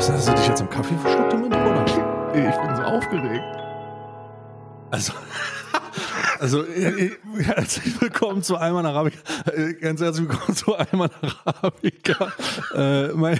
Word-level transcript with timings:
Was 0.00 0.10
hast 0.10 0.28
du 0.28 0.32
dich 0.32 0.48
jetzt 0.48 0.62
am 0.62 0.70
Kaffee 0.70 0.96
verschluckt 0.96 1.34
im 1.34 1.44
Intro, 1.44 1.60
oder? 1.60 1.84
Ich 2.32 2.56
bin 2.56 2.74
so 2.74 2.82
aufgeregt. 2.84 3.44
Also, 4.90 5.12
also 6.40 6.64
äh, 6.64 7.08
äh, 7.08 7.18
herzlich 7.42 8.00
willkommen 8.00 8.42
zu 8.42 8.56
Alman 8.56 8.86
Arabica. 8.86 9.18
Äh, 9.52 9.74
Ganz 9.74 10.00
herzlich 10.00 10.26
willkommen 10.26 10.56
zu 10.56 10.74
Alman 10.74 11.10
Arabica. 11.44 12.32
Äh, 12.74 13.08
mein 13.08 13.38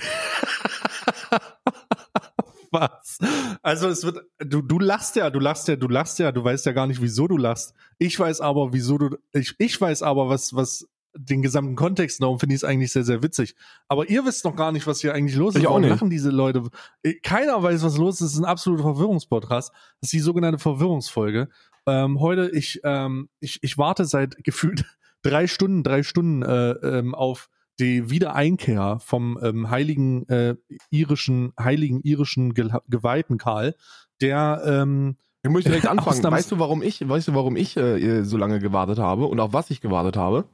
Was? 2.73 3.19
Also 3.63 3.89
es 3.89 4.05
wird, 4.05 4.19
du, 4.41 4.61
du 4.61 4.79
lachst 4.79 5.17
ja, 5.17 5.31
du 5.31 5.41
lachst 5.41 5.67
ja, 5.67 5.77
du 5.77 5.89
lachst 5.89 6.19
ja, 6.19 6.31
du 6.31 6.45
weißt 6.45 6.67
ja 6.67 6.73
gar 6.73 6.87
nicht, 6.87 7.01
wieso 7.01 7.27
du 7.27 7.39
lachst. 7.39 7.73
Ich 7.97 8.21
weiß 8.21 8.43
aber, 8.43 8.75
wieso 8.75 8.99
du, 8.99 9.17
ich, 9.33 9.55
ich 9.57 9.81
weiß 9.81 10.03
aber, 10.03 10.29
was, 10.29 10.55
was 10.55 10.87
den 11.17 11.43
gesamten 11.43 11.75
Kontext, 11.77 12.23
darum 12.23 12.39
finde 12.39 12.55
ich 12.55 12.61
es 12.61 12.65
eigentlich 12.65 12.93
sehr, 12.93 13.05
sehr 13.05 13.23
witzig. 13.23 13.55
Aber 13.89 14.09
ihr 14.09 14.25
wisst 14.25 14.45
noch 14.45 14.55
gar 14.57 14.73
nicht, 14.73 14.87
was 14.87 15.01
hier 15.01 15.15
eigentlich 15.15 15.37
los 15.37 15.55
ist. 15.55 15.61
Ich 15.61 15.67
auch 15.67 15.71
Warum 15.73 15.83
nicht. 15.83 15.91
lachen 15.91 16.11
diese 16.11 16.31
Leute? 16.31 16.63
Äh, 17.03 17.15
Keiner 17.23 17.63
weiß, 17.63 17.83
was 17.83 17.97
los 17.99 18.17
ist. 18.21 18.29
Es 18.29 18.33
ist 18.35 18.39
ein 18.39 18.45
absoluter 18.45 18.83
Verwirrungspodcast. 18.85 19.71
Das 20.01 20.09
ist 20.09 20.13
die 20.13 20.21
sogenannte 20.21 20.59
Verwirrungsfolge. 20.59 21.49
Ähm, 21.87 22.21
heute, 22.21 22.51
ich, 22.51 22.81
ähm, 22.85 23.29
ich, 23.41 23.59
ich 23.63 23.77
warte 23.79 24.05
seit 24.05 24.43
gefühlt 24.45 24.85
drei 25.23 25.47
Stunden, 25.47 25.83
drei 25.83 26.03
Stunden 26.03 26.43
äh, 26.43 26.71
ähm, 26.73 27.15
auf 27.15 27.49
die 27.81 28.11
Wiedereinkehr 28.11 28.99
vom 29.01 29.39
ähm, 29.43 29.71
heiligen 29.71 30.29
äh, 30.29 30.55
irischen, 30.91 31.53
heiligen 31.59 32.01
irischen 32.03 32.53
Ge 32.55 32.69
Geweihten 32.89 33.39
Karl, 33.39 33.75
der 34.21 34.63
ähm, 34.67 35.17
Ich 35.43 35.51
muss 35.51 35.65
direkt 35.65 35.87
anfangen. 35.89 36.19
Ausnahms- 36.19 36.31
Weißt 36.31 36.53
du, 36.53 36.59
warum 36.59 36.83
ich, 36.83 37.09
weißt 37.09 37.29
du, 37.29 37.35
warum 37.35 37.57
ich 37.57 37.77
äh, 37.79 38.23
so 38.23 38.37
lange 38.37 38.59
gewartet 38.59 38.99
habe 38.99 39.25
und 39.27 39.41
auf 39.41 39.55
was 39.55 39.71
ich 39.71 39.81
gewartet 39.81 40.17
habe? 40.19 40.45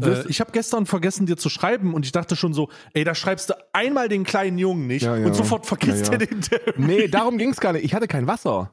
Du 0.00 0.06
wirst, 0.06 0.26
Äh, 0.26 0.30
ich 0.30 0.40
habe 0.40 0.52
gestern 0.52 0.86
vergessen, 0.86 1.26
dir 1.26 1.36
zu 1.36 1.48
schreiben 1.48 1.94
und 1.94 2.04
ich 2.06 2.12
dachte 2.12 2.34
schon 2.36 2.54
so, 2.54 2.68
ey, 2.94 3.04
da 3.04 3.14
schreibst 3.14 3.50
du 3.50 3.54
einmal 3.72 4.08
den 4.08 4.24
kleinen 4.24 4.58
Jungen 4.58 4.86
nicht 4.86 5.02
Ja, 5.02 5.16
ja. 5.16 5.26
und 5.26 5.34
sofort 5.34 5.66
vergisst 5.66 6.06
Ja, 6.06 6.12
ja. 6.14 6.20
er 6.20 6.26
den. 6.26 6.40
Der 6.50 6.60
nee, 6.76 7.08
darum 7.08 7.38
ging's 7.38 7.60
gar 7.60 7.72
nicht. 7.72 7.84
Ich 7.84 7.94
hatte 7.94 8.08
kein 8.08 8.26
Wasser. 8.26 8.70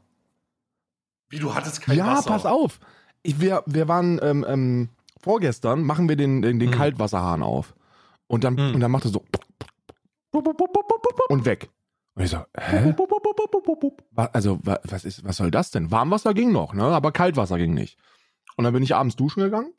Wie 1.30 1.40
du 1.40 1.54
hattest 1.54 1.82
kein 1.82 1.98
ja, 1.98 2.08
Wasser. 2.18 2.30
pass 2.30 2.46
auf. 2.46 2.80
Ich, 3.22 3.40
wir, 3.42 3.64
wir 3.66 3.88
waren 3.88 4.20
ähm, 4.24 4.46
ähm, 4.48 4.90
vorgestern, 5.22 5.84
machen 5.84 6.08
wir 6.10 6.16
den, 6.16 6.42
den, 6.42 6.60
den 6.60 6.72
Hm. 6.72 6.78
Kaltwasserhahn 6.78 7.44
auf. 7.44 7.76
Und 8.28 8.44
dann, 8.44 8.58
Hm. 8.58 8.76
und 8.76 8.80
dann 8.80 8.92
macht 8.92 9.06
er 9.06 9.12
so 9.12 9.24
und 11.30 11.46
weg. 11.46 11.70
Und 12.16 12.24
ich 12.24 12.30
so, 12.32 12.38
hä? 12.58 12.94
Also, 14.16 14.60
wa- 14.64 14.80
was, 14.84 15.06
ist, 15.06 15.24
was 15.24 15.38
soll 15.38 15.52
das 15.52 15.72
denn? 15.72 15.92
Warmwasser 15.92 16.34
ging 16.34 16.52
noch, 16.52 16.74
ne? 16.74 16.84
aber 16.84 17.12
Kaltwasser 17.12 17.58
ging 17.58 17.74
nicht. 17.74 17.98
Und 18.58 18.64
dann 18.66 18.74
bin 18.74 18.84
ich 18.84 18.96
abends 18.96 19.16
duschen 19.16 19.42
gegangen 19.44 19.72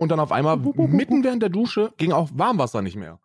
und 0.00 0.10
dann 0.10 0.18
auf 0.18 0.32
einmal, 0.32 0.56
mitten 0.56 1.22
während 1.24 1.42
der 1.42 1.50
Dusche, 1.50 1.92
ging 1.98 2.10
auch 2.10 2.30
Warmwasser 2.32 2.80
nicht 2.80 2.96
mehr. 2.96 3.18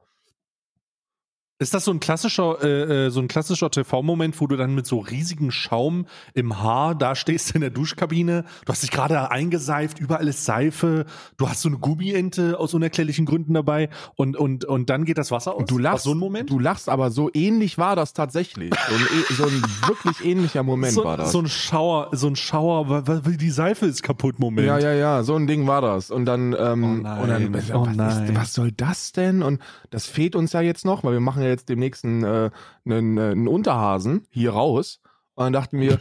Ist 1.57 1.73
das 1.73 1.85
so 1.85 1.91
ein 1.91 2.01
klassischer, 2.01 2.61
äh, 2.61 3.05
äh, 3.05 3.09
so 3.09 3.21
ein 3.21 3.29
klassischer 3.29 3.71
TV-Moment, 3.71 4.41
wo 4.41 4.47
du 4.47 4.57
dann 4.57 4.75
mit 4.75 4.85
so 4.85 4.99
riesigem 4.99 5.51
Schaum 5.51 6.05
im 6.33 6.61
Haar 6.61 6.95
da 6.95 7.15
stehst 7.15 7.55
in 7.55 7.61
der 7.61 7.69
Duschkabine? 7.69 8.43
Du 8.65 8.73
hast 8.73 8.83
dich 8.83 8.91
gerade 8.91 9.31
eingeseift, 9.31 9.97
überall 9.97 10.27
ist 10.27 10.43
Seife, 10.43 11.05
du 11.37 11.47
hast 11.47 11.61
so 11.61 11.69
eine 11.69 11.77
Gummiente 11.77 12.59
aus 12.59 12.73
unerklärlichen 12.73 13.25
Gründen 13.25 13.53
dabei 13.53 13.87
und, 14.17 14.35
und, 14.35 14.65
und 14.65 14.89
dann 14.89 15.05
geht 15.05 15.17
das 15.17 15.31
Wasser 15.31 15.53
aus? 15.53 15.59
Und 15.61 15.71
du 15.71 15.77
lachst, 15.77 16.03
so 16.03 16.11
ein 16.11 16.17
Moment? 16.17 16.49
du 16.49 16.59
lachst, 16.59 16.89
aber 16.89 17.09
so 17.09 17.29
ähnlich 17.33 17.77
war 17.77 17.95
das 17.95 18.11
tatsächlich. 18.11 18.73
So 18.89 18.93
ein, 18.95 19.01
e- 19.01 19.33
so 19.33 19.45
ein 19.45 19.61
wirklich 19.87 20.25
ähnlicher 20.25 20.63
Moment 20.63 20.91
so, 20.91 21.05
war 21.05 21.15
das. 21.15 21.31
so 21.31 21.39
ein 21.39 21.47
Schauer, 21.47 22.09
so 22.11 22.27
ein 22.27 22.35
Schauer, 22.35 22.89
weil, 23.07 23.37
die 23.37 23.49
Seife 23.49 23.85
ist 23.85 24.03
kaputt 24.03 24.39
Moment. 24.39 24.67
Ja, 24.67 24.77
ja, 24.77 24.91
ja, 24.93 25.23
so 25.23 25.35
ein 25.35 25.47
Ding 25.47 25.65
war 25.67 25.79
das. 25.81 26.11
Und 26.11 26.25
dann, 26.25 26.53
ähm, 26.59 26.83
Oh 27.05 27.25
nein, 27.25 27.45
und 27.45 27.53
dann 27.53 27.53
was, 27.53 27.71
oh 27.71 27.85
was, 27.87 27.95
nein. 27.95 28.35
Was 28.35 28.53
soll 28.53 28.73
das 28.73 29.13
denn? 29.13 29.41
Und 29.41 29.61
das 29.89 30.05
fehlt 30.05 30.35
uns 30.35 30.51
ja 30.51 30.59
jetzt 30.59 30.83
noch, 30.83 31.05
weil 31.05 31.13
wir 31.13 31.21
machen 31.21 31.44
ja 31.45 31.51
jetzt 31.51 31.69
demnächst 31.69 32.03
einen, 32.03 32.23
äh, 32.23 32.49
einen, 32.85 33.17
äh, 33.17 33.21
einen 33.31 33.47
Unterhasen 33.47 34.25
hier 34.29 34.51
raus. 34.51 34.99
Und 35.35 35.43
dann 35.45 35.53
dachten 35.53 35.79
wir, 35.79 35.99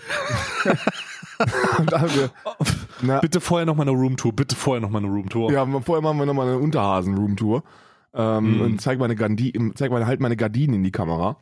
und 1.78 1.92
dann 1.92 2.00
haben 2.02 2.14
wir, 2.14 2.30
na, 3.02 3.20
Bitte 3.20 3.40
vorher 3.40 3.66
noch 3.66 3.74
mal 3.76 3.82
eine 3.82 3.90
Roomtour, 3.90 4.32
bitte 4.32 4.56
vorher 4.56 4.80
noch 4.80 4.90
mal 4.90 4.98
eine 4.98 5.08
Roomtour. 5.08 5.52
ja, 5.52 5.66
vorher 5.80 6.02
machen 6.02 6.18
wir 6.18 6.26
nochmal 6.26 6.48
eine 6.48 6.58
Unterhasen-Roomtour. 6.58 7.62
Ähm, 8.14 8.54
Mhm. 8.54 8.60
Und 8.60 8.80
zeig 8.80 8.98
meine, 8.98 9.16
Gandi 9.16 9.52
zeig 9.74 9.90
meine, 9.90 10.06
halt 10.06 10.20
meine 10.20 10.36
Gardinen 10.36 10.74
in 10.74 10.82
die 10.84 10.92
Kamera. 10.92 11.36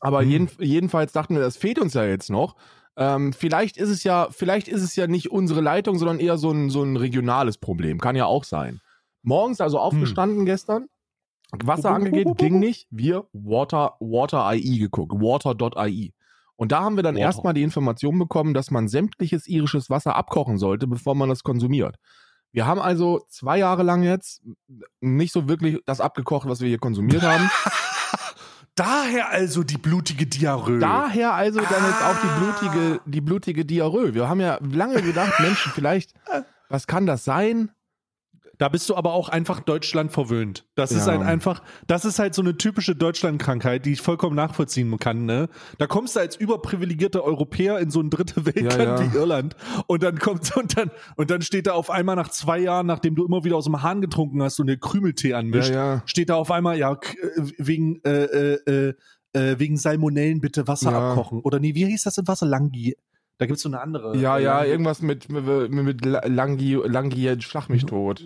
Aber 0.00 0.22
Mhm. 0.22 0.30
jeden, 0.30 0.48
jedenfalls 0.58 1.12
dachten 1.12 1.34
wir, 1.34 1.42
das 1.42 1.56
fehlt 1.56 1.78
uns 1.78 1.94
ja 1.94 2.04
jetzt 2.04 2.30
noch. 2.30 2.56
Ähm, 2.96 3.32
vielleicht 3.32 3.76
ist 3.76 3.90
es 3.90 4.02
ja, 4.02 4.26
vielleicht 4.30 4.66
ist 4.66 4.82
es 4.82 4.96
ja 4.96 5.06
nicht 5.06 5.30
unsere 5.30 5.60
Leitung, 5.60 5.96
sondern 5.98 6.18
eher 6.18 6.36
so 6.38 6.50
ein, 6.50 6.70
so 6.70 6.82
ein 6.82 6.96
regionales 6.96 7.56
Problem. 7.58 7.98
Kann 8.00 8.16
ja 8.16 8.26
auch 8.26 8.42
sein. 8.42 8.80
Morgens 9.22 9.60
also 9.60 9.78
aufgestanden 9.78 10.44
gestern, 10.44 10.88
Wasser 11.64 11.90
angeht, 11.92 12.36
ging 12.36 12.58
nicht. 12.58 12.86
Wir 12.90 13.24
Water, 13.32 13.94
Water 14.00 14.52
IE 14.54 14.78
geguckt, 14.78 15.12
water.ai. 15.12 16.12
Und 16.56 16.72
da 16.72 16.80
haben 16.82 16.96
wir 16.96 17.02
dann 17.02 17.14
Water. 17.14 17.24
erstmal 17.24 17.54
die 17.54 17.62
Information 17.62 18.18
bekommen, 18.18 18.52
dass 18.52 18.70
man 18.70 18.88
sämtliches 18.88 19.46
irisches 19.46 19.88
Wasser 19.90 20.16
abkochen 20.16 20.58
sollte, 20.58 20.86
bevor 20.86 21.14
man 21.14 21.28
das 21.28 21.42
konsumiert. 21.42 21.96
Wir 22.52 22.66
haben 22.66 22.80
also 22.80 23.20
zwei 23.28 23.58
Jahre 23.58 23.82
lang 23.82 24.02
jetzt 24.02 24.42
nicht 25.00 25.32
so 25.32 25.48
wirklich 25.48 25.78
das 25.86 26.00
abgekocht, 26.00 26.48
was 26.48 26.60
wir 26.60 26.68
hier 26.68 26.78
konsumiert 26.78 27.22
haben. 27.22 27.50
Daher 28.74 29.30
also 29.30 29.64
die 29.64 29.76
blutige 29.76 30.26
Diarrhoe. 30.26 30.78
Daher 30.78 31.34
also 31.34 31.60
dann 31.60 31.84
jetzt 31.84 32.02
auch 32.02 32.20
die 32.22 32.28
Ah. 32.28 32.38
blutige, 32.38 33.00
die 33.06 33.20
blutige 33.20 33.64
Diarrhoe. 33.64 34.14
Wir 34.14 34.28
haben 34.28 34.40
ja 34.40 34.58
lange 34.62 35.02
gedacht, 35.02 35.40
Menschen, 35.40 35.72
vielleicht, 35.72 36.12
was 36.68 36.86
kann 36.86 37.04
das 37.06 37.24
sein? 37.24 37.70
Da 38.58 38.68
bist 38.68 38.88
du 38.90 38.96
aber 38.96 39.12
auch 39.12 39.28
einfach 39.28 39.60
Deutschland 39.60 40.12
verwöhnt. 40.12 40.66
Das 40.74 40.90
ist 40.92 41.06
Ja. 41.06 41.12
halt 41.12 41.22
einfach, 41.22 41.62
das 41.86 42.04
ist 42.04 42.18
halt 42.18 42.34
so 42.34 42.42
eine 42.42 42.56
typische 42.56 42.94
Deutschlandkrankheit, 42.96 43.86
die 43.86 43.92
ich 43.92 44.02
vollkommen 44.02 44.34
nachvollziehen 44.36 44.98
kann, 44.98 45.24
ne? 45.26 45.48
Da 45.78 45.86
kommst 45.86 46.16
du 46.16 46.20
als 46.20 46.36
überprivilegierter 46.36 47.22
Europäer 47.22 47.78
in 47.78 47.90
so 47.90 48.00
ein 48.00 48.10
dritte 48.10 48.46
Weltland 48.46 48.72
Ja, 48.80 49.00
ja. 49.02 49.12
wie 49.12 49.16
Irland 49.16 49.56
und 49.86 50.02
dann 50.02 50.18
kommt 50.18 50.56
und 50.56 50.76
dann 50.76 50.90
und 51.16 51.30
dann 51.30 51.42
steht 51.42 51.66
da 51.66 51.72
auf 51.72 51.90
einmal 51.90 52.16
nach 52.16 52.28
zwei 52.28 52.58
Jahren, 52.58 52.86
nachdem 52.86 53.14
du 53.14 53.24
immer 53.24 53.44
wieder 53.44 53.56
aus 53.56 53.64
dem 53.64 53.82
Hahn 53.82 54.00
getrunken 54.00 54.42
hast 54.42 54.58
und 54.60 54.66
dir 54.66 54.76
Krümeltee 54.78 55.34
anmischt, 55.34 55.72
steht 56.04 56.28
da 56.30 56.34
auf 56.36 56.50
einmal 56.50 56.76
ja 56.78 56.92
äh, 56.92 56.98
wegen 57.58 58.00
äh, 58.04 58.24
äh, 58.24 58.94
äh, 59.34 59.58
wegen 59.58 59.76
Salmonellen 59.76 60.40
bitte 60.40 60.66
Wasser 60.66 60.92
abkochen 60.92 61.40
oder 61.40 61.60
nee, 61.60 61.74
wie 61.74 61.86
hieß 61.86 62.02
das 62.02 62.18
in 62.18 62.26
Wasser 62.26 62.46
Langi? 62.46 62.96
Da 63.38 63.46
gibt's 63.46 63.62
so 63.62 63.68
eine 63.68 63.80
andere. 63.80 64.16
Ja, 64.16 64.38
äh, 64.38 64.42
ja, 64.42 64.58
Langi- 64.60 64.68
irgendwas 64.68 65.00
mit, 65.02 65.28
mit, 65.30 65.70
mit 65.70 66.04
Langi, 66.04 66.74
Langi, 66.74 67.40
schlag 67.40 67.68
mich 67.68 67.86
tot. 67.86 68.24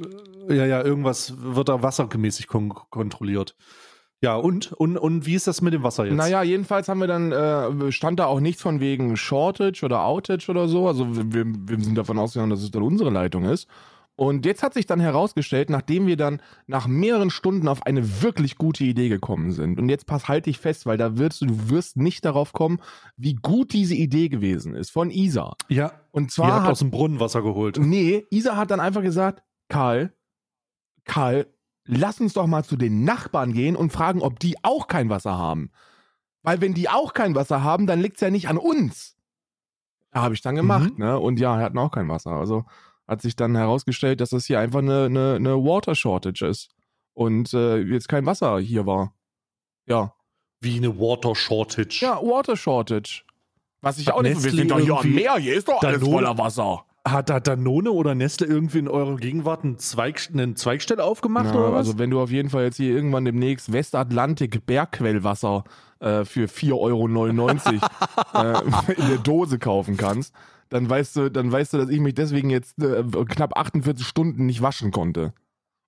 Ja, 0.49 0.67
ja, 0.67 0.83
irgendwas 0.83 1.35
wird 1.39 1.69
da 1.69 1.83
wassergemäßig 1.83 2.49
kon 2.49 2.71
kontrolliert. 2.91 3.55
Ja, 4.23 4.37
und, 4.37 4.73
und, 4.73 4.97
und 4.97 5.27
wie 5.27 5.35
ist 5.35 5.47
das 5.49 5.63
mit 5.63 5.75
dem 5.75 5.83
Wasser 5.83 6.05
jetzt? 6.07 6.15
Naja, 6.15 6.43
jedenfalls 6.45 6.89
haben 6.89 7.01
wir 7.01 7.09
dann, 7.09 7.33
äh, 7.33 7.91
stand 7.93 8.21
da 8.21 8.27
auch 8.27 8.39
nichts 8.41 8.63
von 8.63 8.79
wegen 8.81 9.17
Shortage 9.17 9.85
oder 9.85 10.05
Outage 10.05 10.49
oder 10.49 10.69
so. 10.69 10.87
Also 10.87 11.09
wir, 11.33 11.45
wir 11.45 11.81
sind 11.81 11.99
davon 11.99 12.19
ausgegangen, 12.19 12.51
dass 12.51 12.63
es 12.63 12.71
dann 12.71 12.83
unsere 12.83 13.11
Leitung 13.11 13.45
ist. 13.45 13.69
Und 14.15 14.45
jetzt 14.45 14.63
hat 14.63 14.75
sich 14.75 14.87
dann 14.87 15.01
herausgestellt, 15.01 15.71
nachdem 15.71 16.07
wir 16.07 16.17
dann 16.19 16.43
nach 16.67 16.87
mehreren 16.87 17.31
Stunden 17.31 17.67
auf 17.67 17.87
eine 17.87 18.23
wirklich 18.23 18.57
gute 18.59 18.85
Idee 18.85 19.09
gekommen 19.09 19.53
sind. 19.53 19.79
Und 19.81 19.89
jetzt 19.89 20.07
pass 20.07 20.29
halt 20.29 20.47
dich 20.47 20.59
fest, 20.59 20.85
weil 20.87 20.99
da 20.99 21.17
wirst 21.17 21.41
du, 21.41 21.47
du 21.47 21.71
wirst 21.71 21.97
nicht 21.97 22.25
darauf 22.25 22.53
kommen, 22.53 22.79
wie 23.17 23.35
gut 23.35 23.73
diese 23.73 23.95
Idee 23.95 24.29
gewesen 24.29 24.75
ist 24.75 24.91
von 24.91 25.11
Isa. 25.11 25.55
ja, 25.69 25.93
Und 26.11 26.31
zwar 26.31 26.53
habt 26.53 26.63
hat 26.65 26.73
aus 26.73 26.79
dem 26.81 26.91
Brunnen 26.91 27.21
Wasser 27.21 27.43
geholt. 27.43 27.79
Nee, 27.79 28.27
Isa 28.31 28.57
hat 28.57 28.71
dann 28.71 28.81
einfach 28.81 29.03
gesagt, 29.03 29.43
Karl, 29.69 30.13
Karl, 31.05 31.47
lass 31.87 32.21
uns 32.21 32.35
doch 32.35 32.47
mal 32.47 32.65
zu 32.65 32.77
den 32.77 33.05
Nachbarn 33.05 33.53
gehen 33.53 33.75
und 33.77 33.93
fragen, 33.93 34.21
ob 34.21 34.39
die 34.39 34.57
auch 34.63 34.87
kein 34.89 35.09
Wasser 35.09 35.37
haben. 35.39 35.71
Weil 36.43 36.61
wenn 36.61 36.75
die 36.75 36.89
auch 36.89 37.15
kein 37.15 37.35
Wasser 37.35 37.63
haben, 37.65 37.87
dann 37.87 38.01
liegt's 38.01 38.21
ja 38.21 38.31
nicht 38.31 38.49
an 38.49 38.59
uns. 38.59 39.17
Ja, 40.15 40.23
habe 40.23 40.35
ich 40.35 40.43
dann 40.43 40.55
gemacht, 40.55 40.93
Mhm. 40.99 41.05
ne? 41.05 41.19
Und 41.19 41.41
ja, 41.41 41.57
hatten 41.57 41.79
auch 41.79 41.91
kein 41.91 42.09
Wasser. 42.09 42.33
Also 42.33 42.65
hat 43.09 43.23
sich 43.23 43.37
dann 43.37 43.57
herausgestellt, 43.57 44.21
dass 44.21 44.31
das 44.31 44.47
hier 44.47 44.61
einfach 44.61 44.79
eine, 44.81 45.05
eine, 45.07 45.35
eine 45.37 45.57
Water 45.57 45.95
Shortage 45.95 46.47
ist. 46.47 46.71
Und 47.15 47.53
äh, 47.53 47.79
jetzt 47.79 48.09
kein 48.09 48.25
Wasser 48.27 48.59
hier 48.59 48.87
war. 48.87 49.15
Ja. 49.87 50.15
Wie 50.61 50.77
eine 50.77 50.99
Water 50.99 51.35
Shortage. 51.35 51.99
Ja, 52.01 52.17
Water 52.23 52.57
Shortage. 52.57 53.23
Was 53.83 53.99
ich 53.99 54.07
Hat 54.07 54.15
auch 54.15 54.23
nicht. 54.23 54.43
Wir 54.43 54.51
sind 54.53 54.71
doch 54.71 54.79
hier 54.79 54.97
am 54.97 55.13
Meer, 55.13 55.37
hier 55.37 55.55
ist 55.57 55.69
doch 55.69 55.83
alles 55.83 56.01
Danone- 56.01 56.13
voller 56.13 56.39
Wasser. 56.39 56.85
Hat 57.05 57.31
da 57.31 57.41
Danone 57.41 57.91
oder 57.91 58.15
Nestle 58.15 58.47
irgendwie 58.47 58.79
in 58.79 58.87
eurer 58.87 59.17
Gegenwart 59.17 59.65
einen, 59.65 59.77
Zweig, 59.79 60.29
einen 60.33 60.55
Zweigstell 60.55 61.01
aufgemacht 61.01 61.47
Ja, 61.47 61.55
oder 61.61 61.73
was? 61.73 61.89
also 61.89 61.99
wenn 61.99 62.11
du 62.11 62.21
auf 62.21 62.31
jeden 62.31 62.49
Fall 62.49 62.63
jetzt 62.63 62.77
hier 62.77 62.95
irgendwann 62.95 63.25
demnächst 63.25 63.73
Westatlantik 63.73 64.65
Bergquellwasser 64.67 65.65
äh, 65.99 66.25
für 66.25 66.47
4,99 66.47 66.73
Euro 66.73 67.09
äh, 68.89 68.93
in 68.93 69.09
der 69.09 69.19
Dose 69.19 69.59
kaufen 69.59 69.97
kannst, 69.97 70.33
dann 70.73 70.89
weißt 70.89 71.17
du, 71.17 71.31
dann 71.31 71.53
weißt 71.53 71.75
du, 71.75 71.79
dass 71.79 71.91
ich 71.91 72.01
mich 72.01 72.15
deswegen 72.15 72.51
jetzt 72.51 72.83
äh, 72.83 73.05
knapp 73.29 73.57
48 73.57 74.07
Stunden 74.07 74.47
nicht 74.47 74.63
waschen 74.63 74.91
konnte. 74.91 75.35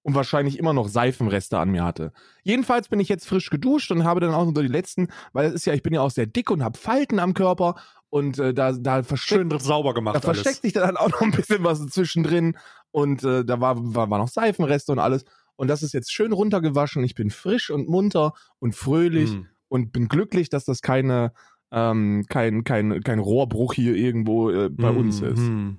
Und 0.03 0.15
wahrscheinlich 0.15 0.59
immer 0.59 0.75
noch 0.75 0.89
Seifenreste 0.89 1.59
an 1.59 1.71
mir 1.71 1.83
hatte. 1.83 2.13
Jedenfalls 2.43 2.89
bin 2.89 3.01
ich 3.01 3.09
jetzt 3.09 3.27
frisch 3.27 3.49
geduscht 3.49 3.91
und 3.91 4.05
habe 4.05 4.21
dann 4.21 4.35
auch 4.35 4.45
nur 4.45 4.53
die 4.63 4.69
letzten, 4.69 5.09
weil 5.33 5.47
es 5.47 5.55
ist 5.55 5.65
ja, 5.65 5.73
ich 5.73 5.83
bin 5.83 5.95
ja 5.95 6.03
auch 6.03 6.11
sehr 6.11 6.27
dick 6.27 6.51
und 6.51 6.63
habe 6.63 6.79
Falten 6.79 7.19
am 7.19 7.33
Körper 7.33 7.77
und 8.11 8.39
äh, 8.39 8.53
da, 8.53 8.73
da 8.73 9.03
versteckt 9.03 9.51
Schön 9.51 9.59
sauber 9.59 9.95
gemacht 9.95 10.17
da 10.17 10.21
versteckt 10.21 10.47
alles. 10.47 10.61
sich 10.61 10.73
dann 10.75 10.99
auch 10.99 11.09
noch 11.09 11.23
ein 11.23 11.31
bisschen 11.31 11.65
was 11.65 11.87
zwischendrin 11.87 12.59
und 12.91 13.25
äh, 13.25 13.47
da 13.47 13.61
war, 13.63 13.77
war, 13.79 14.11
war 14.11 14.19
noch 14.19 14.29
Seifenreste 14.29 14.93
und 14.93 14.99
alles. 14.99 15.25
Und 15.57 15.69
das 15.69 15.83
ist 15.83 15.95
jetzt 15.95 16.13
schön 16.13 16.33
runtergewaschen. 16.33 17.03
Ich 17.03 17.15
bin 17.15 17.31
frisch 17.31 17.71
und 17.71 17.89
munter 17.89 18.35
und 18.59 18.75
fröhlich 18.75 19.31
Mm. 19.33 19.47
und 19.69 19.93
bin 19.93 20.09
glücklich, 20.09 20.51
dass 20.51 20.67
das 20.67 20.83
keine, 20.83 21.33
ähm, 21.75 22.25
kein, 22.29 22.65
kein, 22.65 23.03
kein 23.03 23.19
Rohrbruch 23.19 23.75
hier 23.75 23.95
irgendwo 23.97 24.51
äh, 24.51 24.69
bei 24.71 24.91
uns 24.91 25.21
ist. 25.21 25.39
Mhm. 25.39 25.79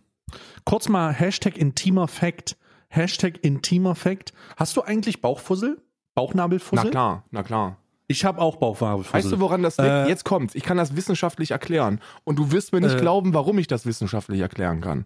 Kurz 0.65 0.89
mal 0.89 1.13
Hashtag 1.13 1.57
intimer 1.57 2.07
Fact. 2.07 2.57
Hashtag 2.89 3.43
intimer 3.43 3.95
Fact. 3.95 4.33
Hast 4.57 4.75
du 4.77 4.81
eigentlich 4.81 5.21
Bauchfussel? 5.21 5.81
Bauchnabelfussel? 6.15 6.85
Na 6.85 6.91
klar, 6.91 7.23
na 7.31 7.43
klar. 7.43 7.77
Ich 8.07 8.23
habe 8.23 8.39
auch 8.39 8.57
Bauchnabelfussel. 8.57 9.13
Weißt 9.17 9.31
du, 9.31 9.39
woran 9.39 9.63
das 9.63 9.77
liegt? 9.77 9.89
Äh, 9.89 10.07
Jetzt 10.07 10.25
kommt's. 10.25 10.53
Ich 10.55 10.63
kann 10.63 10.77
das 10.77 10.95
wissenschaftlich 10.95 11.51
erklären. 11.51 11.99
Und 12.23 12.37
du 12.37 12.51
wirst 12.51 12.71
mir 12.73 12.81
nicht 12.81 12.95
Äh. 12.95 12.99
glauben, 13.01 13.33
warum 13.33 13.57
ich 13.57 13.67
das 13.67 13.85
wissenschaftlich 13.85 14.39
erklären 14.41 14.81
kann. 14.81 15.05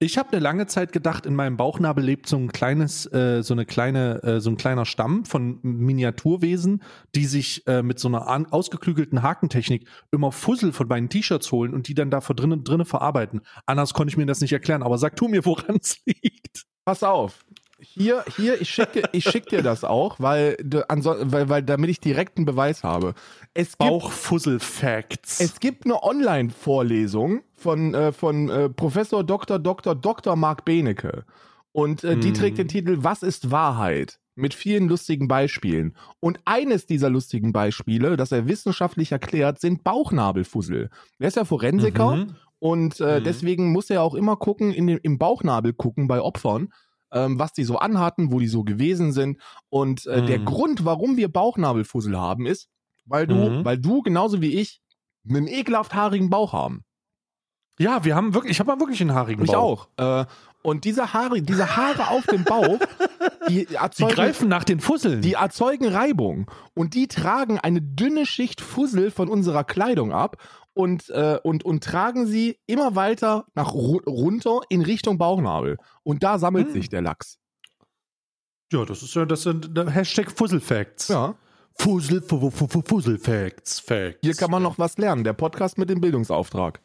Ich 0.00 0.16
habe 0.16 0.30
eine 0.30 0.40
lange 0.40 0.68
Zeit 0.68 0.92
gedacht, 0.92 1.26
in 1.26 1.34
meinem 1.34 1.56
Bauchnabel 1.56 2.04
lebt 2.04 2.28
so 2.28 2.36
ein 2.36 2.52
kleines, 2.52 3.12
äh, 3.12 3.42
so 3.42 3.52
eine 3.52 3.66
kleine, 3.66 4.22
äh, 4.22 4.40
so 4.40 4.48
ein 4.48 4.56
kleiner 4.56 4.84
Stamm 4.84 5.24
von 5.24 5.58
Miniaturwesen, 5.62 6.84
die 7.16 7.26
sich 7.26 7.66
äh, 7.66 7.82
mit 7.82 7.98
so 7.98 8.06
einer 8.06 8.46
ausgeklügelten 8.52 9.22
Hakentechnik 9.22 9.88
immer 10.12 10.30
Fussel 10.30 10.72
von 10.72 10.86
meinen 10.86 11.08
T-Shirts 11.08 11.50
holen 11.50 11.74
und 11.74 11.88
die 11.88 11.94
dann 11.94 12.12
da 12.12 12.20
drinnen 12.20 12.62
drinne 12.62 12.84
verarbeiten. 12.84 13.40
Anders 13.66 13.92
konnte 13.92 14.12
ich 14.12 14.16
mir 14.16 14.26
das 14.26 14.40
nicht 14.40 14.52
erklären, 14.52 14.84
aber 14.84 14.98
sag 14.98 15.16
du 15.16 15.26
mir, 15.26 15.44
woran 15.44 15.78
es 15.80 16.00
liegt. 16.06 16.64
Pass 16.84 17.02
auf. 17.02 17.44
Hier, 17.80 18.24
hier, 18.36 18.60
ich 18.60 18.70
schicke, 18.70 19.04
ich 19.12 19.24
schick 19.24 19.46
dir 19.46 19.62
das 19.62 19.84
auch, 19.84 20.18
weil, 20.18 20.56
weil, 20.60 21.48
weil, 21.48 21.62
damit 21.62 21.90
ich 21.90 22.00
direkten 22.00 22.44
Beweis 22.44 22.82
habe. 22.82 23.14
Es 23.54 23.68
gibt, 23.68 23.78
Bauchfussel-Facts. 23.78 25.38
es 25.40 25.60
gibt 25.60 25.84
eine 25.84 26.02
Online-Vorlesung 26.02 27.42
von, 27.54 27.94
äh, 27.94 28.12
von 28.12 28.48
äh, 28.48 28.68
Professor 28.68 29.22
Dr. 29.22 29.60
Dr. 29.60 29.94
Dr. 29.94 30.34
Marc 30.34 30.64
Benecke. 30.64 31.24
Und 31.70 32.02
äh, 32.02 32.16
die 32.16 32.30
Mhm. 32.30 32.34
trägt 32.34 32.58
den 32.58 32.68
Titel 32.68 32.98
Was 33.00 33.22
ist 33.22 33.52
Wahrheit? 33.52 34.18
Mit 34.34 34.54
vielen 34.54 34.88
lustigen 34.88 35.28
Beispielen. 35.28 35.96
Und 36.20 36.40
eines 36.44 36.86
dieser 36.86 37.10
lustigen 37.10 37.52
Beispiele, 37.52 38.16
das 38.16 38.32
er 38.32 38.46
wissenschaftlich 38.48 39.12
erklärt, 39.12 39.60
sind 39.60 39.84
Bauchnabelfussel. 39.84 40.90
Er 41.18 41.28
ist 41.28 41.36
ja 41.36 41.44
Forensiker 41.44 42.16
Mhm. 42.16 42.34
Und 42.60 42.98
äh, 43.00 43.20
Mhm. 43.20 43.24
deswegen 43.24 43.70
muss 43.72 43.88
er 43.88 44.02
auch 44.02 44.14
immer 44.16 44.36
gucken, 44.36 44.72
in 44.72 44.88
den, 44.88 44.98
im 44.98 45.16
Bauchnabel 45.18 45.72
gucken 45.72 46.08
bei 46.08 46.20
Opfern, 46.20 46.72
ähm, 47.12 47.38
was 47.38 47.52
die 47.52 47.64
so 47.64 47.78
anhatten, 47.78 48.32
wo 48.32 48.38
die 48.40 48.48
so 48.48 48.64
gewesen 48.64 49.12
sind. 49.12 49.38
Und 49.70 50.06
äh, 50.06 50.24
der 50.24 50.40
Mhm. 50.40 50.44
Grund, 50.44 50.84
warum 50.84 51.16
wir 51.16 51.28
Bauchnabelfussel 51.32 52.18
haben, 52.18 52.46
ist, 52.46 52.68
weil 53.06 53.26
du, 53.26 53.34
Mhm. 53.34 53.64
weil 53.64 53.78
du 53.78 54.02
genauso 54.02 54.40
wie 54.42 54.54
ich 54.58 54.80
einen 55.28 55.46
ekelhaft 55.48 55.94
haarigen 55.94 56.30
Bauch 56.30 56.52
haben. 56.52 56.84
Ja, 57.78 58.04
wir 58.04 58.16
haben 58.16 58.34
wirklich, 58.34 58.52
ich 58.52 58.60
habe 58.60 58.72
mal 58.72 58.80
wirklich 58.80 59.00
einen 59.00 59.14
haarigen 59.14 59.44
Ich 59.44 59.52
Bauch. 59.52 59.88
auch. 59.96 60.22
Äh, 60.22 60.26
und 60.62 60.84
diese 60.84 61.12
Haare, 61.14 61.40
diese 61.40 61.76
Haare 61.76 62.08
auf 62.08 62.26
dem 62.26 62.42
Bauch, 62.44 62.78
die 63.48 63.66
Die 63.70 63.74
erzeugen, 63.76 64.14
greifen 64.14 64.48
nach 64.48 64.64
den 64.64 64.80
Fusseln. 64.80 65.22
die 65.22 65.34
erzeugen 65.34 65.86
Reibung. 65.86 66.50
Und 66.74 66.94
die 66.94 67.06
tragen 67.06 67.58
eine 67.60 67.80
dünne 67.80 68.26
Schicht 68.26 68.60
Fussel 68.60 69.10
von 69.12 69.28
unserer 69.28 69.62
Kleidung 69.64 70.12
ab 70.12 70.36
und, 70.78 71.10
äh, 71.10 71.38
und, 71.42 71.64
und 71.64 71.82
tragen 71.82 72.26
sie 72.26 72.58
immer 72.66 72.94
weiter 72.94 73.46
nach 73.56 73.74
ru 73.74 73.96
runter 74.06 74.60
in 74.68 74.82
Richtung 74.82 75.18
Bauchnabel. 75.18 75.76
Und 76.04 76.22
da 76.22 76.38
sammelt 76.38 76.68
Hm. 76.68 76.72
sich 76.74 76.88
der 76.88 77.02
Lachs. 77.02 77.38
ja, 78.72 78.84
das 78.84 79.02
ist 79.02 79.14
ja, 79.14 79.24
das 79.26 79.42
sind 79.42 79.70
Hashtag 79.76 80.30
Fussel-Facts. 80.30 81.08
Ja. 81.08 81.34
Fussel, 81.74 82.22
Fu- 82.22 82.50
Fu- 82.50 82.66
Fu- 82.68 82.82
Fussel-Facts. 82.84 83.80
Facts. 83.80 84.18
Hier 84.22 84.34
kann 84.34 84.50
man 84.50 84.62
noch 84.62 84.78
was 84.78 84.98
lernen. 84.98 85.24
Der 85.24 85.32
Podcast 85.32 85.78
mit 85.78 85.90
dem 85.90 86.00
Bildungsauftrag. 86.00 86.80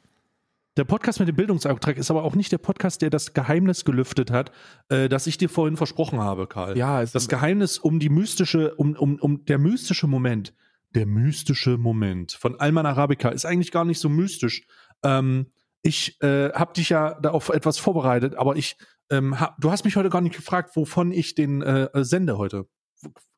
Der 0.77 0.85
Podcast 0.85 1.19
mit 1.19 1.27
dem 1.27 1.35
Bildungsauftrag 1.35 1.97
ist 1.97 2.09
aber 2.09 2.23
auch 2.23 2.33
nicht 2.35 2.51
der 2.51 2.57
Podcast, 2.57 3.01
der 3.03 3.09
das 3.11 3.33
Geheimnis 3.33 3.85
gelüftet 3.85 4.31
hat, 4.31 4.51
äh, 4.89 5.07
das 5.07 5.27
ich 5.27 5.37
dir 5.37 5.49
vorhin 5.49 5.77
versprochen 5.77 6.19
habe, 6.19 6.47
Karl. 6.47 6.75
Ja, 6.77 7.01
es 7.03 7.11
Das 7.11 7.27
Geheimnis 7.27 7.77
um 7.77 7.99
die 7.99 8.09
mystische, 8.09 8.73
um, 8.75 8.95
um, 8.95 9.17
um 9.19 9.45
der 9.45 9.59
mystische 9.59 10.07
Moment, 10.07 10.53
der 10.95 11.05
mystische 11.05 11.77
Moment 11.77 12.33
von 12.33 12.59
Alman 12.59 12.85
Arabica 12.85 13.29
ist 13.29 13.45
eigentlich 13.45 13.71
gar 13.71 13.85
nicht 13.85 13.99
so 13.99 14.09
mystisch. 14.09 14.65
Ähm, 15.03 15.51
ich 15.81 16.21
äh, 16.21 16.51
habe 16.53 16.73
dich 16.73 16.89
ja 16.89 17.19
da 17.19 17.31
auf 17.31 17.49
etwas 17.49 17.77
vorbereitet, 17.77 18.35
aber 18.35 18.55
ich, 18.55 18.77
ähm, 19.09 19.39
hab, 19.39 19.59
du 19.59 19.71
hast 19.71 19.83
mich 19.83 19.95
heute 19.95 20.09
gar 20.09 20.21
nicht 20.21 20.35
gefragt, 20.35 20.75
wovon 20.75 21.11
ich 21.11 21.35
den 21.35 21.61
äh, 21.61 21.89
sende 22.03 22.37
heute, 22.37 22.67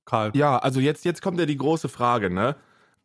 Karl. 0.06 0.32
Ja, 0.36 0.58
also 0.58 0.80
jetzt, 0.80 1.06
jetzt 1.06 1.22
kommt 1.22 1.40
ja 1.40 1.46
die 1.46 1.58
große 1.58 1.90
Frage, 1.90 2.30
ne? 2.30 2.56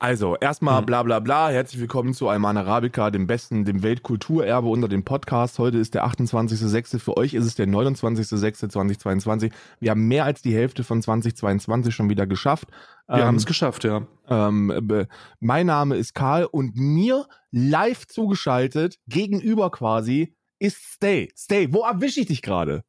Also, 0.03 0.35
erstmal 0.41 0.81
Mhm. 0.81 0.87
bla 0.87 1.03
bla 1.03 1.21
bla. 1.21 1.51
Herzlich 1.51 1.79
willkommen 1.79 2.15
zu 2.15 2.27
Alman 2.31 2.57
Arabica, 2.57 3.11
dem 3.11 3.27
besten, 3.27 3.67
dem 3.67 3.83
Weltkulturerbe 3.83 4.67
unter 4.67 4.89
dem 4.89 5.05
Podcast. 5.05 5.59
Heute 5.59 5.77
ist 5.77 5.93
der 5.93 6.07
28.06. 6.07 6.99
Für 6.99 7.19
euch 7.19 7.35
ist 7.35 7.45
es 7.45 7.55
der 7.55 7.67
29.06.2022. 7.67 9.53
Wir 9.79 9.91
haben 9.91 10.09
mehr 10.09 10.25
als 10.25 10.41
die 10.41 10.55
Hälfte 10.55 10.85
von 10.85 11.03
2022 11.03 11.95
schon 11.95 12.09
wieder 12.09 12.27
geschafft. 12.27 12.69
Wir 13.09 13.17
Ähm, 13.19 13.25
haben 13.25 13.37
es 13.37 13.45
geschafft, 13.45 13.85
ja. 13.85 14.07
ähm, 14.31 14.71
äh, 14.91 15.07
mein 15.39 15.67
Name 15.67 15.97
ist 15.97 16.15
Karl 16.15 16.47
und 16.47 16.77
mir 16.77 17.27
live 17.51 18.07
zugeschaltet, 18.07 18.97
gegenüber 19.07 19.71
quasi, 19.71 20.35
ist 20.59 20.79
Stay. 20.95 21.29
Stay, 21.37 21.75
wo 21.75 21.83
erwische 21.83 22.21
ich 22.21 22.27
dich 22.29 22.41
gerade? 22.41 22.85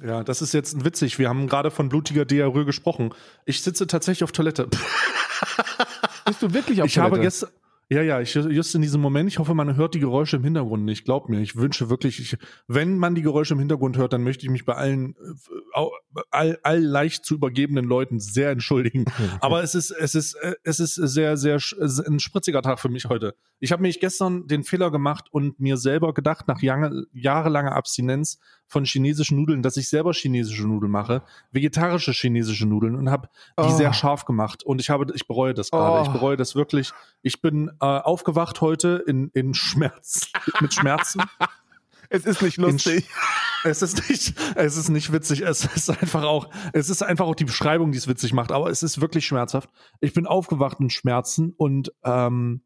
Ja, 0.00 0.22
das 0.22 0.40
ist 0.40 0.54
jetzt 0.54 0.84
witzig. 0.84 1.18
Wir 1.18 1.28
haben 1.28 1.48
gerade 1.48 1.72
von 1.72 1.88
blutiger 1.88 2.24
Diarrhoe 2.24 2.64
gesprochen. 2.64 3.12
Ich 3.44 3.60
sitze 3.60 3.88
tatsächlich 3.88 4.22
auf 4.22 4.30
Toilette. 4.30 4.68
Bist 6.28 6.42
du 6.42 6.52
wirklich 6.52 6.80
auf 6.82 6.88
ich 6.88 6.98
habe 6.98 7.10
Toilette? 7.10 7.26
gestern. 7.26 7.50
Ja, 7.90 8.02
ja, 8.02 8.20
ich, 8.20 8.34
just 8.34 8.74
in 8.74 8.82
diesem 8.82 9.00
Moment, 9.00 9.28
ich 9.30 9.38
hoffe, 9.38 9.54
man 9.54 9.76
hört 9.76 9.94
die 9.94 9.98
Geräusche 10.00 10.36
im 10.36 10.44
Hintergrund 10.44 10.84
nicht. 10.84 11.04
Glaub 11.06 11.30
mir, 11.30 11.40
ich 11.40 11.56
wünsche 11.56 11.88
wirklich, 11.88 12.20
ich, 12.20 12.36
wenn 12.66 12.98
man 12.98 13.14
die 13.14 13.22
Geräusche 13.22 13.54
im 13.54 13.60
Hintergrund 13.60 13.96
hört, 13.96 14.12
dann 14.12 14.22
möchte 14.22 14.44
ich 14.44 14.50
mich 14.50 14.66
bei 14.66 14.74
allen, 14.74 15.14
äh, 15.74 15.86
all, 16.30 16.58
all 16.62 16.80
leicht 16.80 17.24
zu 17.24 17.34
übergebenen 17.34 17.86
Leuten 17.86 18.20
sehr 18.20 18.50
entschuldigen. 18.50 19.06
Aber 19.40 19.62
es 19.62 19.74
ist, 19.74 19.90
es 19.90 20.14
ist, 20.14 20.34
äh, 20.34 20.54
es 20.64 20.80
ist 20.80 20.96
sehr, 20.96 21.38
sehr 21.38 21.58
ein 22.06 22.20
spritziger 22.20 22.60
Tag 22.60 22.78
für 22.78 22.90
mich 22.90 23.06
heute. 23.06 23.34
Ich 23.58 23.72
habe 23.72 23.80
mich 23.82 24.00
gestern 24.00 24.46
den 24.46 24.64
Fehler 24.64 24.90
gemacht 24.90 25.26
und 25.30 25.58
mir 25.58 25.78
selber 25.78 26.12
gedacht, 26.12 26.46
nach 26.46 26.60
jange, 26.60 27.06
jahrelanger 27.12 27.72
Abstinenz 27.74 28.38
von 28.66 28.84
chinesischen 28.84 29.38
Nudeln, 29.38 29.62
dass 29.62 29.78
ich 29.78 29.88
selber 29.88 30.12
chinesische 30.12 30.66
Nudeln 30.66 30.92
mache, 30.92 31.22
vegetarische 31.52 32.12
chinesische 32.12 32.66
Nudeln 32.66 32.96
und 32.96 33.10
habe 33.10 33.28
die 33.58 33.62
Oh. 33.68 33.76
sehr 33.76 33.94
scharf 33.94 34.26
gemacht. 34.26 34.62
Und 34.62 34.80
ich 34.80 34.90
habe, 34.90 35.06
ich 35.14 35.26
bereue 35.26 35.54
das 35.54 35.70
gerade. 35.70 36.00
Oh. 36.00 36.04
Ich 36.04 36.12
bereue 36.12 36.36
das 36.36 36.54
wirklich. 36.54 36.92
Ich 37.22 37.40
bin 37.40 37.70
äh, 37.80 37.86
aufgewacht 37.86 38.60
heute 38.60 39.02
in, 39.06 39.30
in 39.34 39.54
Schmerz, 39.54 40.30
mit 40.60 40.74
Schmerzen. 40.74 41.22
es 42.08 42.24
ist 42.24 42.42
nicht 42.42 42.56
lustig. 42.56 43.08
Es 43.64 43.82
ist 43.82 44.08
nicht, 44.08 44.34
es 44.54 44.76
ist 44.76 44.88
nicht 44.88 45.12
witzig. 45.12 45.42
Es 45.42 45.64
ist 45.64 45.90
einfach 45.90 46.22
auch, 46.22 46.48
es 46.72 46.90
ist 46.90 47.02
einfach 47.02 47.26
auch 47.26 47.34
die 47.34 47.44
Beschreibung, 47.44 47.92
die 47.92 47.98
es 47.98 48.08
witzig 48.08 48.32
macht. 48.32 48.52
Aber 48.52 48.70
es 48.70 48.82
ist 48.82 49.00
wirklich 49.00 49.26
schmerzhaft. 49.26 49.70
Ich 50.00 50.12
bin 50.12 50.26
aufgewacht 50.26 50.80
in 50.80 50.90
Schmerzen 50.90 51.52
und 51.56 51.92
ähm, 52.04 52.62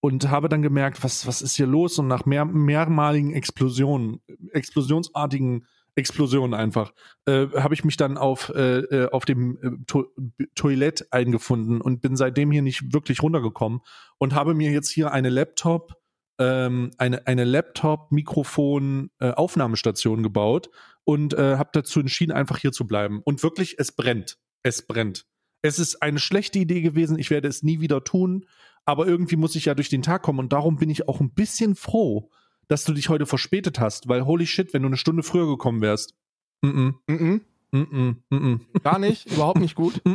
und 0.00 0.30
habe 0.30 0.48
dann 0.48 0.62
gemerkt, 0.62 1.02
was 1.02 1.26
was 1.26 1.42
ist 1.42 1.56
hier 1.56 1.66
los? 1.66 1.98
Und 1.98 2.06
nach 2.06 2.24
mehr, 2.24 2.44
mehrmaligen 2.44 3.32
Explosionen, 3.32 4.20
explosionsartigen 4.52 5.66
Explosionen 5.98 6.58
einfach, 6.58 6.94
äh, 7.26 7.48
habe 7.56 7.74
ich 7.74 7.84
mich 7.84 7.96
dann 7.96 8.16
auf 8.16 8.52
äh, 8.54 8.78
äh, 8.78 9.10
auf 9.10 9.24
dem 9.24 9.58
äh, 9.60 9.70
to 9.86 10.06
Toilett 10.54 11.12
eingefunden 11.12 11.80
und 11.80 12.00
bin 12.00 12.16
seitdem 12.16 12.52
hier 12.52 12.62
nicht 12.62 12.94
wirklich 12.94 13.20
runtergekommen 13.22 13.80
und 14.18 14.34
habe 14.34 14.54
mir 14.54 14.70
jetzt 14.70 14.90
hier 14.90 15.12
eine 15.12 15.28
Laptop 15.28 15.94
ähm, 16.38 16.92
eine, 16.98 17.26
eine 17.26 17.42
Laptop-Mikrofon-Aufnahmestation 17.44 20.22
gebaut 20.22 20.70
und 21.04 21.34
äh, 21.34 21.56
habe 21.56 21.70
dazu 21.72 21.98
entschieden, 22.00 22.32
einfach 22.32 22.58
hier 22.58 22.70
zu 22.70 22.86
bleiben. 22.86 23.22
Und 23.24 23.42
wirklich, 23.42 23.74
es 23.78 23.90
brennt. 23.92 24.38
Es 24.62 24.86
brennt. 24.86 25.24
Es 25.62 25.80
ist 25.80 26.02
eine 26.02 26.20
schlechte 26.20 26.60
Idee 26.60 26.80
gewesen. 26.80 27.18
Ich 27.18 27.30
werde 27.30 27.48
es 27.48 27.64
nie 27.64 27.80
wieder 27.80 28.04
tun. 28.04 28.46
Aber 28.84 29.08
irgendwie 29.08 29.36
muss 29.36 29.56
ich 29.56 29.64
ja 29.64 29.74
durch 29.74 29.88
den 29.88 30.02
Tag 30.02 30.22
kommen. 30.22 30.38
Und 30.38 30.52
darum 30.52 30.76
bin 30.76 30.90
ich 30.90 31.08
auch 31.08 31.20
ein 31.20 31.34
bisschen 31.34 31.74
froh, 31.74 32.30
dass 32.68 32.84
du 32.84 32.92
dich 32.92 33.08
heute 33.08 33.26
verspätet 33.26 33.80
hast. 33.80 34.08
Weil 34.08 34.24
holy 34.24 34.46
shit, 34.46 34.72
wenn 34.72 34.82
du 34.82 34.88
eine 34.88 34.96
Stunde 34.96 35.22
früher 35.22 35.46
gekommen 35.46 35.80
wärst. 35.80 36.14
Mm 36.62 36.68
-mm, 36.68 36.94
mm 37.06 37.40
-mm, 37.72 38.14
mm 38.30 38.36
-mm. 38.36 38.82
Gar 38.82 38.98
nicht, 38.98 39.26
überhaupt 39.30 39.60
nicht 39.60 39.74
gut. 39.74 40.00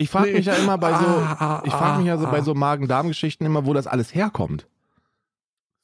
Ich 0.00 0.10
frage 0.10 0.32
mich 0.32 0.46
ja 0.46 0.54
immer 0.54 0.78
bei 0.78 0.90
so, 0.90 1.04
Ah, 1.06 1.62
ich 1.64 1.72
frage 1.72 1.98
mich 1.98 2.06
ja 2.06 2.16
so 2.18 2.26
ah, 2.26 2.30
bei 2.30 2.38
ah. 2.38 2.42
so 2.42 2.54
Magen-Darm-Geschichten 2.54 3.44
immer, 3.44 3.66
wo 3.66 3.74
das 3.74 3.88
alles 3.88 4.14
herkommt. 4.14 4.68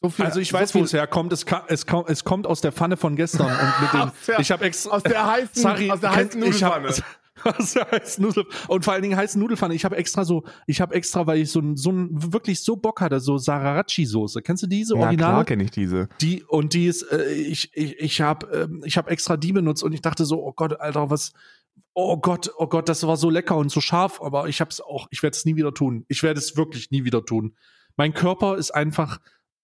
So 0.00 0.10
viel, 0.10 0.24
Also 0.24 0.38
ich 0.38 0.50
so 0.50 0.58
weiß, 0.58 0.74
wo 0.76 0.82
es 0.84 0.92
herkommt. 0.92 1.32
Es, 1.32 1.44
es, 1.66 1.86
kommt, 1.86 2.08
es 2.08 2.22
kommt 2.22 2.46
aus 2.46 2.60
der 2.60 2.70
Pfanne 2.70 2.96
von 2.96 3.16
gestern. 3.16 3.46
Und 3.50 3.80
mit 3.80 3.94
Aus 4.02 4.10
der- 4.26 4.38
ich 4.38 4.52
habe 4.52 4.64
extra 4.66 4.90
aus 4.96 5.02
der 5.02 5.26
heißen, 5.26 5.62
Sorry, 5.62 5.90
aus 5.90 6.00
der 6.00 6.14
heißen 6.14 6.42
ich 6.44 6.62
hab- 6.62 6.84
Der 7.74 7.90
heißen 7.90 8.24
Nudel 8.24 8.46
und 8.68 8.84
vor 8.84 8.92
allen 8.92 9.02
Dingen 9.02 9.16
heißen 9.16 9.40
Nudelfanne. 9.40 9.74
Ich 9.74 9.84
habe 9.84 9.96
extra 9.96 10.24
so, 10.24 10.44
ich 10.66 10.80
habe 10.80 10.94
extra, 10.94 11.26
weil 11.26 11.38
ich 11.38 11.50
so 11.50 11.60
ein, 11.60 11.76
so 11.76 11.90
ein 11.90 12.08
wirklich 12.32 12.62
so 12.62 12.76
Bock 12.76 13.00
hatte, 13.00 13.20
so 13.20 13.36
Sararachi-Soße. 13.36 14.40
Kennst 14.42 14.62
du 14.62 14.66
diese 14.66 14.94
Na 14.94 14.98
klar 14.98 15.08
Originale? 15.08 15.44
kenne 15.44 15.64
ich 15.64 15.70
diese. 15.70 16.08
Die 16.20 16.44
und 16.44 16.74
die 16.74 16.86
ist, 16.86 17.02
äh, 17.02 17.32
ich, 17.32 17.70
ich, 17.74 17.98
ich 17.98 18.20
habe, 18.20 18.46
ähm, 18.54 18.82
ich 18.84 18.96
habe 18.96 19.10
extra 19.10 19.36
die 19.36 19.52
benutzt 19.52 19.82
und 19.82 19.92
ich 19.92 20.00
dachte 20.02 20.24
so, 20.24 20.44
oh 20.44 20.52
Gott, 20.52 20.80
Alter, 20.80 21.10
was, 21.10 21.32
oh 21.92 22.16
Gott, 22.18 22.52
oh 22.56 22.68
Gott, 22.68 22.88
das 22.88 23.06
war 23.06 23.16
so 23.16 23.30
lecker 23.30 23.56
und 23.56 23.70
so 23.70 23.80
scharf, 23.80 24.20
aber 24.22 24.48
ich 24.48 24.60
habe 24.60 24.70
es 24.70 24.80
auch, 24.80 25.08
ich 25.10 25.22
werde 25.22 25.36
es 25.36 25.44
nie 25.44 25.56
wieder 25.56 25.74
tun. 25.74 26.04
Ich 26.08 26.22
werde 26.22 26.38
es 26.38 26.56
wirklich 26.56 26.90
nie 26.90 27.04
wieder 27.04 27.24
tun. 27.24 27.56
Mein 27.96 28.14
Körper 28.14 28.56
ist 28.56 28.72
einfach 28.72 29.18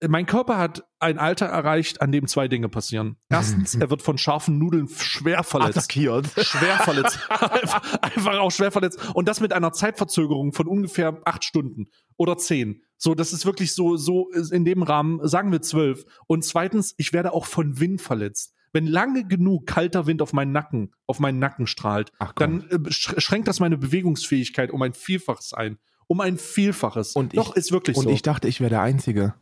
mein 0.08 0.26
Körper 0.26 0.56
hat 0.58 0.84
ein 0.98 1.18
Alter 1.18 1.46
erreicht, 1.46 2.00
an 2.00 2.10
dem 2.12 2.26
zwei 2.26 2.48
Dinge 2.48 2.68
passieren. 2.68 3.16
Erstens, 3.28 3.74
er 3.74 3.90
wird 3.90 4.02
von 4.02 4.16
scharfen 4.18 4.58
Nudeln 4.58 4.88
schwer 4.88 5.42
verletzt. 5.44 5.78
Attackiert. 5.78 6.26
Schwer 6.38 6.76
verletzt. 6.78 7.18
einfach, 8.02 8.38
auch 8.38 8.50
schwer 8.50 8.70
verletzt. 8.70 8.98
Und 9.14 9.28
das 9.28 9.40
mit 9.40 9.52
einer 9.52 9.72
Zeitverzögerung 9.72 10.52
von 10.52 10.66
ungefähr 10.68 11.20
acht 11.24 11.44
Stunden 11.44 11.86
oder 12.16 12.36
zehn. 12.38 12.82
So, 12.96 13.14
das 13.14 13.32
ist 13.32 13.46
wirklich 13.46 13.74
so, 13.74 13.96
so 13.96 14.28
in 14.30 14.64
dem 14.64 14.82
Rahmen, 14.82 15.26
sagen 15.26 15.52
wir 15.52 15.62
zwölf. 15.62 16.04
Und 16.26 16.44
zweitens, 16.44 16.94
ich 16.98 17.12
werde 17.12 17.32
auch 17.32 17.46
von 17.46 17.78
Wind 17.80 18.00
verletzt. 18.00 18.54
Wenn 18.72 18.86
lange 18.86 19.26
genug 19.26 19.66
kalter 19.66 20.06
Wind 20.06 20.22
auf 20.22 20.32
meinen 20.32 20.52
Nacken, 20.52 20.92
auf 21.06 21.18
meinen 21.18 21.38
Nacken 21.40 21.66
strahlt, 21.66 22.12
dann 22.36 22.62
äh, 22.70 22.76
sch- 22.88 23.18
schränkt 23.20 23.48
das 23.48 23.58
meine 23.58 23.76
Bewegungsfähigkeit 23.78 24.70
um 24.70 24.80
ein 24.82 24.92
Vielfaches 24.92 25.52
ein. 25.54 25.78
Um 26.06 26.20
ein 26.20 26.38
Vielfaches. 26.38 27.12
Und 27.14 27.36
Doch, 27.36 27.50
ich- 27.52 27.56
ist 27.56 27.72
wirklich 27.72 27.96
Und 27.96 28.04
so. 28.04 28.10
ich 28.10 28.22
dachte, 28.22 28.48
ich 28.48 28.60
wäre 28.60 28.70
der 28.70 28.82
Einzige. 28.82 29.34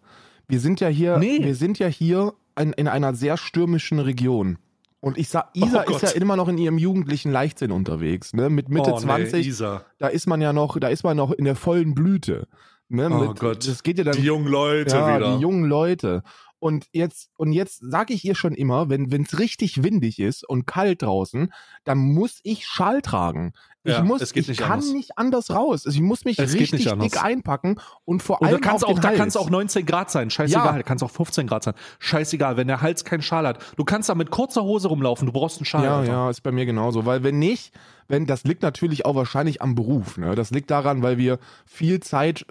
Wir 0.49 0.61
sind 0.61 0.81
ja 0.81 0.88
hier, 0.88 1.19
Nee. 1.19 1.45
wir 1.45 1.55
sind 1.55 1.78
ja 1.78 1.87
hier 1.87 2.33
in, 2.59 2.73
in 2.73 2.88
einer 2.88 3.14
sehr 3.14 3.37
stürmischen 3.37 3.99
Region. 3.99 4.59
Und 5.00 5.17
ich 5.17 5.28
sag, 5.28 5.50
Isa 5.52 5.85
Oh 5.87 5.95
ist 5.95 6.02
ja 6.02 6.11
immer 6.11 6.37
noch 6.37 6.49
in 6.49 6.59
ihrem 6.59 6.76
jugendlichen 6.78 7.31
Leichtsinn 7.31 7.71
unterwegs, 7.71 8.33
ne? 8.33 8.50
Mit 8.50 8.69
Mitte 8.69 8.90
oh, 8.93 8.97
nee, 8.97 9.02
20, 9.05 9.47
Isa. 9.47 9.85
da 9.99 10.09
ist 10.09 10.26
man 10.26 10.40
ja 10.40 10.52
noch, 10.52 10.76
da 10.81 10.88
ist 10.88 11.05
man 11.05 11.17
noch 11.17 11.31
in 11.31 11.45
der 11.45 11.55
vollen 11.55 11.95
Blüte. 11.95 12.49
Ne? 12.88 13.09
Oh 13.12 13.28
Mit, 13.28 13.38
Gott. 13.38 13.69
Das 13.69 13.83
geht 13.83 13.99
ja 13.99 14.05
dann 14.05 14.17
Die 14.17 14.23
jungen 14.23 14.49
Leute 14.49 14.97
ja, 14.97 15.17
wieder. 15.17 15.37
die 15.37 15.43
jungen 15.43 15.64
Leute. 15.64 16.23
Und 16.59 16.87
jetzt, 16.93 17.31
und 17.37 17.52
jetzt 17.52 17.78
sage 17.81 18.12
ich 18.12 18.25
ihr 18.25 18.35
schon 18.35 18.55
immer, 18.55 18.88
wenn 18.90 19.09
es 19.23 19.38
richtig 19.38 19.85
windig 19.85 20.19
ist 20.19 20.49
und 20.49 20.67
kalt 20.67 21.02
draußen, 21.02 21.52
dann 21.85 21.99
muss 21.99 22.40
ich 22.43 22.67
Schal 22.67 23.00
tragen. 23.02 23.52
Ich 23.88 23.95
Ja, 23.95 24.02
muss, 24.04 24.21
es 24.21 24.33
geht 24.33 24.42
ich 24.42 24.49
nicht 24.49 24.61
kann 24.61 24.73
anders. 24.73 24.90
nicht 24.92 25.16
anders 25.18 25.50
raus. 25.50 25.87
Also 25.87 25.97
ich 25.97 26.02
muss 26.02 26.25
mich 26.25 26.38
Es 26.38 26.52
richtig 26.54 26.85
dick 26.85 27.23
einpacken 27.25 27.80
und 28.04 28.23
vor 28.23 28.40
Und 28.40 28.47
da 28.49 28.52
allem 28.52 28.61
kann 28.61 28.76
es 28.76 28.85
auch, 28.85 28.92
den 28.95 29.00
da 29.00 29.09
Hals. 29.09 29.18
kann's 29.18 29.37
auch 29.37 29.50
19 29.50 29.87
Grad 29.87 30.11
sein. 30.11 30.30
Scheißegal. 30.30 30.76
Ja. 30.76 30.83
Kann 30.83 30.97
es 30.97 31.02
auch 31.02 31.11
15 31.11 31.47
Grad 31.47 31.62
sein. 31.64 31.75
Scheißegal. 31.99 32.57
Wenn 32.57 32.68
der 32.68 32.83
Hals 32.83 33.04
keinen 33.04 33.23
Schal 33.23 33.47
hat. 33.47 33.59
Du 33.76 33.85
kannst 33.85 34.09
da 34.09 34.14
mit 34.14 34.30
kurzer 34.30 34.62
Hose 34.62 34.88
rumlaufen. 34.88 35.26
Du 35.26 35.33
brauchst 35.33 35.59
einen 35.59 35.64
Schal. 35.66 35.85
Ja, 35.85 35.99
Alter. 36.00 36.12
ja, 36.12 36.30
ist 36.30 36.42
bei 36.42 36.52
mir 36.52 36.66
genauso. 36.66 37.07
Weil 37.07 37.23
wenn 37.23 37.38
nicht, 37.38 37.73
wenn, 38.09 38.26
das 38.26 38.45
liegt 38.45 38.62
natürlich 38.62 39.04
auch 39.07 39.14
wahrscheinlich 39.14 39.61
am 39.62 39.75
Beruf. 39.75 40.16
Ne? 40.18 40.35
Das 40.35 40.50
liegt 40.50 40.71
daran, 40.71 41.02
weil 41.02 41.18
wir 41.18 41.38
viel 41.66 42.00
Zeit 42.00 42.47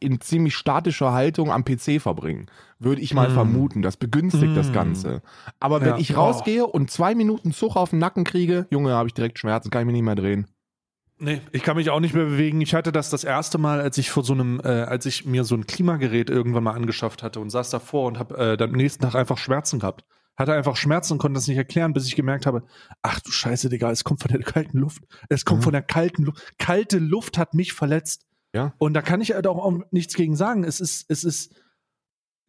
in 0.00 0.20
ziemlich 0.20 0.54
statischer 0.54 1.12
Haltung 1.12 1.50
am 1.50 1.64
PC 1.64 2.00
verbringen. 2.00 2.46
Würde 2.78 3.00
ich 3.02 3.14
mal 3.14 3.28
Mm. 3.28 3.34
vermuten. 3.34 3.82
Das 3.82 3.96
begünstigt 3.96 4.56
das 4.56 4.70
Mm. 4.70 4.72
Ganze. 4.72 5.22
Aber 5.60 5.80
wenn 5.82 5.88
Ja. 5.90 5.98
ich 5.98 6.16
Oh. 6.16 6.20
rausgehe 6.20 6.66
und 6.66 6.90
zwei 6.90 7.14
Minuten 7.14 7.52
Zug 7.52 7.76
auf 7.76 7.90
den 7.90 7.98
Nacken 8.00 8.24
kriege, 8.24 8.66
Junge, 8.70 8.92
habe 8.92 9.06
ich 9.08 9.14
direkt 9.14 9.38
Schmerzen, 9.38 9.70
kann 9.70 9.82
ich 9.82 9.86
mich 9.86 9.92
nicht 9.94 10.02
mehr 10.02 10.14
drehen. 10.16 10.46
Nee, 11.24 11.40
ich 11.52 11.62
kann 11.62 11.76
mich 11.76 11.88
auch 11.88 12.00
nicht 12.00 12.14
mehr 12.14 12.24
bewegen. 12.24 12.60
Ich 12.60 12.74
hatte 12.74 12.90
das 12.90 13.08
das 13.08 13.22
erste 13.22 13.56
Mal, 13.56 13.80
als 13.80 13.96
ich 13.96 14.10
vor 14.10 14.24
so 14.24 14.32
einem, 14.32 14.60
äh, 14.64 14.66
als 14.68 15.06
ich 15.06 15.24
mir 15.24 15.44
so 15.44 15.54
ein 15.54 15.66
Klimagerät 15.66 16.28
irgendwann 16.28 16.64
mal 16.64 16.72
angeschafft 16.72 17.22
hatte 17.22 17.38
und 17.38 17.50
saß 17.50 17.70
davor 17.70 18.08
und 18.08 18.18
habe 18.18 18.36
äh, 18.36 18.56
dann 18.56 18.70
am 18.70 18.76
nächsten 18.76 19.02
Tag 19.04 19.14
einfach 19.14 19.38
Schmerzen 19.38 19.78
gehabt. 19.78 20.04
Hatte 20.36 20.52
einfach 20.52 20.74
Schmerzen 20.74 21.12
und 21.12 21.18
konnte 21.20 21.38
das 21.38 21.46
nicht 21.46 21.58
erklären, 21.58 21.92
bis 21.92 22.06
ich 22.08 22.16
gemerkt 22.16 22.44
habe, 22.46 22.64
ach 23.02 23.20
du 23.20 23.30
Scheiße, 23.30 23.68
Digga, 23.68 23.90
es 23.92 24.02
kommt 24.02 24.20
von 24.20 24.32
der 24.32 24.40
kalten 24.42 24.78
Luft. 24.78 25.04
Es 25.28 25.44
kommt 25.44 25.60
Mhm. 25.60 25.64
von 25.64 25.72
der 25.74 25.82
kalten 25.82 26.24
Luft. 26.24 26.58
Kalte 26.58 26.98
Luft 26.98 27.38
hat 27.38 27.54
mich 27.54 27.72
verletzt. 27.72 28.26
Ja. 28.52 28.74
Und 28.78 28.94
da 28.94 29.00
kann 29.02 29.20
ich 29.20 29.32
halt 29.32 29.46
auch, 29.46 29.58
auch 29.58 29.78
nichts 29.92 30.14
gegen 30.14 30.34
sagen. 30.34 30.64
Es 30.64 30.80
ist, 30.80 31.04
es 31.08 31.22
ist 31.22 31.54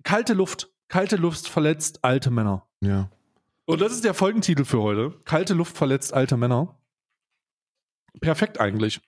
kalte 0.03 0.33
Luft. 0.33 0.71
Kalte 0.87 1.15
Luft 1.17 1.47
verletzt 1.47 2.03
alte 2.03 2.31
Männer. 2.31 2.65
Ja. 2.81 3.11
Und 3.65 3.81
das 3.81 3.93
ist 3.93 4.03
der 4.03 4.13
Folgentitel 4.13 4.65
für 4.65 4.81
heute. 4.81 5.13
Kalte 5.25 5.53
Luft 5.53 5.77
verletzt 5.77 6.13
alte 6.13 6.37
Männer. 6.37 6.75
Perfekt 8.21 8.59
eigentlich. 8.59 9.01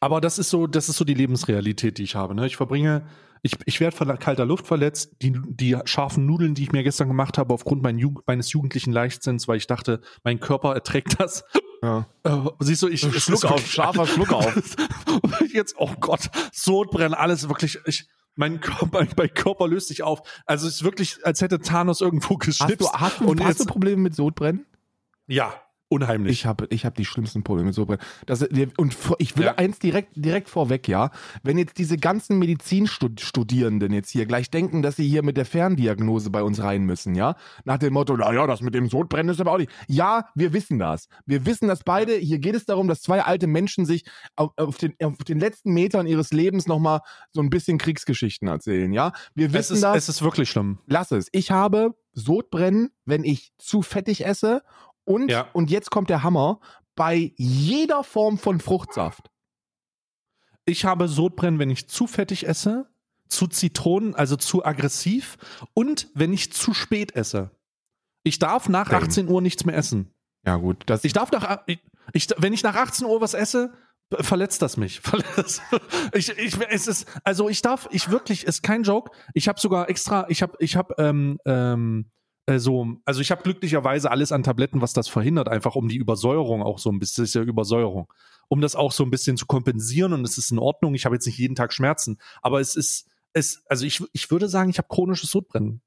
Aber 0.00 0.20
das 0.20 0.38
ist 0.38 0.50
so, 0.50 0.66
das 0.66 0.88
ist 0.88 0.96
so 0.96 1.04
die 1.04 1.14
Lebensrealität, 1.14 1.98
die 1.98 2.04
ich 2.04 2.14
habe. 2.14 2.34
Ne? 2.34 2.46
Ich 2.46 2.56
verbringe, 2.56 3.06
ich, 3.42 3.52
ich 3.66 3.80
werde 3.80 3.96
von 3.96 4.16
kalter 4.18 4.44
Luft 4.44 4.66
verletzt. 4.66 5.16
Die, 5.22 5.32
die 5.48 5.76
scharfen 5.84 6.26
Nudeln, 6.26 6.54
die 6.54 6.64
ich 6.64 6.72
mir 6.72 6.82
gestern 6.82 7.08
gemacht 7.08 7.38
habe, 7.38 7.52
aufgrund 7.54 7.82
mein 7.82 7.98
Jugend, 7.98 8.26
meines 8.26 8.52
jugendlichen 8.52 8.92
Leichtsinns, 8.92 9.48
weil 9.48 9.56
ich 9.56 9.66
dachte, 9.66 10.00
mein 10.24 10.40
Körper 10.40 10.74
erträgt 10.74 11.20
das. 11.20 11.44
ja. 11.82 12.06
Äh, 12.24 12.36
siehst 12.60 12.82
du, 12.82 12.88
ich 12.88 13.00
Schluck 13.00 13.44
auf, 13.44 13.66
scharfer 13.66 14.06
Schluck 14.06 14.32
auf. 14.32 14.76
Jetzt, 15.52 15.74
oh 15.78 15.92
Gott, 16.00 16.30
Sodbrennen, 16.52 17.14
alles 17.14 17.48
wirklich. 17.48 17.78
Ich, 17.86 18.08
mein 18.36 18.60
Körper, 18.60 19.06
mein 19.16 19.34
Körper 19.34 19.66
löst 19.66 19.88
sich 19.88 20.02
auf. 20.02 20.22
Also 20.46 20.68
es 20.68 20.76
ist 20.76 20.84
wirklich, 20.84 21.18
als 21.24 21.40
hätte 21.40 21.60
Thanos 21.60 22.00
irgendwo 22.00 22.34
Hast 22.34 22.46
geschnipst. 22.46 22.80
du, 22.80 22.92
hast, 22.92 23.20
du, 23.20 23.24
und 23.28 23.40
hast 23.40 23.58
du 23.58 23.64
jetzt, 23.64 23.68
Probleme 23.68 24.02
mit 24.02 24.14
Sodbrennen? 24.14 24.66
ja, 25.26 25.52
unheimlich. 25.88 26.32
Ich 26.32 26.46
habe 26.46 26.66
ich 26.70 26.84
hab 26.84 26.94
die 26.94 27.04
schlimmsten 27.04 27.42
Probleme 27.42 27.66
mit 27.68 27.74
Sodbrennen. 27.74 28.02
Das, 28.26 28.42
und 28.76 28.96
ich 29.18 29.36
will 29.36 29.46
Ja. 29.46 29.54
eins 29.56 29.78
direkt, 29.78 30.10
direkt 30.16 30.48
vorweg, 30.48 30.88
ja. 30.88 31.10
Wenn 31.42 31.58
jetzt 31.58 31.78
diese 31.78 31.96
ganzen 31.96 32.38
Medizinstudierenden 32.38 33.92
jetzt 33.92 34.10
hier 34.10 34.26
gleich 34.26 34.50
denken, 34.50 34.82
dass 34.82 34.96
sie 34.96 35.08
hier 35.08 35.22
mit 35.22 35.36
der 35.36 35.44
Ferndiagnose 35.44 36.30
bei 36.30 36.42
uns 36.42 36.62
rein 36.62 36.84
müssen, 36.84 37.14
ja. 37.14 37.36
Nach 37.64 37.78
dem 37.78 37.92
Motto, 37.94 38.16
naja, 38.16 38.46
das 38.46 38.60
mit 38.60 38.74
dem 38.74 38.88
Sodbrennen 38.88 39.32
ist 39.32 39.40
aber 39.40 39.52
auch 39.52 39.58
nicht. 39.58 39.70
Ja, 39.88 40.28
wir 40.34 40.52
wissen 40.52 40.78
das. 40.78 41.08
Wir 41.26 41.46
wissen 41.46 41.68
das 41.68 41.84
beide. 41.84 42.14
Hier 42.14 42.38
geht 42.38 42.54
es 42.54 42.64
darum, 42.64 42.88
dass 42.88 43.00
zwei 43.02 43.22
alte 43.22 43.46
Menschen 43.46 43.86
sich 43.86 44.04
auf, 44.36 44.50
auf, 44.56 44.78
den, 44.78 44.94
auf 45.02 45.16
den 45.18 45.38
letzten 45.40 45.72
Metern 45.72 46.06
ihres 46.06 46.32
Lebens 46.32 46.66
nochmal 46.66 47.00
so 47.32 47.40
ein 47.40 47.50
bisschen 47.50 47.78
Kriegsgeschichten 47.78 48.48
erzählen, 48.48 48.92
ja. 48.92 49.12
Wir 49.34 49.48
es, 49.48 49.52
wissen 49.54 49.74
ist, 49.76 49.82
das 49.82 49.96
es 49.96 50.08
ist 50.08 50.22
wirklich 50.22 50.50
schlimm. 50.50 50.78
lass 50.86 51.12
es. 51.12 51.28
Ich 51.32 51.50
habe 51.50 51.94
Sodbrennen, 52.12 52.90
wenn 53.04 53.22
ich 53.24 53.52
zu 53.58 53.82
fettig 53.82 54.24
esse 54.26 54.62
und, 55.08 55.30
Ja. 55.30 55.48
und 55.52 55.70
jetzt 55.70 55.90
kommt 55.90 56.10
der 56.10 56.22
Hammer, 56.22 56.60
bei 56.94 57.32
jeder 57.36 58.04
Form 58.04 58.38
von 58.38 58.60
Fruchtsaft. 58.60 59.30
Ich 60.64 60.84
habe 60.84 61.08
Sodbrennen, 61.08 61.58
wenn 61.58 61.70
ich 61.70 61.88
zu 61.88 62.06
fettig 62.06 62.46
esse, 62.46 62.86
zu 63.28 63.46
Zitronen, 63.46 64.14
also 64.14 64.36
zu 64.36 64.64
aggressiv 64.64 65.38
und 65.74 66.08
wenn 66.14 66.32
ich 66.32 66.52
zu 66.52 66.74
spät 66.74 67.14
esse. 67.14 67.50
Ich 68.22 68.38
darf 68.38 68.68
nach 68.68 68.90
Same. 68.90 69.02
18 69.04 69.28
Uhr 69.28 69.40
nichts 69.40 69.64
mehr 69.64 69.76
essen. 69.76 70.12
Ja 70.44 70.56
gut, 70.56 70.82
das 70.86 71.04
Ich 71.04 71.12
darf 71.12 71.30
nach, 71.30 71.62
ich, 71.66 71.78
ich, 72.12 72.28
wenn 72.38 72.52
ich 72.52 72.62
nach 72.62 72.74
18 72.74 73.06
Uhr 73.06 73.20
was 73.20 73.34
esse, 73.34 73.72
verletzt 74.10 74.62
das 74.62 74.76
mich. 74.76 75.00
Verletzt- 75.04 75.62
Ich, 76.14 76.30
ich, 76.30 76.58
es 76.70 76.86
ist, 76.86 77.06
also 77.24 77.48
ich 77.48 77.62
darf, 77.62 77.88
ich 77.92 78.10
wirklich, 78.10 78.44
ist 78.44 78.62
kein 78.62 78.82
Joke. 78.82 79.10
Ich 79.34 79.48
habe 79.48 79.60
sogar 79.60 79.88
extra, 79.88 80.26
ich 80.28 80.42
habe, 80.42 80.56
ich 80.58 80.76
habe, 80.76 80.94
ähm, 80.98 81.38
ähm, 81.46 82.10
äh, 82.48 82.58
so, 82.58 82.96
also 83.04 83.20
ich 83.20 83.30
habe 83.30 83.42
glücklicherweise 83.42 84.10
alles 84.10 84.32
an 84.32 84.42
Tabletten, 84.42 84.80
was 84.80 84.94
das 84.94 85.06
verhindert, 85.06 85.48
einfach 85.48 85.76
um 85.76 85.88
die 85.88 85.96
Übersäuerung 85.96 86.62
auch 86.62 86.78
so 86.78 86.90
ein 86.90 86.98
bisschen, 86.98 87.22
das 87.22 87.30
ist 87.30 87.34
ja 87.34 87.42
Übersäuerung, 87.42 88.10
um 88.48 88.62
das 88.62 88.74
auch 88.74 88.92
so 88.92 89.04
ein 89.04 89.10
bisschen 89.10 89.36
zu 89.36 89.44
kompensieren 89.44 90.14
und 90.14 90.24
es 90.24 90.38
ist 90.38 90.50
in 90.50 90.58
Ordnung. 90.58 90.94
Ich 90.94 91.04
habe 91.04 91.14
jetzt 91.14 91.26
nicht 91.26 91.38
jeden 91.38 91.56
Tag 91.56 91.74
Schmerzen, 91.74 92.18
aber 92.40 92.60
es 92.60 92.74
ist, 92.74 93.06
es, 93.34 93.62
also 93.68 93.84
ich, 93.84 94.02
ich 94.12 94.30
würde 94.30 94.48
sagen, 94.48 94.70
ich 94.70 94.78
habe 94.78 94.88
chronisches 94.88 95.30
Sodbrennen. 95.30 95.82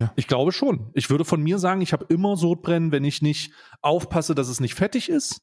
Ja. 0.00 0.12
Ich 0.16 0.26
glaube 0.26 0.50
schon. 0.50 0.90
Ich 0.94 1.08
würde 1.08 1.24
von 1.24 1.40
mir 1.40 1.58
sagen, 1.60 1.82
ich 1.82 1.92
habe 1.92 2.06
immer 2.08 2.36
Sodbrennen, 2.36 2.90
wenn 2.90 3.04
ich 3.04 3.22
nicht 3.22 3.52
aufpasse, 3.80 4.34
dass 4.34 4.48
es 4.48 4.58
nicht 4.58 4.74
fettig 4.74 5.08
ist 5.08 5.40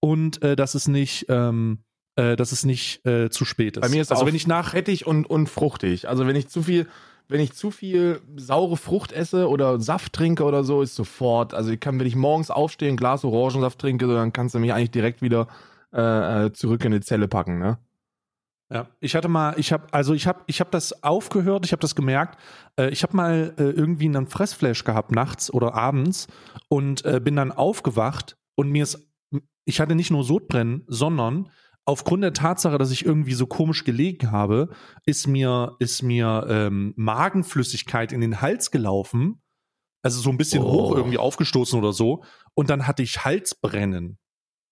und 0.00 0.42
äh, 0.42 0.56
dass 0.56 0.74
es 0.74 0.88
nicht, 0.88 1.24
ähm, 1.30 1.84
äh, 2.16 2.36
dass 2.36 2.52
es 2.52 2.66
nicht 2.66 3.06
äh, 3.06 3.30
zu 3.30 3.46
spät 3.46 3.78
ist. 3.78 3.80
bei 3.80 3.88
mir 3.88 4.02
ist 4.02 4.10
also 4.10 4.26
wenn 4.26 4.34
ich 4.34 4.46
nach 4.46 4.72
fettig 4.72 5.06
und, 5.06 5.24
und 5.24 5.48
fruchtig. 5.48 6.06
Also 6.06 6.26
wenn 6.26 6.36
ich 6.36 6.48
zu 6.48 6.64
viel, 6.64 6.86
wenn 7.28 7.40
ich 7.40 7.52
zu 7.52 7.70
viel 7.70 8.20
saure 8.36 8.76
Frucht 8.76 9.12
esse 9.12 9.48
oder 9.48 9.80
Saft 9.80 10.14
trinke 10.14 10.44
oder 10.44 10.64
so, 10.64 10.82
ist 10.82 10.94
sofort. 10.94 11.54
Also 11.54 11.70
ich 11.70 11.80
kann, 11.80 12.00
wenn 12.00 12.06
ich 12.06 12.16
morgens 12.16 12.50
aufstehe, 12.50 12.88
ein 12.88 12.96
Glas 12.96 13.24
Orangensaft 13.24 13.78
trinke, 13.78 14.06
so, 14.06 14.14
dann 14.14 14.32
kannst 14.32 14.54
du 14.54 14.58
mich 14.58 14.72
eigentlich 14.72 14.90
direkt 14.90 15.20
wieder 15.20 15.46
äh, 15.92 16.46
äh, 16.46 16.52
zurück 16.52 16.84
in 16.84 16.92
die 16.92 17.00
Zelle 17.00 17.28
packen, 17.28 17.58
ne? 17.58 17.78
Ja, 18.70 18.86
ich 19.00 19.16
hatte 19.16 19.28
mal, 19.28 19.54
ich 19.58 19.72
habe, 19.72 19.86
also 19.92 20.12
ich 20.12 20.26
habe, 20.26 20.40
ich 20.46 20.60
habe 20.60 20.70
das 20.70 21.02
aufgehört, 21.02 21.64
ich 21.64 21.72
habe 21.72 21.80
das 21.80 21.94
gemerkt. 21.94 22.38
Äh, 22.78 22.90
ich 22.90 23.02
habe 23.02 23.16
mal 23.16 23.54
äh, 23.56 23.62
irgendwie 23.62 24.06
einen 24.06 24.26
Fressflash 24.26 24.84
gehabt 24.84 25.10
nachts 25.10 25.50
oder 25.50 25.74
abends 25.74 26.26
und 26.68 27.04
äh, 27.06 27.18
bin 27.18 27.36
dann 27.36 27.50
aufgewacht 27.50 28.36
und 28.56 28.70
mir 28.70 28.82
ist, 28.82 29.08
ich 29.64 29.80
hatte 29.80 29.94
nicht 29.94 30.10
nur 30.10 30.22
Sodbrennen, 30.22 30.84
sondern 30.86 31.48
aufgrund 31.88 32.22
der 32.22 32.32
Tatsache, 32.34 32.78
dass 32.78 32.90
ich 32.90 33.04
irgendwie 33.04 33.34
so 33.34 33.46
komisch 33.46 33.82
gelegen 33.84 34.30
habe, 34.30 34.68
ist 35.06 35.26
mir, 35.26 35.74
ist 35.78 36.02
mir 36.02 36.46
ähm, 36.48 36.92
Magenflüssigkeit 36.96 38.12
in 38.12 38.20
den 38.20 38.40
Hals 38.40 38.70
gelaufen, 38.70 39.42
also 40.02 40.20
so 40.20 40.30
ein 40.30 40.36
bisschen 40.38 40.62
Oh. 40.62 40.70
hoch 40.72 40.96
irgendwie 40.96 41.18
aufgestoßen 41.18 41.78
oder 41.78 41.92
so, 41.92 42.22
und 42.54 42.70
dann 42.70 42.86
hatte 42.86 43.02
ich 43.02 43.24
Halsbrennen 43.24 44.18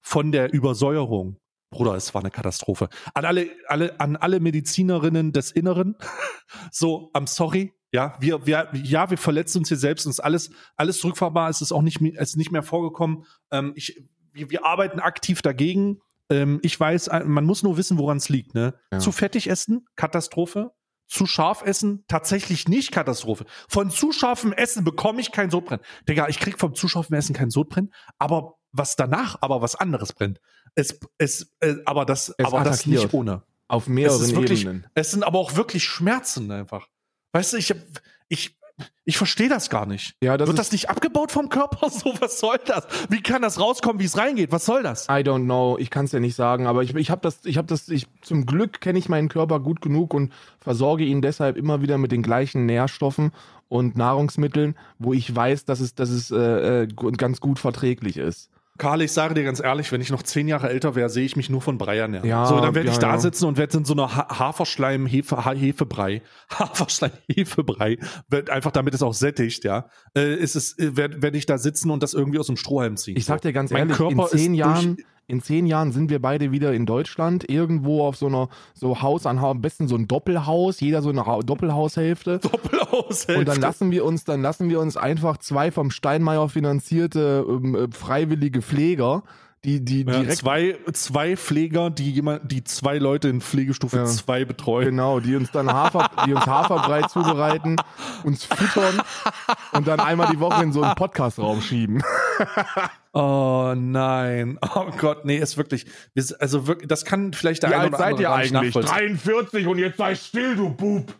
von 0.02 0.30
der 0.30 0.52
Übersäuerung. 0.52 1.38
Bruder, 1.70 1.94
es 1.96 2.14
war 2.14 2.22
eine 2.22 2.30
Katastrophe. 2.30 2.88
An 3.14 3.24
alle, 3.24 3.48
alle, 3.66 3.98
an 3.98 4.14
alle 4.16 4.38
Medizinerinnen 4.38 5.32
des 5.32 5.50
Inneren, 5.50 5.96
so, 6.70 7.10
I'm 7.12 7.26
sorry. 7.26 7.72
Ja, 7.92 8.16
wir, 8.20 8.46
wir, 8.46 8.68
ja, 8.74 9.10
wir 9.10 9.16
verletzen 9.18 9.58
uns 9.58 9.68
hier 9.68 9.76
selbst 9.78 10.04
und 10.06 10.10
ist 10.10 10.20
alles, 10.20 10.50
alles 10.76 10.98
zurückfahrbar. 11.00 11.48
Es 11.48 11.60
ist 11.62 11.72
auch 11.72 11.82
nicht, 11.82 12.00
mehr- 12.00 12.12
es 12.16 12.30
ist 12.30 12.36
nicht 12.36 12.52
mehr 12.52 12.62
vorgekommen. 12.62 13.24
Ähm, 13.50 13.72
ich, 13.74 14.04
wir, 14.32 14.50
wir 14.50 14.64
arbeiten 14.66 15.00
aktiv 15.00 15.40
dagegen. 15.40 16.00
Ähm, 16.30 16.58
ich 16.62 16.78
weiß, 16.78 17.08
äh, 17.08 17.24
man 17.24 17.44
muss 17.44 17.62
nur 17.62 17.76
wissen, 17.76 17.98
woran 17.98 18.16
es 18.16 18.28
liegt. 18.28 18.54
Ne? 18.54 18.74
Ja. 18.92 18.98
Zu 18.98 19.12
fettig 19.12 19.48
essen, 19.48 19.86
Katastrophe. 19.96 20.72
Zu 21.08 21.26
scharf 21.26 21.62
essen, 21.62 22.04
tatsächlich 22.08 22.66
nicht 22.66 22.90
Katastrophe. 22.90 23.46
Von 23.68 23.90
zu 23.90 24.10
scharfem 24.10 24.52
Essen 24.52 24.82
bekomme 24.82 25.20
ich 25.20 25.30
kein 25.30 25.50
Sodbrennen. 25.50 25.84
Digga, 26.08 26.26
ich 26.26 26.40
krieg 26.40 26.58
vom 26.58 26.74
zu 26.74 26.88
scharfen 26.88 27.14
Essen 27.14 27.32
kein 27.32 27.48
Sodbrennen, 27.50 27.94
aber 28.18 28.54
was 28.72 28.96
danach, 28.96 29.36
aber 29.40 29.62
was 29.62 29.76
anderes 29.76 30.12
brennt. 30.12 30.40
Es, 30.74 30.98
es, 31.18 31.54
äh, 31.60 31.76
aber 31.84 32.06
das, 32.06 32.34
Es 32.36 32.44
aber 32.44 32.64
das 32.64 32.86
nicht 32.86 33.14
ohne. 33.14 33.44
Auf 33.68 33.84
Es 33.84 33.88
mehreren 33.88 34.20
ist 34.20 34.34
wirklich, 34.34 34.62
Ebenen. 34.62 34.86
es 34.94 35.12
sind 35.12 35.22
aber 35.22 35.38
auch 35.38 35.54
wirklich 35.54 35.84
Schmerzen 35.84 36.50
einfach. 36.50 36.88
Weißt 37.32 37.52
du, 37.52 37.56
ich, 37.58 37.70
hab- 37.70 37.78
ich, 38.28 38.58
ich 39.04 39.16
verstehe 39.16 39.48
das 39.48 39.70
gar 39.70 39.86
nicht. 39.86 40.16
Ja, 40.20 40.36
das 40.36 40.48
Wird 40.48 40.58
das 40.58 40.72
nicht 40.72 40.90
abgebaut 40.90 41.32
vom 41.32 41.48
Körper? 41.48 41.88
So, 41.96 42.12
was 42.20 42.40
soll 42.40 42.58
das? 42.66 42.86
Wie 43.08 43.22
kann 43.22 43.40
das 43.42 43.58
rauskommen, 43.58 44.00
wie 44.00 44.04
es 44.04 44.18
reingeht? 44.18 44.52
Was 44.52 44.66
soll 44.66 44.82
das? 44.82 45.06
I 45.06 45.22
don't 45.22 45.44
know, 45.44 45.78
ich 45.78 45.88
kann 45.90 46.04
es 46.04 46.12
ja 46.12 46.20
nicht 46.20 46.34
sagen, 46.34 46.66
aber 46.66 46.82
ich, 46.82 46.94
ich 46.94 47.10
habe 47.10 47.22
das, 47.22 47.44
ich 47.44 47.56
habe 47.56 47.68
das, 47.68 47.88
ich 47.88 48.06
zum 48.20 48.44
Glück 48.44 48.80
kenne 48.80 48.98
ich 48.98 49.08
meinen 49.08 49.28
Körper 49.28 49.60
gut 49.60 49.80
genug 49.80 50.12
und 50.12 50.32
versorge 50.60 51.04
ihn 51.04 51.22
deshalb 51.22 51.56
immer 51.56 51.80
wieder 51.80 51.96
mit 51.96 52.12
den 52.12 52.22
gleichen 52.22 52.66
Nährstoffen 52.66 53.32
und 53.68 53.96
Nahrungsmitteln, 53.96 54.76
wo 54.98 55.12
ich 55.12 55.34
weiß, 55.34 55.64
dass 55.64 55.80
es, 55.80 55.94
dass 55.94 56.10
es 56.10 56.30
äh, 56.30 56.82
äh, 56.82 56.86
ganz 56.86 57.40
gut 57.40 57.58
verträglich 57.58 58.16
ist. 58.16 58.50
Karl, 58.78 59.02
ich 59.02 59.12
sage 59.12 59.34
dir 59.34 59.44
ganz 59.44 59.60
ehrlich, 59.60 59.90
wenn 59.92 60.00
ich 60.00 60.10
noch 60.10 60.22
zehn 60.22 60.48
Jahre 60.48 60.68
älter 60.68 60.94
wäre, 60.94 61.08
sehe 61.08 61.24
ich 61.24 61.36
mich 61.36 61.50
nur 61.50 61.62
von 61.62 61.78
Brei 61.78 61.98
ernähren. 61.98 62.28
Ja, 62.28 62.46
so, 62.46 62.60
dann 62.60 62.74
werde 62.74 62.88
ich 62.88 62.94
ja, 62.94 63.00
da 63.00 63.10
ja. 63.12 63.18
sitzen 63.18 63.46
und 63.46 63.56
werde 63.56 63.78
in 63.78 63.84
so 63.84 63.94
einer 63.94 64.14
ha 64.14 64.38
Haferschleim, 64.38 65.06
Hefe, 65.06 65.44
ha 65.44 65.52
Hefebrei, 65.52 66.22
Haferschleim, 66.50 67.12
Hefebrei, 67.28 67.98
einfach 68.50 68.72
damit 68.72 68.94
es 68.94 69.02
auch 69.02 69.14
sättigt, 69.14 69.64
ja, 69.64 69.88
äh, 70.16 70.34
ist 70.34 70.56
es, 70.56 70.78
äh, 70.78 70.96
werde 70.96 71.22
werd 71.22 71.36
ich 71.36 71.46
da 71.46 71.58
sitzen 71.58 71.90
und 71.90 72.02
das 72.02 72.14
irgendwie 72.14 72.38
aus 72.38 72.46
dem 72.46 72.56
Strohhalm 72.56 72.96
ziehen. 72.96 73.16
Ich 73.16 73.24
sag 73.24 73.40
dir 73.42 73.52
ganz 73.52 73.70
Mein 73.70 73.90
ehrlich, 73.90 74.00
in 74.00 74.26
zehn 74.26 74.52
durch- 74.52 74.58
Jahren, 74.58 74.96
in 75.28 75.42
zehn 75.42 75.66
Jahren 75.66 75.90
sind 75.90 76.08
wir 76.08 76.20
beide 76.22 76.52
wieder 76.52 76.72
in 76.72 76.86
Deutschland, 76.86 77.48
irgendwo 77.48 78.06
auf 78.06 78.16
so 78.16 78.26
einer 78.26 78.48
so 78.74 79.02
Haus 79.02 79.26
an 79.26 79.38
am 79.38 79.60
besten 79.60 79.88
so 79.88 79.96
ein 79.96 80.06
Doppelhaus, 80.06 80.80
jeder 80.80 81.02
so 81.02 81.10
eine 81.10 81.26
ha 81.26 81.40
Doppelhaushälfte. 81.40 82.38
Doppelhaushälfte. 82.38 83.38
Und 83.38 83.48
dann 83.48 83.60
lassen 83.60 83.90
wir 83.90 84.04
uns, 84.04 84.24
dann 84.24 84.42
lassen 84.42 84.68
wir 84.68 84.80
uns 84.80 84.96
einfach 84.96 85.38
zwei 85.38 85.72
vom 85.72 85.90
Steinmeier 85.90 86.48
finanzierte 86.48 87.44
ähm, 87.48 87.74
äh, 87.74 87.88
freiwillige 87.90 88.62
Pfleger, 88.62 89.24
die, 89.64 89.84
die 89.84 90.04
ja, 90.04 90.20
direkt 90.20 90.36
zwei, 90.36 90.78
zwei 90.92 91.36
Pfleger, 91.36 91.90
die 91.90 92.12
jemand, 92.12 92.50
die 92.52 92.62
zwei 92.62 92.98
Leute 92.98 93.28
in 93.28 93.40
Pflegestufe 93.40 93.96
Ja. 93.96 94.04
2 94.04 94.44
betreuen. 94.44 94.86
Genau, 94.86 95.18
die 95.18 95.34
uns 95.34 95.50
dann 95.50 95.72
Hafer, 95.72 96.08
die 96.26 96.34
uns 96.34 96.46
Haferbrei 96.46 97.02
zubereiten, 97.08 97.76
uns 98.22 98.44
füttern 98.44 99.02
und 99.72 99.88
dann 99.88 99.98
einmal 99.98 100.28
die 100.30 100.38
Woche 100.38 100.62
in 100.62 100.72
so 100.72 100.82
einen 100.82 100.94
Podcastraum 100.94 101.60
schieben. 101.60 102.02
Oh 103.18 103.72
nein. 103.74 104.58
Oh 104.74 104.90
Gott, 104.98 105.24
nee, 105.24 105.38
ist 105.38 105.56
wirklich. 105.56 105.86
Also 106.38 106.66
wirklich, 106.66 106.86
das 106.86 107.06
kann 107.06 107.32
vielleicht 107.32 107.62
der 107.62 107.70
Wie 107.70 107.74
eine 107.74 107.84
alt 107.84 107.94
oder 107.94 107.98
seid 107.98 108.20
ihr 108.20 108.30
eigentlich? 108.30 108.74
nachvollziehen. 108.74 109.18
43 109.24 109.66
und 109.66 109.78
jetzt 109.78 109.96
sei 109.96 110.14
still, 110.14 110.54
du 110.54 110.68
Bub. 110.68 111.14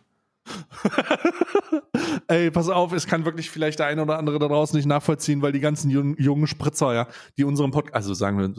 Ey, 2.27 2.51
pass 2.51 2.69
auf, 2.69 2.91
es 2.93 3.07
kann 3.07 3.25
wirklich 3.25 3.49
vielleicht 3.49 3.79
der 3.79 3.87
eine 3.87 4.01
oder 4.03 4.17
andere 4.17 4.39
da 4.39 4.47
draußen 4.47 4.75
nicht 4.75 4.85
nachvollziehen, 4.85 5.41
weil 5.41 5.51
die 5.51 5.59
ganzen 5.59 5.89
jungen, 5.89 6.15
jungen 6.17 6.47
Spritzer, 6.47 6.93
ja, 6.93 7.07
die 7.37 7.43
unseren 7.43 7.71
Podcast, 7.71 7.95
also 7.95 8.13
sagen 8.13 8.37
wir, 8.37 8.53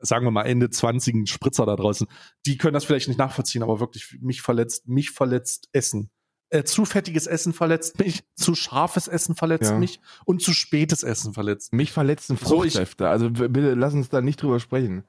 sagen, 0.00 0.24
wir 0.24 0.30
mal 0.30 0.42
Ende 0.44 0.70
20 0.70 1.28
Spritzer 1.28 1.66
da 1.66 1.76
draußen, 1.76 2.06
die 2.46 2.56
können 2.58 2.74
das 2.74 2.84
vielleicht 2.84 3.08
nicht 3.08 3.18
nachvollziehen, 3.18 3.62
aber 3.62 3.80
wirklich 3.80 4.18
mich 4.20 4.42
verletzt, 4.42 4.86
mich 4.88 5.10
verletzt 5.10 5.68
Essen. 5.72 6.10
Äh, 6.50 6.64
zu 6.64 6.84
fettiges 6.84 7.26
Essen 7.26 7.52
verletzt 7.52 7.98
mich, 7.98 8.22
zu 8.36 8.54
scharfes 8.54 9.08
Essen 9.08 9.34
verletzt 9.34 9.70
Ja. 9.72 9.78
mich 9.78 10.00
und 10.24 10.42
zu 10.42 10.52
spätes 10.52 11.02
Essen 11.02 11.32
verletzt. 11.34 11.72
Mich 11.72 11.90
verletzen 11.92 12.36
So, 12.36 12.62
ich- 12.64 12.72
Fruchtsäfte. 12.74 13.08
also 13.08 13.30
b- 13.30 13.48
bitte 13.48 13.74
lass 13.74 13.94
uns 13.94 14.08
da 14.08 14.20
nicht 14.20 14.40
drüber 14.42 14.60
sprechen. 14.60 15.04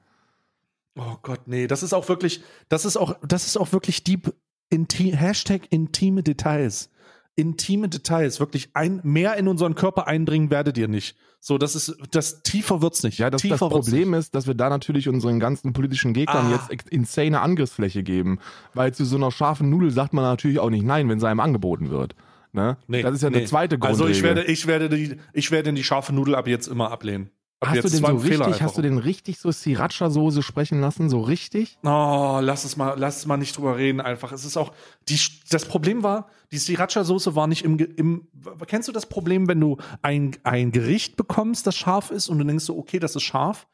Oh 0.98 1.16
Gott, 1.22 1.40
nee, 1.46 1.66
das 1.66 1.82
ist 1.82 1.92
auch 1.92 2.08
wirklich, 2.08 2.42
das 2.70 2.86
ist 2.86 2.96
auch, 2.96 3.16
das 3.22 3.46
ist 3.46 3.58
auch 3.58 3.70
wirklich 3.72 4.02
deep, 4.02 4.32
inti 4.70 5.12
Hashtag 5.12 5.62
intime 5.70 6.22
Details. 6.22 6.90
Intime 7.36 7.88
Details, 7.88 8.40
wirklich 8.40 8.70
ein, 8.72 9.00
mehr 9.02 9.36
in 9.36 9.46
unseren 9.46 9.74
Körper 9.74 10.06
eindringen 10.06 10.50
werdet 10.50 10.78
ihr 10.78 10.88
nicht. 10.88 11.16
So, 11.38 11.58
das 11.58 11.76
ist, 11.76 11.94
das 12.10 12.42
tiefer 12.42 12.80
wird's 12.80 13.02
nicht. 13.02 13.18
Ja, 13.18 13.28
das, 13.30 13.42
das 13.42 13.60
Problem 13.60 14.14
ist, 14.14 14.34
dass 14.34 14.46
wir 14.46 14.54
da 14.54 14.70
natürlich 14.70 15.08
unseren 15.08 15.38
ganzen 15.38 15.72
politischen 15.74 16.14
Gegnern 16.14 16.46
Ah. 16.46 16.68
jetzt 16.70 16.90
insane 16.90 17.40
Angriffsfläche 17.40 18.02
geben. 18.02 18.38
Weil 18.74 18.94
zu 18.94 19.04
so 19.04 19.16
einer 19.16 19.30
scharfen 19.30 19.68
Nudel 19.68 19.90
sagt 19.90 20.14
man 20.14 20.24
natürlich 20.24 20.58
auch 20.58 20.70
nicht 20.70 20.84
nein, 20.84 21.08
wenn 21.08 21.20
sie 21.20 21.28
einem 21.28 21.40
angeboten 21.40 21.90
wird. 21.90 22.16
Ne? 22.52 22.78
Nee, 22.88 23.02
das 23.02 23.16
ist 23.16 23.22
ja 23.22 23.28
eine 23.28 23.38
nee. 23.38 23.44
zweite 23.44 23.78
Grundregel. 23.78 24.06
Also 24.06 24.18
ich 24.18 24.22
werde, 24.22 24.44
ich 24.44 24.66
werde 24.66 24.88
die, 24.88 25.16
ich 25.34 25.50
werde 25.50 25.72
die 25.74 25.84
scharfe 25.84 26.14
Nudel 26.14 26.34
ab 26.34 26.48
jetzt 26.48 26.68
immer 26.68 26.90
ablehnen. 26.90 27.30
Hast 27.64 27.84
du 27.84 27.88
den 27.88 28.04
so 28.04 28.18
Fehler 28.18 28.46
richtig, 28.46 28.62
hast 28.62 28.76
du 28.76 28.82
den 28.82 28.98
richtig 28.98 29.38
so 29.38 29.48
Sriracha-Soße 29.48 30.42
sprechen 30.42 30.80
lassen? 30.80 31.08
So 31.08 31.22
richtig? 31.22 31.78
Oh, 31.82 32.38
lass 32.42 32.64
es 32.64 32.76
mal, 32.76 32.94
lass 32.98 33.16
es 33.16 33.26
mal 33.26 33.38
nicht 33.38 33.56
drüber 33.56 33.78
reden 33.78 34.02
einfach. 34.02 34.30
Es 34.32 34.44
ist 34.44 34.58
auch, 34.58 34.72
die, 35.08 35.18
das 35.50 35.64
Problem 35.64 36.02
war, 36.02 36.28
die 36.52 36.58
Sriracha-Soße 36.58 37.34
war 37.34 37.46
nicht 37.46 37.64
im, 37.64 37.78
im, 37.78 38.28
kennst 38.66 38.88
du 38.88 38.92
das 38.92 39.06
Problem, 39.06 39.48
wenn 39.48 39.58
du 39.58 39.78
ein, 40.02 40.36
ein 40.42 40.70
Gericht 40.70 41.16
bekommst, 41.16 41.66
das 41.66 41.76
scharf 41.76 42.10
ist 42.10 42.28
und 42.28 42.38
du 42.38 42.44
denkst 42.44 42.64
so, 42.64 42.76
okay, 42.76 42.98
das 42.98 43.16
ist 43.16 43.22
scharf, 43.22 43.66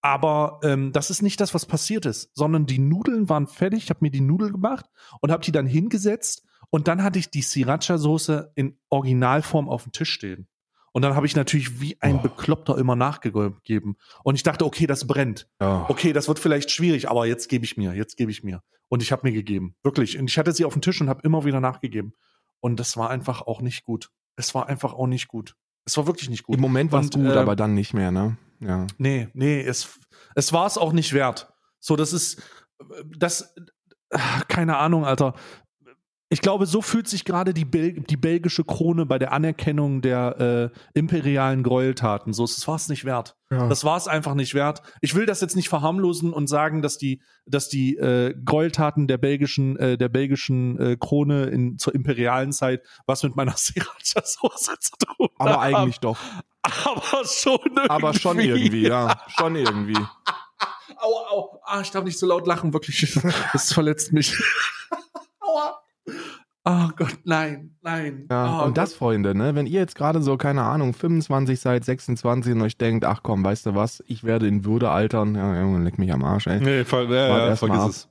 aber 0.00 0.58
ähm, 0.64 0.92
das 0.92 1.10
ist 1.10 1.22
nicht 1.22 1.40
das, 1.40 1.54
was 1.54 1.64
passiert 1.64 2.06
ist, 2.06 2.30
sondern 2.34 2.66
die 2.66 2.80
Nudeln 2.80 3.28
waren 3.28 3.46
fertig, 3.46 3.84
ich 3.84 3.90
habe 3.90 4.00
mir 4.02 4.10
die 4.10 4.20
Nudeln 4.20 4.52
gemacht 4.52 4.86
und 5.20 5.30
habe 5.30 5.44
die 5.44 5.52
dann 5.52 5.66
hingesetzt 5.66 6.42
und 6.70 6.88
dann 6.88 7.04
hatte 7.04 7.20
ich 7.20 7.30
die 7.30 7.42
Sriracha-Soße 7.42 8.50
in 8.56 8.76
Originalform 8.90 9.68
auf 9.68 9.84
dem 9.84 9.92
Tisch 9.92 10.12
stehen. 10.12 10.48
Und 10.92 11.02
dann 11.02 11.14
habe 11.14 11.26
ich 11.26 11.36
natürlich 11.36 11.80
wie 11.80 11.96
ein 12.00 12.16
Oh. 12.16 12.22
Bekloppter 12.22 12.78
immer 12.78 12.96
nachgegeben. 12.96 13.96
Und 14.24 14.34
ich 14.34 14.42
dachte, 14.42 14.64
okay, 14.64 14.86
das 14.86 15.06
brennt 15.06 15.48
Ja. 15.60 15.86
okay, 15.88 16.12
das 16.12 16.28
wird 16.28 16.38
vielleicht 16.38 16.70
schwierig, 16.70 17.08
aber 17.10 17.26
jetzt 17.26 17.48
gebe 17.48 17.64
ich 17.64 17.76
mir, 17.76 17.94
jetzt 17.94 18.16
gebe 18.16 18.30
ich 18.30 18.42
mir. 18.42 18.62
Und 18.88 19.02
ich 19.02 19.12
habe 19.12 19.26
mir 19.26 19.32
gegeben, 19.32 19.74
wirklich. 19.82 20.18
Und 20.18 20.28
ich 20.30 20.38
hatte 20.38 20.52
sie 20.52 20.64
auf 20.64 20.72
dem 20.72 20.82
Tisch 20.82 21.00
und 21.00 21.08
habe 21.08 21.20
immer 21.22 21.44
wieder 21.44 21.60
nachgegeben. 21.60 22.14
Und 22.60 22.80
das 22.80 22.96
war 22.96 23.10
einfach 23.10 23.42
auch 23.42 23.60
nicht 23.60 23.84
gut. 23.84 24.10
Es 24.36 24.54
war 24.54 24.68
einfach 24.68 24.94
auch 24.94 25.06
nicht 25.06 25.28
gut. 25.28 25.54
Es 25.84 25.96
war 25.96 26.06
wirklich 26.06 26.28
nicht 26.30 26.42
gut. 26.44 26.56
Im 26.56 26.60
Moment 26.62 26.90
war 26.92 27.00
es 27.00 27.10
gut, 27.10 27.24
ähm, 27.24 27.38
aber 27.38 27.54
dann 27.56 27.74
nicht 27.74 27.94
mehr, 27.94 28.10
ne? 28.10 28.36
Ja. 28.60 28.86
Nee, 28.98 29.28
nee, 29.34 29.60
es, 29.60 29.98
es 30.34 30.52
war 30.52 30.66
es 30.66 30.76
auch 30.78 30.92
nicht 30.92 31.12
wert. 31.12 31.52
So, 31.80 31.96
das 31.96 32.12
ist, 32.12 32.42
das, 33.16 33.54
äh, 34.10 34.18
keine 34.48 34.76
Ahnung, 34.78 35.04
Alter. 35.04 35.34
Ich 36.30 36.42
glaube, 36.42 36.66
so 36.66 36.82
fühlt 36.82 37.08
sich 37.08 37.24
gerade 37.24 37.54
die, 37.54 37.64
Bel 37.64 38.00
die 38.00 38.18
belgische 38.18 38.62
Krone 38.62 39.06
bei 39.06 39.18
der 39.18 39.32
Anerkennung 39.32 40.02
der 40.02 40.72
äh, 40.74 40.78
imperialen 40.92 41.62
Gräueltaten. 41.62 42.34
So, 42.34 42.44
es 42.44 42.68
war 42.68 42.76
es 42.76 42.88
nicht 42.88 43.06
wert. 43.06 43.36
Ja. 43.50 43.66
Das 43.68 43.82
war 43.84 43.96
es 43.96 44.08
einfach 44.08 44.34
nicht 44.34 44.52
wert. 44.52 44.82
Ich 45.00 45.14
will 45.14 45.24
das 45.24 45.40
jetzt 45.40 45.56
nicht 45.56 45.70
verharmlosen 45.70 46.34
und 46.34 46.46
sagen, 46.46 46.82
dass 46.82 46.98
die, 46.98 47.22
dass 47.46 47.70
die 47.70 47.96
äh, 47.96 48.34
Gräueltaten 48.44 49.08
der 49.08 49.16
belgischen, 49.16 49.78
äh, 49.78 49.96
der 49.96 50.10
belgischen 50.10 50.78
äh, 50.78 50.96
Krone 51.00 51.46
in, 51.46 51.78
zur 51.78 51.94
imperialen 51.94 52.52
Zeit 52.52 52.82
was 53.06 53.22
mit 53.22 53.34
meiner 53.34 53.52
Sriracha-Soße 53.56 54.78
zu 54.80 54.92
tun 54.98 55.28
aber 55.38 55.62
haben. 55.62 55.74
eigentlich 55.74 56.00
doch. 56.00 56.18
Aber 56.62 57.24
schon 57.24 57.60
irgendwie. 57.64 57.88
Aber 57.88 58.14
schon 58.14 58.38
irgendwie, 58.38 58.86
ja. 58.86 59.18
Schon 59.28 59.56
irgendwie. 59.56 59.96
Aua, 60.98 61.30
au. 61.30 61.60
Ah, 61.64 61.80
ich 61.80 61.90
darf 61.90 62.04
nicht 62.04 62.18
so 62.18 62.26
laut 62.26 62.46
lachen, 62.46 62.72
wirklich. 62.72 63.18
Das 63.52 63.72
verletzt 63.72 64.12
mich. 64.12 64.36
Aua. 65.40 65.80
Oh 66.64 66.90
Gott, 66.96 67.18
nein, 67.24 67.70
nein. 67.80 68.26
Ja, 68.30 68.60
oh 68.60 68.66
und 68.66 68.76
das, 68.76 68.92
Freunde, 68.92 69.34
ne, 69.34 69.54
wenn 69.54 69.66
ihr 69.66 69.80
jetzt 69.80 69.94
gerade 69.94 70.20
so, 70.20 70.36
keine 70.36 70.62
Ahnung, 70.64 70.92
25 70.92 71.58
seid, 71.58 71.84
26 71.84 72.52
und 72.52 72.60
euch 72.60 72.76
denkt, 72.76 73.06
ach 73.06 73.20
komm, 73.22 73.42
weißt 73.42 73.66
du 73.66 73.74
was, 73.74 74.04
ich 74.06 74.22
werde 74.22 74.46
in 74.46 74.66
Würde 74.66 74.90
altern, 74.90 75.34
ja, 75.34 75.58
Junge, 75.60 75.82
leck 75.82 75.98
mich 75.98 76.12
am 76.12 76.24
Arsch, 76.24 76.46
ey. 76.46 76.60
Nee, 76.60 76.84
ver 76.84 77.04
ja, 77.04 77.48
ja, 77.48 77.56
vergiss 77.56 77.80
ab. 77.80 77.90
es. 77.90 78.08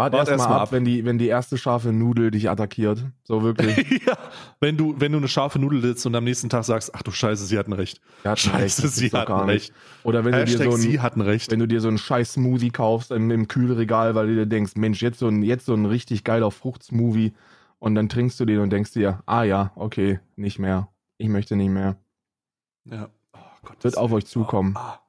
Wart, 0.00 0.14
Wart 0.14 0.28
erst 0.28 0.38
mal 0.38 0.44
erst 0.44 0.54
ab, 0.54 0.62
ab. 0.62 0.72
wenn 0.72 0.84
die, 0.86 1.04
wenn 1.04 1.18
die 1.18 1.26
erste 1.26 1.58
scharfe 1.58 1.92
Nudel 1.92 2.30
dich 2.30 2.48
attackiert. 2.48 3.04
So 3.22 3.42
wirklich. 3.42 4.02
ja, 4.06 4.16
wenn 4.58 4.78
du, 4.78 4.94
wenn 4.98 5.12
du 5.12 5.18
eine 5.18 5.28
scharfe 5.28 5.58
Nudel 5.58 5.82
sitzt 5.82 6.06
und 6.06 6.14
am 6.14 6.24
nächsten 6.24 6.48
Tag 6.48 6.64
sagst, 6.64 6.94
ach 6.94 7.02
du 7.02 7.10
Scheiße, 7.10 7.44
sie 7.44 7.58
hatten 7.58 7.74
recht. 7.74 8.00
Ja, 8.24 8.34
Scheiße, 8.34 8.82
das 8.82 8.96
sie 8.96 9.10
hatten 9.10 9.32
recht. 9.32 9.74
Oder 10.02 10.24
wenn 10.24 10.32
du 10.32 10.44
dir 10.46 10.56
so 10.56 10.70
sie 10.72 10.98
ein, 10.98 11.02
hatten 11.02 11.20
recht. 11.20 11.50
wenn 11.50 11.58
du 11.58 11.68
dir 11.68 11.82
so 11.82 11.88
einen 11.88 11.98
scheiß 11.98 12.32
Smoothie 12.32 12.70
kaufst 12.70 13.10
im, 13.10 13.30
im 13.30 13.46
Kühlregal, 13.46 14.14
weil 14.14 14.28
du 14.28 14.34
dir 14.36 14.46
denkst, 14.46 14.72
Mensch, 14.76 15.02
jetzt 15.02 15.18
so 15.18 15.28
ein, 15.28 15.42
jetzt 15.42 15.66
so 15.66 15.74
ein 15.74 15.84
richtig 15.84 16.24
geiler 16.24 16.50
Fruchtsmoothie 16.50 17.34
und 17.78 17.94
dann 17.94 18.08
trinkst 18.08 18.40
du 18.40 18.46
den 18.46 18.60
und 18.60 18.70
denkst 18.70 18.92
dir, 18.92 19.22
ah 19.26 19.42
ja, 19.42 19.72
okay, 19.76 20.20
nicht 20.34 20.58
mehr. 20.58 20.88
Ich 21.18 21.28
möchte 21.28 21.56
nicht 21.56 21.70
mehr. 21.70 21.98
Ja. 22.86 23.10
Oh 23.34 23.38
Gott, 23.64 23.84
Wird 23.84 23.98
auf 23.98 24.12
euch 24.12 24.24
zukommen. 24.24 24.76
Ah. 24.78 25.00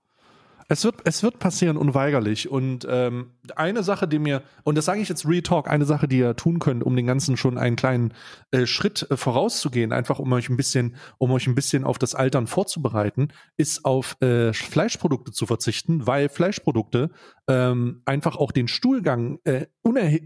Es 0.72 0.86
wird, 0.86 1.02
es 1.04 1.22
wird 1.22 1.38
passieren, 1.38 1.76
unweigerlich. 1.76 2.50
Und 2.50 2.88
ähm, 2.90 3.32
eine 3.58 3.84
Sache, 3.84 4.08
die 4.08 4.20
mir, 4.20 4.42
und 4.64 4.78
das 4.78 4.86
sage 4.86 5.02
ich 5.02 5.10
jetzt 5.10 5.28
Real 5.28 5.42
Talk, 5.42 5.70
eine 5.70 5.84
Sache, 5.84 6.08
die 6.08 6.20
ihr 6.20 6.38
tun 6.38 6.60
könnt, 6.60 6.82
um 6.82 6.96
den 6.96 7.06
Ganzen 7.06 7.36
schon 7.36 7.58
einen 7.58 7.76
kleinen 7.76 8.14
äh, 8.52 8.66
Schritt 8.66 9.06
äh, 9.12 9.18
vorauszugehen, 9.18 9.92
einfach 9.92 10.18
um 10.18 10.32
euch 10.32 10.48
ein 10.48 10.56
bisschen, 10.56 10.96
um 11.18 11.30
euch 11.32 11.46
ein 11.46 11.56
bisschen 11.56 11.84
auf 11.84 12.00
das 12.00 12.16
Altern 12.16 12.48
vorzubereiten, 12.48 13.34
ist 13.58 13.84
auf 13.84 14.16
äh, 14.22 14.54
Fleischprodukte 14.54 15.34
zu 15.34 15.46
verzichten, 15.46 16.08
weil 16.08 16.30
Fleischprodukte 16.30 17.10
ähm, 17.50 18.02
einfach 18.06 18.38
auch 18.38 18.54
den 18.54 18.70
Stuhlgang 18.70 19.40
äh, 19.44 19.66
unerhe 19.82 20.22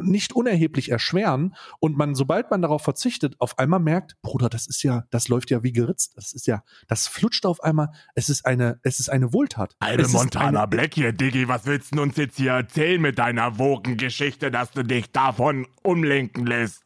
nicht 0.00 0.34
unerheblich 0.34 0.90
erschweren 0.90 1.54
und 1.80 1.96
man, 1.96 2.14
sobald 2.14 2.50
man 2.50 2.62
darauf 2.62 2.82
verzichtet, 2.82 3.36
auf 3.38 3.58
einmal 3.58 3.80
merkt, 3.80 4.20
Bruder, 4.22 4.48
das 4.48 4.66
ist 4.66 4.82
ja, 4.82 5.04
das 5.10 5.28
läuft 5.28 5.50
ja 5.50 5.62
wie 5.62 5.72
geritzt, 5.72 6.12
das 6.16 6.32
ist 6.32 6.46
ja, 6.46 6.62
das 6.88 7.06
flutscht 7.06 7.46
auf 7.46 7.62
einmal, 7.62 7.90
es 8.14 8.28
ist 8.28 8.46
eine, 8.46 8.80
es 8.82 9.00
ist 9.00 9.08
eine 9.08 9.32
Wohltat. 9.32 9.74
Alter 9.78 10.08
Montana 10.08 10.60
eine, 10.60 10.68
Black 10.68 10.94
hier, 10.94 11.12
Diggi, 11.12 11.48
was 11.48 11.66
willst 11.66 11.94
du 11.94 12.02
uns 12.02 12.16
jetzt 12.16 12.36
hier 12.36 12.52
erzählen 12.52 13.00
mit 13.00 13.18
deiner 13.18 13.58
Wogengeschichte, 13.58 14.50
dass 14.50 14.70
du 14.70 14.82
dich 14.82 15.10
davon 15.12 15.66
umlenken 15.82 16.46
lässt? 16.46 16.83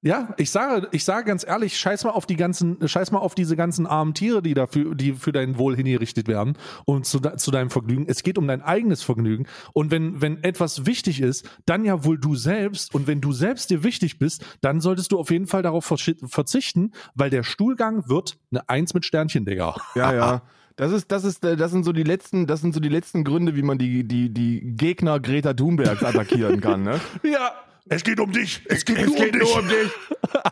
Ja, 0.00 0.32
ich 0.36 0.52
sage, 0.52 0.86
ich 0.92 1.04
sage 1.04 1.24
ganz 1.24 1.44
ehrlich, 1.44 1.76
scheiß 1.76 2.04
mal 2.04 2.10
auf 2.10 2.24
die 2.24 2.36
ganzen, 2.36 2.86
scheiß 2.86 3.10
mal 3.10 3.18
auf 3.18 3.34
diese 3.34 3.56
ganzen 3.56 3.84
armen 3.84 4.14
Tiere, 4.14 4.42
die 4.42 4.54
dafür, 4.54 4.94
die 4.94 5.14
für 5.14 5.32
dein 5.32 5.58
Wohl 5.58 5.74
hingerichtet 5.74 6.28
werden 6.28 6.56
und 6.84 7.04
zu, 7.04 7.18
zu 7.18 7.50
deinem 7.50 7.68
Vergnügen. 7.68 8.06
Es 8.08 8.22
geht 8.22 8.38
um 8.38 8.46
dein 8.46 8.62
eigenes 8.62 9.02
Vergnügen. 9.02 9.46
Und 9.72 9.90
wenn, 9.90 10.22
wenn 10.22 10.44
etwas 10.44 10.86
wichtig 10.86 11.20
ist, 11.20 11.50
dann 11.66 11.84
ja 11.84 12.04
wohl 12.04 12.16
du 12.16 12.36
selbst. 12.36 12.94
Und 12.94 13.08
wenn 13.08 13.20
du 13.20 13.32
selbst 13.32 13.70
dir 13.70 13.82
wichtig 13.82 14.20
bist, 14.20 14.44
dann 14.60 14.80
solltest 14.80 15.10
du 15.10 15.18
auf 15.18 15.32
jeden 15.32 15.48
Fall 15.48 15.62
darauf 15.62 15.84
verzichten, 15.84 16.92
weil 17.16 17.30
der 17.30 17.42
Stuhlgang 17.42 18.08
wird 18.08 18.38
eine 18.52 18.68
Eins 18.68 18.94
mit 18.94 19.04
Sternchen, 19.04 19.46
Digga. 19.46 19.74
Ja, 19.96 20.14
ja. 20.14 20.42
Das 20.76 20.92
ist, 20.92 21.10
das 21.10 21.24
ist, 21.24 21.44
äh, 21.44 21.56
das 21.56 21.72
sind 21.72 21.84
so 21.84 21.92
die 21.92 22.04
letzten, 22.04 22.46
das 22.46 22.60
sind 22.60 22.72
so 22.72 22.78
die 22.78 22.88
letzten 22.88 23.24
Gründe, 23.24 23.56
wie 23.56 23.62
man 23.62 23.78
die, 23.78 24.04
die, 24.04 24.32
die 24.32 24.60
Gegner 24.76 25.18
Greta 25.18 25.52
Thunbergs 25.52 26.04
attackieren 26.04 26.60
kann, 26.60 26.84
ne? 26.84 27.00
Ja, 27.24 27.50
es 27.88 28.04
geht 28.04 28.20
um 28.20 28.32
dich. 28.32 28.62
Es 28.66 28.84
geht, 28.84 28.98
Es 28.98 29.06
nur, 29.06 29.16
geht 29.16 29.34
um 29.34 29.40
dich. 29.40 29.48
nur 29.48 29.58
um 29.58 29.68
dich. 29.68 29.92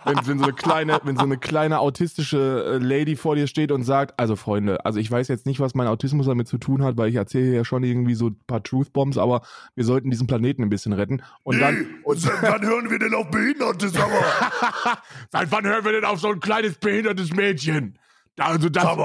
Wenn, 0.04 0.26
wenn, 0.26 0.38
so 0.38 0.44
eine 0.44 0.52
kleine, 0.52 1.00
wenn 1.04 1.16
so 1.16 1.24
eine 1.24 1.38
kleine 1.38 1.80
autistische 1.80 2.78
äh, 2.80 2.84
Lady 2.84 3.16
vor 3.16 3.36
dir 3.36 3.46
steht 3.46 3.72
und 3.72 3.82
sagt, 3.82 4.18
also 4.18 4.36
Freunde, 4.36 4.84
also 4.84 4.98
ich 4.98 5.10
weiß 5.10 5.28
jetzt 5.28 5.46
nicht, 5.46 5.60
was 5.60 5.74
mein 5.74 5.86
Autismus 5.86 6.26
damit 6.26 6.48
zu 6.48 6.58
tun 6.58 6.82
hat, 6.82 6.96
weil 6.96 7.08
ich 7.08 7.16
erzähle 7.16 7.54
ja 7.54 7.64
schon 7.64 7.82
irgendwie 7.84 8.14
so 8.14 8.28
ein 8.28 8.36
paar 8.46 8.62
Truth 8.62 8.92
Bombs, 8.92 9.18
aber 9.18 9.42
wir 9.74 9.84
sollten 9.84 10.10
diesen 10.10 10.26
Planeten 10.26 10.62
ein 10.62 10.68
bisschen 10.68 10.92
retten. 10.92 11.22
Und 11.42 11.60
dann, 11.60 11.86
und, 12.04 12.20
Seit 12.20 12.42
wann 12.42 12.62
hören 12.62 12.90
wir 12.90 12.98
denn 12.98 13.14
auf 13.14 13.30
Behinderte, 13.30 13.86
mal? 13.86 14.08
Seit 15.30 15.50
wann 15.50 15.66
hören 15.66 15.84
wir 15.84 15.92
denn 15.92 16.04
auf 16.04 16.20
so 16.20 16.28
ein 16.30 16.40
kleines 16.40 16.76
behindertes 16.76 17.32
Mädchen? 17.32 17.98
Also 18.38 18.68
das. 18.68 18.82
Sag 18.82 18.98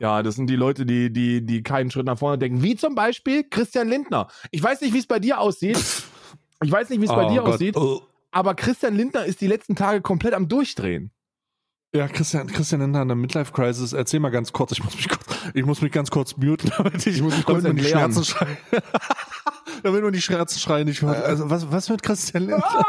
ja, 0.00 0.22
das 0.22 0.36
sind 0.36 0.48
die 0.48 0.56
Leute, 0.56 0.86
die, 0.86 1.12
die, 1.12 1.44
die 1.44 1.62
keinen 1.62 1.90
Schritt 1.90 2.06
nach 2.06 2.18
vorne 2.18 2.38
denken. 2.38 2.62
Wie 2.62 2.76
zum 2.76 2.94
Beispiel 2.94 3.44
Christian 3.44 3.88
Lindner. 3.88 4.28
Ich 4.50 4.62
weiß 4.62 4.80
nicht, 4.80 4.94
wie 4.94 4.98
es 4.98 5.06
bei 5.06 5.18
dir 5.18 5.40
aussieht. 5.40 5.78
Ich 6.62 6.72
weiß 6.72 6.88
nicht, 6.90 7.00
wie 7.00 7.04
es 7.04 7.10
bei 7.10 7.26
Oh 7.26 7.30
dir 7.30 7.40
Gott. 7.42 7.54
aussieht, 7.54 7.76
Oh. 7.76 8.02
aber 8.32 8.54
Christian 8.54 8.94
Lindner 8.96 9.24
ist 9.24 9.40
die 9.40 9.46
letzten 9.46 9.76
Tage 9.76 10.00
komplett 10.00 10.34
am 10.34 10.48
Durchdrehen. 10.48 11.10
Ja, 11.94 12.06
Christian, 12.08 12.48
Christian 12.48 12.80
in 12.82 12.94
einer 12.94 13.14
Midlife 13.14 13.52
Crisis. 13.52 13.92
Erzähl 13.94 14.20
mal 14.20 14.28
ganz 14.30 14.52
kurz. 14.52 14.72
Ich 14.72 14.84
muss 14.84 14.94
mich 14.94 15.08
kurz, 15.08 15.24
ich 15.54 15.64
muss 15.64 15.80
mich 15.80 15.92
ganz 15.92 16.10
kurz 16.10 16.36
muten, 16.36 16.70
damit 16.76 17.06
ich, 17.06 17.16
Ich 17.16 17.22
muss 17.22 17.34
mich 17.36 17.46
kurz 17.46 17.62
man 17.62 17.76
die. 17.76 17.84
Schmerzen 17.84 18.24
schreien. 18.24 18.56
damit 19.82 20.02
man 20.02 20.12
die 20.12 20.20
Schmerzen 20.20 20.58
schreien 20.58 20.86
nicht 20.86 21.00
hört. 21.02 21.24
Also 21.24 21.48
was, 21.48 21.70
was 21.72 21.88
mit 21.88 22.02
Christian 22.02 22.44
Lindner? 22.46 22.84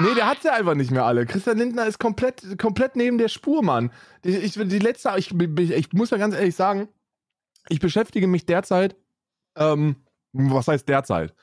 Nee, 0.00 0.14
der 0.14 0.26
hat 0.26 0.42
sie 0.42 0.52
einfach 0.52 0.74
nicht 0.74 0.90
mehr 0.90 1.04
alle. 1.04 1.24
Christian 1.26 1.56
Lindner 1.58 1.86
ist 1.86 1.98
komplett, 1.98 2.58
komplett 2.58 2.96
neben 2.96 3.16
der 3.18 3.28
Spur, 3.28 3.62
Mann. 3.62 3.90
Die, 4.24 4.30
ich, 4.36 4.52
die 4.54 4.78
letzte, 4.78 5.12
ich, 5.16 5.32
ich, 5.32 5.70
ich 5.70 5.92
muss 5.92 6.10
ja 6.10 6.18
ganz 6.18 6.34
ehrlich 6.34 6.54
sagen, 6.54 6.88
ich 7.68 7.80
beschäftige 7.80 8.26
mich 8.26 8.44
derzeit, 8.44 8.94
ähm, 9.56 9.96
was 10.32 10.68
heißt 10.68 10.88
derzeit? 10.88 11.34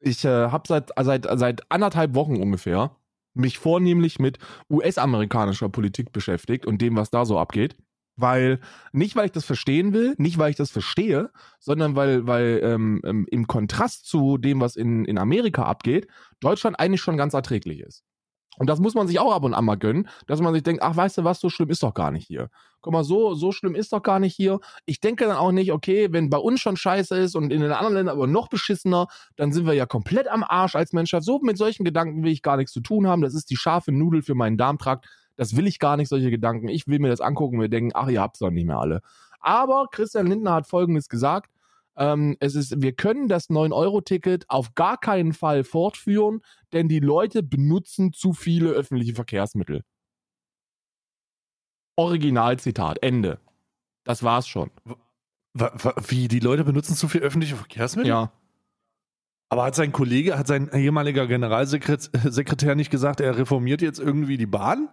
Ich 0.00 0.24
äh, 0.24 0.48
habe 0.50 0.64
seit, 0.66 0.90
seit, 1.00 1.26
seit 1.38 1.70
anderthalb 1.70 2.14
Wochen 2.14 2.36
ungefähr 2.36 2.96
mich 3.34 3.58
vornehmlich 3.58 4.18
mit 4.18 4.38
US-amerikanischer 4.70 5.68
Politik 5.68 6.12
beschäftigt 6.12 6.66
und 6.66 6.80
dem, 6.80 6.96
was 6.96 7.10
da 7.10 7.24
so 7.24 7.38
abgeht. 7.38 7.76
Weil, 8.18 8.60
nicht 8.92 9.14
weil 9.14 9.26
ich 9.26 9.32
das 9.32 9.44
verstehen 9.44 9.92
will, 9.92 10.14
nicht 10.16 10.38
weil 10.38 10.48
ich 10.48 10.56
das 10.56 10.70
verstehe, 10.70 11.30
sondern 11.60 11.96
weil, 11.96 12.26
weil 12.26 12.60
ähm, 12.62 13.02
ähm, 13.04 13.26
im 13.30 13.46
Kontrast 13.46 14.06
zu 14.06 14.38
dem, 14.38 14.58
was 14.58 14.74
in, 14.74 15.04
in 15.04 15.18
Amerika 15.18 15.64
abgeht, 15.64 16.08
Deutschland 16.40 16.80
eigentlich 16.80 17.02
schon 17.02 17.18
ganz 17.18 17.34
erträglich 17.34 17.80
ist. 17.80 18.05
Und 18.58 18.68
das 18.68 18.80
muss 18.80 18.94
man 18.94 19.06
sich 19.06 19.18
auch 19.18 19.32
ab 19.32 19.44
und 19.44 19.54
an 19.54 19.64
mal 19.64 19.76
gönnen, 19.76 20.08
dass 20.26 20.40
man 20.40 20.54
sich 20.54 20.62
denkt, 20.62 20.82
ach, 20.82 20.96
weißt 20.96 21.18
du 21.18 21.24
was, 21.24 21.40
so 21.40 21.50
schlimm 21.50 21.70
ist 21.70 21.82
doch 21.82 21.94
gar 21.94 22.10
nicht 22.10 22.26
hier. 22.26 22.50
Guck 22.80 22.92
mal, 22.92 23.04
so, 23.04 23.34
so 23.34 23.52
schlimm 23.52 23.74
ist 23.74 23.92
doch 23.92 24.02
gar 24.02 24.18
nicht 24.18 24.34
hier. 24.34 24.60
Ich 24.84 25.00
denke 25.00 25.26
dann 25.26 25.36
auch 25.36 25.52
nicht, 25.52 25.72
okay, 25.72 26.12
wenn 26.12 26.30
bei 26.30 26.38
uns 26.38 26.60
schon 26.60 26.76
scheiße 26.76 27.16
ist 27.16 27.34
und 27.34 27.52
in 27.52 27.60
den 27.60 27.72
anderen 27.72 27.94
Ländern 27.94 28.16
aber 28.16 28.26
noch 28.26 28.48
beschissener, 28.48 29.08
dann 29.36 29.52
sind 29.52 29.66
wir 29.66 29.74
ja 29.74 29.86
komplett 29.86 30.28
am 30.28 30.44
Arsch 30.44 30.76
als 30.76 30.92
Menschheit. 30.92 31.24
So 31.24 31.40
mit 31.40 31.58
solchen 31.58 31.84
Gedanken 31.84 32.22
will 32.22 32.32
ich 32.32 32.42
gar 32.42 32.56
nichts 32.56 32.72
zu 32.72 32.80
tun 32.80 33.06
haben. 33.06 33.22
Das 33.22 33.34
ist 33.34 33.50
die 33.50 33.56
scharfe 33.56 33.92
Nudel 33.92 34.22
für 34.22 34.34
meinen 34.34 34.56
Darmtrakt. 34.56 35.06
Das 35.36 35.56
will 35.56 35.66
ich 35.66 35.78
gar 35.78 35.96
nicht, 35.96 36.08
solche 36.08 36.30
Gedanken. 36.30 36.68
Ich 36.68 36.86
will 36.86 36.98
mir 36.98 37.08
das 37.08 37.20
angucken 37.20 37.56
und 37.56 37.62
mir 37.62 37.68
denken, 37.68 37.90
ach, 37.94 38.08
ihr 38.08 38.20
habt's 38.20 38.38
doch 38.38 38.50
nicht 38.50 38.66
mehr 38.66 38.78
alle. 38.78 39.02
Aber 39.40 39.86
Christian 39.90 40.26
Lindner 40.26 40.54
hat 40.54 40.66
Folgendes 40.66 41.08
gesagt. 41.08 41.50
Ähm, 41.96 42.36
es 42.40 42.54
ist, 42.54 42.82
wir 42.82 42.92
können 42.92 43.28
das 43.28 43.48
9-Euro-Ticket 43.48 44.48
auf 44.48 44.74
gar 44.74 44.98
keinen 44.98 45.32
Fall 45.32 45.64
fortführen, 45.64 46.40
denn 46.72 46.88
die 46.88 47.00
Leute 47.00 47.42
benutzen 47.42 48.12
zu 48.12 48.32
viele 48.32 48.70
öffentliche 48.70 49.14
Verkehrsmittel. 49.14 49.82
Originalzitat, 51.96 53.02
Ende. 53.02 53.40
Das 54.04 54.22
war's 54.22 54.46
schon. 54.46 54.70
Wie, 55.54 56.28
die 56.28 56.40
Leute 56.40 56.64
benutzen 56.64 56.94
zu 56.94 57.08
viel 57.08 57.22
öffentliche 57.22 57.56
Verkehrsmittel? 57.56 58.10
Ja. 58.10 58.32
Aber 59.48 59.64
hat 59.64 59.74
sein 59.74 59.92
Kollege, 59.92 60.36
hat 60.36 60.46
sein 60.46 60.70
ehemaliger 60.72 61.26
Generalsekretär 61.26 62.74
nicht 62.74 62.90
gesagt, 62.90 63.20
er 63.20 63.38
reformiert 63.38 63.80
jetzt 63.80 63.98
irgendwie 63.98 64.36
die 64.36 64.46
Bahn? 64.46 64.88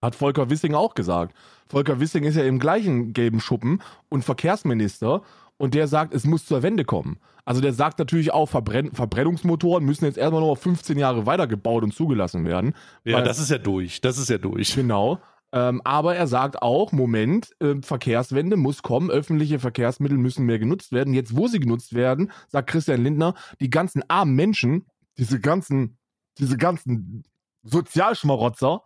Hat 0.00 0.14
Volker 0.14 0.48
Wissing 0.50 0.74
auch 0.74 0.94
gesagt. 0.94 1.34
Volker 1.68 2.00
Wissing 2.00 2.24
ist 2.24 2.36
ja 2.36 2.44
im 2.44 2.58
gleichen 2.58 3.12
gelben 3.12 3.40
Schuppen 3.40 3.82
und 4.08 4.24
Verkehrsminister 4.24 5.22
und 5.58 5.74
der 5.74 5.88
sagt, 5.88 6.14
es 6.14 6.24
muss 6.24 6.44
zur 6.44 6.62
Wende 6.62 6.84
kommen. 6.84 7.18
Also 7.44 7.60
der 7.60 7.72
sagt 7.72 7.98
natürlich 7.98 8.32
auch, 8.32 8.46
Verbrenn 8.46 8.92
Verbrennungsmotoren 8.92 9.84
müssen 9.84 10.04
jetzt 10.04 10.18
erstmal 10.18 10.40
noch 10.40 10.56
15 10.56 10.98
Jahre 10.98 11.26
weitergebaut 11.26 11.84
und 11.84 11.94
zugelassen 11.94 12.44
werden. 12.44 12.74
Ja, 13.04 13.20
das 13.22 13.38
ist 13.38 13.50
ja 13.50 13.58
durch. 13.58 14.00
Das 14.00 14.18
ist 14.18 14.28
ja 14.28 14.38
durch. 14.38 14.74
Genau. 14.74 15.20
Ähm, 15.52 15.80
aber 15.84 16.16
er 16.16 16.26
sagt 16.26 16.60
auch, 16.60 16.90
Moment, 16.90 17.50
äh, 17.60 17.76
Verkehrswende 17.80 18.56
muss 18.56 18.82
kommen, 18.82 19.10
öffentliche 19.10 19.60
Verkehrsmittel 19.60 20.18
müssen 20.18 20.44
mehr 20.44 20.58
genutzt 20.58 20.92
werden. 20.92 21.14
Jetzt, 21.14 21.36
wo 21.36 21.46
sie 21.46 21.60
genutzt 21.60 21.94
werden, 21.94 22.32
sagt 22.48 22.68
Christian 22.68 23.02
Lindner, 23.02 23.34
die 23.60 23.70
ganzen 23.70 24.02
armen 24.08 24.34
Menschen, 24.34 24.86
diese 25.16 25.40
ganzen, 25.40 25.98
diese 26.38 26.56
ganzen 26.56 27.24
Sozialschmarotzer, 27.62 28.82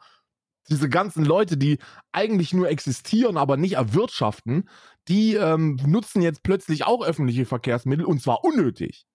diese 0.68 0.88
ganzen 0.88 1.25
Leute, 1.25 1.57
die 1.57 1.79
eigentlich 2.12 2.53
nur 2.53 2.68
existieren, 2.68 3.37
aber 3.37 3.57
nicht 3.57 3.75
erwirtschaften, 3.75 4.68
die 5.09 5.35
ähm, 5.35 5.77
nutzen 5.87 6.23
jetzt 6.23 6.42
plötzlich 6.42 6.85
auch 6.85 7.03
öffentliche 7.05 7.46
Verkehrsmittel 7.46 8.05
und 8.05 8.23
zwar 8.23 8.44
unnötig. 8.44 9.07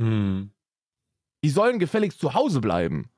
Hm. 0.00 0.50
Die 1.44 1.50
sollen 1.50 1.78
gefälligst 1.78 2.20
zu 2.20 2.34
Hause 2.34 2.60
bleiben. 2.60 3.10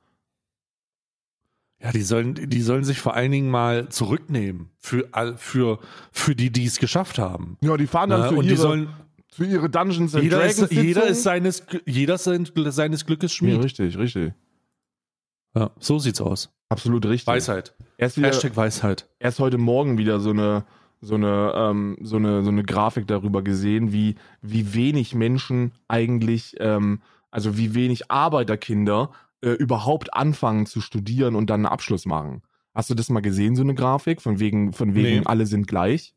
Ja, 1.83 1.93
die 1.93 2.03
sollen, 2.03 2.35
die 2.35 2.61
sollen 2.61 2.85
sich 2.85 2.99
vor 2.99 3.15
allen 3.15 3.31
Dingen 3.33 3.51
mal 3.51 3.89
zurücknehmen 3.89 4.71
für, 4.79 5.09
für, 5.37 5.79
für 6.13 6.35
die, 6.37 6.51
die 6.51 6.67
es 6.67 6.79
geschafft 6.79 7.19
haben. 7.19 7.57
Ja, 7.63 7.77
die 7.79 7.87
fahren 7.87 8.11
dann 8.11 8.23
Ja, 8.23 8.29
zu, 8.29 8.35
und 8.37 8.45
die 8.45 8.51
ihre, 8.51 8.61
sollen, 8.61 8.89
zu 9.29 9.45
ihre 9.45 9.71
Dungeons 9.71 10.15
and 10.15 10.23
jeder 10.25 10.39
Dragons 10.39 10.59
ist, 10.59 10.73
jeder 10.73 11.07
ist 11.07 11.23
seines, 11.23 11.63
jeder 11.87 12.19
seines 12.19 13.07
Glückes 13.07 13.33
Ja, 13.33 13.37
Schmied. 13.37 13.65
richtig, 13.65 13.97
richtig. 13.97 14.35
Ja, 15.57 15.71
so 15.79 15.99
sieht's 15.99 16.21
aus. 16.21 16.51
Absolut 16.69 17.05
richtig. 17.07 17.27
Weisheit. 17.27 17.75
Erst, 17.99 18.17
wieder, 18.17 18.29
Hashtag 18.29 18.57
Weisheit. 18.57 19.09
erst 19.19 19.41
heute 19.41 19.59
Morgen 19.59 19.99
wieder 19.99 20.21
so 20.21 20.31
eine, 20.31 20.65
so 21.01 21.17
eine, 21.17 21.53
ähm, 21.57 21.97
so 22.01 22.17
eine, 22.17 22.43
so 22.45 22.51
eine 22.51 22.63
Grafik 22.63 23.07
darüber 23.09 23.43
gesehen, 23.43 23.93
wie, 23.93 24.15
wie 24.43 24.75
wenig 24.75 25.15
Menschen 25.15 25.73
eigentlich, 25.89 26.55
ähm, 26.61 27.01
also 27.31 27.57
wie 27.57 27.75
wenig 27.75 28.11
Arbeiterkinder 28.11 29.11
äh, 29.43 29.51
überhaupt 29.51 30.15
anfangen 30.15 30.67
zu 30.67 30.81
studieren 30.81 31.35
und 31.35 31.51
dann 31.51 31.61
einen 31.67 31.73
Abschluss 31.73 32.07
machen. 32.07 32.43
Hast 32.75 32.89
du 32.91 32.95
das 32.95 33.09
mal 33.11 33.21
gesehen, 33.21 33.57
so 33.57 33.63
eine 33.63 33.75
Grafik? 33.75 34.23
Von 34.23 34.39
wegen, 34.39 34.73
von 34.73 34.95
wegen 34.95 35.21
Nee. 35.21 35.23
alle 35.27 35.47
sind 35.47 35.67
gleich? 35.67 36.15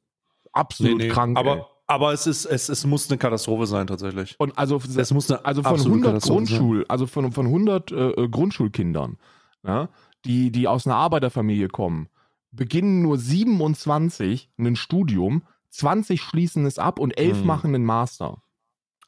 Absolut 0.51 1.09
krank. 1.09 1.37
ey. 1.39 1.63
Aber, 1.87 2.13
es 2.13 2.27
ist, 2.27 2.45
es, 2.45 2.69
es 2.69 2.85
muss 2.85 3.09
eine 3.09 3.17
Katastrophe 3.17 3.65
sein, 3.67 3.87
tatsächlich. 3.87 4.35
und 4.39 4.57
also, 4.57 4.81
Es 4.95 5.11
muss 5.13 5.29
eine 5.29 5.43
also 5.45 5.63
von 5.63 5.71
absolute 5.73 5.89
100 6.07 6.11
Katastrophe 6.13 6.45
sein. 6.45 6.57
Grundschul, 6.57 6.85
also 6.87 7.07
von, 7.07 7.31
von 7.31 7.45
100 7.47 7.91
äh, 7.91 7.95
äh, 7.95 8.29
Grundschulkindern, 8.29 9.17
ja, 9.65 9.89
die, 10.25 10.51
die 10.51 10.67
aus 10.67 10.87
einer 10.87 10.95
Arbeiterfamilie 10.95 11.67
kommen, 11.67 12.07
beginnen 12.51 13.01
nur 13.01 13.17
27 13.17 14.49
ein 14.57 14.75
Studium, 14.75 15.43
20 15.69 16.21
schließen 16.21 16.65
es 16.65 16.77
ab 16.79 16.99
und 16.99 17.17
11 17.17 17.39
Hm. 17.39 17.47
machen 17.47 17.75
einen 17.75 17.85
Master. 17.85 18.41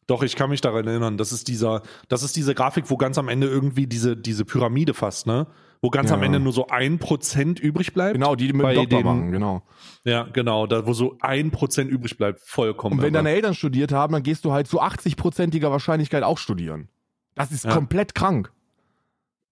Doch, 0.08 0.22
ich 0.22 0.36
kann 0.36 0.50
mich 0.52 0.62
daran 0.62 0.86
erinnern. 0.86 1.18
Das 1.18 1.32
ist 1.32 1.48
dieser, 1.48 1.82
das 2.10 2.22
ist 2.22 2.36
diese 2.36 2.54
Grafik, 2.54 2.90
wo 2.90 2.98
ganz 2.98 3.18
am 3.18 3.28
Ende 3.28 3.48
irgendwie 3.48 3.88
diese, 3.88 4.16
diese 4.16 4.46
Pyramide 4.46 4.94
fast, 4.94 5.26
ne? 5.26 5.48
Wo 5.86 5.92
ganz 5.92 6.10
Ja. 6.10 6.16
am 6.16 6.24
Ende 6.24 6.40
nur 6.40 6.52
so 6.52 6.66
ein 6.68 6.98
Prozent 6.98 7.60
übrig 7.60 7.94
bleibt. 7.94 8.14
Genau, 8.16 8.36
die, 8.36 8.48
die 8.48 8.54
mit 8.54 8.66
dem 8.66 8.74
Doktor 8.74 8.98
den- 8.98 9.06
machen, 9.06 9.32
genau. 9.32 9.62
Ja, 10.04 10.24
genau. 10.24 10.66
Da, 10.66 10.88
wo 10.88 10.94
so 10.94 11.16
ein 11.22 11.52
Prozent 11.52 11.92
übrig 11.92 12.18
bleibt. 12.18 12.40
Vollkommen. 12.40 12.98
Und 12.98 13.04
wenn 13.04 13.14
deine 13.14 13.30
Eltern 13.30 13.54
studiert 13.54 13.92
haben, 13.92 14.14
dann 14.14 14.24
gehst 14.24 14.46
du 14.46 14.52
halt 14.52 14.68
zu 14.68 14.82
80-prozentiger 14.82 15.70
Wahrscheinlichkeit 15.70 16.24
auch 16.24 16.40
studieren. 16.40 16.90
Das 17.36 17.52
ist 17.52 17.66
Ja. 17.66 17.72
komplett 17.76 18.16
krank. 18.16 18.52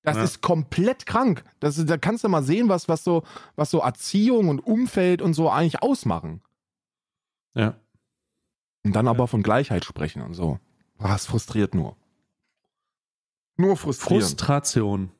Das 0.02 0.18
Ja. 0.18 0.24
ist 0.24 0.42
komplett 0.42 1.06
krank. 1.06 1.44
Das 1.60 1.78
ist, 1.78 1.88
da 1.88 1.98
kannst 1.98 2.24
du 2.24 2.30
mal 2.30 2.42
sehen, 2.42 2.68
was, 2.68 2.90
was, 2.90 3.04
so, 3.04 3.22
was 3.56 3.70
so 3.70 3.78
Erziehung 3.80 4.50
und 4.50 4.60
Umfeld 4.60 5.22
und 5.22 5.36
so 5.36 5.52
eigentlich 5.52 5.84
ausmachen. 5.84 6.42
Ja. 7.54 7.76
Und 8.84 8.96
dann 8.96 9.08
aber 9.08 9.28
von 9.28 9.44
Gleichheit 9.44 9.86
sprechen 9.86 10.24
und 10.24 10.34
so. 10.34 10.60
Ah, 10.98 11.14
es 11.16 11.28
frustriert 11.28 11.76
nur. 11.76 11.96
Nur 13.56 13.78
frustrierend. 13.78 14.24
Frustration. 14.26 15.12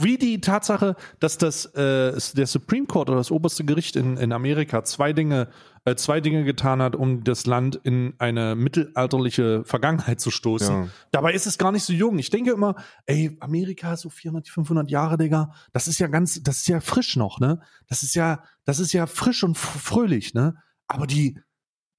Wie 0.00 0.16
die 0.16 0.40
Tatsache, 0.40 0.94
dass 1.18 1.38
das 1.38 1.66
äh, 1.74 2.16
der 2.36 2.46
Supreme 2.46 2.86
Court 2.86 3.10
oder 3.10 3.18
das 3.18 3.32
oberste 3.32 3.64
Gericht 3.64 3.96
in, 3.96 4.16
in 4.16 4.32
Amerika 4.32 4.84
zwei 4.84 5.12
Dinge, 5.12 5.48
äh, 5.84 5.96
zwei 5.96 6.20
Dinge 6.20 6.44
getan 6.44 6.80
hat, 6.80 6.94
um 6.94 7.24
das 7.24 7.46
Land 7.46 7.80
in 7.82 8.14
eine 8.18 8.54
mittelalterliche 8.54 9.64
Vergangenheit 9.64 10.20
zu 10.20 10.30
stoßen. 10.30 10.84
Ja. 10.84 10.88
Dabei 11.10 11.32
ist 11.32 11.46
es 11.46 11.58
gar 11.58 11.72
nicht 11.72 11.82
so 11.82 11.92
jung. 11.92 12.16
Ich 12.20 12.30
denke 12.30 12.52
immer, 12.52 12.76
ey, 13.06 13.36
Amerika 13.40 13.96
so 13.96 14.08
400, 14.08 14.48
500 14.48 14.88
Jahre, 14.88 15.18
Digga. 15.18 15.52
Das 15.72 15.88
ist 15.88 15.98
ja 15.98 16.06
ganz, 16.06 16.40
das 16.44 16.58
ist 16.58 16.68
ja 16.68 16.80
frisch 16.80 17.16
noch, 17.16 17.40
ne? 17.40 17.60
Das 17.88 18.04
ist 18.04 18.14
ja, 18.14 18.44
das 18.64 18.78
ist 18.78 18.92
ja 18.92 19.06
frisch 19.06 19.42
und 19.42 19.58
fröhlich, 19.58 20.32
ne? 20.32 20.54
Aber 20.86 21.08
die, 21.08 21.40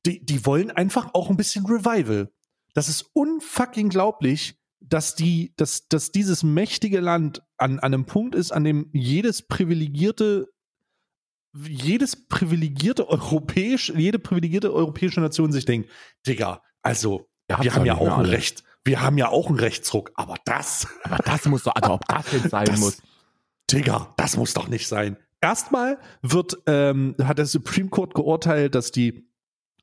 die, 0.05 0.25
die 0.25 0.45
wollen 0.45 0.71
einfach 0.71 1.13
auch 1.13 1.29
ein 1.29 1.37
bisschen 1.37 1.65
Revival. 1.65 2.31
Das 2.73 2.87
ist 2.87 3.09
unfucking 3.13 3.89
glaublich, 3.89 4.58
dass 4.81 5.15
die, 5.15 5.53
dass, 5.57 5.87
dass 5.87 6.11
dieses 6.11 6.43
mächtige 6.43 6.99
Land 6.99 7.43
an, 7.57 7.79
an 7.79 7.93
einem 7.93 8.05
Punkt 8.05 8.35
ist, 8.35 8.51
an 8.51 8.63
dem 8.63 8.89
jedes 8.93 9.41
privilegierte, 9.41 10.47
jedes 11.53 12.27
privilegierte 12.27 13.07
europäisch, 13.09 13.91
jede 13.95 14.19
privilegierte 14.19 14.73
europäische 14.73 15.19
Nation 15.19 15.51
sich 15.51 15.65
denkt, 15.65 15.89
Digga, 16.27 16.61
also, 16.81 17.27
wir 17.47 17.73
haben 17.73 17.85
ja 17.85 17.95
auch 17.95 18.05
ein 18.07 18.25
alle. 18.25 18.31
Recht, 18.31 18.63
wir 18.85 19.01
haben 19.01 19.17
ja 19.17 19.29
auch 19.29 19.47
einen 19.47 19.59
Rechtsruck, 19.59 20.11
aber 20.15 20.35
das, 20.45 20.87
Aber 21.03 21.17
das 21.17 21.45
muss 21.45 21.63
doch, 21.63 21.75
also 21.75 21.93
ob 21.93 22.05
das 22.07 22.31
jetzt 22.31 22.49
sein 22.51 22.65
Das- 22.65 22.79
muss. 22.79 23.01
Digga, 23.71 24.13
das 24.17 24.35
muss 24.35 24.53
doch 24.55 24.67
nicht 24.67 24.87
sein. 24.87 25.17
Erstmal 25.41 25.99
wird, 26.23 26.57
ähm, 26.65 27.15
hat 27.23 27.37
der 27.37 27.45
Supreme 27.45 27.89
Court 27.89 28.13
geurteilt, 28.15 28.73
dass 28.75 28.91
die, 28.91 29.29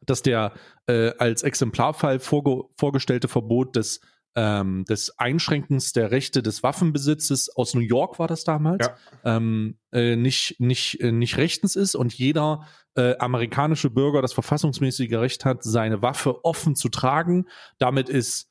dass 0.05 0.23
der 0.23 0.53
äh, 0.87 1.13
als 1.19 1.43
Exemplarfall 1.43 2.19
vorge 2.19 2.65
vorgestellte 2.77 3.29
Verbot 3.29 3.77
des, 3.77 4.01
ähm, 4.37 4.85
des 4.85 5.19
Einschränkens 5.19 5.93
der 5.93 6.11
Rechte 6.11 6.43
des 6.43 6.63
Waffenbesitzes 6.63 7.49
aus 7.57 7.75
New 7.75 7.81
York 7.81 8.19
war 8.19 8.29
das 8.29 8.45
damals, 8.45 8.89
ähm, 9.25 9.79
äh, 9.93 10.15
nicht, 10.15 10.61
nicht, 10.61 11.01
äh, 11.01 11.11
nicht 11.11 11.39
rechtens 11.39 11.75
ist 11.75 11.95
und 11.95 12.13
jeder 12.13 12.67
äh, 12.95 13.17
amerikanische 13.17 13.89
Bürger 13.89 14.21
das 14.21 14.35
verfassungsmäßige 14.35 15.15
Recht 15.15 15.47
hat, 15.47 15.65
seine 15.65 16.03
Waffe 16.03 16.45
offen 16.45 16.77
zu 16.77 16.91
tragen. 16.91 17.47
Damit 17.79 18.09
ist 18.09 18.51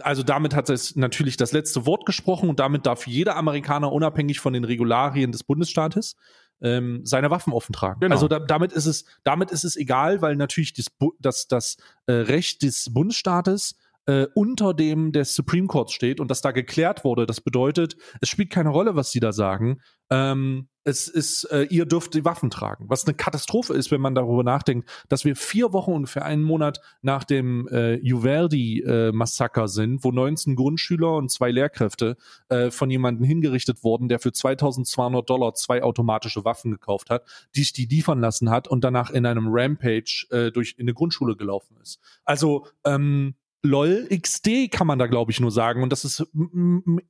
also 0.00 0.24
damit 0.24 0.52
hat 0.52 0.68
es 0.68 0.96
natürlich 0.96 1.36
das 1.36 1.52
letzte 1.52 1.86
Wort 1.86 2.06
gesprochen 2.06 2.48
und 2.48 2.58
damit 2.58 2.86
darf 2.86 3.06
jeder 3.06 3.36
Amerikaner 3.36 3.92
unabhängig 3.92 4.40
von 4.40 4.52
den 4.52 4.64
Regularien 4.64 5.30
des 5.30 5.44
Bundesstaates 5.44 6.16
ähm, 6.60 7.02
seine 7.04 7.30
Waffen 7.30 7.52
offen 7.52 7.72
tragen. 7.72 8.00
Genau. 8.00 8.14
Also 8.14 8.26
da, 8.26 8.40
damit 8.40 8.72
ist 8.72 8.86
es, 8.86 9.04
damit 9.22 9.52
ist 9.52 9.64
es 9.64 9.76
egal, 9.76 10.22
weil 10.22 10.34
natürlich 10.36 10.72
das, 10.72 10.86
das, 11.20 11.46
das 11.46 11.76
äh, 12.06 12.12
Recht 12.12 12.62
des 12.62 12.92
Bundesstaates 12.92 13.76
äh, 14.06 14.26
unter 14.34 14.74
dem 14.74 15.12
des 15.12 15.34
Supreme 15.34 15.66
Courts 15.66 15.92
steht 15.92 16.20
und 16.20 16.30
das 16.30 16.40
da 16.40 16.52
geklärt 16.52 17.04
wurde. 17.04 17.26
Das 17.26 17.40
bedeutet, 17.40 17.96
es 18.20 18.28
spielt 18.28 18.50
keine 18.50 18.70
Rolle, 18.70 18.96
was 18.96 19.10
sie 19.10 19.20
da 19.20 19.32
sagen. 19.32 19.80
Ähm, 20.10 20.68
es 20.84 21.08
ist, 21.08 21.44
äh, 21.50 21.64
ihr 21.64 21.84
dürft 21.84 22.14
die 22.14 22.24
Waffen 22.24 22.48
tragen. 22.48 22.84
Was 22.88 23.06
eine 23.06 23.16
Katastrophe 23.16 23.74
ist, 23.74 23.90
wenn 23.90 24.00
man 24.00 24.14
darüber 24.14 24.44
nachdenkt, 24.44 24.88
dass 25.08 25.24
wir 25.24 25.34
vier 25.34 25.72
Wochen 25.72 25.92
ungefähr 25.92 26.24
einen 26.24 26.44
Monat 26.44 26.80
nach 27.02 27.24
dem 27.24 27.66
äh, 27.66 27.98
Uvalde-Massaker 28.00 29.66
sind, 29.66 30.04
wo 30.04 30.12
19 30.12 30.54
Grundschüler 30.54 31.16
und 31.16 31.32
zwei 31.32 31.50
Lehrkräfte 31.50 32.16
äh, 32.50 32.70
von 32.70 32.88
jemandem 32.88 33.24
hingerichtet 33.24 33.82
wurden, 33.82 34.06
der 34.06 34.20
für 34.20 34.30
2200 34.30 35.28
Dollar 35.28 35.54
zwei 35.54 35.82
automatische 35.82 36.44
Waffen 36.44 36.70
gekauft 36.70 37.10
hat, 37.10 37.24
die 37.56 37.60
sich 37.60 37.72
die 37.72 37.86
liefern 37.86 38.20
lassen 38.20 38.50
hat 38.50 38.68
und 38.68 38.84
danach 38.84 39.10
in 39.10 39.26
einem 39.26 39.48
Rampage 39.48 40.26
äh, 40.30 40.52
durch 40.52 40.76
in 40.78 40.84
eine 40.84 40.94
Grundschule 40.94 41.34
gelaufen 41.34 41.76
ist. 41.82 41.98
Also 42.24 42.68
ähm, 42.84 43.34
LOL 43.62 44.08
XD 44.08 44.70
kann 44.70 44.86
man 44.86 44.98
da 44.98 45.06
glaube 45.06 45.32
ich 45.32 45.40
nur 45.40 45.50
sagen 45.50 45.82
und 45.82 45.90
das 45.90 46.04
ist 46.04 46.26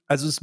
also 0.07 0.29
ist 0.29 0.43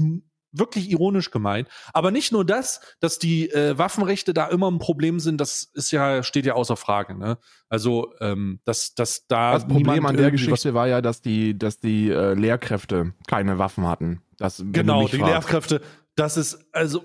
wirklich 0.53 0.89
ironisch 0.91 1.31
gemeint. 1.31 1.67
Aber 1.93 2.11
nicht 2.11 2.31
nur 2.31 2.45
das, 2.45 2.79
dass 2.99 3.19
die 3.19 3.49
äh, 3.49 3.77
Waffenrechte 3.77 4.33
da 4.33 4.47
immer 4.47 4.69
ein 4.71 4.79
Problem 4.79 5.19
sind, 5.19 5.41
das 5.41 5.69
ist 5.73 5.91
ja, 5.91 6.23
steht 6.23 6.45
ja 6.45 6.53
außer 6.53 6.77
Frage. 6.77 7.17
Ne? 7.17 7.37
Also, 7.69 8.13
ähm, 8.21 8.59
dass, 8.63 8.93
dass 8.93 9.27
da 9.27 9.53
Das 9.53 9.67
Problem 9.67 10.05
an 10.05 10.15
der 10.15 10.31
Geschichte 10.31 10.73
war 10.73 10.87
ja, 10.87 11.01
dass 11.01 11.21
die, 11.21 11.57
dass 11.57 11.79
die 11.79 12.09
äh, 12.09 12.33
Lehrkräfte 12.33 13.13
keine 13.27 13.57
Waffen 13.57 13.87
hatten. 13.87 14.21
Das, 14.37 14.63
Genau, 14.71 15.07
die 15.07 15.17
fragst. 15.17 15.31
Lehrkräfte, 15.31 15.81
das 16.15 16.37
ist, 16.37 16.65
also, 16.71 17.03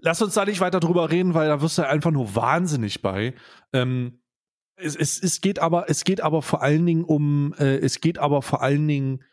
lass 0.00 0.20
uns 0.20 0.34
da 0.34 0.44
nicht 0.44 0.60
weiter 0.60 0.80
drüber 0.80 1.10
reden, 1.10 1.34
weil 1.34 1.48
da 1.48 1.60
wirst 1.62 1.78
du 1.78 1.86
einfach 1.86 2.10
nur 2.10 2.34
wahnsinnig 2.34 3.00
bei. 3.00 3.34
Ähm, 3.72 4.20
es, 4.78 4.96
es, 4.96 5.22
es 5.22 5.40
geht 5.40 5.58
aber, 5.58 5.90
es 5.90 6.04
geht 6.04 6.20
aber 6.20 6.42
vor 6.42 6.62
allen 6.62 6.86
Dingen 6.86 7.04
um, 7.04 7.54
äh, 7.58 7.76
es 7.76 8.00
geht 8.00 8.18
aber 8.18 8.42
vor 8.42 8.62
allen 8.62 8.86
Dingen 8.86 9.24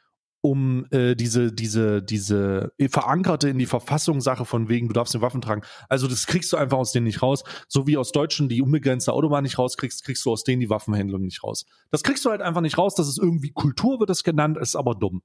um 0.42 0.86
äh, 0.92 1.16
diese, 1.16 1.52
diese, 1.52 2.04
diese 2.04 2.72
verankerte 2.90 3.50
in 3.50 3.58
die 3.58 3.66
Verfassung 3.66 4.22
Sache 4.22 4.46
von 4.46 4.70
wegen, 4.70 4.88
du 4.88 4.94
darfst 4.94 5.16
eine 5.16 5.24
Waffen 5.24 5.42
tragen. 5.42 5.64
Also 5.90 6.08
das 6.08 6.28
kriegst 6.28 6.54
du 6.54 6.58
einfach 6.58 6.78
aus 6.78 6.92
denen 6.92 7.06
nicht 7.06 7.24
raus. 7.24 7.44
So 7.68 7.88
wie 7.88 7.98
aus 7.98 8.12
Deutschen 8.12 8.48
die 8.48 8.62
unbegrenzte 8.62 9.12
Autobahn 9.12 9.44
nicht 9.44 9.58
rauskriegst, 9.58 10.04
kriegst 10.04 10.24
du 10.24 10.32
aus 10.32 10.44
denen 10.44 10.60
die 10.60 10.70
Waffenhändlung 10.70 11.24
nicht 11.24 11.44
raus. 11.44 11.66
Das 11.90 12.04
kriegst 12.04 12.24
du 12.26 12.30
halt 12.30 12.42
einfach 12.42 12.62
nicht 12.62 12.78
raus. 12.78 12.94
Das 12.94 13.08
ist 13.08 13.18
irgendwie 13.18 13.52
Kultur, 13.54 14.00
wird 14.00 14.12
das 14.12 14.24
genannt, 14.24 14.58
ist 14.58 14.76
aber 14.76 14.94
dumm. 14.94 15.24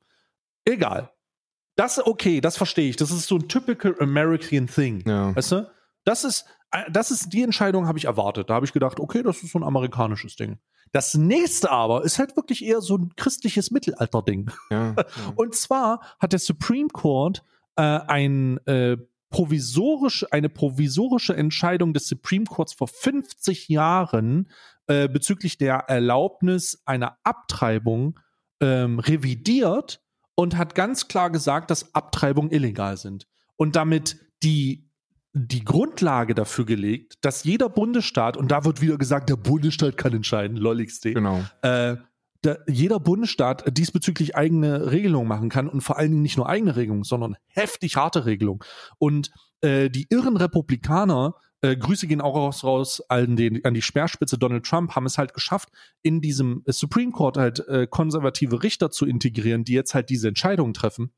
Egal. 0.65 1.11
Das 1.77 2.05
okay, 2.05 2.41
das 2.41 2.57
verstehe 2.57 2.89
ich. 2.89 2.97
Das 2.97 3.11
ist 3.11 3.27
so 3.27 3.37
ein 3.37 3.49
typical 3.49 3.95
American 4.01 4.69
thing. 4.69 5.03
Ja. 5.07 5.37
Weißt 5.37 5.53
du? 5.53 5.71
Das 6.05 6.25
ist, 6.25 6.47
das 6.91 7.11
ist 7.11 7.33
die 7.33 7.43
Entscheidung, 7.43 7.87
habe 7.87 7.99
ich 7.99 8.05
erwartet. 8.05 8.51
Da 8.51 8.55
habe 8.55 8.67
ich 8.67 8.73
gedacht, 8.73 9.01
okay, 9.01 9.23
das 9.23 9.43
ist 9.43 9.53
so 9.53 9.59
ein 9.59 9.65
amerikanisches 9.65 10.37
Ding. 10.37 10.59
Das 10.93 11.15
nächste 11.15 11.71
aber 11.71 12.05
ist 12.05 12.19
halt 12.19 12.37
wirklich 12.37 12.65
eher 12.65 12.81
so 12.81 12.97
ein 12.97 13.13
christliches 13.17 13.71
Mittelalter-Ding. 13.71 14.51
Ja. 14.71 14.95
Und 15.37 15.55
zwar 15.55 16.01
hat 16.19 16.33
der 16.33 16.39
Supreme 16.39 16.89
Court 16.89 17.45
äh, 17.77 17.83
ein 17.83 18.59
äh, 18.67 18.97
provisorisch, 19.31 20.27
eine 20.33 20.49
provisorische 20.49 21.37
Entscheidung 21.37 21.93
des 21.93 22.09
Supreme 22.09 22.45
Courts 22.45 22.73
vor 22.73 22.89
50 22.89 23.69
Jahren 23.69 24.51
äh, 24.89 25.09
bezüglich 25.09 25.59
der 25.59 25.77
Erlaubnis 25.89 26.83
einer 26.85 27.19
Abtreibung 27.23 28.19
ähm, 28.61 28.99
revidiert 28.99 30.03
und 30.35 30.57
hat 30.57 30.75
ganz 30.75 31.07
klar 31.07 31.31
gesagt, 31.31 31.71
dass 31.71 31.95
Abtreibungen 31.95 32.51
illegal 32.51 32.97
sind. 32.97 33.29
Und 33.57 33.77
damit 33.77 34.19
die 34.43 34.90
die 35.33 35.65
Grundlage 35.65 36.35
dafür 36.35 36.67
gelegt, 36.67 37.15
dass 37.21 37.45
jeder 37.45 37.69
Bundesstaat, 37.69 38.37
und 38.37 38.51
da 38.51 38.65
wird 38.65 38.81
wieder 38.81 38.99
gesagt, 38.99 39.29
der 39.29 39.37
Bundesstaat 39.37 39.97
kann 39.97 40.13
entscheiden, 40.13 40.57
lolligste, 40.57 41.13
Genau. 41.13 41.45
äh, 41.63 41.97
jeder 42.67 42.99
Bundesstaat 43.01 43.77
diesbezüglich 43.77 44.35
eigene 44.35 44.91
Regelungen 44.91 45.29
machen 45.29 45.51
kann 45.51 45.69
und 45.69 45.83
vor 45.83 45.99
allen 45.99 46.11
Dingen 46.11 46.23
nicht 46.23 46.39
nur 46.39 46.49
eigene 46.49 46.75
Regelungen, 46.75 47.05
sondern 47.05 47.37
heftig 47.49 47.97
harte 47.97 48.25
Regelungen. 48.25 48.61
Und 48.99 49.31
äh, 49.61 49.91
die 49.91 50.07
irren 50.09 50.39
Republikaner, 50.39 51.35
äh, 51.61 51.77
Grüße 51.77 52.07
gehen 52.07 52.23
auch 52.23 52.35
raus, 52.35 52.65
raus 52.65 53.03
an, 53.11 53.37
den, 53.37 53.63
an 53.65 53.75
die 53.75 53.83
Speerspitze 53.83 54.39
Donald 54.39 54.65
Trump, 54.65 54.97
haben 54.97 55.05
es 55.05 55.19
halt 55.19 55.35
geschafft, 55.35 55.69
in 56.01 56.23
diesem 56.23 56.63
Supreme 56.67 57.13
Court 57.13 57.37
halt 57.37 57.61
äh, 57.69 57.87
konservative 57.87 58.63
Richter 58.63 58.91
zu 58.91 59.05
integrieren, 59.05 59.65
die 59.65 59.75
jetzt 59.75 59.95
halt 59.95 60.09
diese 60.09 60.29
Entscheidungen 60.29 60.73
treffen. 60.73 61.13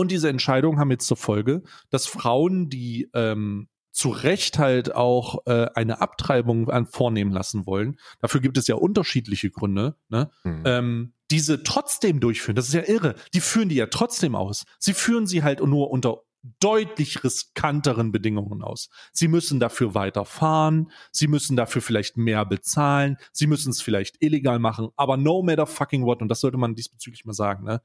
Und 0.00 0.10
diese 0.10 0.30
Entscheidungen 0.30 0.78
haben 0.78 0.90
jetzt 0.90 1.06
zur 1.06 1.18
Folge, 1.18 1.62
dass 1.90 2.06
Frauen, 2.06 2.70
die 2.70 3.10
ähm, 3.12 3.68
zu 3.92 4.08
Recht 4.08 4.58
halt 4.58 4.94
auch 4.94 5.44
äh, 5.44 5.66
eine 5.74 6.00
Abtreibung 6.00 6.70
an, 6.70 6.86
vornehmen 6.86 7.32
lassen 7.32 7.66
wollen, 7.66 7.98
dafür 8.18 8.40
gibt 8.40 8.56
es 8.56 8.66
ja 8.66 8.76
unterschiedliche 8.76 9.50
Gründe, 9.50 9.96
ne? 10.08 10.30
Mhm. 10.42 10.62
ähm, 10.64 11.12
diese 11.30 11.64
trotzdem 11.64 12.18
durchführen. 12.18 12.56
Das 12.56 12.66
ist 12.66 12.72
ja 12.72 12.88
irre. 12.88 13.14
Die 13.34 13.42
führen 13.42 13.68
die 13.68 13.74
ja 13.74 13.88
trotzdem 13.88 14.34
aus. 14.34 14.64
Sie 14.78 14.94
führen 14.94 15.26
sie 15.26 15.42
halt 15.42 15.62
nur 15.62 15.90
unter 15.90 16.22
deutlich 16.60 17.22
riskanteren 17.22 18.10
Bedingungen 18.10 18.62
aus. 18.62 18.88
Sie 19.12 19.28
müssen 19.28 19.60
dafür 19.60 19.94
weiterfahren, 19.94 20.90
sie 21.12 21.28
müssen 21.28 21.56
dafür 21.56 21.82
vielleicht 21.82 22.16
mehr 22.16 22.46
bezahlen, 22.46 23.18
sie 23.32 23.46
müssen 23.46 23.68
es 23.68 23.82
vielleicht 23.82 24.22
illegal 24.22 24.60
machen, 24.60 24.88
aber 24.96 25.18
no 25.18 25.42
matter 25.42 25.66
fucking 25.66 26.06
what, 26.06 26.22
und 26.22 26.28
das 26.28 26.40
sollte 26.40 26.56
man 26.56 26.74
diesbezüglich 26.74 27.26
mal 27.26 27.34
sagen, 27.34 27.64
ne? 27.64 27.82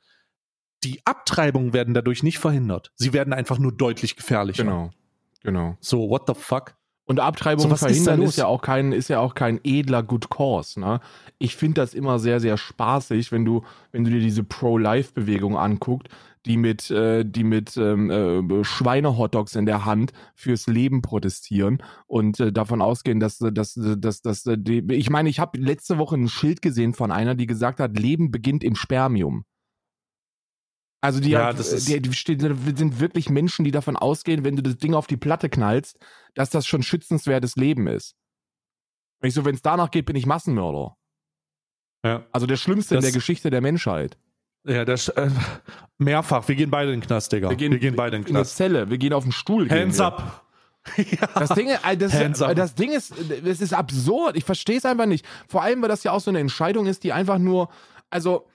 Die 0.85 1.01
Abtreibungen 1.05 1.73
werden 1.73 1.93
dadurch 1.93 2.23
nicht 2.23 2.39
verhindert. 2.39 2.91
Sie 2.95 3.11
werden 3.11 3.33
einfach 3.33 3.57
nur 3.57 3.71
deutlich 3.71 4.15
gefährlicher. 4.15 4.63
Genau. 4.63 4.91
Genau. 5.43 5.77
So, 5.79 6.09
what 6.09 6.23
the 6.27 6.33
fuck? 6.33 6.75
Und 7.05 7.19
Abtreibung 7.19 7.67
So, 7.67 7.73
ist 7.73 7.79
verhindern 7.79 8.19
los? 8.19 8.29
ist, 8.29 8.37
ja 8.37 8.47
auch 8.47 8.61
kein, 8.63 8.91
ist 8.91 9.09
ja 9.09 9.19
auch 9.19 9.35
kein 9.35 9.59
edler 9.63 10.01
Good 10.01 10.29
Cause. 10.29 10.79
Ne? 10.79 10.99
Ich 11.37 11.55
finde 11.55 11.81
das 11.81 11.93
immer 11.93 12.17
sehr, 12.17 12.39
sehr 12.39 12.57
spaßig, 12.57 13.31
wenn 13.31 13.45
du, 13.45 13.63
wenn 13.91 14.03
du 14.03 14.09
dir 14.09 14.19
diese 14.19 14.43
Pro-Life-Bewegung 14.43 15.55
anguckst, 15.55 16.09
die 16.45 16.57
mit, 16.57 16.89
äh, 16.89 17.23
die 17.23 17.43
mit 17.43 17.77
ähm, 17.77 18.09
äh, 18.09 18.63
Schweinehotdogs 18.63 19.55
in 19.55 19.67
der 19.67 19.85
Hand 19.85 20.13
fürs 20.33 20.65
Leben 20.65 21.03
protestieren 21.03 21.81
und 22.07 22.39
äh, 22.39 22.51
davon 22.51 22.81
ausgehen, 22.81 23.19
dass, 23.19 23.37
dass, 23.37 23.79
dass, 23.79 24.21
dass, 24.21 24.43
die, 24.43 24.83
ich 24.89 25.09
meine, 25.11 25.29
ich 25.29 25.39
habe 25.39 25.59
letzte 25.59 25.99
Woche 25.99 26.15
ein 26.15 26.27
Schild 26.27 26.61
gesehen 26.63 26.93
von 26.93 27.11
einer, 27.11 27.35
die 27.35 27.45
gesagt 27.47 27.79
hat, 27.79 27.97
Leben 27.97 28.31
beginnt 28.31 28.63
im 28.63 28.75
Spermium. 28.75 29.45
Also 31.05 31.19
die, 31.19 31.29
Ja, 31.31 31.49
ist- 31.51 31.87
die, 31.87 32.01
die 32.01 32.11
sind 32.75 32.99
wirklich 32.99 33.29
Menschen, 33.29 33.63
die 33.65 33.71
davon 33.71 33.95
ausgehen, 33.95 34.43
wenn 34.43 34.55
du 34.55 34.63
das 34.63 34.77
Ding 34.77 34.93
auf 34.93 35.07
die 35.07 35.17
Platte 35.17 35.49
knallst, 35.49 35.97
dass 36.33 36.49
das 36.49 36.65
schon 36.67 36.83
schützenswertes 36.83 37.55
Leben 37.55 37.87
ist. 37.87 38.15
Und 39.21 39.27
ich 39.29 39.33
so, 39.33 39.45
wenn 39.45 39.55
es 39.55 39.61
danach 39.61 39.91
geht, 39.91 40.05
bin 40.05 40.15
ich 40.15 40.25
Massenmörder. 40.25 40.95
Ja. 42.05 42.25
Also 42.31 42.45
der 42.47 42.57
Schlimmste 42.57 42.95
in 42.95 42.97
Das- 43.01 43.05
der 43.05 43.13
Geschichte 43.13 43.49
der 43.49 43.61
Menschheit. 43.61 44.17
Ja, 44.67 44.83
das 44.83 45.09
äh, 45.09 45.29
mehrfach. 45.99 46.47
Wir 46.47 46.55
gehen 46.55 46.71
beide 46.71 46.91
in 46.91 46.99
den 46.99 47.05
Knast, 47.07 47.31
Digga. 47.31 47.49
Wir 47.51 47.55
gehen, 47.55 47.95
beide 47.95 48.15
in 48.17 48.23
den 48.23 48.29
in 48.29 48.35
eine 48.35 48.41
Knast. 48.43 48.55
Zelle, 48.57 48.89
wir 48.89 48.97
gehen 48.97 49.13
auf 49.13 49.23
den 49.23 49.31
Stuhl. 49.31 49.67
gehen 49.67 49.77
Hands 49.79 49.97
wir. 49.99 50.05
up. 50.05 50.45
ja. 50.97 51.27
Das 51.35 51.49
Ding, 51.51 51.67
äh, 51.69 51.97
das, 51.97 52.13
Hands 52.13 52.41
up. 52.41 52.55
das 52.55 52.73
Ding 52.73 52.91
ist, 52.91 53.13
es 53.45 53.61
ist 53.61 53.73
absurd. 53.73 54.35
Ich 54.35 54.43
verstehe 54.43 54.77
es 54.77 54.85
einfach 54.85 55.05
nicht. 55.05 55.23
Vor 55.47 55.61
allem, 55.61 55.81
weil 55.83 55.89
das 55.89 56.03
ja 56.03 56.11
auch 56.13 56.19
so 56.19 56.31
eine 56.31 56.39
Entscheidung 56.39 56.87
ist, 56.87 57.03
die 57.03 57.13
einfach 57.13 57.37
nur, 57.37 57.69
also 58.09 58.47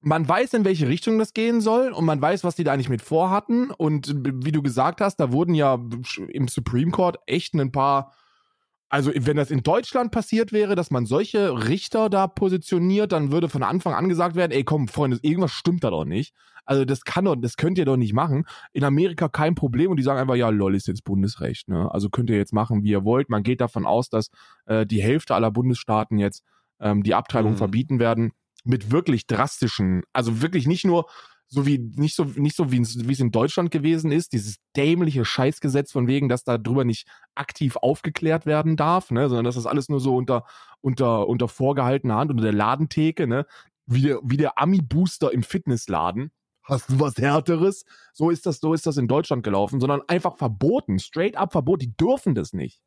man 0.00 0.28
weiß, 0.28 0.54
in 0.54 0.64
welche 0.64 0.88
Richtung 0.88 1.18
das 1.18 1.34
gehen 1.34 1.60
soll 1.60 1.92
und 1.92 2.04
man 2.04 2.22
weiß, 2.22 2.44
was 2.44 2.54
die 2.54 2.64
da 2.64 2.72
eigentlich 2.72 2.88
mit 2.88 3.02
vorhatten. 3.02 3.70
Und 3.70 4.14
wie 4.16 4.52
du 4.52 4.62
gesagt 4.62 5.00
hast, 5.00 5.16
da 5.16 5.32
wurden 5.32 5.54
ja 5.54 5.78
im 6.28 6.48
Supreme 6.48 6.90
Court 6.92 7.18
echt 7.26 7.54
ein 7.54 7.72
paar. 7.72 8.12
Also, 8.90 9.10
wenn 9.14 9.36
das 9.36 9.50
in 9.50 9.62
Deutschland 9.62 10.12
passiert 10.12 10.50
wäre, 10.50 10.74
dass 10.74 10.90
man 10.90 11.04
solche 11.04 11.68
Richter 11.68 12.08
da 12.08 12.26
positioniert, 12.26 13.12
dann 13.12 13.30
würde 13.32 13.50
von 13.50 13.62
Anfang 13.62 13.92
an 13.92 14.08
gesagt 14.08 14.34
werden: 14.34 14.52
Ey, 14.52 14.64
komm, 14.64 14.88
Freunde, 14.88 15.18
irgendwas 15.20 15.52
stimmt 15.52 15.84
da 15.84 15.90
doch 15.90 16.06
nicht. 16.06 16.32
Also, 16.64 16.86
das 16.86 17.02
kann 17.02 17.26
doch, 17.26 17.36
das 17.36 17.56
könnt 17.56 17.76
ihr 17.76 17.84
doch 17.84 17.98
nicht 17.98 18.14
machen. 18.14 18.44
In 18.72 18.84
Amerika 18.84 19.28
kein 19.28 19.54
Problem 19.54 19.90
und 19.90 19.98
die 19.98 20.02
sagen 20.04 20.20
einfach: 20.20 20.36
Ja, 20.36 20.48
lol, 20.48 20.74
ist 20.74 20.86
jetzt 20.86 21.04
Bundesrecht. 21.04 21.68
Ne? 21.68 21.92
Also 21.92 22.08
könnt 22.08 22.30
ihr 22.30 22.36
jetzt 22.38 22.54
machen, 22.54 22.82
wie 22.82 22.90
ihr 22.90 23.04
wollt. 23.04 23.28
Man 23.28 23.42
geht 23.42 23.60
davon 23.60 23.84
aus, 23.84 24.08
dass 24.08 24.30
äh, 24.64 24.86
die 24.86 25.02
Hälfte 25.02 25.34
aller 25.34 25.50
Bundesstaaten 25.50 26.18
jetzt 26.18 26.42
ähm, 26.80 27.02
die 27.02 27.14
Abtreibung 27.14 27.52
Mhm. 27.52 27.56
verbieten 27.56 27.98
werden 27.98 28.32
mit 28.64 28.90
wirklich 28.90 29.26
drastischen, 29.26 30.02
also 30.12 30.42
wirklich 30.42 30.66
nicht 30.66 30.84
nur 30.84 31.06
so 31.48 31.66
wie 31.66 31.78
nicht 31.78 32.14
so 32.14 32.24
nicht 32.24 32.56
so 32.56 32.70
wie 32.70 32.80
es 32.80 33.20
in 33.20 33.30
Deutschland 33.30 33.70
gewesen 33.70 34.12
ist, 34.12 34.32
dieses 34.34 34.56
dämliche 34.76 35.24
Scheißgesetz 35.24 35.92
von 35.92 36.06
wegen, 36.06 36.28
dass 36.28 36.44
da 36.44 36.58
drüber 36.58 36.84
nicht 36.84 37.08
aktiv 37.34 37.76
aufgeklärt 37.76 38.44
werden 38.44 38.76
darf, 38.76 39.10
ne, 39.10 39.28
sondern 39.28 39.46
dass 39.46 39.54
das 39.54 39.66
alles 39.66 39.88
nur 39.88 40.00
so 40.00 40.14
unter 40.16 40.44
unter 40.82 41.26
unter 41.26 41.48
vorgehaltener 41.48 42.16
Hand 42.16 42.30
unter 42.30 42.42
der 42.42 42.52
Ladentheke, 42.52 43.26
ne, 43.26 43.46
wie 43.86 44.02
der 44.02 44.20
wie 44.22 44.36
der 44.36 44.58
Ami 44.58 44.82
Booster 44.82 45.32
im 45.32 45.42
Fitnessladen. 45.42 46.30
Hast 46.62 46.90
du 46.90 47.00
was 47.00 47.16
härteres? 47.16 47.84
So 48.12 48.28
ist 48.30 48.44
das 48.44 48.60
so 48.60 48.74
ist 48.74 48.86
das 48.86 48.98
in 48.98 49.08
Deutschland 49.08 49.42
gelaufen, 49.42 49.80
sondern 49.80 50.02
einfach 50.06 50.36
verboten, 50.36 50.98
straight 50.98 51.36
up 51.36 51.52
verboten, 51.52 51.80
die 51.80 51.96
dürfen 51.96 52.34
das 52.34 52.52
nicht. 52.52 52.82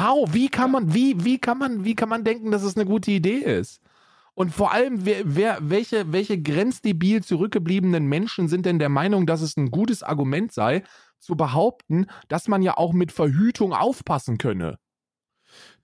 How? 0.00 0.32
Wie 0.32 0.48
kann 0.48 0.70
man, 0.70 0.94
wie, 0.94 1.24
wie 1.24 1.38
kann 1.38 1.58
man, 1.58 1.84
wie 1.84 1.94
kann 1.94 2.08
man 2.08 2.24
denken, 2.24 2.50
dass 2.50 2.62
es 2.62 2.76
eine 2.76 2.86
gute 2.86 3.10
Idee 3.10 3.38
ist? 3.38 3.80
Und 4.34 4.54
vor 4.54 4.72
allem, 4.72 5.04
wer, 5.04 5.22
wer, 5.24 5.58
welche, 5.60 6.12
welche 6.12 6.40
grenzdebil 6.40 7.24
zurückgebliebenen 7.24 8.06
Menschen 8.06 8.46
sind 8.46 8.66
denn 8.66 8.78
der 8.78 8.88
Meinung, 8.88 9.26
dass 9.26 9.40
es 9.40 9.56
ein 9.56 9.72
gutes 9.72 10.04
Argument 10.04 10.52
sei, 10.52 10.84
zu 11.18 11.34
behaupten, 11.34 12.06
dass 12.28 12.46
man 12.46 12.62
ja 12.62 12.76
auch 12.76 12.92
mit 12.92 13.10
Verhütung 13.10 13.72
aufpassen 13.72 14.38
könne? 14.38 14.78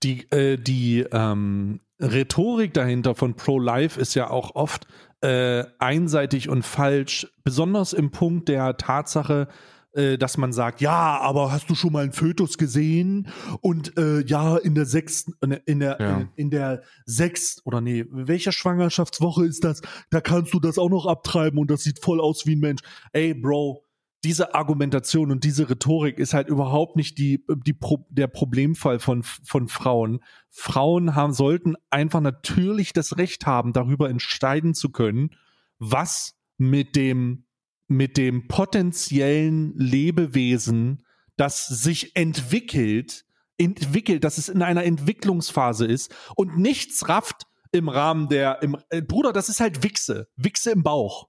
Die, 0.05 0.31
äh, 0.31 0.57
die 0.57 1.05
ähm, 1.11 1.81
Rhetorik 2.01 2.73
dahinter 2.75 3.17
von 3.17 3.35
Pro-Life 3.35 4.01
ist 4.01 4.15
ja 4.15 4.31
auch 4.31 4.55
oft 4.55 4.87
äh, 5.21 5.65
einseitig 5.81 6.49
und 6.49 6.63
falsch, 6.65 7.27
besonders 7.43 7.93
im 7.93 8.13
Punkt 8.13 8.49
der 8.49 8.77
Tatsache, 8.77 9.49
äh, 9.95 10.19
dass 10.19 10.37
man 10.37 10.53
sagt, 10.53 10.81
ja, 10.81 11.19
aber 11.21 11.53
hast 11.53 11.71
du 11.71 11.75
schon 11.75 11.93
mal 11.93 12.03
einen 12.03 12.13
Fötus 12.13 12.59
gesehen? 12.59 13.29
Und 13.61 13.97
äh, 13.97 14.25
ja, 14.27 14.57
in 14.57 14.75
der 14.75 14.87
sechsten, 14.87 15.33
in 15.67 15.81
der, 15.81 15.99
Ja. 16.01 16.17
in, 16.21 16.29
in 16.37 16.51
der 16.51 16.83
sechsten, 17.07 17.63
oder 17.65 17.81
nee, 17.81 18.05
welcher 18.11 18.53
Schwangerschaftswoche 18.53 19.45
ist 19.47 19.65
das? 19.65 19.83
Da 20.11 20.21
kannst 20.21 20.53
du 20.55 20.61
das 20.61 20.79
auch 20.79 20.91
noch 20.91 21.07
abtreiben 21.07 21.59
und 21.59 21.71
das 21.71 21.83
sieht 21.83 22.01
voll 22.01 22.21
aus 22.21 22.47
wie 22.47 22.57
ein 22.57 22.61
Mensch. 22.61 22.83
Ey, 23.13 23.35
Bro, 23.35 23.85
diese 24.25 24.55
Argumentation 24.55 25.31
und 25.31 25.45
diese 25.45 25.69
Rhetorik 25.69 26.19
ist 26.19 26.33
halt 26.33 26.49
überhaupt 26.49 26.97
nicht 26.97 27.19
die, 27.19 27.45
die 27.67 27.75
Pro, 27.75 28.07
der 28.09 28.27
Problemfall 28.27 28.99
von, 28.99 29.23
von 29.23 29.69
Frauen. 29.69 30.21
Frauen 30.49 31.15
haben, 31.15 31.35
sollten 31.35 31.75
einfach 31.91 32.23
natürlich 32.23 32.95
das 32.95 33.19
Recht 33.19 33.45
haben, 33.47 33.75
darüber 33.75 34.09
entscheiden 34.09 34.73
zu 34.73 34.91
können, 34.91 35.31
was 35.79 36.37
mit 36.57 36.97
dem, 36.97 37.44
mit 37.87 38.17
dem 38.17 38.49
potenziellen 38.49 39.77
Lebewesen, 39.77 41.05
das 41.37 41.67
sich 41.67 42.17
entwickelt, 42.17 43.25
entwickelt, 43.59 44.25
dass 44.25 44.39
es 44.39 44.49
in 44.49 44.63
einer 44.63 44.85
Entwicklungsphase 44.85 45.87
ist 45.87 46.15
und 46.37 46.59
nichts 46.59 47.09
rafft 47.09 47.47
im 47.73 47.89
Rahmen 47.89 48.29
der, 48.29 48.63
im, 48.63 48.77
äh, 48.91 49.03
Bruder, 49.03 49.33
das 49.33 49.49
ist 49.49 49.61
halt 49.61 49.83
Wichse. 49.83 50.29
Wichse 50.37 50.71
im 50.71 50.83
Bauch. 50.83 51.29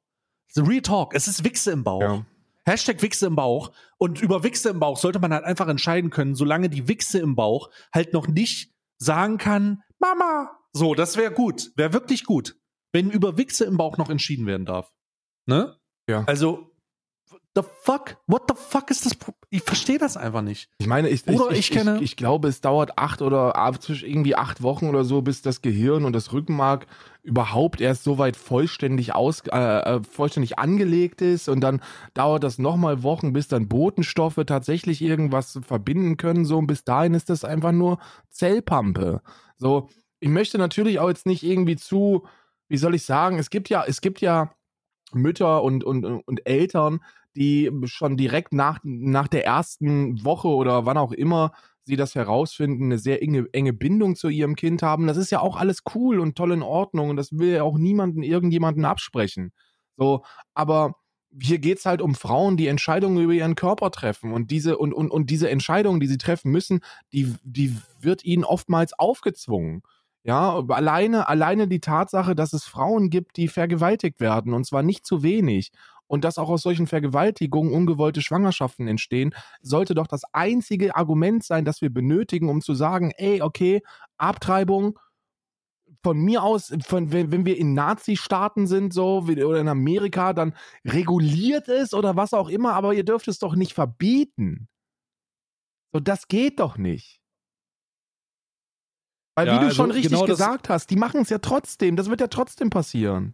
The 0.50 0.62
Real 0.62 0.82
Talk, 0.82 1.16
es 1.16 1.28
ist 1.28 1.44
Wichse 1.44 1.72
im 1.72 1.84
Bauch. 1.84 2.02
Hashtag 2.66 3.02
Wichse 3.02 3.28
im 3.28 3.36
Bauch. 3.36 3.72
Und 3.98 4.22
über 4.22 4.44
Wichse 4.44 4.70
im 4.70 4.80
Bauch 4.80 4.98
sollte 4.98 5.20
man 5.20 5.34
halt 5.34 5.44
einfach 5.44 5.68
entscheiden 5.68 6.10
können, 6.10 6.36
solange 6.36 6.70
die 6.70 6.88
Wichse 6.88 7.20
im 7.20 7.36
Bauch 7.36 7.70
halt 7.94 8.14
noch 8.14 8.28
nicht 8.28 8.74
sagen 8.98 9.38
kann, 9.38 9.84
Mama. 10.00 10.52
So, 10.72 10.96
das 10.96 11.18
wäre 11.18 11.32
gut. 11.32 11.72
Wäre 11.76 11.94
wirklich 11.94 12.26
gut. 12.26 12.56
Wenn 12.92 13.12
über 13.12 13.38
Wichse 13.38 13.66
im 13.66 13.78
Bauch 13.78 13.98
noch 13.98 14.10
entschieden 14.10 14.46
werden 14.46 14.66
darf. 14.66 14.92
Ne? 15.46 15.78
Ja. 16.08 16.24
Also, 16.26 16.72
the 17.56 17.62
fuck? 17.82 18.18
What 18.28 18.44
the 18.50 18.56
fuck 18.56 18.92
ist 18.92 19.06
das? 19.06 19.16
Ich 19.50 19.64
verstehe 19.64 19.98
das 19.98 20.18
einfach 20.18 20.42
nicht. 20.42 20.70
Ich 20.78 20.88
meine, 20.88 21.10
ich, 21.10 21.26
ich, 21.26 21.40
ich 21.52 21.72
kenne- 21.72 22.00
ich, 22.02 22.16
glaube, 22.18 22.48
es 22.50 22.62
dauert 22.62 22.98
acht 22.98 23.22
oder 23.22 23.54
zwischen 23.80 24.08
irgendwie 24.10 24.36
acht 24.36 24.62
Wochen 24.62 24.88
oder 24.90 25.04
so, 25.04 25.22
bis 25.22 25.42
das 25.42 25.62
Gehirn 25.62 26.06
und 26.06 26.14
das 26.14 26.34
Rückenmark 26.34 26.86
überhaupt 27.24 27.82
erst 27.82 28.04
so 28.04 28.18
weit 28.18 28.38
vollständig 28.38 29.16
aus, 29.16 29.42
äh, 29.52 29.58
äh, 29.58 30.02
vollständig 30.04 30.60
angelegt 30.60 31.22
ist 31.22 31.50
und 31.50 31.62
dann 31.62 31.82
dauert 32.14 32.44
das 32.44 32.60
nochmal 32.60 33.02
Wochen, 33.02 33.34
bis 33.34 33.48
dann 33.48 33.68
Botenstoffe 33.68 34.40
tatsächlich 34.46 35.02
irgendwas 35.02 35.60
verbinden 35.66 36.18
können. 36.18 36.46
So 36.46 36.58
und 36.60 36.68
bis 36.68 36.84
dahin 36.84 37.16
ist 37.16 37.30
das 37.30 37.44
einfach 37.44 37.72
nur 37.72 37.98
Zellpampe. 38.30 39.22
So, 39.58 39.90
ich 40.20 40.30
möchte 40.30 40.58
natürlich 40.58 41.00
auch 41.00 41.08
jetzt 41.08 41.26
nicht 41.26 41.42
irgendwie 41.44 41.78
zu, 41.78 42.28
wie 42.68 42.78
soll 42.78 42.94
ich 42.94 43.06
sagen, 43.06 43.40
es 43.40 43.50
gibt 43.50 43.70
ja, 43.70 43.84
es 43.88 44.02
gibt 44.02 44.22
ja 44.22 44.52
Mütter 45.16 45.64
und, 45.64 45.84
und, 45.84 46.06
und 46.06 46.48
Eltern, 46.48 47.00
die 47.36 47.72
schon 47.86 48.18
direkt 48.18 48.54
nach, 48.54 48.80
nach 48.84 49.28
der 49.28 49.46
ersten 49.46 50.24
Woche 50.24 50.48
oder 50.48 50.86
wann 50.86 50.98
auch 50.98 51.12
immer 51.12 51.52
sie 51.84 51.96
das 51.96 52.16
herausfinden, 52.16 52.86
eine 52.86 52.98
sehr 52.98 53.22
enge, 53.22 53.48
enge 53.52 53.74
Bindung 53.74 54.16
zu 54.16 54.30
ihrem 54.30 54.56
Kind 54.56 54.82
haben. 54.82 55.08
Das 55.08 55.18
ist 55.18 55.32
ja 55.32 55.40
auch 55.40 55.56
alles 55.56 55.84
cool 55.94 56.20
und 56.20 56.36
toll 56.36 56.52
in 56.52 56.64
Ordnung 56.64 57.10
und 57.10 57.18
das 57.18 57.32
will 57.32 57.54
ja 57.54 57.64
auch 57.64 57.78
niemanden, 57.78 58.24
irgendjemanden 58.24 58.86
absprechen. 58.86 59.52
So, 59.98 60.24
aber 60.54 60.96
hier 61.42 61.60
geht's 61.60 61.86
halt 61.86 62.02
um 62.02 62.16
Frauen, 62.16 62.58
die 62.58 62.68
Entscheidungen 62.68 63.24
über 63.24 63.34
ihren 63.34 63.56
Körper 63.56 63.92
treffen 63.92 64.34
und 64.34 64.52
diese 64.52 64.78
und, 64.78 64.94
und, 64.94 65.12
und 65.12 65.30
diese 65.30 65.50
Entscheidungen, 65.50 66.00
die 66.00 66.08
sie 66.08 66.18
treffen 66.18 66.52
müssen, 66.52 66.80
die, 67.14 67.34
die 67.44 67.76
wird 68.00 68.24
ihnen 68.24 68.44
oftmals 68.46 68.98
aufgezwungen. 68.98 69.84
Ja, 70.28 70.58
alleine, 70.70 71.30
alleine 71.30 71.68
die 71.68 71.80
Tatsache, 71.80 72.34
dass 72.34 72.54
es 72.54 72.64
Frauen 72.64 73.12
gibt, 73.12 73.38
die 73.38 73.48
vergewaltigt 73.48 74.20
werden 74.20 74.54
und 74.54 74.66
zwar 74.66 74.82
nicht 74.82 75.06
zu 75.06 75.22
wenig 75.22 75.72
und 76.08 76.24
dass 76.24 76.40
auch 76.40 76.50
aus 76.50 76.64
solchen 76.64 76.88
Vergewaltigungen 76.88 77.72
ungewollte 77.72 78.22
Schwangerschaften 78.24 78.88
entstehen, 78.88 79.36
sollte 79.62 79.94
doch 79.94 80.08
das 80.08 80.24
einzige 80.34 80.96
Argument 80.96 81.44
sein, 81.44 81.64
das 81.64 81.82
wir 81.82 81.92
benötigen, 81.94 82.50
um 82.50 82.62
zu 82.62 82.74
sagen, 82.74 83.12
ey, 83.18 83.44
okay, 83.44 83.82
Abtreibung 84.18 84.98
von 86.04 86.18
mir 86.20 86.44
aus, 86.44 86.72
von, 86.86 87.12
wenn, 87.12 87.32
wenn 87.32 87.46
wir 87.46 87.58
in 87.58 87.74
Nazi-Staaten 87.74 88.68
sind, 88.68 88.94
so, 88.94 89.28
wie- 89.28 89.44
oder 89.44 89.60
in 89.60 89.68
Amerika, 89.68 90.34
dann 90.34 90.56
reguliert 90.86 91.68
es 91.68 91.94
oder 91.94 92.16
was 92.16 92.34
auch 92.34 92.50
immer, 92.50 92.74
aber 92.74 92.94
ihr 92.94 93.04
dürft 93.06 93.28
es 93.28 93.40
doch 93.40 93.56
nicht 93.56 93.74
verbieten. 93.74 94.68
So, 95.94 96.00
das 96.00 96.28
geht 96.28 96.60
doch 96.60 96.78
nicht. 96.78 97.22
Weil, 99.36 99.48
Ja, 99.48 99.56
wie 99.56 99.60
du 99.60 99.66
also 99.66 99.76
schon 99.76 99.92
richtig 99.92 100.12
genau 100.12 100.26
gesagt 100.26 100.70
hast, 100.70 100.90
die 100.90 100.96
machen 100.96 101.22
es 101.22 101.30
ja 101.30 101.40
trotzdem. 101.40 101.96
Das 101.96 102.10
wird 102.10 102.22
ja 102.22 102.28
trotzdem 102.28 102.70
passieren. 102.70 103.34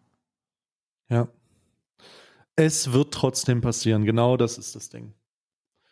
Ja. 1.09 1.27
Es 2.55 2.91
wird 2.91 3.13
trotzdem 3.13 3.61
passieren. 3.61 4.03
Genau 4.05 4.35
das 4.35 4.57
ist 4.57 4.75
das 4.75 4.89
Ding. 4.89 5.13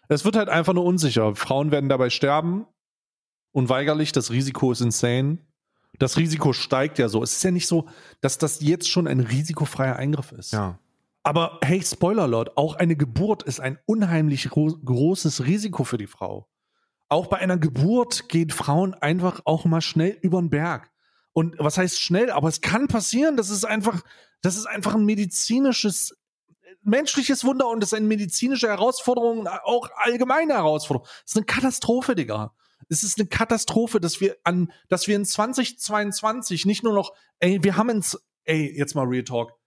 Es 0.08 0.26
wird 0.26 0.36
halt 0.36 0.50
einfach 0.50 0.74
nur 0.74 0.84
unsicher. 0.84 1.36
Frauen 1.36 1.72
werden 1.72 1.90
dabei 1.90 2.10
sterben. 2.10 2.66
Unweigerlich. 3.52 4.12
Das 4.12 4.32
Risiko 4.32 4.72
ist 4.72 4.82
insane. 4.82 5.38
Das 6.00 6.18
Risiko 6.18 6.54
steigt 6.54 6.98
ja 6.98 7.10
so. 7.10 7.22
Es 7.22 7.34
ist 7.34 7.44
ja 7.44 7.52
nicht 7.52 7.68
so, 7.68 7.88
dass 8.22 8.38
das 8.38 8.62
jetzt 8.62 8.90
schon 8.90 9.08
ein 9.08 9.20
risikofreier 9.20 9.96
Eingriff 9.96 10.32
ist. 10.32 10.54
Ja. 10.54 10.80
Aber 11.24 11.60
hey, 11.62 11.82
Spoiler 11.84 12.28
Lord, 12.28 12.58
auch 12.58 12.76
eine 12.76 12.96
Geburt 12.96 13.44
ist 13.44 13.60
ein 13.60 13.78
unheimlich 13.86 14.50
gro 14.50 14.68
großes 14.68 15.46
Risiko 15.46 15.84
für 15.84 15.98
die 15.98 16.08
Frau. 16.08 16.48
Auch 17.10 17.28
bei 17.28 17.38
einer 17.38 17.58
Geburt 17.58 18.30
gehen 18.30 18.52
Frauen 18.52 18.94
einfach 18.94 19.42
auch 19.46 19.66
mal 19.66 19.82
schnell 19.82 20.18
über 20.22 20.40
den 20.40 20.50
Berg. 20.50 20.92
Und 21.34 21.56
was 21.58 21.78
heißt 21.78 22.00
schnell? 22.00 22.32
Aber 22.32 22.48
es 22.48 22.62
kann 22.62 22.88
passieren. 22.88 23.36
Das 23.36 23.50
ist 23.50 23.66
einfach, 23.66 24.04
das 24.42 24.56
ist 24.56 24.68
einfach 24.68 24.96
ein 24.96 25.06
medizinisches, 25.06 26.16
menschliches 26.84 27.44
Wunder 27.44 27.68
und 27.68 27.82
das 27.82 27.92
ist 27.92 27.98
eine 27.98 28.08
medizinische 28.08 28.68
Herausforderung, 28.68 29.48
auch 29.48 29.90
allgemeine 29.96 30.54
Herausforderung. 30.54 31.08
Das 31.24 31.32
ist 31.32 31.38
eine 31.38 31.46
Katastrophe, 31.46 32.16
Digga. 32.16 32.54
Es 32.88 33.04
ist 33.04 33.20
eine 33.20 33.28
Katastrophe, 33.28 34.00
dass 34.00 34.22
wir 34.22 34.38
an, 34.44 34.72
dass 34.88 35.08
wir 35.08 35.16
in 35.16 35.26
2022 35.26 36.66
nicht 36.66 36.84
nur 36.84 36.94
noch, 36.94 37.14
ey, 37.40 37.64
wir 37.64 37.76
haben 37.76 37.90
ins, 37.90 38.18
ey, 38.46 38.74
jetzt 38.78 38.96
mal 38.96 39.06
Real 39.06 39.24
Talk 39.24 39.59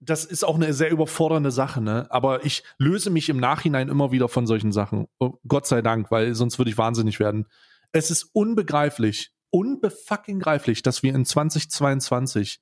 das 0.00 0.24
ist 0.24 0.44
auch 0.44 0.56
eine 0.56 0.72
sehr 0.72 0.90
überfordernde 0.90 1.50
Sache, 1.50 1.80
ne? 1.80 2.06
Aber 2.10 2.44
ich 2.44 2.62
löse 2.78 3.10
mich 3.10 3.28
im 3.28 3.38
Nachhinein 3.38 3.88
immer 3.88 4.12
wieder 4.12 4.28
von 4.28 4.46
solchen 4.46 4.72
Sachen. 4.72 5.06
Oh, 5.18 5.34
Gott 5.48 5.66
sei 5.66 5.82
Dank, 5.82 6.10
weil 6.10 6.34
sonst 6.34 6.58
würde 6.58 6.70
ich 6.70 6.78
wahnsinnig 6.78 7.18
werden. 7.18 7.46
Es 7.92 8.10
ist 8.10 8.24
unbegreiflich, 8.32 9.30
unbefucking 9.50 10.38
greiflich, 10.40 10.82
dass 10.82 11.02
wir 11.02 11.14
in 11.14 11.24
2022 11.24 12.60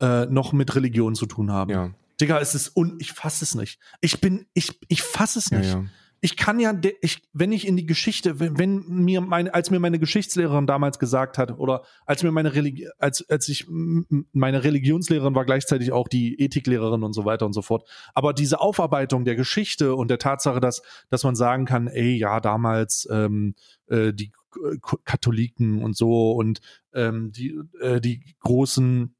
äh, 0.00 0.26
noch 0.26 0.52
mit 0.52 0.74
Religion 0.74 1.14
zu 1.14 1.26
tun 1.26 1.52
haben. 1.52 1.70
Ja. 1.70 1.90
Digga, 2.20 2.38
es 2.40 2.54
ist 2.54 2.76
un 2.76 2.96
ich 3.00 3.12
fasse 3.12 3.44
es 3.44 3.54
nicht. 3.54 3.78
Ich 4.00 4.20
bin, 4.20 4.46
ich, 4.54 4.78
ich 4.88 5.02
fasse 5.02 5.38
es 5.38 5.50
Ja, 5.50 5.58
nicht. 5.58 5.72
ja. 5.72 5.84
Ich 6.24 6.36
kann 6.36 6.60
ja, 6.60 6.72
ich, 7.00 7.20
wenn 7.32 7.50
ich 7.50 7.66
in 7.66 7.76
die 7.76 7.84
Geschichte, 7.84 8.38
wenn, 8.38 8.56
wenn 8.56 8.84
mir 8.86 9.20
meine, 9.20 9.52
als 9.52 9.72
mir 9.72 9.80
meine 9.80 9.98
Geschichtslehrerin 9.98 10.68
damals 10.68 11.00
gesagt 11.00 11.36
hat, 11.36 11.58
oder 11.58 11.82
als 12.06 12.22
mir 12.22 12.30
meine 12.30 12.54
Religi 12.54 12.86
als, 13.00 13.28
als 13.28 13.48
ich, 13.48 13.66
meine 13.68 14.62
Religionslehrerin 14.62 15.34
war 15.34 15.44
gleichzeitig 15.44 15.90
auch 15.90 16.06
die 16.06 16.40
Ethiklehrerin 16.40 17.02
und 17.02 17.12
so 17.12 17.24
weiter 17.24 17.44
und 17.44 17.54
so 17.54 17.60
fort. 17.60 17.88
Aber 18.14 18.34
diese 18.34 18.60
Aufarbeitung 18.60 19.24
der 19.24 19.34
Geschichte 19.34 19.96
und 19.96 20.12
der 20.12 20.18
Tatsache, 20.18 20.60
dass, 20.60 20.82
dass 21.10 21.24
man 21.24 21.34
sagen 21.34 21.64
kann, 21.64 21.88
ey, 21.88 22.16
ja, 22.16 22.38
damals, 22.38 23.08
ähm, 23.10 23.56
äh, 23.88 24.12
die 24.12 24.30
K- 24.30 24.98
Katholiken 25.04 25.82
und 25.82 25.96
so 25.96 26.30
und 26.32 26.60
ähm, 26.94 27.32
die, 27.32 27.58
äh, 27.80 28.00
die 28.00 28.36
großen, 28.38 29.16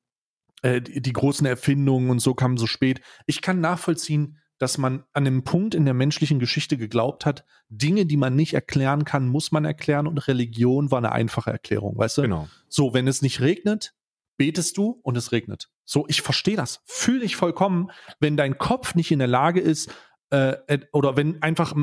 äh, 0.63 0.81
die, 0.81 1.03
die 1.03 1.13
großen 1.13 1.47
Erfindungen 1.49 2.11
und 2.11 2.21
so 2.21 2.35
kamen 2.35 2.59
so 2.59 2.69
spät. 2.69 3.01
Ich 3.27 3.43
kann 3.43 3.61
nachvollziehen, 3.61 4.39
dass 4.63 4.79
man 4.79 5.03
an 5.13 5.27
einem 5.27 5.43
Punkt 5.43 5.75
in 5.75 5.85
der 5.85 5.93
menschlichen 5.93 6.39
Geschichte 6.39 6.77
geglaubt 6.77 7.27
hat, 7.27 7.45
Dinge, 7.69 8.07
die 8.07 8.17
man 8.17 8.37
nicht 8.37 8.55
erklären 8.55 9.05
kann, 9.05 9.27
muss 9.27 9.51
man 9.51 9.65
erklären 9.65 10.07
und 10.07 10.19
Religion 10.29 10.93
war 10.93 10.99
eine 10.99 11.11
einfache 11.11 11.51
Erklärung, 11.51 11.99
weißt 11.99 12.19
du? 12.19 12.23
Genau. 12.23 12.49
So, 12.69 12.95
wenn 12.95 13.09
es 13.09 13.23
nicht 13.23 13.41
regnet, 13.41 13.93
betest 14.37 14.77
du 14.77 15.01
und 15.03 15.17
es 15.17 15.33
regnet. 15.33 15.69
So, 15.85 16.07
ich 16.07 16.23
verstehe 16.23 16.55
das. 16.55 16.81
Fühle 16.85 17.25
ich 17.25 17.35
vollkommen, 17.35 17.91
wenn 18.21 18.37
dein 18.37 18.57
Kopf 18.57 18.95
nicht 18.95 19.11
in 19.11 19.19
der 19.19 19.27
Lage 19.27 19.59
ist, 19.59 19.93
äh, 20.31 20.79
oder 20.93 21.17
wenn 21.17 21.43
einfach 21.43 21.75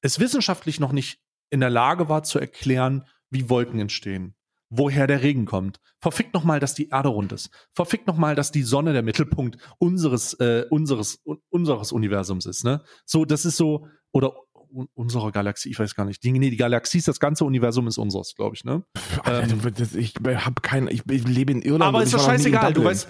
es 0.00 0.18
wissenschaftlich 0.18 0.80
noch 0.80 0.90
nicht 0.90 1.20
in 1.48 1.60
der 1.60 1.70
Lage 1.70 2.08
war 2.08 2.24
zu 2.24 2.40
erklären, 2.40 3.06
wie 3.30 3.48
Wolken 3.48 3.78
entstehen, 3.78 4.34
woher 4.70 5.06
der 5.06 5.22
Regen 5.22 5.44
kommt. 5.44 5.80
Verfickt 6.00 6.32
noch 6.32 6.44
mal, 6.44 6.60
dass 6.60 6.74
die 6.74 6.88
Erde 6.88 7.08
rund 7.10 7.32
ist. 7.32 7.50
Verfickt 7.74 8.06
noch 8.06 8.16
mal, 8.16 8.34
dass 8.34 8.52
die 8.52 8.62
Sonne 8.62 8.92
der 8.92 9.02
Mittelpunkt 9.02 9.58
unseres 9.78 10.34
äh, 10.34 10.64
unseres 10.70 11.20
un- 11.26 11.38
unseres 11.50 11.92
Universums 11.92 12.46
ist. 12.46 12.64
Ne? 12.64 12.82
So, 13.04 13.24
das 13.24 13.44
ist 13.44 13.56
so 13.56 13.86
oder 14.12 14.32
un- 14.72 14.88
unserer 14.94 15.32
Galaxie, 15.32 15.68
ich 15.70 15.78
weiß 15.78 15.94
gar 15.94 16.04
nicht. 16.06 16.22
Die, 16.22 16.32
nee, 16.32 16.48
die 16.50 16.56
Galaxie 16.56 16.98
ist 16.98 17.08
das 17.08 17.20
ganze 17.20 17.44
Universum 17.44 17.86
ist 17.88 17.98
unseres, 17.98 18.34
glaube 18.34 18.54
ich. 18.56 18.64
Ne? 18.64 18.84
Alter, 19.24 19.52
Ähm, 19.52 19.74
das, 19.76 19.94
ich 19.94 20.14
habe 20.24 20.60
kein, 20.62 20.88
ich, 20.88 21.02
ich 21.10 21.26
lebe 21.26 21.52
in 21.52 21.62
Irland. 21.62 21.82
Aber 21.94 22.02
ist 22.02 22.14
doch 22.14 22.24
scheißegal, 22.24 22.72
du 22.72 22.84
weißt. 22.84 23.08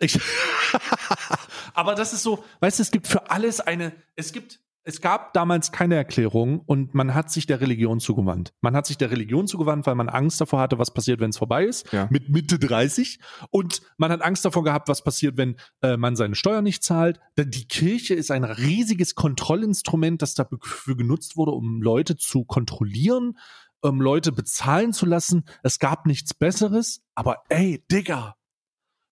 Ich 0.00 0.18
aber 1.74 1.94
das 1.94 2.12
ist 2.12 2.22
so, 2.22 2.44
weißt 2.60 2.78
du, 2.78 2.82
es 2.82 2.90
gibt 2.90 3.06
für 3.06 3.30
alles 3.30 3.60
eine, 3.60 3.92
es 4.16 4.32
gibt, 4.32 4.60
es 4.82 5.00
gab 5.00 5.32
damals 5.34 5.72
keine 5.72 5.94
Erklärung 5.94 6.60
und 6.60 6.94
man 6.94 7.14
hat 7.14 7.30
sich 7.30 7.46
der 7.46 7.60
Religion 7.60 8.00
zugewandt. 8.00 8.54
Man 8.62 8.74
hat 8.74 8.86
sich 8.86 8.96
der 8.96 9.10
Religion 9.10 9.46
zugewandt, 9.46 9.86
weil 9.86 9.94
man 9.94 10.08
Angst 10.08 10.40
davor 10.40 10.60
hatte, 10.60 10.78
was 10.78 10.92
passiert, 10.94 11.20
wenn 11.20 11.30
es 11.30 11.38
vorbei 11.38 11.64
ist, 11.64 11.92
Ja. 11.92 12.08
mit 12.10 12.30
Mitte 12.30 12.58
30. 12.58 13.20
Und 13.50 13.82
man 13.98 14.10
hat 14.10 14.22
Angst 14.22 14.44
davor 14.44 14.64
gehabt, 14.64 14.88
was 14.88 15.04
passiert, 15.04 15.36
wenn 15.36 15.56
äh, 15.82 15.96
man 15.96 16.16
seine 16.16 16.34
Steuern 16.34 16.64
nicht 16.64 16.82
zahlt. 16.82 17.20
Denn 17.36 17.50
die 17.50 17.68
Kirche 17.68 18.14
ist 18.14 18.30
ein 18.30 18.44
riesiges 18.44 19.14
Kontrollinstrument, 19.14 20.22
das 20.22 20.34
dafür 20.34 20.96
genutzt 20.96 21.36
wurde, 21.36 21.52
um 21.52 21.82
Leute 21.82 22.16
zu 22.16 22.44
kontrollieren, 22.44 23.36
um 23.82 24.00
Leute 24.00 24.32
bezahlen 24.32 24.92
zu 24.92 25.06
lassen. 25.06 25.44
Es 25.62 25.78
gab 25.78 26.06
nichts 26.06 26.34
Besseres. 26.34 27.02
Aber 27.14 27.42
ey, 27.48 27.84
Digga, 27.90 28.36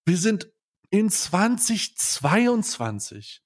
wir 0.06 0.16
sind 0.16 0.50
in 0.90 1.10
2022. 1.10 3.42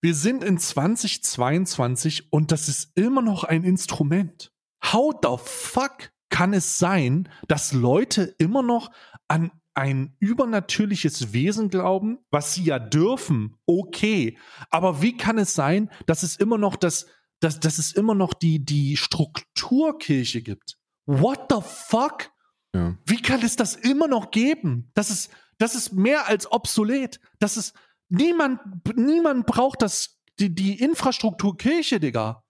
Wir 0.00 0.14
sind 0.14 0.44
in 0.44 0.58
2022 0.58 2.32
und 2.32 2.52
das 2.52 2.68
ist 2.68 2.92
immer 2.94 3.20
noch 3.20 3.42
ein 3.42 3.64
Instrument. 3.64 4.52
How 4.84 5.12
the 5.22 5.36
fuck 5.42 6.12
kann 6.30 6.52
es 6.52 6.78
sein, 6.78 7.28
dass 7.48 7.72
Leute 7.72 8.34
immer 8.38 8.62
noch 8.62 8.92
an 9.26 9.50
ein 9.74 10.16
übernatürliches 10.20 11.32
Wesen 11.32 11.68
glauben, 11.68 12.18
was 12.30 12.54
sie 12.54 12.64
ja 12.64 12.78
dürfen, 12.78 13.56
okay. 13.66 14.38
Aber 14.70 15.02
wie 15.02 15.16
kann 15.16 15.38
es 15.38 15.54
sein, 15.54 15.90
dass 16.06 16.22
es 16.22 16.36
immer 16.36 16.58
noch 16.58 16.76
das, 16.76 17.06
dass, 17.40 17.58
dass 17.58 17.78
es 17.78 17.92
immer 17.92 18.14
noch 18.14 18.34
die, 18.34 18.64
die 18.64 18.96
Strukturkirche 18.96 20.42
gibt? 20.42 20.78
What 21.06 21.46
the 21.50 21.60
fuck? 21.62 22.30
Ja. 22.74 22.96
Wie 23.04 23.22
kann 23.22 23.42
es 23.42 23.56
das 23.56 23.74
immer 23.74 24.06
noch 24.06 24.30
geben? 24.30 24.90
Das 24.94 25.10
ist, 25.10 25.30
das 25.58 25.74
ist 25.74 25.92
mehr 25.92 26.28
als 26.28 26.50
obsolet. 26.50 27.20
Das 27.38 27.56
ist, 27.56 27.74
niemand, 28.08 28.60
niemand 28.96 29.46
braucht 29.46 29.82
das, 29.82 30.18
die, 30.38 30.54
die 30.54 30.80
Infrastruktur 30.82 31.56
Kirche, 31.56 32.00
Digga. 32.00 32.42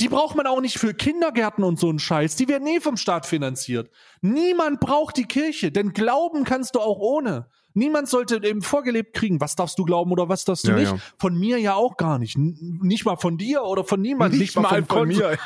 Die 0.00 0.08
braucht 0.08 0.36
man 0.36 0.46
auch 0.46 0.60
nicht 0.60 0.78
für 0.78 0.92
Kindergärten 0.92 1.64
und 1.64 1.78
so 1.80 1.88
einen 1.88 1.98
Scheiß. 1.98 2.36
Die 2.36 2.48
werden 2.48 2.66
eh 2.68 2.80
vom 2.80 2.98
Staat 2.98 3.24
finanziert. 3.24 3.90
Niemand 4.20 4.78
braucht 4.78 5.16
die 5.16 5.24
Kirche, 5.24 5.72
denn 5.72 5.94
glauben 5.94 6.44
kannst 6.44 6.74
du 6.74 6.80
auch 6.80 6.98
ohne. 6.98 7.48
Niemand 7.72 8.08
sollte 8.08 8.42
eben 8.42 8.60
vorgelebt 8.62 9.14
kriegen, 9.14 9.38
was 9.40 9.54
darfst 9.54 9.78
du 9.78 9.84
glauben 9.84 10.10
oder 10.12 10.28
was 10.30 10.44
darfst 10.44 10.66
du 10.66 10.70
Ja, 10.72 10.76
nicht. 10.76 10.92
ja. 10.92 10.98
Von 11.18 11.38
mir 11.38 11.58
ja 11.58 11.74
auch 11.74 11.96
gar 11.96 12.18
nicht. 12.18 12.36
N 12.36 12.78
nicht 12.82 13.04
mal 13.06 13.16
von 13.16 13.36
dir 13.38 13.64
oder 13.64 13.84
von 13.84 14.00
niemandem. 14.00 14.38
Nicht 14.38 14.56
mal 14.56 14.68
vom 14.68 14.86
von 14.86 15.08
Konto. 15.08 15.18
mir. 15.28 15.38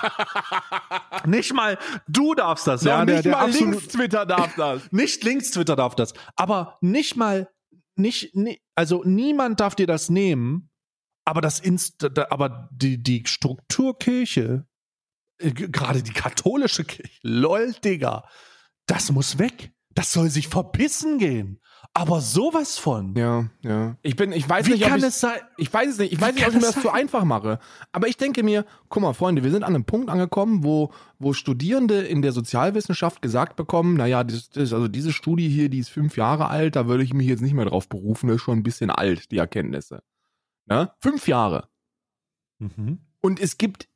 Nicht 1.27 1.53
mal 1.55 1.79
du 2.09 2.35
darfst 2.35 2.67
das. 2.67 2.83
Noch 2.83 2.91
ja, 2.93 3.05
der, 3.05 3.15
nicht 3.17 3.25
der 3.27 3.33
mal 3.33 3.45
absolut- 3.47 3.71
links 3.73 3.89
Twitter 3.89 4.27
darf 4.27 4.55
das. 4.57 4.83
nicht 4.93 5.23
links 5.25 5.51
Twitter 5.51 5.77
darf 5.77 5.95
das. 5.97 6.13
Aber 6.37 6.79
nicht 6.81 7.17
mal, 7.17 7.49
nicht, 8.01 8.35
ni- 8.35 8.61
also 8.75 9.03
niemand 9.05 9.61
darf 9.61 9.75
dir 9.75 9.87
das 9.87 10.11
nehmen. 10.11 10.71
Aber 11.25 11.41
das 11.41 11.61
Inst, 11.61 12.03
aber 12.19 12.69
die, 12.73 13.03
die 13.03 13.23
Strukturkirche, 13.27 14.67
äh, 15.39 15.53
gerade 15.53 16.03
die 16.03 16.13
katholische 16.13 16.85
Kirche, 16.85 17.13
lol, 17.23 17.73
Digga, 17.85 18.29
das 18.87 19.13
muss 19.13 19.39
weg. 19.39 19.73
Das 19.95 20.13
soll 20.13 20.31
sich 20.31 20.49
verbissen 20.49 21.19
gehen. 21.19 21.61
Aber 21.93 22.21
sowas 22.21 22.79
von. 22.79 23.17
Ja, 23.17 23.51
ja. 23.63 23.97
Ich 24.03 24.15
bin, 24.15 24.31
ich 24.31 24.49
weiß 24.49 24.67
Wie 24.67 24.73
nicht, 24.73 24.85
ob 24.85 24.91
kann 24.91 25.01
ich, 25.01 25.07
es 25.07 25.19
sein? 25.19 25.41
ich 25.57 25.73
weiß 25.73 25.89
es 25.89 25.99
nicht, 25.99 26.13
ich 26.13 26.19
Wie 26.19 26.23
weiß 26.23 26.35
nicht, 26.35 26.45
ob 26.45 26.51
ich 26.51 26.55
mir 26.55 26.61
das 26.61 26.75
zu 26.75 26.83
sein? 26.83 26.95
einfach 26.95 27.25
mache. 27.25 27.59
Aber 27.91 28.07
ich 28.07 28.17
denke 28.17 28.45
mir, 28.45 28.65
guck 28.89 29.03
mal, 29.03 29.13
Freunde, 29.13 29.43
wir 29.43 29.51
sind 29.51 29.65
an 29.65 29.75
einem 29.75 29.85
Punkt 29.85 30.09
angekommen, 30.09 30.63
wo, 30.63 30.93
wo 31.19 31.33
Studierende 31.33 32.03
in 32.03 32.23
der 32.23 32.31
Sozialwissenschaft 32.31 33.23
gesagt 33.23 33.57
bekommen, 33.57 33.95
naja, 33.95 34.23
das, 34.23 34.51
das, 34.51 34.73
also 34.73 34.87
diese 34.87 35.13
Studie 35.13 35.49
hier, 35.49 35.69
die 35.69 35.81
ist 35.81 35.89
fünf 35.89 36.17
Jahre 36.17 36.47
alt, 36.47 36.77
da 36.77 36.87
würde 36.87 37.03
ich 37.03 37.13
mich 37.13 37.27
jetzt 37.27 37.43
nicht 37.43 37.55
mehr 37.55 37.65
drauf 37.65 37.89
berufen, 37.89 38.29
das 38.29 38.37
ist 38.37 38.43
schon 38.43 38.59
ein 38.59 38.63
bisschen 38.63 38.91
alt, 38.91 39.33
die 39.33 39.39
Erkenntnisse. 39.39 40.05
Ne? 40.67 40.93
Fünf 41.01 41.27
Jahre. 41.27 41.69
Mhm. 42.61 43.01
Und 43.21 43.41
es 43.41 43.59
gibt 43.59 43.89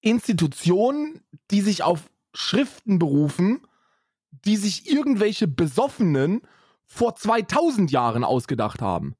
Institutionen, 0.00 1.20
die 1.50 1.60
sich 1.60 1.82
auf 1.82 2.10
Schriften 2.32 2.98
berufen, 2.98 3.60
die 4.30 4.56
sich 4.56 4.90
irgendwelche 4.90 5.48
Besoffenen 5.48 6.42
vor 6.86 7.14
2000 7.14 7.90
Jahren 7.90 8.24
ausgedacht 8.24 8.80
haben. 8.80 9.14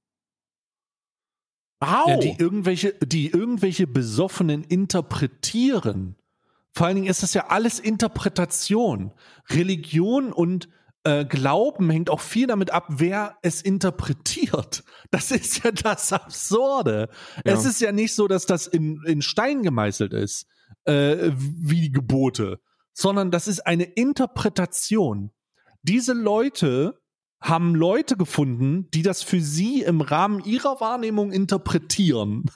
Wow! 1.80 2.08
Ja, 2.08 2.16
die 2.16 2.34
irgendwelche, 2.38 2.92
die 2.94 3.30
irgendwelche 3.30 3.86
Besoffenen 3.86 4.64
interpretieren. 4.64 6.16
Vor 6.72 6.86
allen 6.86 6.96
Dingen 6.96 7.08
ist 7.08 7.22
das 7.22 7.34
ja 7.34 7.46
alles 7.48 7.78
Interpretation. 7.78 9.12
Religion 9.50 10.32
und 10.32 10.68
äh, 11.04 11.24
Glauben 11.24 11.90
hängt 11.90 12.10
auch 12.10 12.20
viel 12.20 12.46
damit 12.46 12.70
ab, 12.70 12.86
wer 12.88 13.38
es 13.42 13.62
interpretiert. 13.62 14.84
Das 15.10 15.30
ist 15.30 15.64
ja 15.64 15.70
das 15.70 16.12
Absurde. 16.12 17.08
Ja. 17.44 17.52
Es 17.52 17.64
ist 17.64 17.80
ja 17.80 17.92
nicht 17.92 18.14
so, 18.14 18.28
dass 18.28 18.46
das 18.46 18.66
in, 18.66 19.02
in 19.04 19.22
Stein 19.22 19.62
gemeißelt 19.62 20.12
ist, 20.12 20.46
äh, 20.84 21.30
wie 21.34 21.80
die 21.82 21.92
Gebote, 21.92 22.60
sondern 22.98 23.30
das 23.30 23.46
ist 23.46 23.60
eine 23.60 23.84
Interpretation. 23.84 25.30
Diese 25.82 26.14
Leute 26.14 27.00
haben 27.40 27.76
Leute 27.76 28.16
gefunden, 28.16 28.90
die 28.90 29.02
das 29.02 29.22
für 29.22 29.40
sie 29.40 29.82
im 29.82 30.00
Rahmen 30.00 30.42
ihrer 30.44 30.80
Wahrnehmung 30.80 31.30
interpretieren. 31.30 32.46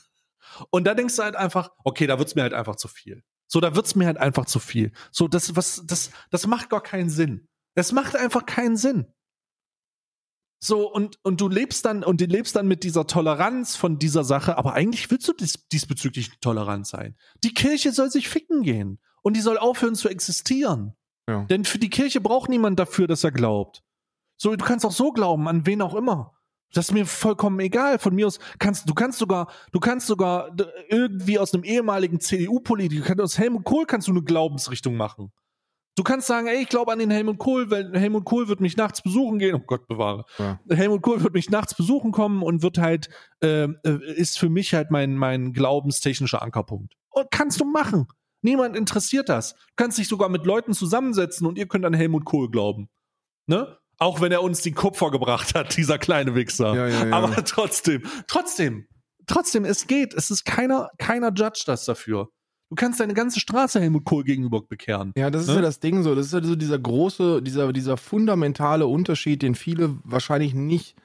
Und 0.71 0.85
da 0.85 0.95
denkst 0.95 1.15
du 1.15 1.23
halt 1.23 1.37
einfach, 1.37 1.71
okay, 1.85 2.09
da 2.09 2.19
wird's 2.19 2.35
mir 2.35 2.43
halt 2.43 2.55
einfach 2.55 2.75
zu 2.75 2.89
viel. 2.89 3.23
So, 3.47 3.61
da 3.61 3.77
wird's 3.77 3.95
mir 3.95 4.07
halt 4.07 4.19
einfach 4.19 4.47
zu 4.47 4.59
viel. 4.59 4.91
So, 5.13 5.29
das, 5.29 5.55
was, 5.55 5.83
das, 5.87 6.11
das 6.31 6.49
macht 6.49 6.71
gar 6.71 6.83
keinen 6.83 7.09
Sinn. 7.09 7.49
Es 7.77 7.93
macht 7.93 8.17
einfach 8.17 8.45
keinen 8.45 8.77
Sinn. 8.77 9.07
So, 10.59 10.93
und, 10.93 11.21
und 11.23 11.41
du 11.41 11.49
lebst 11.49 11.85
dann, 11.85 12.03
und 12.03 12.21
du 12.21 12.25
lebst 12.25 12.57
dann 12.57 12.67
mit 12.67 12.83
dieser 12.83 13.07
Toleranz 13.07 13.77
von 13.77 14.01
dieser 14.01 14.25
Sache, 14.25 14.59
aber 14.59 14.75
eigentlich 14.75 15.09
willst 15.09 15.29
du 15.29 15.35
dies, 15.35 15.69
diesbezüglich 15.69 16.41
tolerant 16.41 16.89
sein. 16.89 17.17
Die 17.45 17.55
Kirche 17.55 17.93
soll 17.93 18.11
sich 18.11 18.29
ficken 18.29 18.63
gehen. 18.63 18.99
Und 19.23 19.37
die 19.37 19.41
soll 19.41 19.59
aufhören 19.59 19.95
zu 19.95 20.09
existieren. 20.09 20.95
Ja. 21.29 21.45
Denn 21.45 21.65
für 21.65 21.79
die 21.79 21.91
Kirche 21.91 22.21
braucht 22.21 22.51
niemand 22.51 22.79
dafür, 22.79 23.07
dass 23.07 23.25
er 23.25 23.33
glaubt. 23.33 23.83
So, 24.37 24.55
du 24.55 24.65
kannst 24.65 24.85
auch 24.85 24.93
so 24.93 25.13
glauben, 25.13 25.47
an 25.49 25.67
wen 25.67 25.83
auch 25.83 25.95
immer. 25.95 26.35
Das 26.73 26.89
ist 26.89 26.93
mir 26.93 27.07
vollkommen 27.07 27.61
egal. 27.61 27.99
Von 27.99 28.15
mir 28.15 28.27
aus 28.27 28.39
kannst 28.59 28.89
du 28.89 28.95
kannst 28.95 29.19
sogar, 29.19 29.49
du 29.73 29.79
kannst 29.79 30.07
sogar 30.07 30.57
irgendwie 30.89 31.39
aus 31.39 31.55
einem 31.55 31.65
ehemaligen 31.65 32.19
CDU-Politiker, 32.19 33.05
kannst 33.05 33.23
aus 33.23 33.39
Helmut 33.39 33.65
Kohl 33.65 33.85
kannst 33.87 34.09
du 34.09 34.13
eine 34.13 34.23
Glaubensrichtung 34.23 34.97
machen. 34.97 35.33
Du 35.95 36.03
kannst 36.03 36.27
sagen, 36.27 36.47
ey, 36.47 36.63
ich 36.63 36.69
glaube 36.71 36.91
an 36.91 36.99
den 36.99 37.11
Helmut 37.11 37.39
Kohl, 37.39 37.71
weil 37.71 37.93
Helmut 37.93 38.25
Kohl 38.25 38.49
wird 38.49 38.61
mich 38.61 38.79
nachts 38.79 39.03
besuchen 39.03 39.39
gehen. 39.39 39.55
Oh 39.55 39.59
Gott 39.67 39.87
bewahre. 39.87 40.25
Ja. 40.39 40.59
Helmut 40.71 41.03
Kohl 41.03 41.23
wird 41.23 41.35
mich 41.35 41.51
nachts 41.51 41.75
besuchen 41.75 42.13
kommen 42.13 42.43
und 42.43 42.63
wird 42.63 42.79
halt, 42.79 43.11
ähm, 43.43 43.79
äh, 43.85 43.99
ist 44.15 44.39
für 44.39 44.49
mich 44.49 44.73
halt 44.73 44.91
mein, 44.91 45.17
mein 45.17 45.53
glaubenstechnischer 45.53 46.41
Ankerpunkt. 46.41 46.95
Und 47.11 47.31
kannst 47.31 47.61
du 47.61 47.67
machen. 47.67 48.09
Niemand 48.43 48.77
interessiert 48.77 49.29
das. 49.29 49.55
Du 49.55 49.61
kannst 49.77 49.99
dich 49.99 50.09
sogar 50.09 50.29
mit 50.29 50.45
Leuten 50.45 50.75
zusammensetzen 50.75 51.47
und 51.47 51.57
ihr 51.59 51.67
könnt 51.67 51.85
an 51.85 51.95
Helmut 51.95 52.25
Kohl 52.25 52.51
glauben. 52.51 52.89
Ne? 53.47 53.79
Auch 53.99 54.21
wenn 54.21 54.33
er 54.33 54.43
uns 54.43 54.61
die 54.63 54.73
Kupfer 54.73 55.11
gebracht 55.11 55.55
hat, 55.55 55.77
dieser 55.77 55.99
kleine 55.99 56.35
Wichser. 56.35 56.75
Ja, 56.75 56.89
ja, 56.89 57.07
ja. 57.07 57.13
Aber 57.17 57.45
trotzdem, 57.45 58.03
trotzdem, 58.27 58.87
trotzdem, 59.27 59.65
es 59.65 59.87
geht. 59.87 60.13
Es 60.15 60.31
ist 60.31 60.45
keiner, 60.45 60.91
keiner 60.99 61.33
judge 61.33 61.63
das 61.67 61.85
dafür. 61.85 62.29
Du 62.69 62.75
kannst 62.75 63.01
deine 63.01 63.13
ganze 63.15 63.39
Straße 63.39 63.81
Helmut 63.81 64.05
Kohl 64.07 64.25
gegenüber 64.25 64.63
bekehren. 64.63 65.13
Ja, 65.15 65.31
das 65.31 65.43
ist 65.43 65.49
Ne? 65.49 65.57
ja 65.57 65.61
das 65.61 65.79
Ding 65.79 66.03
so. 66.03 66.15
Das 66.15 66.27
ist 66.27 66.33
ja 66.33 66.43
so 66.43 66.57
dieser 66.57 66.79
große, 66.79 67.43
dieser, 67.43 67.71
dieser 67.73 67.97
fundamentale 67.99 68.87
Unterschied, 68.87 69.43
den 69.43 69.55
viele 69.55 69.99
wahrscheinlich 70.05 70.55
nicht 70.55 70.97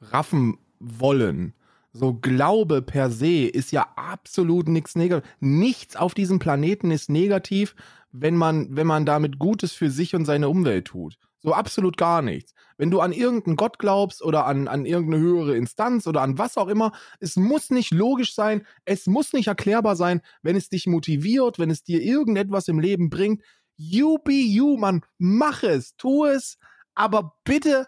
raffen 0.00 0.56
wollen. 0.78 1.52
So 1.92 2.14
Glaube 2.14 2.82
per 2.82 3.10
se 3.10 3.46
ist 3.46 3.72
ja 3.72 3.88
absolut 3.96 4.68
nichts 4.68 4.94
negativ. 4.94 5.28
Nichts 5.40 5.96
auf 5.96 6.14
diesem 6.14 6.38
Planeten 6.38 6.90
ist 6.90 7.10
negativ, 7.10 7.74
wenn 8.12 8.36
man, 8.36 8.76
wenn 8.76 8.86
man 8.86 9.06
damit 9.06 9.38
Gutes 9.38 9.72
für 9.72 9.90
sich 9.90 10.14
und 10.14 10.24
seine 10.24 10.48
Umwelt 10.48 10.86
tut. 10.86 11.18
So 11.42 11.54
absolut 11.54 11.96
gar 11.96 12.20
nichts. 12.20 12.52
Wenn 12.76 12.90
du 12.90 13.00
an 13.00 13.12
irgendeinen 13.12 13.56
Gott 13.56 13.78
glaubst 13.78 14.22
oder 14.22 14.46
an, 14.46 14.68
an 14.68 14.84
irgendeine 14.84 15.22
höhere 15.22 15.56
Instanz 15.56 16.06
oder 16.06 16.20
an 16.20 16.36
was 16.38 16.58
auch 16.58 16.68
immer, 16.68 16.92
es 17.18 17.36
muss 17.36 17.70
nicht 17.70 17.92
logisch 17.92 18.34
sein, 18.34 18.66
es 18.84 19.06
muss 19.06 19.32
nicht 19.32 19.48
erklärbar 19.48 19.96
sein, 19.96 20.20
wenn 20.42 20.54
es 20.54 20.68
dich 20.68 20.86
motiviert, 20.86 21.58
wenn 21.58 21.70
es 21.70 21.82
dir 21.82 22.02
irgendetwas 22.02 22.68
im 22.68 22.78
Leben 22.78 23.08
bringt. 23.08 23.42
You 23.76 24.18
be 24.18 24.32
you, 24.32 24.76
Mann. 24.76 25.02
Mach 25.18 25.62
es, 25.62 25.96
tu 25.96 26.26
es, 26.26 26.58
aber 26.94 27.36
bitte 27.44 27.86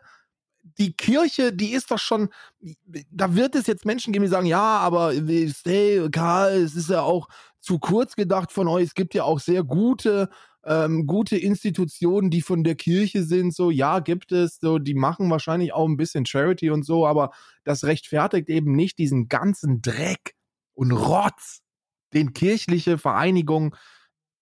die 0.79 0.93
Kirche, 0.95 1.53
die 1.53 1.73
ist 1.73 1.91
doch 1.91 1.99
schon, 1.99 2.29
da 3.11 3.35
wird 3.35 3.55
es 3.55 3.66
jetzt 3.66 3.85
Menschen 3.85 4.12
geben, 4.12 4.25
die 4.25 4.31
sagen, 4.31 4.47
ja, 4.47 4.79
aber 4.79 5.12
hey, 5.12 6.09
Karl, 6.11 6.62
es 6.62 6.75
ist 6.75 6.91
ja 6.91 7.03
auch 7.03 7.29
zu 7.61 7.79
kurz 7.79 8.16
gedacht 8.16 8.53
von 8.53 8.68
euch. 8.68 8.85
Es 8.85 8.95
gibt 8.95 9.14
ja 9.14 9.25
auch 9.25 9.41
sehr 9.41 9.62
gute, 9.62 10.29
ähm, 10.64 11.07
gute 11.07 11.37
Institutionen, 11.37 12.31
die 12.31 12.43
von 12.43 12.64
der 12.64 12.75
Kirche 12.75 13.23
sind. 13.23 13.55
So, 13.55 13.70
ja, 13.70 14.01
gibt 14.01 14.33
es. 14.33 14.59
So, 14.61 14.79
die 14.79 14.95
machen 14.95 15.31
wahrscheinlich 15.31 15.73
auch 15.73 15.89
ein 15.89 15.97
bisschen 15.97 16.27
Charity 16.27 16.70
und 16.70 16.85
so, 16.85 17.07
aber 17.07 17.31
das 17.64 17.85
rechtfertigt 17.85 18.49
eben 18.49 18.75
nicht 18.75 18.99
diesen 18.99 19.29
ganzen 19.29 19.83
Dreck 19.83 20.35
und 20.75 20.93
Rotz, 20.93 21.61
den 22.12 22.33
kirchliche 22.33 22.99
Vereinigung 22.99 23.77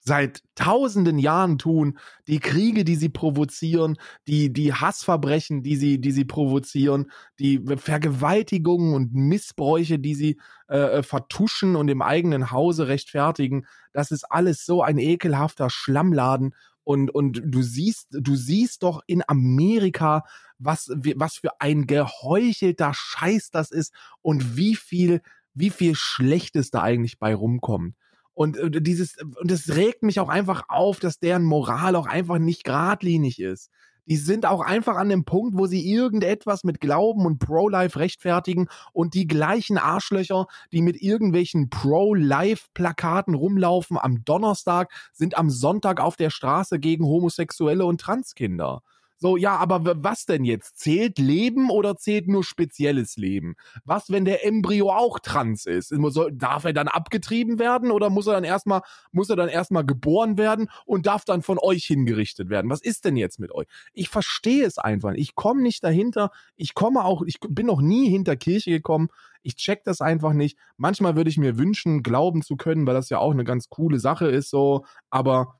seit 0.01 0.42
tausenden 0.55 1.18
Jahren 1.18 1.59
tun, 1.59 1.98
die 2.26 2.40
Kriege, 2.40 2.84
die 2.84 2.96
sie 2.96 3.11
provozieren, 3.11 3.98
die, 4.26 4.53
die 4.53 4.72
Hassverbrechen, 4.72 5.62
die 5.62 5.76
sie, 5.76 6.01
die 6.01 6.12
sie 6.12 6.24
provozieren, 6.24 7.11
die 7.38 7.62
Vergewaltigungen 7.76 8.94
und 8.94 9.14
Missbräuche, 9.14 9.98
die 9.98 10.14
sie 10.14 10.40
äh, 10.68 11.03
vertuschen 11.03 11.76
und 11.76 11.88
im 11.88 12.03
eigenen 12.03 12.51
Hause 12.51 12.88
rechtfertigen. 12.88 13.66
Das 13.92 14.11
ist 14.11 14.24
alles 14.24 14.64
so 14.64 14.82
ein 14.82 14.98
ekelhafter 14.98 15.68
Schlammladen. 15.70 16.55
Und, 16.82 17.14
und 17.14 17.42
du 17.44 17.62
siehst, 17.62 18.09
du 18.11 18.34
siehst 18.34 18.82
doch 18.82 19.03
in 19.07 19.22
Amerika, 19.28 20.24
was, 20.59 20.88
was 21.14 21.36
für 21.36 21.61
ein 21.61 21.86
geheuchelter 21.86 22.92
Scheiß 22.94 23.51
das 23.51 23.70
ist 23.70 23.92
und 24.22 24.57
wie 24.57 24.74
viel, 24.74 25.20
wie 25.55 25.70
viel 25.70 25.94
Schlechtes 25.94 26.70
da 26.70 26.82
eigentlich 26.82 27.18
bei 27.18 27.34
rumkommt. 27.34 27.94
Und 28.41 28.57
äh, 28.57 28.80
dieses, 28.80 29.16
und 29.18 29.51
es 29.51 29.76
regt 29.76 30.03
mich 30.03 30.18
auch 30.18 30.30
einfach 30.30 30.62
auf, 30.68 30.99
dass 30.99 31.18
deren 31.18 31.45
Moral 31.45 31.95
auch 31.95 32.07
einfach 32.07 32.38
nicht 32.38 32.64
geradlinig 32.64 33.38
ist. 33.38 33.68
Die 34.07 34.16
sind 34.16 34.47
auch 34.47 34.62
einfach 34.62 34.97
an 34.97 35.11
dem 35.11 35.26
Punkt, 35.26 35.59
wo 35.59 35.66
sie 35.66 35.86
irgendetwas 35.86 36.64
mit 36.64 36.80
Glauben 36.80 37.26
und 37.26 37.38
Pro-Life 37.38 37.99
rechtfertigen 37.99 38.68
und 38.95 39.12
die 39.12 39.26
gleichen 39.26 39.76
Arschlöcher, 39.76 40.47
die 40.72 40.80
mit 40.80 41.03
irgendwelchen 41.03 41.68
Pro-Life-Plakaten 41.68 43.34
rumlaufen 43.34 43.99
am 43.99 44.24
Donnerstag, 44.24 44.91
sind 45.12 45.36
am 45.36 45.51
Sonntag 45.51 46.01
auf 46.01 46.16
der 46.16 46.30
Straße 46.30 46.78
gegen 46.78 47.05
Homosexuelle 47.05 47.84
und 47.84 48.01
Transkinder. 48.01 48.80
So, 49.23 49.37
ja, 49.37 49.57
aber 49.57 50.03
was 50.03 50.25
denn 50.25 50.47
jetzt? 50.47 50.79
Zählt 50.79 51.18
Leben 51.18 51.68
oder 51.68 51.95
zählt 51.97 52.27
nur 52.27 52.43
spezielles 52.43 53.18
Leben? 53.18 53.55
Was, 53.85 54.11
wenn 54.11 54.25
der 54.25 54.47
Embryo 54.47 54.91
auch 54.91 55.18
trans 55.18 55.66
ist? 55.66 55.93
Darf 56.33 56.64
er 56.64 56.73
dann 56.73 56.89
abgetrieben 56.89 57.59
werden 57.59 57.91
oder 57.91 58.09
muss 58.09 58.27
er 58.27 58.33
dann 58.33 58.45
erstmal, 58.45 58.81
muss 59.12 59.29
er 59.29 59.37
dann 59.37 59.51
erstmal 59.51 59.85
geboren 59.85 60.39
werden 60.39 60.71
und 60.87 61.07
darf 61.07 61.27
dann 61.27 61.43
von 61.43 61.59
euch 61.61 61.85
hingerichtet 61.85 62.49
werden? 62.49 62.71
Was 62.71 62.81
ist 62.81 63.05
denn 63.05 63.16
jetzt 63.16 63.39
mit 63.39 63.53
euch? 63.53 63.66
Ich 63.93 64.09
verstehe 64.09 64.64
es 64.64 64.79
einfach. 64.79 65.12
Ich 65.12 65.35
komme 65.35 65.61
nicht 65.61 65.85
dahinter. 65.85 66.31
Ich 66.57 66.73
komme 66.73 67.05
auch, 67.05 67.21
ich 67.21 67.41
bin 67.47 67.66
noch 67.66 67.83
nie 67.83 68.09
hinter 68.09 68.37
Kirche 68.37 68.71
gekommen. 68.71 69.09
Ich 69.43 69.57
check 69.57 69.85
das 69.85 70.01
einfach 70.01 70.33
nicht. 70.33 70.59
Manchmal 70.79 71.14
würde 71.14 71.29
ich 71.29 71.37
mir 71.37 71.59
wünschen, 71.59 72.03
glauben 72.03 72.41
zu 72.41 72.57
können, 72.57 72.87
weil 72.87 72.95
das 72.95 73.11
ja 73.11 73.18
auch 73.18 73.33
eine 73.33 73.45
ganz 73.45 73.68
coole 73.68 73.99
Sache 73.99 74.29
ist, 74.29 74.49
so. 74.49 74.87
Aber 75.11 75.59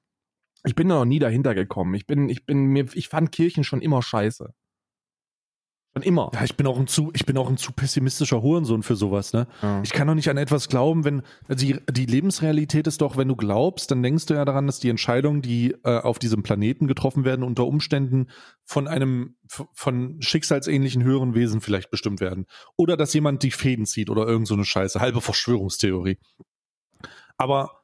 ich 0.65 0.75
bin 0.75 0.89
da 0.89 0.97
noch 0.97 1.05
nie 1.05 1.19
dahinter 1.19 1.55
gekommen. 1.55 1.95
Ich 1.95 2.07
bin, 2.07 2.29
ich 2.29 2.45
bin 2.47 2.67
mir, 2.67 2.87
ich 2.95 3.09
fand 3.09 3.33
Kirchen 3.33 3.65
schon 3.65 3.81
immer 3.81 4.03
scheiße. 4.03 4.53
Schon 5.93 6.03
immer. 6.05 6.31
Ja, 6.35 6.45
ich 6.45 6.57
bin 6.57 6.69
auch 6.69 6.79
ein 6.79 6.87
zu, 6.87 7.11
ich 7.15 7.27
bin 7.27 7.37
auch 7.37 7.49
ein 7.49 7.57
zu 7.57 7.73
pessimistischer 7.73 8.43
Hurensohn 8.43 8.85
für 8.85 8.95
sowas, 8.95 9.33
ne? 9.33 9.49
Ja. 9.61 9.83
Ich 9.83 9.91
kann 9.91 10.07
doch 10.07 10.15
nicht 10.15 10.31
an 10.31 10.37
etwas 10.37 10.69
glauben, 10.69 11.05
wenn 11.05 11.23
also 11.49 11.67
die, 11.67 11.81
die 11.91 12.07
Lebensrealität 12.07 12.87
ist 12.87 13.01
doch, 13.01 13.17
wenn 13.17 13.27
du 13.27 13.35
glaubst, 13.35 13.91
dann 13.91 14.01
denkst 14.01 14.27
du 14.27 14.35
ja 14.35 14.45
daran, 14.45 14.69
dass 14.69 14.79
die 14.79 14.89
Entscheidungen, 14.89 15.43
die 15.43 15.75
äh, 15.83 15.99
auf 15.99 16.21
diesem 16.21 16.45
Planeten 16.45 16.87
getroffen 16.87 17.25
werden, 17.25 17.43
unter 17.43 17.67
Umständen 17.67 18.29
von 18.65 18.87
einem 18.87 19.35
von 19.49 20.23
schicksalsähnlichen 20.23 21.03
höheren 21.03 21.35
Wesen 21.35 21.61
vielleicht 21.61 21.91
bestimmt 21.91 22.21
werden. 22.21 22.47
Oder 22.77 22.97
dass 22.97 23.13
jemand 23.13 23.43
die 23.43 23.51
Fäden 23.51 23.85
zieht 23.85 24.11
oder 24.11 24.29
irgend 24.29 24.47
so 24.47 24.55
eine 24.55 24.65
Scheiße, 24.65 25.01
halbe 25.01 25.21
Verschwörungstheorie. 25.21 26.19
Aber 27.37 27.80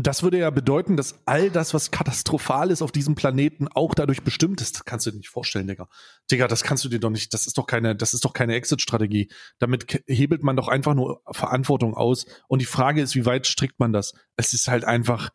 das 0.00 0.22
würde 0.22 0.38
ja 0.38 0.50
bedeuten, 0.50 0.96
dass 0.96 1.18
all 1.26 1.50
das, 1.50 1.74
was 1.74 1.90
katastrophal 1.90 2.70
ist 2.70 2.82
auf 2.82 2.92
diesem 2.92 3.16
Planeten, 3.16 3.66
auch 3.66 3.96
dadurch 3.96 4.22
bestimmt 4.22 4.60
ist. 4.60 4.76
Das 4.76 4.84
kannst 4.84 5.06
du 5.06 5.10
dir 5.10 5.16
nicht 5.16 5.28
vorstellen, 5.28 5.66
Digga. 5.66 5.88
Digga, 6.30 6.46
das 6.46 6.62
kannst 6.62 6.84
du 6.84 6.88
dir 6.88 7.00
doch 7.00 7.10
nicht, 7.10 7.34
das 7.34 7.48
ist 7.48 7.58
doch 7.58 7.66
keine, 7.66 7.96
das 7.96 8.14
ist 8.14 8.24
doch 8.24 8.32
keine 8.32 8.54
Exit-Strategie. 8.54 9.28
Damit 9.58 10.04
hebelt 10.06 10.44
man 10.44 10.54
doch 10.54 10.68
einfach 10.68 10.94
nur 10.94 11.20
Verantwortung 11.32 11.94
aus. 11.94 12.26
Und 12.46 12.60
die 12.60 12.66
Frage 12.66 13.02
ist, 13.02 13.16
wie 13.16 13.26
weit 13.26 13.48
strickt 13.48 13.80
man 13.80 13.92
das? 13.92 14.14
Es 14.36 14.54
ist 14.54 14.68
halt 14.68 14.84
einfach, 14.84 15.30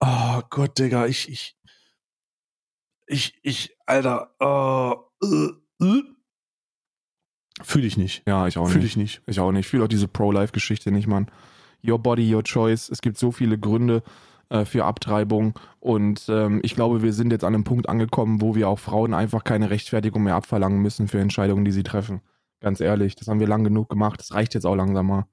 oh 0.00 0.40
Gott, 0.50 0.76
Digga, 0.80 1.06
ich, 1.06 1.28
ich, 1.28 1.56
ich, 3.06 3.38
ich, 3.42 3.76
Alter, 3.86 4.34
oh, 4.40 5.04
äh, 5.22 5.84
äh. 5.84 6.02
fühle 7.62 7.86
ich 7.86 7.96
nicht. 7.96 8.24
Ja, 8.26 8.48
ich 8.48 8.58
auch 8.58 8.66
Fühle 8.66 8.80
nicht. 8.80 8.92
ich 8.92 8.96
nicht. 8.96 9.22
Ich 9.26 9.38
auch 9.38 9.52
nicht. 9.52 9.66
Ich 9.66 9.68
fühle 9.68 9.84
auch 9.84 9.88
diese 9.88 10.08
Pro-Life-Geschichte 10.08 10.90
nicht, 10.90 11.06
Mann. 11.06 11.30
Your 11.86 11.98
body, 11.98 12.32
your 12.34 12.42
choice. 12.42 12.88
Es 12.88 13.00
gibt 13.00 13.18
so 13.18 13.32
viele 13.32 13.58
Gründe 13.58 14.02
äh, 14.50 14.64
für 14.64 14.84
Abtreibung. 14.84 15.58
Und 15.78 16.26
ähm, 16.28 16.60
ich 16.62 16.74
glaube, 16.74 17.02
wir 17.02 17.12
sind 17.12 17.32
jetzt 17.32 17.44
an 17.44 17.54
einem 17.54 17.64
Punkt 17.64 17.88
angekommen, 17.88 18.40
wo 18.40 18.54
wir 18.54 18.68
auch 18.68 18.78
Frauen 18.78 19.14
einfach 19.14 19.44
keine 19.44 19.70
Rechtfertigung 19.70 20.22
mehr 20.24 20.34
abverlangen 20.34 20.80
müssen 20.80 21.08
für 21.08 21.20
Entscheidungen, 21.20 21.64
die 21.64 21.72
sie 21.72 21.82
treffen. 21.82 22.20
Ganz 22.60 22.80
ehrlich, 22.80 23.16
das 23.16 23.28
haben 23.28 23.40
wir 23.40 23.48
lang 23.48 23.64
genug 23.64 23.88
gemacht. 23.88 24.20
Das 24.20 24.34
reicht 24.34 24.54
jetzt 24.54 24.66
auch 24.66 24.74
langsam 24.74 25.06
mal. 25.06 25.26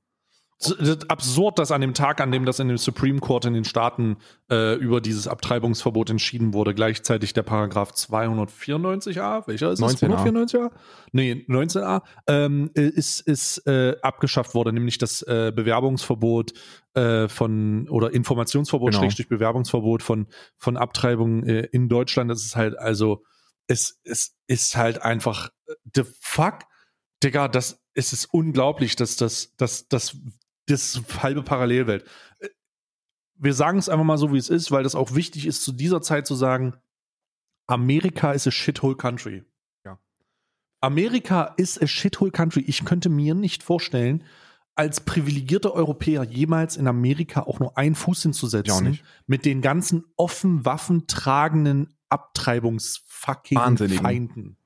Absurd, 1.07 1.59
dass 1.59 1.71
an 1.71 1.81
dem 1.81 1.93
Tag, 1.93 2.19
an 2.19 2.31
dem 2.31 2.43
das 2.43 2.59
in 2.59 2.67
dem 2.67 2.79
Supreme 2.79 3.19
Court 3.19 3.45
in 3.45 3.53
den 3.53 3.63
Staaten 3.63 4.17
äh, 4.49 4.73
über 4.73 5.01
dieses 5.01 5.27
Abtreibungsverbot 5.27 6.09
entschieden 6.09 6.51
wurde, 6.51 6.73
gleichzeitig 6.73 7.33
der 7.33 7.43
Paragraph 7.43 7.91
294a, 7.91 9.47
welcher 9.47 9.71
ist? 9.71 9.83
19a. 9.83 10.47
294a? 10.47 10.71
Nee, 11.11 11.45
19a, 11.47 12.01
ähm, 12.25 12.71
ist, 12.73 13.21
ist 13.21 13.67
äh, 13.67 13.97
abgeschafft 14.01 14.55
worden, 14.55 14.73
nämlich 14.73 14.97
das 14.97 15.21
äh, 15.21 15.53
Bewerbungsverbot 15.55 16.53
äh, 16.95 17.27
von 17.27 17.87
oder 17.89 18.11
Informationsverbot, 18.13 18.91
Genau. 18.91 19.01
Schrägstrich 19.03 19.29
Bewerbungsverbot 19.29 20.01
von, 20.01 20.25
von 20.57 20.75
Abtreibungen 20.75 21.47
äh, 21.47 21.67
in 21.71 21.87
Deutschland. 21.87 22.31
Das 22.31 22.43
ist 22.43 22.55
halt, 22.55 22.79
also, 22.79 23.23
es, 23.67 23.99
es 24.03 24.35
ist 24.47 24.75
halt 24.75 25.03
einfach 25.03 25.49
äh, 25.67 25.73
the 25.93 26.03
fuck, 26.19 26.61
Digga, 27.23 27.47
das 27.47 27.79
es 27.97 28.13
ist 28.13 28.25
unglaublich, 28.25 28.95
dass 28.95 29.15
das, 29.15 29.55
dass, 29.57 29.87
dass, 29.87 30.15
das 30.67 31.01
halbe 31.21 31.41
Parallelwelt. 31.43 32.05
Äh, 32.39 32.49
Wir 33.35 33.53
sagen 33.53 33.79
es 33.79 33.89
einfach 33.89 34.05
mal 34.05 34.17
so, 34.17 34.31
wie 34.33 34.37
es 34.37 34.49
ist, 34.49 34.71
weil 34.71 34.83
das 34.83 34.95
auch 34.95 35.15
wichtig 35.15 35.45
ist, 35.45 35.63
zu 35.63 35.71
dieser 35.71 36.01
Zeit 36.01 36.27
zu 36.27 36.35
sagen, 36.35 36.75
Amerika 37.67 38.31
ist 38.31 38.47
a 38.47 38.51
shithole 38.51 38.95
country. 38.95 39.43
Ja. 39.83 39.99
Amerika 40.81 41.53
ist 41.57 41.81
a 41.81 41.87
shithole 41.87 42.31
country. 42.31 42.61
Ich 42.61 42.85
könnte 42.85 43.09
mir 43.09 43.35
nicht 43.35 43.63
vorstellen, 43.63 44.23
als 44.75 45.01
privilegierter 45.01 45.73
Europäer 45.73 46.23
jemals 46.23 46.77
in 46.77 46.87
Amerika 46.87 47.41
auch 47.41 47.59
nur 47.59 47.77
einen 47.77 47.95
Fuß 47.95 48.23
hinzusetzen 48.23 48.99
mit 49.25 49.43
den 49.43 49.61
ganzen 49.61 50.05
offen 50.15 50.65
Waffen 50.65 51.07
tragenden 51.07 51.97
Abtreibungsfucking. 52.09 53.57
Feinden. 53.89 54.57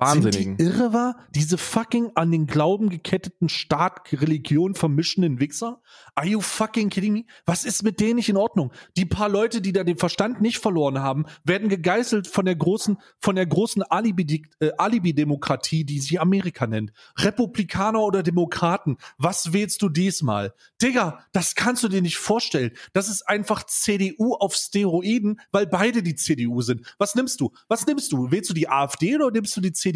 Wahnsinnigen. 0.00 0.56
Sind 0.56 0.60
die 0.60 0.64
irre 0.64 0.92
war? 0.92 1.16
Diese 1.34 1.58
fucking 1.58 2.12
an 2.14 2.30
den 2.30 2.46
Glauben 2.46 2.88
geketteten 2.88 3.48
Staat, 3.48 4.00
Religion 4.12 4.74
vermischenden 4.74 5.40
Wichser? 5.40 5.82
Are 6.14 6.26
you 6.26 6.40
fucking 6.40 6.88
kidding 6.88 7.12
me? 7.12 7.24
Was 7.44 7.64
ist 7.64 7.82
mit 7.82 8.00
denen 8.00 8.16
nicht 8.16 8.28
in 8.28 8.36
Ordnung? 8.36 8.72
Die 8.96 9.04
paar 9.04 9.28
Leute, 9.28 9.60
die 9.60 9.72
da 9.72 9.84
den 9.84 9.98
Verstand 9.98 10.40
nicht 10.40 10.58
verloren 10.58 11.00
haben, 11.00 11.26
werden 11.44 11.68
gegeißelt 11.68 12.26
von 12.26 12.44
der 12.44 12.56
großen, 12.56 12.98
von 13.18 13.36
der 13.36 13.46
großen 13.46 13.82
Alibi, 13.82 14.46
äh, 14.60 14.70
Alibi-Demokratie, 14.78 15.84
die 15.84 16.00
sich 16.00 16.20
Amerika 16.20 16.66
nennt. 16.66 16.92
Republikaner 17.18 18.00
oder 18.00 18.22
Demokraten. 18.22 18.96
Was 19.18 19.52
wählst 19.52 19.82
du 19.82 19.88
diesmal? 19.88 20.54
Digga, 20.80 21.24
das 21.32 21.54
kannst 21.54 21.82
du 21.82 21.88
dir 21.88 22.02
nicht 22.02 22.16
vorstellen. 22.16 22.72
Das 22.92 23.08
ist 23.08 23.28
einfach 23.28 23.64
CDU 23.64 24.34
auf 24.34 24.54
Steroiden, 24.54 25.40
weil 25.52 25.66
beide 25.66 26.02
die 26.02 26.14
CDU 26.14 26.62
sind. 26.62 26.94
Was 26.98 27.14
nimmst 27.14 27.40
du? 27.40 27.52
Was 27.68 27.86
nimmst 27.86 28.12
du? 28.12 28.30
Wählst 28.30 28.50
du 28.50 28.54
die 28.54 28.68
AfD 28.68 29.14
oder 29.16 29.30
nimmst 29.30 29.56
du 29.56 29.60
die 29.60 29.72
CDU? 29.72 29.89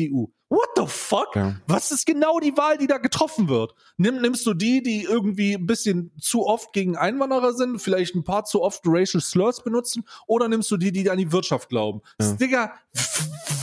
What 0.49 0.69
the 0.77 0.85
fuck? 0.87 1.35
Ja. 1.35 1.57
Was 1.67 1.91
ist 1.91 2.07
genau 2.07 2.39
die 2.39 2.57
Wahl, 2.57 2.79
die 2.79 2.87
da 2.87 2.99
getroffen 2.99 3.49
wird? 3.49 3.75
Nimm, 3.97 4.21
nimmst 4.21 4.47
du 4.47 4.55
die, 4.55 4.83
die 4.83 5.03
irgendwie 5.03 5.55
ein 5.55 5.67
bisschen 5.67 6.13
zu 6.21 6.47
oft 6.47 6.73
gegen 6.73 6.97
Einwanderer 6.97 7.55
sind, 7.55 7.81
vielleicht 7.81 8.15
ein 8.15 8.23
paar 8.23 8.45
zu 8.45 8.63
oft 8.63 8.83
Racial 8.85 9.21
Slurs 9.21 9.65
benutzen, 9.65 10.05
oder 10.27 10.49
nimmst 10.49 10.71
du 10.71 10.77
die, 10.77 10.93
die 10.93 11.11
an 11.11 11.19
die 11.19 11.33
Wirtschaft 11.33 11.69
glauben? 11.69 12.03
Ja. 12.21 12.33
Digga, 12.35 12.73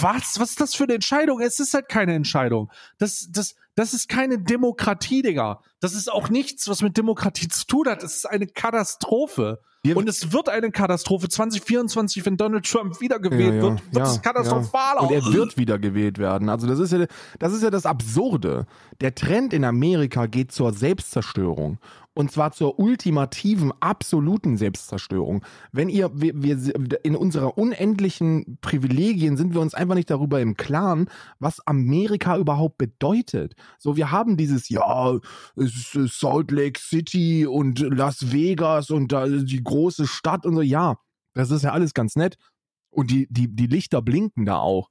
was? 0.02 0.40
Was 0.40 0.50
ist 0.52 0.62
das 0.62 0.76
für 0.76 0.84
eine 0.84 0.96
Entscheidung? 0.96 1.40
Es 1.40 1.60
ist 1.60 1.74
halt 1.74 1.88
keine 1.88 2.14
Entscheidung. 2.14 2.72
Das, 2.98 3.30
das, 3.32 3.56
das 3.76 3.94
ist 3.94 4.10
keine 4.10 4.40
Demokratie, 4.40 5.22
Digga. 5.22 5.62
Das 5.80 5.94
ist 5.94 6.12
auch 6.12 6.30
nichts, 6.30 6.68
was 6.68 6.82
mit 6.82 6.98
Demokratie 6.98 7.48
zu 7.48 7.66
tun 7.66 7.88
hat. 7.88 8.04
Es 8.04 8.18
ist 8.18 8.26
eine 8.26 8.48
Katastrophe. 8.48 9.62
Wir- 9.84 9.98
Und 9.98 10.08
es 10.08 10.32
wird 10.32 10.48
eine 10.48 10.70
Katastrophe 10.70 11.28
2024, 11.28 12.24
wenn 12.26 12.38
Donald 12.38 12.70
Trump 12.70 13.02
wiedergewählt 13.02 13.42
Ja, 13.42 13.56
ja, 13.56 13.62
wird, 13.64 13.86
wird 13.94 14.06
ja, 14.06 14.12
es 14.12 14.22
katastrophal 14.22 14.96
ja. 14.98 15.02
Und 15.02 15.12
er 15.12 15.26
wird 15.34 15.58
wieder 15.58 15.80
gewählt 15.80 16.20
werden. 16.20 16.50
Also 16.50 16.68
das 16.68 16.78
ist 16.78 16.92
ja 16.94 17.06
das 17.40 17.52
ist 17.54 17.64
ja 17.64 17.72
das 17.72 17.88
Absurde. 17.88 18.68
Der 19.02 19.16
Trend 19.16 19.54
in 19.54 19.66
Amerika 19.66 20.28
geht 20.28 20.52
zur 20.52 20.72
Selbstzerstörung. 20.74 21.80
Und 22.14 22.30
zwar 22.30 22.52
zur 22.52 22.78
ultimativen, 22.78 23.72
absoluten 23.80 24.58
Selbstzerstörung. 24.58 25.46
Wenn 25.72 25.88
ihr, 25.88 26.12
wir, 26.14 26.34
wir 26.44 27.06
in 27.06 27.16
unserer 27.16 27.58
unendlichen 27.58 28.58
Privilegien 28.60 29.38
sind 29.38 29.54
wir 29.54 29.62
uns 29.62 29.74
einfach 29.74 29.96
nicht 29.96 30.10
darüber 30.10 30.42
im 30.42 30.58
Klaren, 30.58 31.10
was 31.40 31.66
Amerika 31.66 32.38
überhaupt 32.38 32.78
bedeutet. 32.78 33.56
So, 33.80 33.96
wir 33.96 34.12
haben 34.12 34.36
dieses, 34.36 34.68
ja, 34.68 35.20
es 35.56 35.76
ist 35.76 35.96
äh, 35.96 36.08
Salt 36.08 36.52
Lake 36.52 36.80
City 36.80 37.48
und 37.48 37.80
Las 37.80 38.34
Vegas 38.34 38.90
und 38.90 39.14
da 39.14 39.28
die 39.28 39.64
große 39.64 40.06
Stadt 40.06 40.46
und 40.46 40.56
so, 40.56 40.62
ja, 40.62 40.98
das 41.34 41.50
ist 41.50 41.64
ja 41.64 41.72
alles 41.72 41.94
ganz 41.94 42.18
nett. 42.18 42.36
Und 42.90 43.10
die, 43.10 43.28
die, 43.30 43.48
die 43.56 43.68
Lichter 43.68 44.02
blinken 44.02 44.46
da 44.46 44.58
auch. 44.58 44.90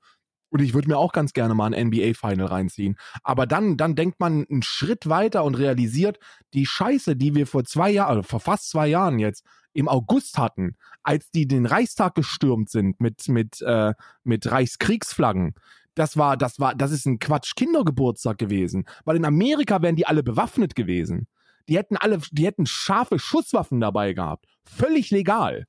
Und 0.51 0.61
ich 0.61 0.75
würde 0.75 0.89
mir 0.89 0.99
auch 0.99 1.13
ganz 1.13 1.33
gerne 1.33 1.55
mal 1.55 1.73
ein 1.73 1.89
NBA-Final 1.89 2.47
reinziehen. 2.47 2.97
Aber 3.23 3.47
dann, 3.47 3.77
dann 3.77 3.95
denkt 3.95 4.21
man 4.21 4.47
einen 4.51 4.63
Schritt 4.63 5.09
weiter 5.09 5.45
und 5.45 5.55
realisiert, 5.55 6.19
die 6.55 6.67
Scheiße, 6.67 7.17
die 7.17 7.35
wir 7.35 7.47
vor 7.47 7.65
zwei 7.65 7.91
Jahren, 7.91 8.09
also 8.11 8.23
vor 8.23 8.41
fast 8.41 8.69
zwei 8.71 8.89
Jahren 8.89 9.19
jetzt, 9.19 9.45
im 9.73 9.89
August 9.89 10.37
hatten, 10.37 10.77
als 11.05 11.31
die 11.31 11.47
den 11.47 11.65
Reichstag 11.65 12.17
gestürmt 12.17 12.71
sind 12.71 13.01
mit, 13.01 13.29
mit, 13.29 13.63
äh, 13.63 13.95
mit 14.25 14.51
Reichskriegsflaggen, 14.51 15.55
das 15.95 16.17
war, 16.17 16.37
das 16.37 16.59
war, 16.59 16.75
das 16.75 16.93
ist 16.93 17.07
ein 17.07 17.19
Quatsch-Kindergeburtstag 17.19 18.39
gewesen. 18.39 18.85
Weil 19.05 19.17
in 19.17 19.25
Amerika 19.25 19.83
wären 19.83 19.97
die 19.97 20.07
alle 20.07 20.23
bewaffnet 20.23 20.75
gewesen. 20.75 21.29
Die 21.69 21.77
hätten 21.77 21.97
alle, 21.97 22.19
die 22.33 22.47
hätten 22.47 22.67
scharfe 22.67 23.19
Schusswaffen 23.19 23.81
dabei 23.81 24.13
gehabt. 24.13 24.47
Völlig 24.65 25.11
legal. 25.11 25.67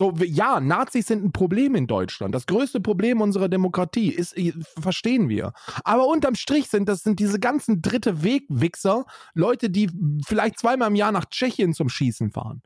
So, 0.00 0.12
ja, 0.24 0.60
Nazis 0.60 1.08
sind 1.08 1.24
ein 1.24 1.32
Problem 1.32 1.74
in 1.74 1.88
Deutschland. 1.88 2.32
Das 2.32 2.46
größte 2.46 2.80
Problem 2.80 3.20
unserer 3.20 3.48
Demokratie 3.48 4.10
ist, 4.10 4.36
äh, 4.38 4.52
verstehen 4.78 5.28
wir. 5.28 5.52
Aber 5.82 6.06
unterm 6.06 6.36
Strich 6.36 6.68
sind 6.68 6.88
das 6.88 7.02
sind 7.02 7.18
diese 7.18 7.40
ganzen 7.40 7.82
dritte 7.82 8.22
Wegwichser, 8.22 9.06
Leute, 9.34 9.70
die 9.70 9.90
vielleicht 10.24 10.60
zweimal 10.60 10.88
im 10.88 10.94
Jahr 10.94 11.10
nach 11.10 11.24
Tschechien 11.24 11.74
zum 11.74 11.88
Schießen 11.88 12.30
fahren. 12.30 12.62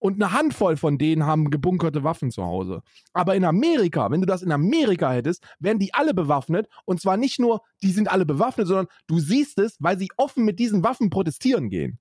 Und 0.00 0.20
eine 0.20 0.32
Handvoll 0.32 0.76
von 0.76 0.98
denen 0.98 1.24
haben 1.24 1.50
gebunkerte 1.50 2.02
Waffen 2.02 2.32
zu 2.32 2.42
Hause. 2.42 2.82
Aber 3.12 3.36
in 3.36 3.44
Amerika, 3.44 4.10
wenn 4.10 4.20
du 4.20 4.26
das 4.26 4.42
in 4.42 4.50
Amerika 4.50 5.12
hättest, 5.12 5.44
wären 5.60 5.78
die 5.78 5.94
alle 5.94 6.12
bewaffnet. 6.12 6.68
Und 6.84 7.00
zwar 7.00 7.16
nicht 7.16 7.38
nur, 7.38 7.62
die 7.84 7.92
sind 7.92 8.10
alle 8.10 8.26
bewaffnet, 8.26 8.66
sondern 8.66 8.88
du 9.06 9.20
siehst 9.20 9.60
es, 9.60 9.76
weil 9.78 9.96
sie 10.00 10.08
offen 10.16 10.44
mit 10.44 10.58
diesen 10.58 10.82
Waffen 10.82 11.08
protestieren 11.10 11.70
gehen. 11.70 12.00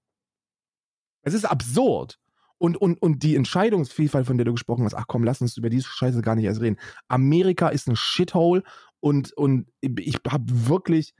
Es 1.21 1.35
ist 1.35 1.45
absurd. 1.45 2.17
Und, 2.61 2.77
und, 2.77 3.01
und 3.01 3.23
die 3.23 3.35
Entscheidungsvielfalt, 3.35 4.27
von 4.27 4.37
der 4.37 4.45
du 4.45 4.51
gesprochen 4.51 4.85
hast, 4.85 4.93
ach 4.93 5.07
komm, 5.07 5.23
lass 5.23 5.41
uns 5.41 5.57
über 5.57 5.71
diese 5.71 5.87
Scheiße 5.87 6.21
gar 6.21 6.35
nicht 6.35 6.45
erst 6.45 6.61
reden. 6.61 6.77
Amerika 7.07 7.69
ist 7.69 7.87
ein 7.87 7.95
Shithole 7.95 8.61
und, 8.99 9.33
und 9.33 9.65
ich 9.81 10.19
habe 10.29 10.45
wirklich, 10.67 11.15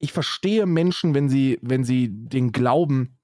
ich 0.00 0.12
verstehe 0.12 0.66
Menschen, 0.66 1.14
wenn 1.14 1.28
sie, 1.28 1.60
wenn 1.62 1.84
sie 1.84 2.08
den 2.10 2.50
Glauben 2.50 3.20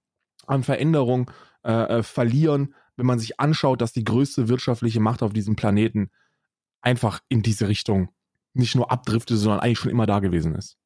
an 0.46 0.62
Veränderung 0.62 1.28
äh, 1.64 1.72
äh, 1.72 2.02
verlieren, 2.04 2.76
wenn 2.94 3.06
man 3.06 3.18
sich 3.18 3.40
anschaut, 3.40 3.80
dass 3.80 3.92
die 3.92 4.04
größte 4.04 4.48
wirtschaftliche 4.48 5.00
Macht 5.00 5.24
auf 5.24 5.32
diesem 5.32 5.56
Planeten 5.56 6.10
einfach 6.82 7.18
in 7.28 7.42
diese 7.42 7.66
Richtung 7.66 8.10
nicht 8.54 8.76
nur 8.76 8.92
abdriftet, 8.92 9.38
sondern 9.38 9.58
eigentlich 9.58 9.80
schon 9.80 9.90
immer 9.90 10.06
da 10.06 10.20
gewesen 10.20 10.54
ist. 10.54 10.78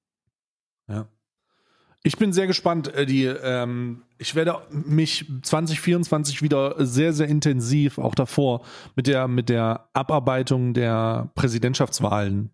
Ich 2.04 2.16
bin 2.18 2.32
sehr 2.32 2.46
gespannt. 2.46 2.92
äh, 2.94 3.06
Die, 3.06 3.24
ähm, 3.24 4.02
ich 4.18 4.34
werde 4.34 4.56
mich 4.70 5.26
2024 5.42 6.42
wieder 6.42 6.74
sehr, 6.84 7.12
sehr 7.12 7.28
intensiv, 7.28 7.98
auch 7.98 8.14
davor, 8.14 8.64
mit 8.96 9.06
der, 9.06 9.28
mit 9.28 9.48
der 9.48 9.88
Abarbeitung 9.92 10.74
der 10.74 11.30
Präsidentschaftswahlen. 11.34 12.50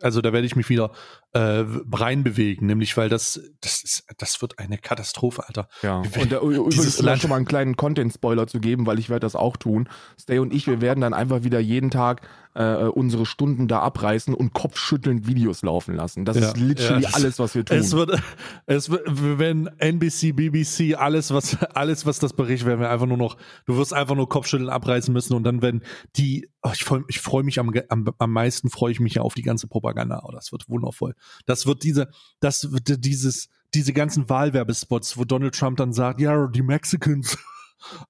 Also 0.00 0.20
da 0.20 0.32
werde 0.34 0.46
ich 0.46 0.56
mich 0.56 0.68
wieder 0.68 0.90
äh, 1.32 1.64
reinbewegen, 1.92 2.66
nämlich 2.66 2.94
weil 2.96 3.08
das, 3.08 3.40
das 3.60 3.82
ist, 3.82 4.04
das 4.18 4.42
wird 4.42 4.58
eine 4.58 4.76
Katastrophe, 4.76 5.44
Alter. 5.46 5.68
Ja, 5.82 5.98
und 6.00 6.32
äh, 6.32 6.36
übrigens, 6.36 6.74
dieses 6.74 6.96
da 6.98 7.04
Land- 7.06 7.22
schon 7.22 7.30
mal 7.30 7.36
einen 7.36 7.46
kleinen 7.46 7.76
Content-Spoiler 7.76 8.46
zu 8.46 8.60
geben, 8.60 8.86
weil 8.86 8.98
ich 8.98 9.08
werde 9.08 9.20
das 9.20 9.34
auch 9.36 9.56
tun. 9.56 9.88
Stay 10.20 10.40
und 10.40 10.52
ich, 10.52 10.66
wir 10.66 10.82
werden 10.82 11.00
dann 11.00 11.14
einfach 11.14 11.42
wieder 11.44 11.58
jeden 11.60 11.90
Tag 11.90 12.20
äh, 12.54 12.84
unsere 12.84 13.26
Stunden 13.26 13.66
da 13.68 13.80
abreißen 13.80 14.32
und 14.34 14.52
kopfschüttelnd 14.52 15.26
Videos 15.26 15.62
laufen 15.62 15.94
lassen. 15.94 16.24
Das 16.24 16.36
Ja, 16.36 16.48
ist 16.48 16.56
literally 16.56 17.02
ja, 17.02 17.08
das- 17.10 17.14
alles, 17.14 17.38
was 17.38 17.54
wir 17.54 17.64
tun. 17.64 17.76
Es 17.76 17.92
wird, 17.92 18.20
es 18.66 18.90
wird, 18.90 19.02
wenn 19.06 19.66
NBC, 19.78 20.32
BBC, 20.32 20.94
alles, 20.96 21.32
was, 21.32 21.56
alles, 21.74 22.06
was 22.06 22.18
das 22.20 22.32
berichtet, 22.32 22.68
werden 22.68 22.80
wir 22.80 22.90
einfach 22.90 23.06
nur 23.06 23.16
noch, 23.16 23.36
du 23.66 23.76
wirst 23.76 23.92
einfach 23.92 24.14
nur 24.14 24.28
Kopfschütteln 24.28 24.70
abreißen 24.70 25.12
müssen 25.12 25.34
und 25.34 25.42
dann 25.44 25.62
werden 25.62 25.82
die, 26.16 26.48
oh, 26.62 26.70
ich 26.72 26.84
freue 26.84 27.04
ich 27.08 27.20
freu 27.20 27.42
mich 27.42 27.58
am, 27.58 27.72
am, 27.88 28.06
am 28.18 28.32
meisten, 28.32 28.70
freue 28.70 28.92
ich 28.92 29.00
mich 29.00 29.14
ja 29.14 29.22
auf 29.22 29.34
die 29.34 29.42
ganze 29.42 29.66
Propaganda. 29.66 30.22
Oh, 30.24 30.30
das 30.32 30.52
wird 30.52 30.68
wundervoll. 30.68 31.14
Das 31.46 31.66
wird 31.66 31.82
diese, 31.82 32.08
das 32.40 32.70
wird 32.72 33.04
dieses, 33.04 33.48
diese 33.74 33.92
ganzen 33.92 34.28
Wahlwerbespots, 34.28 35.18
wo 35.18 35.24
Donald 35.24 35.54
Trump 35.56 35.78
dann 35.78 35.92
sagt, 35.92 36.20
ja, 36.20 36.46
die 36.46 36.62
Mexicans. 36.62 37.36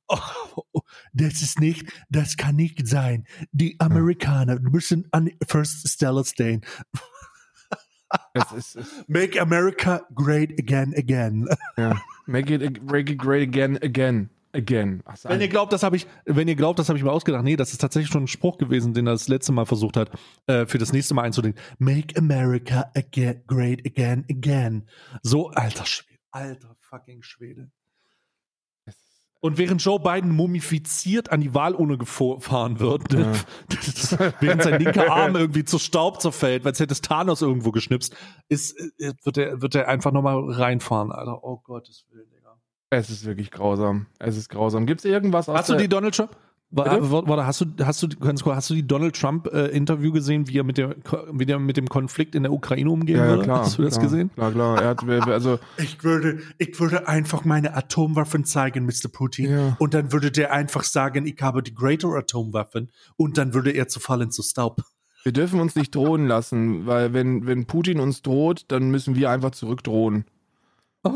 Oh, 0.08 0.80
das 1.12 1.42
ist 1.42 1.60
nicht, 1.60 1.90
das 2.08 2.36
kann 2.36 2.56
nicht 2.56 2.86
sein. 2.86 3.24
Die 3.52 3.78
Amerikaner 3.80 4.60
müssen 4.60 5.08
an 5.10 5.30
First 5.46 5.88
Stella 5.88 6.24
stehen. 6.24 6.64
ist, 8.56 8.78
Make 9.08 9.40
America 9.40 10.02
great 10.14 10.58
again, 10.58 10.94
again. 10.96 11.48
ja. 11.76 12.00
Make 12.26 12.54
it, 12.54 12.82
make 12.82 13.10
it 13.12 13.18
great 13.18 13.42
again, 13.42 13.76
again, 13.82 14.30
again. 14.52 15.02
Ach, 15.04 15.16
Wenn 15.24 15.40
ihr 15.40 15.48
glaubt, 15.48 15.72
das 15.72 15.82
habe 15.82 15.96
ich, 15.96 16.06
wenn 16.24 16.48
ihr 16.48 16.54
glaubt, 16.56 16.78
das 16.78 16.88
habe 16.88 16.96
ich 16.98 17.04
mir 17.04 17.12
ausgedacht. 17.12 17.44
Nee, 17.44 17.56
das 17.56 17.72
ist 17.72 17.80
tatsächlich 17.80 18.10
schon 18.10 18.24
ein 18.24 18.28
Spruch 18.28 18.56
gewesen, 18.58 18.94
den 18.94 19.06
er 19.06 19.12
das 19.12 19.28
letzte 19.28 19.52
Mal 19.52 19.66
versucht 19.66 19.96
hat, 19.96 20.10
äh, 20.46 20.66
für 20.66 20.78
das 20.78 20.92
nächste 20.92 21.14
Mal 21.14 21.22
einzudenken. 21.22 21.60
Make 21.78 22.16
America 22.16 22.90
again, 22.94 23.42
great 23.46 23.84
again, 23.84 24.24
again. 24.30 24.88
So, 25.22 25.50
alter 25.50 25.84
Schwede, 25.84 26.18
alter 26.30 26.76
fucking 26.80 27.22
Schwede. 27.22 27.70
Und 29.44 29.58
während 29.58 29.84
Joe 29.84 30.00
Biden 30.00 30.30
mumifiziert 30.30 31.30
an 31.30 31.42
die 31.42 31.52
Wahlurne 31.52 31.98
gefahren 31.98 32.80
wird, 32.80 33.12
Ja. 33.12 33.30
während 34.40 34.62
sein 34.62 34.80
linker 34.80 35.12
Arm 35.12 35.36
irgendwie 35.36 35.64
zu 35.66 35.78
Staub 35.78 36.22
zerfällt, 36.22 36.64
weil 36.64 36.72
es 36.72 36.80
hätte 36.80 36.98
Thanos 36.98 37.42
irgendwo 37.42 37.70
geschnipst, 37.70 38.16
ist, 38.48 38.74
äh, 38.98 39.12
wird 39.22 39.36
er, 39.36 39.60
wird 39.60 39.74
er 39.74 39.86
einfach 39.88 40.12
nochmal 40.12 40.50
reinfahren, 40.50 41.12
Alter. 41.12 41.44
Oh 41.44 41.58
Gottes 41.62 42.06
Willen, 42.10 42.30
Digga. 42.30 42.56
es 42.88 43.10
ist 43.10 43.26
wirklich 43.26 43.50
grausam. 43.50 44.06
Es 44.18 44.38
ist 44.38 44.48
grausam. 44.48 44.86
Gibt 44.86 45.00
es 45.00 45.04
irgendwas 45.04 45.46
aus 45.50 45.58
Hast 45.58 45.68
du 45.68 45.76
die 45.76 45.90
Donald 45.90 46.14
Trump? 46.14 46.34
Wa- 46.70 46.82
Bitte? 46.84 47.10
wa- 47.12 47.22
Warte, 47.26 47.46
hast 47.46 47.60
du, 47.60 47.66
hast 47.84 48.02
du, 48.02 48.08
ganz 48.08 48.42
kurz, 48.42 48.56
hast 48.56 48.70
du 48.70 48.74
die 48.74 48.84
Donald 48.86 49.14
Trump 49.14 49.46
äh, 49.52 49.66
Interview 49.68 50.10
gesehen, 50.10 50.48
wie 50.48 50.58
er 50.58 50.64
mit 50.64 50.76
dem, 50.76 50.94
wie 51.32 51.46
der 51.46 51.60
mit 51.60 51.76
dem 51.76 51.88
Konflikt 51.88 52.34
in 52.34 52.42
der 52.42 52.52
Ukraine 52.52 52.90
umgehen 52.90 53.16
ja, 53.18 53.24
ja, 53.24 53.30
würde? 53.30 53.42
klar. 53.44 53.60
Hast 53.60 53.78
du 53.78 53.82
das 53.82 53.94
klar, 53.94 54.04
gesehen? 54.04 54.30
Klar, 54.34 54.50
klar. 54.50 54.82
Er 54.82 54.88
hat, 54.88 55.28
also, 55.28 55.60
Ich 55.78 56.02
würde, 56.02 56.40
ich 56.58 56.78
würde 56.80 57.06
einfach 57.06 57.44
meine 57.44 57.76
Atomwaffen 57.76 58.44
zeigen, 58.44 58.86
Mr. 58.86 59.08
Putin. 59.12 59.50
Ja. 59.50 59.76
Und 59.78 59.94
dann 59.94 60.10
würde 60.12 60.32
der 60.32 60.52
einfach 60.52 60.82
sagen, 60.82 61.26
ich 61.26 61.40
habe 61.40 61.62
die 61.62 61.74
greater 61.74 62.08
Atomwaffen. 62.08 62.90
Und 63.16 63.38
dann 63.38 63.54
würde 63.54 63.70
er 63.70 63.86
zerfallen 63.86 64.32
zu 64.32 64.42
Staub. 64.42 64.82
wir 65.22 65.32
dürfen 65.32 65.60
uns 65.60 65.76
nicht 65.76 65.94
drohen 65.94 66.26
lassen, 66.26 66.86
weil 66.86 67.12
wenn, 67.14 67.46
wenn 67.46 67.66
Putin 67.66 68.00
uns 68.00 68.22
droht, 68.22 68.64
dann 68.68 68.90
müssen 68.90 69.14
wir 69.14 69.30
einfach 69.30 69.52
zurückdrohen. 69.52 70.24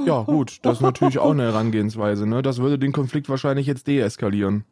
Ja, 0.07 0.23
gut, 0.23 0.59
das 0.63 0.77
ist 0.77 0.83
natürlich 0.83 1.19
auch 1.19 1.31
eine 1.33 1.45
Herangehensweise. 1.45 2.27
Ne? 2.27 2.43
Das 2.43 2.59
würde 2.59 2.79
den 2.79 2.93
Konflikt 2.93 3.29
wahrscheinlich 3.31 3.67
jetzt 3.67 3.87
deeskalieren. 3.87 4.65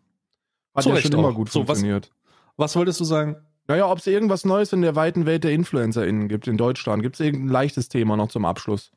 Hat 0.77 0.85
Zu 0.85 0.91
ja 0.91 0.97
schon 0.99 1.13
immer 1.13 1.29
auch. 1.29 1.35
gut 1.35 1.51
So, 1.51 1.61
was- 1.61 1.79
funktioniert. 1.79 2.11
Was 2.57 2.77
wolltest 2.77 3.01
du 3.01 3.05
sagen? 3.05 3.37
Naja, 3.69 3.91
ob 3.91 3.99
es 3.99 4.07
irgendwas 4.07 4.45
Neues 4.45 4.73
in 4.73 4.83
der 4.83 4.95
weiten 4.95 5.27
Welt 5.27 5.43
der 5.45 5.53
InfluencerInnen 5.53 6.29
gibt 6.29 6.47
in 6.47 6.57
Deutschland. 6.57 7.03
Gibt 7.03 7.17
es 7.17 7.21
irgendein 7.21 7.49
leichtes 7.49 7.89
Thema 7.89 8.17
noch 8.17 8.29
zum 8.29 8.45
Abschluss? 8.45 8.93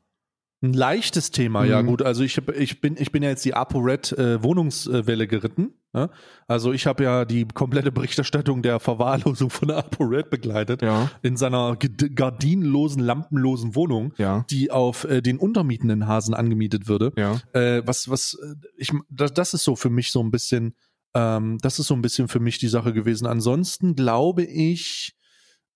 Ein 0.62 0.74
leichtes 0.74 1.30
Thema, 1.30 1.64
ja 1.64 1.82
Mhm. 1.82 1.86
gut. 1.86 2.02
Also 2.02 2.22
ich, 2.22 2.36
hab, 2.36 2.50
ich, 2.54 2.80
bin, 2.82 2.96
ich 2.98 3.10
bin 3.12 3.22
ja 3.22 3.30
jetzt 3.30 3.44
die 3.46 3.54
ApoRed 3.54 4.12
äh, 4.12 4.42
Wohnungswelle 4.42 5.26
geritten. 5.26 5.72
Ne? 5.94 6.10
Also 6.46 6.72
ich 6.72 6.86
habe 6.86 7.02
ja 7.02 7.24
die 7.24 7.46
komplette 7.46 7.90
Berichterstattung 7.90 8.60
der 8.62 8.78
Verwahrlosung 8.78 9.48
von 9.50 9.70
ApoRed 9.70 10.28
begleitet. 10.30 10.82
Ja. 10.82 11.10
In 11.22 11.36
seiner 11.38 11.76
gardinenlosen, 11.76 13.02
lampenlosen 13.02 13.74
Wohnung, 13.74 14.12
Ja. 14.18 14.44
die 14.50 14.70
auf 14.70 15.04
äh, 15.04 15.20
den 15.22 15.38
untermietenden 15.38 16.06
Hasen 16.06 16.34
angemietet 16.34 16.88
würde. 16.88 17.12
Ja. 17.16 17.40
Äh, 17.52 17.82
was, 17.86 18.10
was, 18.10 18.34
äh, 18.34 18.54
ich, 18.76 18.92
das, 19.08 19.32
das 19.34 19.54
ist 19.54 19.64
so 19.64 19.76
für 19.76 19.90
mich 19.90 20.12
so 20.12 20.20
ein 20.22 20.30
bisschen, 20.30 20.74
ähm, 21.14 21.58
das 21.62 21.78
ist 21.78 21.88
so 21.88 21.94
ein 21.94 22.02
bisschen 22.02 22.28
für 22.28 22.40
mich 22.40 22.58
die 22.58 22.68
Sache 22.68 22.92
gewesen. 22.92 23.26
Ansonsten 23.26 23.94
glaube 23.94 24.44
ich, 24.44 25.16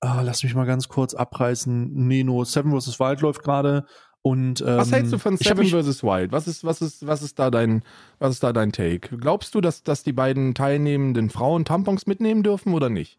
ah, 0.00 0.22
lass 0.22 0.42
mich 0.42 0.54
mal 0.54 0.66
ganz 0.66 0.88
kurz 0.88 1.14
abreißen. 1.14 1.92
Neno, 1.92 2.44
Seven 2.44 2.78
vs. 2.78 3.00
Wild 3.00 3.20
läuft 3.20 3.42
gerade 3.42 3.86
und 4.26 4.62
ähm, 4.62 4.78
Was 4.78 4.90
hältst 4.90 5.12
du 5.12 5.18
von 5.18 5.36
ich 5.38 5.50
hab 5.50 5.58
Seven 5.58 5.82
vs. 5.82 6.02
Wild? 6.02 6.32
Was 6.32 6.48
ist, 6.48 6.64
was 6.64 6.80
ist, 6.80 7.06
was 7.06 7.20
ist 7.22 7.38
da 7.38 7.50
dein, 7.50 7.84
was 8.18 8.32
ist 8.32 8.42
da 8.42 8.54
dein 8.54 8.72
Take? 8.72 9.18
Glaubst 9.18 9.54
du, 9.54 9.60
dass, 9.60 9.82
dass 9.82 10.02
die 10.02 10.14
beiden 10.14 10.54
teilnehmenden 10.54 11.28
Frauen 11.28 11.66
Tampons 11.66 12.06
mitnehmen 12.06 12.42
dürfen 12.42 12.72
oder 12.72 12.88
nicht? 12.88 13.18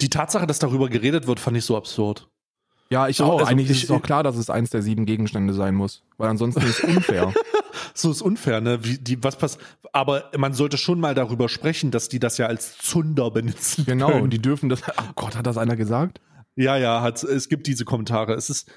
Die 0.00 0.10
Tatsache, 0.10 0.46
dass 0.46 0.58
darüber 0.58 0.88
geredet 0.88 1.26
wird, 1.26 1.40
fand 1.40 1.56
ich 1.56 1.64
so 1.64 1.76
absurd. 1.76 2.28
Ja, 2.90 3.08
ich 3.08 3.20
auch. 3.20 3.40
also 3.40 3.44
Eigentlich 3.50 3.70
ich- 3.70 3.78
ist 3.78 3.84
es 3.84 3.90
auch 3.90 4.02
klar, 4.02 4.22
dass 4.22 4.36
es 4.36 4.50
eins 4.50 4.70
der 4.70 4.82
sieben 4.82 5.06
Gegenstände 5.06 5.52
sein 5.54 5.74
muss. 5.74 6.02
Weil 6.18 6.28
ansonsten 6.28 6.62
ist 6.62 6.82
es 6.82 6.96
unfair. 6.96 7.32
So 7.94 8.10
ist 8.10 8.20
unfair, 8.22 8.60
ne? 8.60 8.84
Wie, 8.84 8.98
die, 8.98 9.22
was 9.22 9.36
pass 9.36 9.58
Aber 9.92 10.30
man 10.36 10.52
sollte 10.52 10.76
schon 10.76 11.00
mal 11.00 11.14
darüber 11.14 11.48
sprechen, 11.48 11.90
dass 11.90 12.08
die 12.08 12.18
das 12.18 12.36
ja 12.36 12.46
als 12.46 12.76
Zunder 12.78 13.30
benutzen. 13.30 13.84
genau, 13.86 14.10
können. 14.10 14.30
die 14.30 14.40
dürfen 14.40 14.68
das. 14.68 14.82
Oh 14.82 15.12
Gott, 15.14 15.36
hat 15.36 15.46
das 15.46 15.56
einer 15.56 15.76
gesagt? 15.76 16.20
Ja, 16.56 16.76
ja, 16.76 17.00
hat, 17.02 17.22
es 17.22 17.48
gibt 17.48 17.66
diese 17.66 17.84
Kommentare. 17.84 18.34
Es 18.34 18.50
ist, 18.50 18.70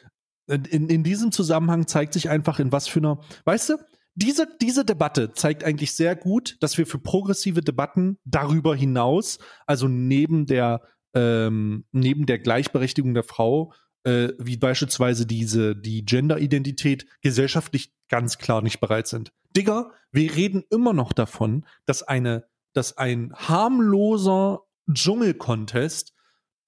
in, 0.48 0.90
in 0.90 1.04
diesem 1.04 1.32
Zusammenhang 1.32 1.88
zeigt 1.88 2.14
sich 2.14 2.30
einfach, 2.30 2.60
in 2.60 2.72
was 2.72 2.88
für 2.88 3.00
einer, 3.00 3.20
weißt 3.46 3.70
du, 3.70 3.78
diese, 4.16 4.48
diese 4.62 4.84
Debatte 4.84 5.32
zeigt 5.34 5.64
eigentlich 5.64 5.94
sehr 5.94 6.16
gut, 6.16 6.58
dass 6.62 6.78
wir 6.78 6.86
für 6.86 7.00
progressive 7.00 7.62
Debatten 7.62 8.18
darüber 8.26 8.76
hinaus, 8.76 9.40
also 9.66 9.88
neben 9.88 10.46
der, 10.46 10.82
ähm, 11.14 11.86
neben 11.92 12.26
der 12.26 12.40
Gleichberechtigung 12.40 13.14
der 13.14 13.24
Frau, 13.24 13.74
äh, 14.10 14.34
wie 14.40 14.58
beispielsweise 14.58 15.26
diese, 15.26 15.76
die 15.76 16.04
Gender-Identität 16.04 17.06
gesellschaftlich 17.22 17.94
ganz 18.10 18.40
klar 18.40 18.62
nicht 18.62 18.80
bereit 18.80 19.08
sind. 19.08 19.32
Digga, 19.56 19.92
wir 20.12 20.36
reden 20.36 20.64
immer 20.72 20.94
noch 20.94 21.14
davon, 21.14 21.66
dass 21.86 22.02
eine, 22.04 22.46
dass 22.74 22.98
ein 22.98 23.34
harmloser 23.36 24.62
Dschungel-Contest 24.92 26.14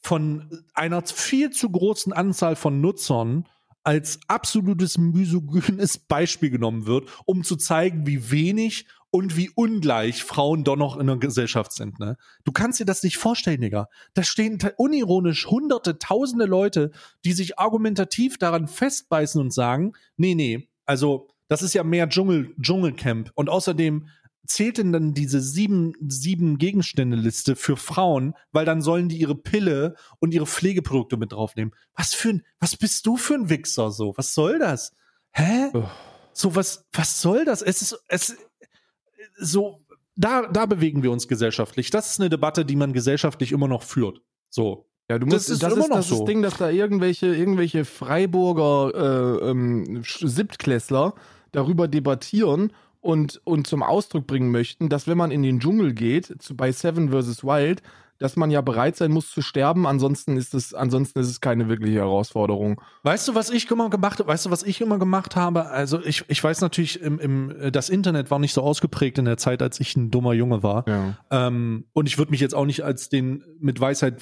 von 0.04 0.64
einer 0.74 1.04
viel 1.06 1.50
zu 1.52 1.70
großen 1.70 2.14
Anzahl 2.14 2.56
von 2.56 2.80
Nutzern 2.82 3.48
als 3.84 4.20
absolutes 4.28 5.00
misogynes 5.00 5.98
Beispiel 5.98 6.52
genommen 6.52 6.86
wird, 6.86 7.10
um 7.26 7.44
zu 7.44 7.56
zeigen, 7.56 8.06
wie 8.06 8.30
wenig 8.30 8.86
und 9.12 9.36
wie 9.38 9.52
ungleich 9.54 10.24
Frauen 10.24 10.64
doch 10.64 10.78
noch 10.78 10.98
in 10.98 11.08
der 11.08 11.18
Gesellschaft 11.18 11.74
sind. 11.74 12.00
Ne? 12.00 12.18
Du 12.46 12.52
kannst 12.52 12.80
dir 12.80 12.86
das 12.86 13.04
nicht 13.04 13.18
vorstellen, 13.18 13.62
Digga. 13.62 13.88
Da 14.14 14.24
stehen 14.24 14.58
unironisch 14.78 15.48
hunderte, 15.48 16.00
tausende 16.00 16.46
Leute, 16.46 16.92
die 17.26 17.34
sich 17.34 17.60
argumentativ 17.60 18.38
daran 18.38 18.68
festbeißen 18.68 19.40
und 19.40 19.54
sagen, 19.54 19.94
nee, 20.16 20.34
nee, 20.34 20.70
also 20.86 21.28
das 21.50 21.62
ist 21.62 21.74
ja 21.74 21.84
mehr 21.84 22.08
Dschungel, 22.08 22.56
Dschungelcamp. 22.62 23.32
Und 23.36 23.50
außerdem 23.50 24.08
zählt 24.46 24.78
denn 24.78 24.94
dann 24.94 25.14
diese 25.14 25.42
sieben, 25.42 25.94
sieben 26.08 26.58
Gegenstände-Liste 26.58 27.56
für 27.56 27.78
Frauen, 27.78 28.34
weil 28.52 28.66
dann 28.66 28.82
sollen 28.82 29.10
die 29.10 29.18
ihre 29.18 29.36
Pille 29.36 29.96
und 30.20 30.34
ihre 30.34 30.48
Pflegeprodukte 30.48 31.18
mit 31.18 31.34
draufnehmen. 31.34 31.74
Was 31.96 32.14
für 32.14 32.30
ein, 32.30 32.46
was 32.60 32.78
bist 32.78 33.06
du 33.06 33.18
für 33.18 33.36
ein 33.36 33.50
Wichser 33.50 33.92
so? 33.92 34.14
Was 34.16 34.34
soll 34.34 34.60
das? 34.60 34.94
Hä? 35.32 35.70
Ugh. 35.74 35.90
So, 36.34 36.56
was, 36.56 36.86
was 36.94 37.22
soll 37.22 37.44
das? 37.46 37.62
Es 37.62 37.82
ist, 37.82 38.02
es, 38.08 38.38
so, 39.42 39.82
da, 40.16 40.48
da 40.48 40.66
bewegen 40.66 41.04
wir 41.04 41.12
uns 41.12 41.28
gesellschaftlich. 41.28 41.90
Das 41.90 42.12
ist 42.12 42.20
eine 42.20 42.30
Debatte, 42.30 42.66
die 42.66 42.76
man 42.76 42.94
gesellschaftlich 42.94 43.52
immer 43.52 43.68
noch 43.68 43.84
führt. 43.84 44.22
So. 44.50 44.88
Ja, 45.10 45.20
du 45.20 45.26
Das 45.26 45.34
musst, 45.34 45.50
ist 45.50 45.64
das 45.64 45.74
immer 45.74 45.84
ist 45.84 45.90
noch 45.90 45.98
das 45.98 46.08
so. 46.08 46.26
Ding, 46.26 46.42
dass 46.42 46.58
da 46.58 46.70
irgendwelche, 46.70 47.28
irgendwelche 47.36 47.84
Freiburger 47.84 49.42
äh, 49.42 49.50
ähm, 49.50 50.04
Siebtklässler 50.06 51.16
darüber 51.52 51.88
debattieren 51.88 52.72
und, 53.02 53.42
und 53.44 53.68
zum 53.68 53.84
Ausdruck 53.84 54.28
bringen 54.28 54.52
möchten, 54.52 54.88
dass 54.88 55.08
wenn 55.08 55.18
man 55.18 55.32
in 55.32 55.44
den 55.44 55.60
Dschungel 55.60 55.94
geht, 55.94 56.42
zu, 56.42 56.56
bei 56.56 56.72
Seven 56.72 57.10
vs. 57.10 57.44
Wild, 57.44 57.82
dass 58.22 58.36
man 58.36 58.52
ja 58.52 58.62
bereit 58.62 58.96
sein 58.96 59.12
muss 59.12 59.32
zu 59.32 59.42
sterben, 59.42 59.88
ansonsten 59.88 60.38
ist 60.38 60.54
es, 60.54 60.76
ansonsten 60.76 61.20
ist 61.20 61.28
es 61.28 61.42
keine 61.42 61.68
wirkliche 61.70 61.98
Herausforderung. 61.98 62.80
Weißt 63.02 63.28
du, 63.28 63.34
was 63.34 63.50
ich 63.50 63.70
immer 63.72 63.90
gemacht 63.90 64.20
habe? 64.20 64.30
Weißt 64.30 64.46
du, 64.46 64.52
was 64.52 64.62
ich 64.62 64.80
immer 64.80 65.00
gemacht 65.00 65.36
habe? 65.36 65.66
Also 65.66 66.00
ich, 66.04 66.24
ich 66.28 66.44
weiß 66.44 66.62
natürlich, 66.62 67.02
im, 67.02 67.18
im, 67.18 67.72
das 67.72 67.90
Internet 67.90 68.30
war 68.30 68.38
nicht 68.38 68.54
so 68.54 68.62
ausgeprägt 68.62 69.18
in 69.18 69.26
der 69.26 69.38
Zeit, 69.38 69.64
als 69.64 69.80
ich 69.80 69.96
ein 69.96 70.12
dummer 70.12 70.34
Junge 70.34 70.62
war. 70.62 70.88
Ja. 70.88 71.18
Ähm, 71.32 71.86
und 71.94 72.08
ich 72.08 72.20
würde 72.20 72.30
mich 72.30 72.42
jetzt 72.42 72.54
auch 72.54 72.66
nicht 72.66 72.84
als 72.84 73.10
den 73.10 73.44
mit 73.60 73.80
Weisheit, 73.80 74.22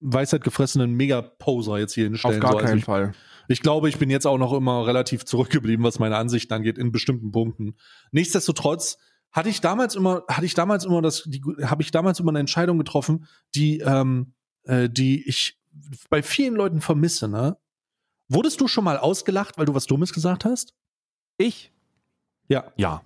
Weisheit 0.00 0.42
gefressenen 0.42 0.94
Mega-Poser 0.94 1.78
jetzt 1.78 1.92
hier 1.92 2.06
Auf 2.06 2.12
hinstellen. 2.12 2.40
gar 2.40 2.52
so. 2.52 2.56
Also 2.56 2.68
keinen 2.68 2.78
ich, 2.78 2.84
Fall. 2.84 3.12
ich 3.48 3.60
glaube, 3.60 3.90
ich 3.90 3.98
bin 3.98 4.08
jetzt 4.08 4.26
auch 4.26 4.38
noch 4.38 4.54
immer 4.54 4.86
relativ 4.86 5.26
zurückgeblieben, 5.26 5.84
was 5.84 5.98
meine 5.98 6.16
Ansichten 6.16 6.54
angeht, 6.54 6.78
in 6.78 6.90
bestimmten 6.90 7.32
Punkten. 7.32 7.74
Nichtsdestotrotz 8.12 8.96
hatte 9.32 9.48
ich 9.48 9.60
damals 9.60 9.94
immer, 9.94 10.24
hatte 10.28 10.46
ich 10.46 10.54
damals 10.54 10.84
immer 10.84 11.02
das, 11.02 11.24
die, 11.26 11.42
habe 11.62 11.82
ich 11.82 11.90
damals 11.90 12.20
immer 12.20 12.30
eine 12.30 12.40
Entscheidung 12.40 12.78
getroffen, 12.78 13.26
die, 13.54 13.78
ähm, 13.80 14.32
äh, 14.64 14.88
die 14.88 15.26
ich 15.28 15.58
bei 16.10 16.22
vielen 16.22 16.54
Leuten 16.54 16.80
vermisse, 16.80 17.28
ne? 17.28 17.56
Wurdest 18.28 18.60
du 18.60 18.68
schon 18.68 18.84
mal 18.84 18.98
ausgelacht, 18.98 19.56
weil 19.56 19.64
du 19.64 19.74
was 19.74 19.86
Dummes 19.86 20.12
gesagt 20.12 20.44
hast? 20.44 20.74
Ich? 21.38 21.72
Ja. 22.48 22.72
Ja. 22.76 23.02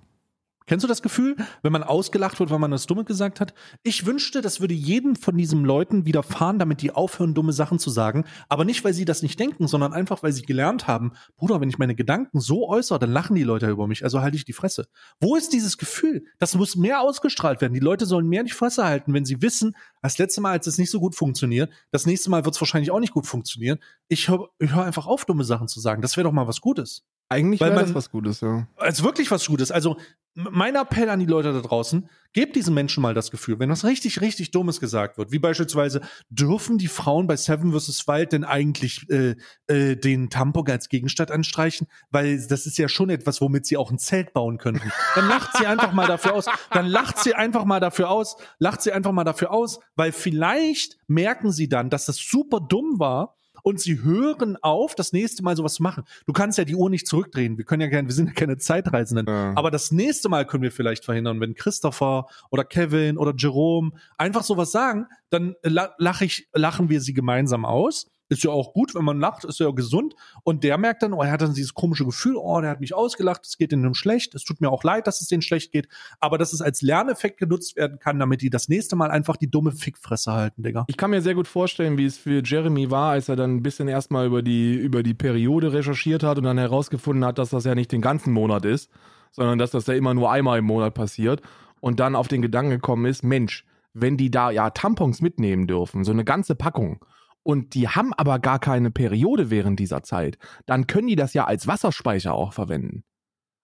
Kennst 0.66 0.84
du 0.84 0.88
das 0.88 1.02
Gefühl, 1.02 1.36
wenn 1.62 1.72
man 1.72 1.82
ausgelacht 1.82 2.38
wird, 2.40 2.50
weil 2.50 2.58
man 2.58 2.70
das 2.70 2.86
Dumme 2.86 3.04
gesagt 3.04 3.40
hat? 3.40 3.54
Ich 3.82 4.06
wünschte, 4.06 4.40
das 4.40 4.60
würde 4.60 4.74
jedem 4.74 5.16
von 5.16 5.36
diesen 5.36 5.64
Leuten 5.64 6.06
widerfahren, 6.06 6.58
damit 6.58 6.82
die 6.82 6.92
aufhören, 6.92 7.34
dumme 7.34 7.52
Sachen 7.52 7.78
zu 7.78 7.90
sagen. 7.90 8.24
Aber 8.48 8.64
nicht, 8.64 8.84
weil 8.84 8.94
sie 8.94 9.04
das 9.04 9.22
nicht 9.22 9.38
denken, 9.38 9.68
sondern 9.68 9.92
einfach, 9.92 10.22
weil 10.22 10.32
sie 10.32 10.42
gelernt 10.42 10.86
haben, 10.86 11.12
Bruder, 11.36 11.60
wenn 11.60 11.68
ich 11.68 11.78
meine 11.78 11.94
Gedanken 11.94 12.40
so 12.40 12.68
äußere, 12.68 12.98
dann 12.98 13.12
lachen 13.12 13.34
die 13.34 13.42
Leute 13.42 13.68
über 13.68 13.86
mich. 13.86 14.04
Also 14.04 14.20
halte 14.20 14.36
ich 14.36 14.44
die 14.44 14.52
Fresse. 14.52 14.86
Wo 15.20 15.36
ist 15.36 15.52
dieses 15.52 15.78
Gefühl? 15.78 16.24
Das 16.38 16.54
muss 16.54 16.76
mehr 16.76 17.00
ausgestrahlt 17.00 17.60
werden. 17.60 17.74
Die 17.74 17.80
Leute 17.80 18.06
sollen 18.06 18.28
mehr 18.28 18.44
die 18.44 18.50
Fresse 18.50 18.84
halten, 18.84 19.14
wenn 19.14 19.24
sie 19.24 19.42
wissen, 19.42 19.74
das 20.02 20.18
letzte 20.18 20.40
Mal, 20.40 20.52
als 20.52 20.66
es 20.66 20.78
nicht 20.78 20.90
so 20.90 21.00
gut 21.00 21.14
funktioniert, 21.14 21.72
das 21.90 22.06
nächste 22.06 22.30
Mal 22.30 22.44
wird 22.44 22.54
es 22.54 22.60
wahrscheinlich 22.60 22.90
auch 22.90 23.00
nicht 23.00 23.12
gut 23.12 23.26
funktionieren. 23.26 23.78
Ich 24.08 24.28
höre 24.28 24.48
hör 24.60 24.84
einfach 24.84 25.06
auf, 25.06 25.24
dumme 25.24 25.44
Sachen 25.44 25.68
zu 25.68 25.80
sagen. 25.80 26.02
Das 26.02 26.16
wäre 26.16 26.24
doch 26.24 26.32
mal 26.32 26.48
was 26.48 26.60
Gutes 26.60 27.04
Eigentlich 27.32 27.60
wäre 27.60 27.74
das 27.74 27.94
was 27.94 28.10
Gutes, 28.10 28.40
ja. 28.40 28.66
als 28.76 29.02
wirklich 29.02 29.30
was 29.30 29.46
Gutes. 29.46 29.70
Also 29.70 29.96
mein 30.34 30.76
Appell 30.76 31.10
an 31.10 31.20
die 31.20 31.26
Leute 31.26 31.52
da 31.52 31.60
draußen, 31.60 32.08
gebt 32.32 32.56
diesen 32.56 32.72
Menschen 32.74 33.02
mal 33.02 33.12
das 33.12 33.30
Gefühl, 33.30 33.58
wenn 33.58 33.68
was 33.68 33.84
richtig, 33.84 34.20
richtig 34.20 34.50
Dummes 34.50 34.80
gesagt 34.80 35.18
wird, 35.18 35.30
wie 35.30 35.38
beispielsweise, 35.38 36.00
dürfen 36.30 36.78
die 36.78 36.88
Frauen 36.88 37.26
bei 37.26 37.36
Seven 37.36 37.72
vs. 37.72 38.08
Wild 38.08 38.32
denn 38.32 38.44
eigentlich 38.44 39.08
äh, 39.10 39.36
äh, 39.66 39.96
den 39.96 40.30
Tampon 40.30 40.68
als 40.70 40.88
Gegenstand 40.88 41.30
anstreichen? 41.30 41.86
Weil 42.10 42.46
das 42.46 42.66
ist 42.66 42.78
ja 42.78 42.88
schon 42.88 43.10
etwas, 43.10 43.40
womit 43.40 43.66
sie 43.66 43.76
auch 43.76 43.90
ein 43.90 43.98
Zelt 43.98 44.32
bauen 44.32 44.58
könnten. 44.58 44.90
Dann 45.14 45.28
lacht 45.28 45.56
sie 45.58 45.66
einfach 45.66 45.92
mal 45.92 46.06
dafür 46.06 46.34
aus. 46.34 46.46
Dann 46.70 46.86
lacht 46.86 47.18
sie 47.18 47.34
einfach 47.34 47.64
mal 47.64 47.80
dafür 47.80 48.10
aus. 48.10 48.36
Lacht 48.58 48.82
sie 48.82 48.92
einfach 48.92 49.12
mal 49.12 49.24
dafür 49.24 49.50
aus, 49.50 49.80
weil 49.96 50.12
vielleicht 50.12 50.96
merken 51.06 51.52
sie 51.52 51.68
dann, 51.68 51.90
dass 51.90 52.06
das 52.06 52.16
super 52.16 52.60
dumm 52.60 52.98
war 52.98 53.36
und 53.62 53.80
sie 53.80 54.02
hören 54.02 54.56
auf, 54.60 54.94
das 54.94 55.12
nächste 55.12 55.42
Mal 55.42 55.56
sowas 55.56 55.74
zu 55.74 55.82
machen. 55.82 56.04
Du 56.26 56.32
kannst 56.32 56.58
ja 56.58 56.64
die 56.64 56.74
Uhr 56.74 56.90
nicht 56.90 57.06
zurückdrehen. 57.06 57.58
Wir 57.58 57.64
können 57.64 57.82
ja 57.82 57.88
gerne, 57.88 58.08
wir 58.08 58.14
sind 58.14 58.26
ja 58.26 58.32
keine 58.32 58.58
Zeitreisenden. 58.58 59.26
Ja. 59.26 59.52
Aber 59.56 59.70
das 59.70 59.92
nächste 59.92 60.28
Mal 60.28 60.46
können 60.46 60.62
wir 60.62 60.72
vielleicht 60.72 61.04
verhindern, 61.04 61.40
wenn 61.40 61.54
Christopher 61.54 62.26
oder 62.50 62.64
Kevin 62.64 63.18
oder 63.18 63.32
Jerome 63.36 63.92
einfach 64.18 64.42
sowas 64.42 64.72
sagen, 64.72 65.06
dann 65.30 65.54
la 65.62 65.94
lach 65.98 66.20
ich, 66.20 66.48
lachen 66.52 66.88
wir 66.88 67.00
sie 67.00 67.14
gemeinsam 67.14 67.64
aus. 67.64 68.10
Ist 68.32 68.44
ja 68.44 68.50
auch 68.50 68.72
gut, 68.72 68.94
wenn 68.94 69.04
man 69.04 69.20
lacht, 69.20 69.44
ist 69.44 69.60
ja 69.60 69.70
gesund. 69.72 70.14
Und 70.42 70.64
der 70.64 70.78
merkt 70.78 71.02
dann, 71.02 71.12
oh, 71.12 71.22
er 71.22 71.30
hat 71.30 71.42
dann 71.42 71.52
dieses 71.52 71.74
komische 71.74 72.06
Gefühl, 72.06 72.36
oh, 72.36 72.58
der 72.62 72.70
hat 72.70 72.80
mich 72.80 72.94
ausgelacht, 72.94 73.44
es 73.44 73.58
geht 73.58 73.74
ihnen 73.74 73.94
schlecht, 73.94 74.34
es 74.34 74.42
tut 74.42 74.62
mir 74.62 74.70
auch 74.70 74.84
leid, 74.84 75.06
dass 75.06 75.20
es 75.20 75.28
denen 75.28 75.42
schlecht 75.42 75.70
geht. 75.70 75.86
Aber 76.18 76.38
dass 76.38 76.54
es 76.54 76.62
als 76.62 76.80
Lerneffekt 76.80 77.38
genutzt 77.38 77.76
werden 77.76 77.98
kann, 77.98 78.18
damit 78.18 78.40
die 78.40 78.48
das 78.48 78.70
nächste 78.70 78.96
Mal 78.96 79.10
einfach 79.10 79.36
die 79.36 79.50
dumme 79.50 79.72
Fickfresse 79.72 80.32
halten, 80.32 80.62
Digga. 80.62 80.86
Ich 80.88 80.96
kann 80.96 81.10
mir 81.10 81.20
sehr 81.20 81.34
gut 81.34 81.46
vorstellen, 81.46 81.98
wie 81.98 82.06
es 82.06 82.16
für 82.16 82.42
Jeremy 82.42 82.90
war, 82.90 83.10
als 83.10 83.28
er 83.28 83.36
dann 83.36 83.56
ein 83.56 83.62
bisschen 83.62 83.86
erstmal 83.86 84.26
über 84.26 84.40
die, 84.40 84.76
über 84.76 85.02
die 85.02 85.12
Periode 85.12 85.74
recherchiert 85.74 86.22
hat 86.22 86.38
und 86.38 86.44
dann 86.44 86.56
herausgefunden 86.56 87.26
hat, 87.26 87.36
dass 87.36 87.50
das 87.50 87.64
ja 87.64 87.74
nicht 87.74 87.92
den 87.92 88.00
ganzen 88.00 88.32
Monat 88.32 88.64
ist, 88.64 88.90
sondern 89.30 89.58
dass 89.58 89.72
das 89.72 89.86
ja 89.86 89.92
immer 89.94 90.14
nur 90.14 90.32
einmal 90.32 90.58
im 90.58 90.64
Monat 90.64 90.94
passiert 90.94 91.42
und 91.80 92.00
dann 92.00 92.16
auf 92.16 92.28
den 92.28 92.40
Gedanken 92.40 92.70
gekommen 92.70 93.04
ist, 93.04 93.24
Mensch, 93.24 93.66
wenn 93.92 94.16
die 94.16 94.30
da 94.30 94.50
ja 94.50 94.70
Tampons 94.70 95.20
mitnehmen 95.20 95.66
dürfen, 95.66 96.04
so 96.04 96.12
eine 96.12 96.24
ganze 96.24 96.54
Packung, 96.54 97.04
und 97.42 97.74
die 97.74 97.88
haben 97.88 98.12
aber 98.14 98.38
gar 98.38 98.58
keine 98.58 98.90
Periode 98.90 99.50
während 99.50 99.80
dieser 99.80 100.02
Zeit, 100.02 100.38
dann 100.66 100.86
können 100.86 101.08
die 101.08 101.16
das 101.16 101.34
ja 101.34 101.44
als 101.44 101.66
Wasserspeicher 101.66 102.34
auch 102.34 102.52
verwenden. 102.52 103.04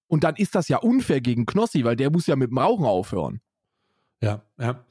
Und 0.09 0.24
dann 0.24 0.37
ist 0.37 0.55
das 0.55 0.68
ja 0.68 0.79
unfair 0.79 1.20
gegen 1.20 1.47
Knossi, 1.47 1.85
weil 1.85 1.97
der 1.97 2.11
muss 2.11 2.26
ja 2.26 2.37
mit 2.37 2.51
dem 2.51 2.59
Rauchen 2.59 2.87
aufhören. 2.87 3.41
Ja, 4.20 4.43
ja. 4.59 4.85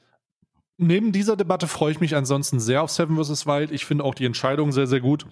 neben 0.78 1.12
dieser 1.12 1.36
Debatte 1.36 1.66
freue 1.66 1.92
ich 1.92 2.00
mich 2.00 2.16
ansonsten 2.16 2.60
sehr 2.60 2.82
auf 2.82 2.90
Seven 2.90 3.22
vs. 3.22 3.46
Wild. 3.46 3.72
Ich 3.72 3.84
finde 3.84 4.04
auch 4.04 4.14
die 4.14 4.24
Entscheidung 4.24 4.72
sehr, 4.72 4.86
sehr 4.86 5.00
gut. 5.00 5.26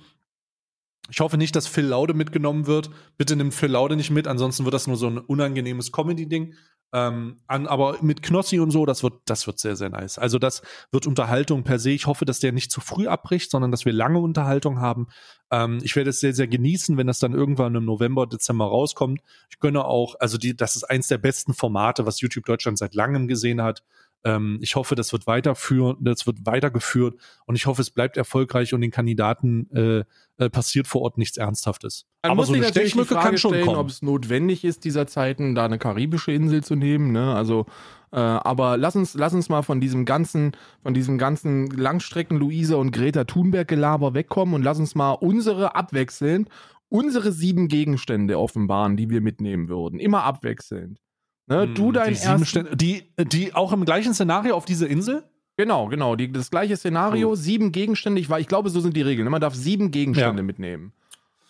Ich 1.09 1.21
hoffe 1.21 1.37
nicht, 1.37 1.55
dass 1.55 1.69
Phil 1.69 1.87
Laude 1.87 2.15
mitgenommen 2.15 2.67
wird. 2.67 2.91
Bitte 3.17 3.37
nimmt 3.37 3.55
Phil 3.55 3.71
Laude 3.71 3.97
nicht 3.97 4.11
mit, 4.11 4.27
ansonsten 4.27 4.65
wird 4.65 4.75
das 4.75 4.89
nur 4.89 4.97
so 4.97 5.07
ein 5.07 5.19
unangenehmes 5.19 5.93
Comedy-Ding. 5.93 6.55
Ähm, 6.93 7.39
an, 7.47 7.67
aber 7.67 7.99
mit 8.01 8.23
Knossi 8.23 8.61
und 8.61 8.71
so, 8.71 8.87
das 8.87 9.03
wird, 9.03 9.15
das 9.27 9.47
wird 9.47 9.59
sehr, 9.59 9.77
sehr 9.77 9.91
nice. 9.91 10.19
Also 10.19 10.39
das 10.39 10.63
wird 10.93 11.07
Unterhaltung 11.07 11.65
per 11.65 11.79
se. 11.79 11.91
Ich 11.91 12.07
hoffe, 12.07 12.25
dass 12.25 12.39
der 12.39 12.53
nicht 12.53 12.71
zu 12.71 12.81
früh 12.81 13.09
abbricht, 13.09 13.51
sondern 13.51 13.71
dass 13.71 13.85
wir 13.85 13.93
lange 13.93 14.21
Unterhaltung 14.21 14.81
haben. 14.81 15.09
Ähm, 15.51 15.79
ich 15.83 15.97
werde 15.97 16.11
es 16.11 16.21
sehr, 16.21 16.33
sehr 16.33 16.47
genießen, 16.47 16.97
wenn 16.97 17.07
das 17.07 17.19
dann 17.19 17.35
irgendwann 17.35 17.75
im 17.75 17.85
November, 17.85 18.27
Dezember 18.27 18.67
rauskommt. 18.67 19.21
Ich 19.51 19.59
gönne 19.59 19.85
auch, 19.85 20.15
also 20.21 20.39
die, 20.39 20.57
das 20.57 20.77
ist 20.77 20.85
eins 20.85 21.09
der 21.09 21.19
besten 21.19 21.55
Formate, 21.55 22.07
was 22.07 22.21
YouTube 22.21 22.45
Deutschland 22.45 22.79
seit 22.79 22.95
langem 22.95 23.27
gesehen 23.27 23.63
hat. 23.63 23.83
Ähm, 24.25 24.59
ich 24.61 24.77
hoffe, 24.77 24.95
das 24.95 25.13
wird 25.13 25.27
weiterführen, 25.27 25.97
das 26.01 26.27
wird 26.27 26.45
weitergeführt 26.45 27.15
und 27.47 27.57
ich 27.57 27.67
hoffe, 27.67 27.83
es 27.83 27.91
bleibt 27.91 28.17
erfolgreich 28.17 28.75
und 28.75 28.81
den 28.81 28.91
Kandidaten 28.91 29.71
äh, 29.71 30.05
äh, 30.43 30.51
passiert 30.51 30.87
vor 30.87 31.03
Ort 31.03 31.19
nichts 31.19 31.37
Ernsthaftes. 31.37 32.07
Man 32.23 32.33
Aber 32.33 32.37
muss 32.41 32.49
so 32.49 32.55
eine 32.55 32.63
natürlich 32.63 32.85
die 32.85 32.89
Stechmücke 32.91 33.15
Frage 33.15 33.29
kann 33.29 33.39
schon 33.39 33.51
stellen, 33.53 33.67
kommen. 33.67 33.79
ob 33.79 33.89
es 33.89 34.03
notwendig 34.03 34.65
ist, 34.65 34.85
dieser 34.85 35.07
Zeiten 35.07 35.55
da 35.55 35.65
eine 35.65 35.79
karibische 35.79 36.33
Insel 36.33 36.65
zu 36.65 36.75
nehmen. 36.75 37.13
Ne? 37.13 37.35
Also, 37.35 37.67
äh, 38.13 38.17
aber 38.17 38.77
lass 38.77 38.97
uns, 38.97 39.15
lass 39.15 39.33
uns 39.33 39.49
mal 39.49 39.63
von 39.63 39.81
diesem 39.81 40.05
ganzen, 40.05 40.53
von 40.83 40.95
diesem 40.95 41.19
ganzen 41.19 41.69
Langstrecken 41.71 42.37
Luisa 42.37 42.77
und 42.77 42.91
Greta 42.91 43.25
Thunberg 43.25 43.69
Gelaber 43.69 44.15
wegkommen 44.15 44.55
und 44.55 44.63
lass 44.63 44.79
uns 44.79 44.95
mal 44.95 45.13
unsere 45.13 45.75
abwechselnd 45.75 46.49
unsere 46.89 47.33
sieben 47.33 47.69
Gegenstände 47.69 48.39
offenbaren, 48.39 48.97
die 48.97 49.11
wir 49.11 49.21
mitnehmen 49.21 49.69
würden. 49.69 49.99
Immer 49.99 50.25
abwechselnd. 50.25 51.01
Ne? 51.49 51.69
Du 51.69 51.93
dein 51.93 52.09
Hm, 52.09 52.13
die, 52.15 52.19
sieben 52.19 52.65
ersten, 52.67 52.77
die, 52.79 53.13
die 53.19 53.55
auch 53.55 53.73
im 53.73 53.85
gleichen 53.85 54.15
Szenario 54.15 54.57
auf 54.57 54.65
dieser 54.65 54.89
Insel? 54.89 55.25
Genau, 55.57 55.87
genau. 55.89 56.17
Die, 56.17 56.31
das 56.31 56.51
gleiche 56.51 56.77
Szenario, 56.77 57.35
sieben 57.35 57.73
Gegenstände. 57.73 58.21
Ich, 58.21 58.29
war- 58.29 58.41
ich 58.41 58.49
glaube, 58.49 58.69
so 58.71 58.81
sind 58.81 58.97
die 58.97 59.03
Regeln. 59.03 59.29
Man 59.31 59.41
darf 59.41 59.55
sieben 59.55 59.91
Gegenstände 59.91 60.43
Ja. 60.43 60.47
mitnehmen. 60.47 60.93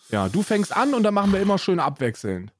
Ja, 0.09 0.29
du 0.29 0.41
fängst 0.43 0.75
an 0.75 0.93
und 0.93 1.03
dann 1.03 1.13
machen 1.13 1.33
wir 1.33 1.41
immer 1.41 1.57
schön 1.57 1.79
abwechselnd. 1.81 2.53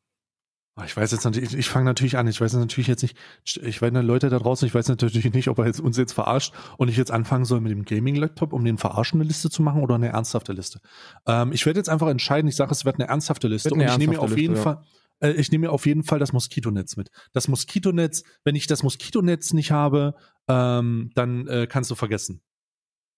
Ah, 0.76 0.84
Ich 0.86 0.96
weiß 0.98 1.12
jetzt 1.12 1.24
natürlich, 1.24 1.56
ich 1.58 1.70
fange 1.70 1.86
natürlich 1.86 2.18
an. 2.18 2.28
Ich 2.28 2.42
weiß 2.42 2.54
natürlich 2.54 2.88
jetzt 2.88 3.02
nicht, 3.02 3.18
ich 3.46 3.82
weiß 3.82 3.94
Leute 3.94 4.30
da 4.30 4.38
draußen, 4.38 4.68
ich 4.68 4.76
weiß 4.76 4.90
natürlich 4.90 5.32
nicht, 5.34 5.48
ob 5.48 5.58
er 5.60 5.66
jetzt, 5.66 5.80
uns 5.80 5.96
jetzt 5.98 6.12
verarscht 6.14 6.54
und 6.78 6.90
ich 6.90 6.98
jetzt 6.98 7.10
anfangen 7.12 7.46
soll 7.46 7.62
mit 7.62 7.72
dem 7.72 7.86
Gaming-Laptop, 7.86 8.52
um 8.54 8.64
den 8.66 8.78
verarschende 8.78 9.26
Liste 9.26 9.50
zu 9.50 9.62
machen 9.64 9.82
oder 9.82 9.96
eine 9.96 10.10
ernsthafte 10.10 10.52
Liste. 10.54 10.80
Ähm, 11.26 11.52
ich 11.54 11.66
werde 11.66 11.80
jetzt 11.80 11.90
einfach 11.90 12.10
entscheiden, 12.10 12.48
ich 12.50 12.56
sage, 12.58 12.72
es 12.72 12.84
wird 12.84 12.96
eine 13.00 13.08
ernsthafte 13.08 13.48
Liste 13.48 13.70
eine 13.74 13.84
und 13.86 13.90
ich 13.90 13.98
nehme 13.98 14.14
mir 14.14 14.20
auf 14.22 14.36
jeden 14.38 14.54
Liste, 14.54 14.64
Fall, 14.64 14.84
äh, 15.20 15.32
ich 15.32 15.52
nehme 15.52 15.68
mir 15.68 15.72
auf 15.72 15.86
jeden 15.86 16.04
Fall 16.04 16.20
das 16.20 16.34
Moskitonetz 16.34 16.96
mit. 16.98 17.10
Das 17.34 17.48
Moskitonetz, 17.48 18.24
wenn 18.44 18.56
ich 18.56 18.68
das 18.68 18.84
Moskitonetz 18.84 19.54
nicht 19.54 19.72
habe, 19.72 20.16
ähm, 20.48 21.12
dann 21.16 21.48
äh, 21.48 21.68
kannst 21.68 21.92
du 21.92 21.96
vergessen. 21.96 22.42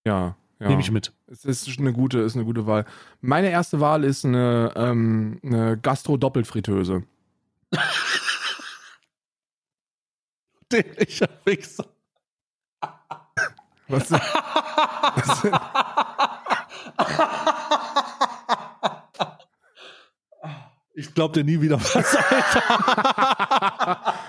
Ja, 0.05 0.37
ja. 0.59 0.67
Nehme 0.67 0.81
ich 0.81 0.91
mit. 0.91 1.13
Es 1.27 1.45
ist 1.45 1.79
eine 1.79 1.93
gute, 1.93 2.19
ist 2.19 2.35
eine 2.35 2.43
gute 2.43 2.67
Wahl. 2.67 2.85
Meine 3.21 3.49
erste 3.49 3.79
Wahl 3.79 4.03
ist 4.03 4.25
eine, 4.25 4.73
ähm, 4.75 5.39
eine 5.43 5.77
Gastro-Doppelfritteuse. 5.77 7.03
Dämlicher 10.71 11.29
Wichser. 11.45 11.85
Was, 13.87 14.11
was, 14.11 15.47
Ich 20.99 21.13
glaub 21.13 21.31
dir 21.31 21.45
nie 21.45 21.61
wieder 21.61 21.79
was. 21.79 22.17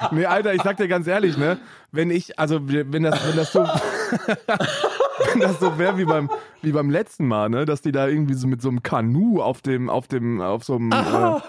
nee, 0.13 0.25
Alter, 0.25 0.55
ich 0.55 0.63
sag 0.63 0.77
dir 0.77 0.87
ganz 0.87 1.09
ehrlich, 1.09 1.37
ne? 1.37 1.59
Wenn 1.91 2.13
ich, 2.13 2.39
also 2.39 2.61
wenn 2.63 3.03
das, 3.03 3.27
wenn 3.27 3.37
das 3.37 3.53
so, 3.53 3.61
wenn 5.33 5.41
das 5.41 5.59
so 5.59 5.79
wäre 5.79 5.99
wie 5.99 6.05
beim, 6.05 6.31
wie 6.63 6.71
beim 6.71 6.89
letzten 6.89 7.27
Mal, 7.27 7.49
ne? 7.49 7.65
Dass 7.65 7.83
die 7.83 7.91
da 7.91 8.07
irgendwie 8.07 8.35
so 8.35 8.47
mit 8.47 8.63
so 8.63 8.69
einem 8.69 8.85
Kanu 8.85 9.43
auf 9.43 9.63
dem, 9.63 9.91
auf 9.91 10.07
dem, 10.07 10.41
auf 10.41 10.63
so 10.63 10.77
einem, 10.77 10.93
äh, 10.93 11.41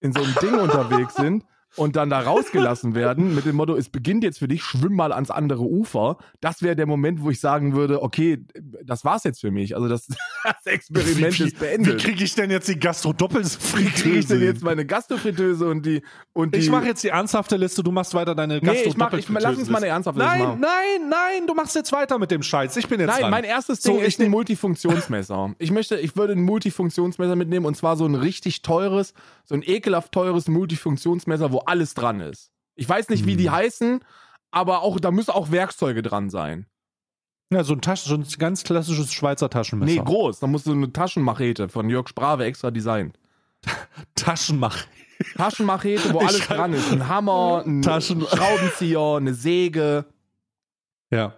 in 0.00 0.12
so 0.12 0.22
einem 0.22 0.34
Ding 0.42 0.58
unterwegs 0.58 1.14
sind 1.14 1.42
und 1.76 1.96
dann 1.96 2.10
da 2.10 2.20
rausgelassen 2.20 2.94
werden 2.94 3.34
mit 3.34 3.44
dem 3.44 3.56
Motto, 3.56 3.76
es 3.76 3.88
beginnt 3.88 4.24
jetzt 4.24 4.38
für 4.38 4.48
dich, 4.48 4.62
schwimm 4.62 4.94
mal 4.94 5.12
ans 5.12 5.30
andere 5.30 5.62
Ufer. 5.62 6.18
Das 6.40 6.62
wäre 6.62 6.76
der 6.76 6.86
Moment, 6.86 7.22
wo 7.22 7.30
ich 7.30 7.40
sagen 7.40 7.74
würde, 7.74 8.02
okay, 8.02 8.44
das 8.84 9.04
war's 9.04 9.24
jetzt 9.24 9.40
für 9.40 9.50
mich. 9.50 9.76
Also 9.76 9.88
das, 9.88 10.06
das 10.44 10.66
Experiment 10.66 11.38
wie, 11.38 11.44
ist 11.44 11.60
Wie 11.60 11.64
beendet. 11.64 12.00
kriege 12.00 12.24
ich 12.24 12.34
denn 12.34 12.50
jetzt 12.50 12.68
die 12.68 12.72
Wie 12.72 12.78
kriege 12.78 14.18
ich 14.18 14.26
denn 14.26 14.40
Gastro-Doppelfritteuse? 14.40 14.44
jetzt 14.44 14.62
meine 14.62 14.84
Gastrofritteuse 14.84 15.68
und 15.68 15.86
die 15.86 16.02
und 16.32 16.54
die 16.54 16.58
Ich 16.60 16.70
mache 16.70 16.86
jetzt 16.86 17.04
die 17.04 17.08
ernsthafte 17.08 17.56
Liste, 17.56 17.82
du 17.82 17.92
machst 17.92 18.14
weiter 18.14 18.34
deine 18.34 18.54
Nee, 18.54 18.60
Gastro 18.60 18.88
ich 18.90 18.96
mach, 18.96 19.12
ich, 19.12 19.28
lass 19.28 19.56
uns 19.56 19.68
mal 19.68 19.78
eine 19.78 19.86
ernsthafte 19.88 20.20
Liste 20.20 20.36
Nein, 20.38 20.46
machen. 20.48 20.60
nein, 20.60 21.08
nein, 21.08 21.46
du 21.46 21.54
machst 21.54 21.74
jetzt 21.74 21.92
weiter 21.92 22.18
mit 22.18 22.30
dem 22.30 22.42
Scheiß. 22.42 22.76
Ich 22.76 22.88
bin 22.88 23.00
jetzt 23.00 23.08
Nein, 23.10 23.20
dran. 23.22 23.30
mein 23.30 23.44
erstes 23.44 23.82
So, 23.82 23.92
Ding 23.92 24.00
ich 24.00 24.08
ist 24.08 24.20
ein 24.20 24.30
Multifunktionsmesser. 24.30 25.54
Ich 25.58 25.70
möchte, 25.70 25.96
ich 25.96 26.16
würde 26.16 26.32
ein 26.34 26.42
Multifunktionsmesser 26.42 27.36
mitnehmen 27.36 27.66
und 27.66 27.76
zwar 27.76 27.96
so 27.96 28.06
ein 28.06 28.14
richtig 28.14 28.62
teures, 28.62 29.14
so 29.44 29.54
ein 29.54 29.62
ekelhaft 29.64 30.12
teures 30.12 30.48
Multifunktionsmesser, 30.48 31.52
wo 31.52 31.59
alles 31.66 31.94
dran 31.94 32.20
ist. 32.20 32.50
Ich 32.74 32.88
weiß 32.88 33.08
nicht, 33.10 33.26
wie 33.26 33.36
die 33.36 33.50
heißen, 33.50 34.00
aber 34.50 34.82
auch, 34.82 34.98
da 35.00 35.10
müssen 35.10 35.30
auch 35.32 35.50
Werkzeuge 35.50 36.02
dran 36.02 36.30
sein. 36.30 36.66
Ja, 37.52 37.64
so 37.64 37.74
ein, 37.74 37.80
Tasch, 37.80 38.02
so 38.02 38.14
ein 38.14 38.24
ganz 38.38 38.62
klassisches 38.62 39.12
Schweizer 39.12 39.50
Taschenmesser. 39.50 39.92
Nee, 39.92 40.04
groß. 40.04 40.38
Da 40.38 40.46
muss 40.46 40.64
so 40.64 40.72
eine 40.72 40.92
Taschenmachete 40.92 41.68
von 41.68 41.90
Jörg 41.90 42.08
Sprave 42.08 42.44
extra 42.44 42.70
designt. 42.70 43.18
Taschenmach. 44.14 44.86
Taschenmachete, 45.36 46.12
wo 46.14 46.18
alles 46.20 46.46
dran 46.46 46.72
ist. 46.72 46.90
Ein 46.92 47.08
Hammer, 47.08 47.64
ein 47.66 47.82
Taschen- 47.82 48.24
Schraubenzieher, 48.26 49.16
eine 49.16 49.34
Säge. 49.34 50.06
Ja. 51.10 51.34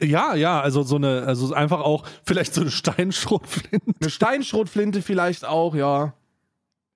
Ja, 0.00 0.34
ja, 0.34 0.60
also 0.60 0.82
so 0.82 0.96
eine, 0.96 1.22
also 1.22 1.52
einfach 1.54 1.80
auch 1.80 2.04
vielleicht 2.24 2.54
so 2.54 2.62
eine 2.62 2.70
Steinschrotflinte. 2.70 3.92
Eine 4.00 4.10
Steinschrotflinte 4.10 5.02
vielleicht 5.02 5.44
auch, 5.44 5.74
ja. 5.74 6.14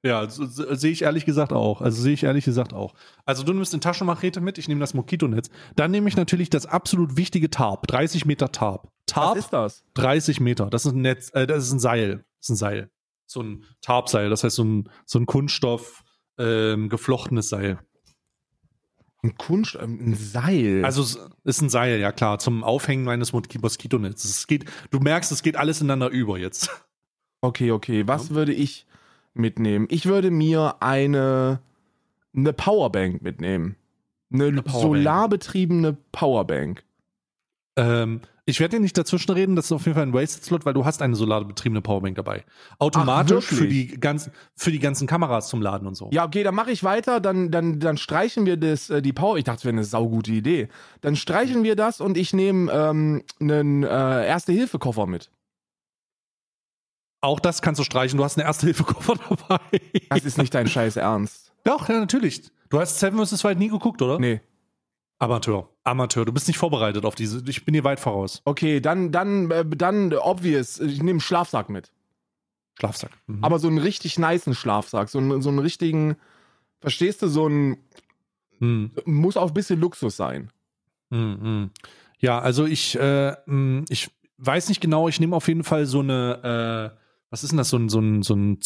Ja, 0.02 0.28
so, 0.30 0.46
so, 0.46 0.74
sehe 0.74 0.92
ich 0.92 1.02
ehrlich 1.02 1.26
gesagt 1.26 1.52
auch. 1.52 1.82
Also 1.82 2.00
sehe 2.00 2.14
ich 2.14 2.22
ehrlich 2.22 2.46
gesagt 2.46 2.72
auch. 2.72 2.94
Also 3.26 3.42
du 3.42 3.52
nimmst 3.52 3.74
eine 3.74 3.80
Taschenmachete 3.80 4.40
mit, 4.40 4.56
ich 4.56 4.66
nehme 4.66 4.80
das 4.80 4.94
Moskitonetz. 4.94 5.50
Dann 5.76 5.90
nehme 5.90 6.08
ich 6.08 6.16
natürlich 6.16 6.48
das 6.48 6.64
absolut 6.66 7.16
wichtige 7.18 7.50
Tarp, 7.50 7.86
30 7.86 8.24
Meter 8.24 8.50
Tarp. 8.50 8.90
Tarp, 9.06 9.36
Was 9.36 9.44
ist 9.44 9.52
das? 9.52 9.84
30 9.94 10.40
Meter. 10.40 10.70
Das 10.70 10.86
ist 10.86 10.92
ein 10.92 11.02
Netz, 11.02 11.30
äh, 11.34 11.46
das 11.46 11.64
ist 11.64 11.72
ein 11.72 11.80
Seil. 11.80 12.24
Das 12.38 12.46
ist 12.46 12.48
ein 12.50 12.56
Seil. 12.56 12.90
So 13.26 13.42
ein 13.42 13.64
Tarpseil, 13.82 14.30
das 14.30 14.42
heißt 14.42 14.56
so 14.56 14.64
ein, 14.64 14.88
so 15.04 15.18
ein 15.18 15.26
Kunststoff 15.26 16.02
ähm, 16.38 16.88
geflochtenes 16.88 17.50
Seil. 17.50 17.78
Ein 19.22 19.36
Kunst, 19.36 19.76
ähm, 19.78 19.98
ein 20.02 20.14
Seil. 20.14 20.82
Also 20.82 21.02
es 21.02 21.18
ist 21.44 21.60
ein 21.60 21.68
Seil, 21.68 22.00
ja 22.00 22.10
klar, 22.10 22.38
zum 22.38 22.64
Aufhängen 22.64 23.04
meines 23.04 23.34
Mos- 23.34 23.42
Moskitonetzes. 23.60 24.30
Es 24.30 24.46
geht, 24.46 24.64
du 24.90 24.98
merkst, 24.98 25.30
es 25.30 25.42
geht 25.42 25.56
alles 25.56 25.82
ineinander 25.82 26.08
über 26.08 26.38
jetzt. 26.38 26.70
Okay, 27.42 27.70
okay. 27.70 28.06
Was 28.08 28.30
würde 28.30 28.52
ich 28.54 28.86
mitnehmen? 29.34 29.86
Ich 29.90 30.06
würde 30.06 30.30
mir 30.30 30.76
eine, 30.80 31.60
eine 32.34 32.52
Powerbank 32.52 33.22
mitnehmen. 33.22 33.76
Eine, 34.32 34.62
Powerbank. 34.62 34.82
solarbetriebene 34.82 35.96
Powerbank. 36.12 36.84
Ähm, 37.76 38.20
ich 38.50 38.58
werde 38.58 38.76
dir 38.76 38.80
nicht 38.80 38.98
dazwischen 38.98 39.30
reden, 39.30 39.54
das 39.54 39.66
ist 39.66 39.72
auf 39.72 39.86
jeden 39.86 39.94
Fall 39.94 40.06
ein 40.06 40.12
Wasted 40.12 40.42
Slot, 40.42 40.64
weil 40.64 40.74
du 40.74 40.84
hast 40.84 41.02
eine 41.02 41.14
solarbetriebene 41.14 41.82
Powerbank 41.82 42.16
dabei. 42.16 42.44
Automatisch 42.78 43.46
Ach, 43.48 43.56
für 43.56 43.68
die 43.68 43.86
ganzen 44.00 44.32
für 44.56 44.72
die 44.72 44.80
ganzen 44.80 45.06
Kameras 45.06 45.48
zum 45.48 45.62
Laden 45.62 45.86
und 45.86 45.94
so. 45.94 46.10
Ja, 46.12 46.24
okay, 46.24 46.42
dann 46.42 46.54
mache 46.54 46.72
ich 46.72 46.82
weiter. 46.82 47.20
Dann, 47.20 47.50
dann, 47.50 47.78
dann 47.78 47.96
streichen 47.96 48.46
wir 48.46 48.56
das, 48.56 48.90
äh, 48.90 49.02
die 49.02 49.12
Power. 49.12 49.38
Ich 49.38 49.44
dachte, 49.44 49.58
das 49.58 49.64
wäre 49.66 49.74
eine 49.74 49.84
saugute 49.84 50.32
Idee. 50.32 50.68
Dann 51.00 51.14
streichen 51.16 51.62
wir 51.62 51.76
das 51.76 52.00
und 52.00 52.16
ich 52.16 52.32
nehme 52.32 52.72
ähm, 52.72 53.22
einen 53.40 53.84
äh, 53.84 54.26
Erste-Hilfe-Koffer 54.26 55.06
mit. 55.06 55.30
Auch 57.20 57.40
das 57.40 57.60
kannst 57.62 57.78
du 57.78 57.84
streichen. 57.84 58.16
Du 58.18 58.24
hast 58.24 58.38
einen 58.38 58.46
Erste-Hilfe-Koffer 58.46 59.14
dabei. 59.48 59.80
Das 60.08 60.24
ist 60.24 60.38
nicht 60.38 60.54
dein 60.54 60.66
Scheiß 60.68 60.96
Ernst. 60.96 61.52
Doch, 61.64 61.88
ja, 61.88 61.98
natürlich. 62.00 62.50
Du 62.70 62.80
hast 62.80 62.98
Seven 62.98 63.24
vs. 63.24 63.44
Wild 63.44 63.58
nie 63.58 63.68
geguckt, 63.68 64.00
oder? 64.00 64.18
Nee. 64.18 64.40
Amateur. 65.18 65.68
Amateur. 65.84 66.24
Du 66.24 66.32
bist 66.32 66.48
nicht 66.48 66.56
vorbereitet 66.56 67.04
auf 67.04 67.14
diese. 67.14 67.42
Ich 67.46 67.64
bin 67.64 67.74
dir 67.74 67.84
weit 67.84 68.00
voraus. 68.00 68.40
Okay, 68.46 68.80
dann, 68.80 69.12
dann, 69.12 69.50
äh, 69.50 69.64
dann 69.66 70.14
obvious. 70.14 70.80
Ich 70.80 70.98
nehme 70.98 71.10
einen 71.10 71.20
Schlafsack 71.20 71.68
mit. 71.68 71.92
Schlafsack. 72.78 73.10
Mhm. 73.26 73.44
Aber 73.44 73.58
so 73.58 73.68
einen 73.68 73.76
richtig 73.78 74.18
nicen 74.18 74.54
Schlafsack. 74.54 75.10
So 75.10 75.18
einen, 75.18 75.42
so 75.42 75.50
einen 75.50 75.58
richtigen, 75.58 76.16
verstehst 76.80 77.20
du, 77.22 77.28
so 77.28 77.46
ein, 77.48 77.76
Mhm. 78.60 78.92
muss 79.06 79.36
auch 79.38 79.48
ein 79.48 79.54
bisschen 79.54 79.80
Luxus 79.80 80.16
sein. 80.16 80.50
Mhm, 81.10 81.38
mhm. 81.40 81.70
Ja, 82.18 82.38
also 82.40 82.66
ich, 82.66 82.94
äh, 82.98 83.34
ich 83.88 84.10
weiß 84.36 84.68
nicht 84.68 84.80
genau, 84.82 85.08
ich 85.08 85.18
nehme 85.18 85.34
auf 85.34 85.48
jeden 85.48 85.64
Fall 85.64 85.86
so 85.86 86.00
eine, 86.00 86.94
äh, 86.94 87.00
was 87.30 87.44
ist 87.44 87.50
denn 87.50 87.58
das, 87.58 87.68
so 87.68 87.76
ein, 87.76 87.88
so 87.88 88.00
ein, 88.00 88.22
so 88.22 88.34
ein, 88.34 88.58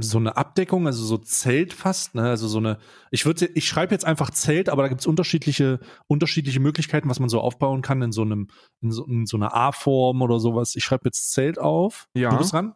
so 0.00 0.18
eine 0.18 0.36
Abdeckung, 0.36 0.86
also 0.86 1.04
so 1.04 1.18
Zelt 1.18 1.72
fast, 1.72 2.16
ne? 2.16 2.22
Also 2.22 2.48
so 2.48 2.58
eine, 2.58 2.78
ich 3.12 3.24
würde, 3.26 3.46
ich 3.54 3.68
schreibe 3.68 3.94
jetzt 3.94 4.04
einfach 4.04 4.30
Zelt, 4.30 4.68
aber 4.68 4.82
da 4.82 4.88
gibt 4.88 5.02
es 5.02 5.06
unterschiedliche, 5.06 5.78
unterschiedliche 6.08 6.58
Möglichkeiten, 6.58 7.08
was 7.08 7.20
man 7.20 7.28
so 7.28 7.40
aufbauen 7.40 7.82
kann 7.82 8.02
in 8.02 8.10
so 8.10 8.22
einem, 8.22 8.48
in 8.80 8.90
so, 8.90 9.06
in 9.06 9.26
so 9.26 9.36
einer 9.36 9.54
A-Form 9.54 10.20
oder 10.20 10.40
sowas. 10.40 10.74
Ich 10.74 10.82
schreibe 10.82 11.04
jetzt 11.04 11.30
Zelt 11.32 11.60
auf. 11.60 12.08
Ja. 12.14 12.30
Du 12.30 12.38
bist 12.38 12.52
dran? 12.52 12.74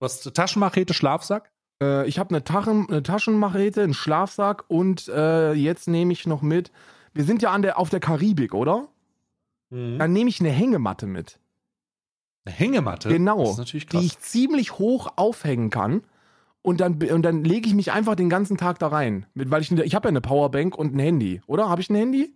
Du 0.00 0.04
hast 0.04 0.34
Taschenmachete, 0.34 0.92
Schlafsack. 0.92 1.52
Äh, 1.80 2.08
ich 2.08 2.18
habe 2.18 2.30
eine, 2.30 2.42
Taschen, 2.42 2.88
eine 2.88 3.04
Taschenmachete, 3.04 3.82
einen 3.82 3.94
Schlafsack 3.94 4.64
und 4.68 5.06
äh, 5.08 5.52
jetzt 5.52 5.86
nehme 5.86 6.12
ich 6.12 6.26
noch 6.26 6.42
mit. 6.42 6.72
Wir 7.14 7.24
sind 7.24 7.42
ja 7.42 7.52
an 7.52 7.62
der, 7.62 7.78
auf 7.78 7.90
der 7.90 8.00
Karibik, 8.00 8.54
oder? 8.54 8.88
Mhm. 9.70 9.98
dann 9.98 10.12
nehme 10.12 10.28
ich 10.28 10.40
eine 10.40 10.50
Hängematte 10.50 11.06
mit. 11.06 11.39
Eine 12.44 12.54
Hängematte. 12.54 13.08
Genau. 13.08 13.56
Die 13.56 13.98
ich 13.98 14.18
ziemlich 14.18 14.78
hoch 14.78 15.12
aufhängen 15.16 15.70
kann. 15.70 16.02
Und 16.62 16.80
dann, 16.80 17.02
und 17.02 17.22
dann 17.22 17.42
lege 17.44 17.66
ich 17.66 17.74
mich 17.74 17.92
einfach 17.92 18.16
den 18.16 18.28
ganzen 18.28 18.56
Tag 18.56 18.78
da 18.78 18.88
rein. 18.88 19.26
Mit, 19.34 19.50
weil 19.50 19.62
ich, 19.62 19.72
ich 19.72 19.94
habe 19.94 20.08
ja 20.08 20.10
eine 20.10 20.20
Powerbank 20.20 20.76
und 20.76 20.94
ein 20.94 20.98
Handy, 20.98 21.40
oder? 21.46 21.68
Habe 21.68 21.80
ich 21.80 21.88
ein 21.90 21.96
Handy? 21.96 22.34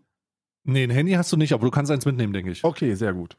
nee, 0.66 0.82
ein 0.84 0.90
Handy 0.90 1.12
hast 1.12 1.30
du 1.30 1.36
nicht, 1.36 1.52
aber 1.52 1.66
du 1.66 1.70
kannst 1.70 1.92
eins 1.92 2.06
mitnehmen, 2.06 2.32
denke 2.32 2.50
ich. 2.50 2.64
Okay, 2.64 2.94
sehr 2.94 3.12
gut. 3.12 3.36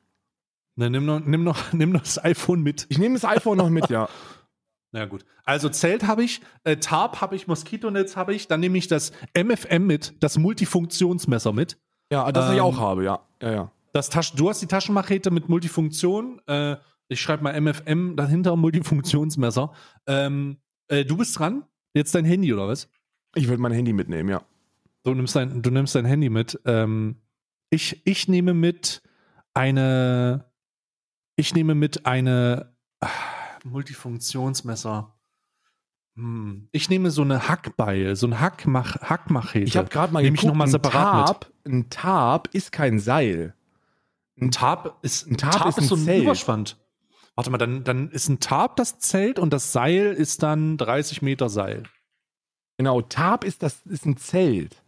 Ne, 0.75 0.89
nimm, 0.91 1.05
noch, 1.05 1.21
nimm, 1.21 1.43
noch, 1.43 1.73
nimm 1.73 1.91
noch 1.91 2.01
das 2.01 2.23
iPhone 2.23 2.61
mit. 2.61 2.85
Ich 2.89 2.99
nehme 2.99 3.15
das 3.15 3.25
iPhone 3.25 3.57
noch 3.57 3.69
mit, 3.69 3.89
ja. 3.89 4.07
Na 4.91 5.05
gut. 5.05 5.25
Also 5.43 5.69
Zelt 5.69 6.05
habe 6.05 6.23
ich, 6.23 6.41
äh, 6.63 6.77
Tarp 6.77 7.19
habe 7.21 7.35
ich, 7.35 7.47
Moskitonetz 7.47 8.15
habe 8.15 8.35
ich, 8.35 8.47
dann 8.47 8.59
nehme 8.59 8.77
ich 8.77 8.87
das 8.87 9.11
MFM 9.35 9.87
mit, 9.87 10.13
das 10.19 10.37
Multifunktionsmesser 10.37 11.51
mit. 11.51 11.77
Ja, 12.11 12.31
das 12.31 12.51
ich 12.51 12.57
Ähm, 12.57 12.63
auch 12.63 12.79
habe, 12.79 13.03
ja. 13.03 13.19
Ja, 13.41 13.51
ja. 13.51 13.71
Das 13.95 14.09
Tasch 14.09 14.33
du 14.33 14.49
hast 14.49 14.61
die 14.61 14.67
Taschenmachete 14.67 15.31
mit 15.31 15.47
Multifunktion. 15.47 16.41
Äh, 16.47 16.75
ich 17.07 17.21
schreibe 17.21 17.43
mal 17.43 17.53
MFM 17.61 18.17
dahinter, 18.17 18.57
Multifunktionsmesser. 18.57 19.71
Ähm, 20.05 20.57
äh, 20.89 21.05
du 21.05 21.15
bist 21.15 21.39
dran. 21.39 21.63
Jetzt 21.93 22.13
dein 22.13 22.25
Handy 22.25 22.53
oder 22.53 22.67
was? 22.67 22.89
Ich 23.35 23.47
würde 23.47 23.61
mein 23.61 23.71
Handy 23.71 23.93
mitnehmen, 23.93 24.27
ja. 24.27 24.41
Du 25.03 25.13
nimmst 25.13 25.33
dein, 25.37 25.61
du 25.61 25.71
nimmst 25.71 25.95
dein 25.95 26.03
Handy 26.03 26.29
mit. 26.29 26.59
Ähm, 26.65 27.21
ich, 27.69 28.05
ich 28.05 28.27
nehme 28.27 28.53
mit 28.53 29.01
eine. 29.53 30.43
Ich 31.37 31.55
nehme 31.55 31.73
mit 31.73 32.05
eine 32.05 32.75
ah, 32.99 33.07
Multifunktionsmesser. 33.63 35.15
Hm. 36.17 36.67
Ich 36.73 36.89
nehme 36.89 37.11
so 37.11 37.21
eine 37.21 37.47
Hackbeil, 37.47 38.17
so 38.17 38.27
ein 38.27 38.41
Hackmach, 38.41 38.97
Hackmachete. 38.99 39.63
Ich 39.63 39.77
habe 39.77 39.87
gerade 39.87 40.11
mal 40.11 40.21
Nehme 40.21 40.35
ich 40.35 40.41
geguckt, 40.41 40.53
noch 40.53 40.57
mal 40.57 40.65
ein 40.65 40.71
separat 40.71 41.27
Tarp, 41.27 41.53
ein 41.65 41.89
Tarp 41.89 42.49
ist 42.51 42.73
kein 42.73 42.99
Seil. 42.99 43.55
Ein 44.39 44.51
Tarp 44.51 44.97
ist, 45.01 45.27
Ein 45.27 45.37
Tarp 45.37 45.67
ist 45.67 45.77
ein 45.79 45.83
so 45.85 45.95
ein 45.95 46.03
Zelt. 46.03 46.47
Warte 47.35 47.49
mal, 47.51 47.57
dann, 47.57 47.83
dann 47.83 48.09
ist 48.11 48.29
ein 48.29 48.39
Tarp 48.39 48.75
das 48.77 48.99
Zelt 48.99 49.39
und 49.39 49.51
das 49.51 49.71
Seil 49.73 50.13
ist 50.13 50.41
dann 50.43 50.77
30 50.77 51.21
Meter 51.21 51.49
Seil. 51.49 51.83
Genau, 52.77 53.01
Tarp 53.01 53.43
ist 53.43 53.63
das 53.63 53.81
ist 53.85 54.05
ein 54.05 54.17
Zelt. 54.17 54.81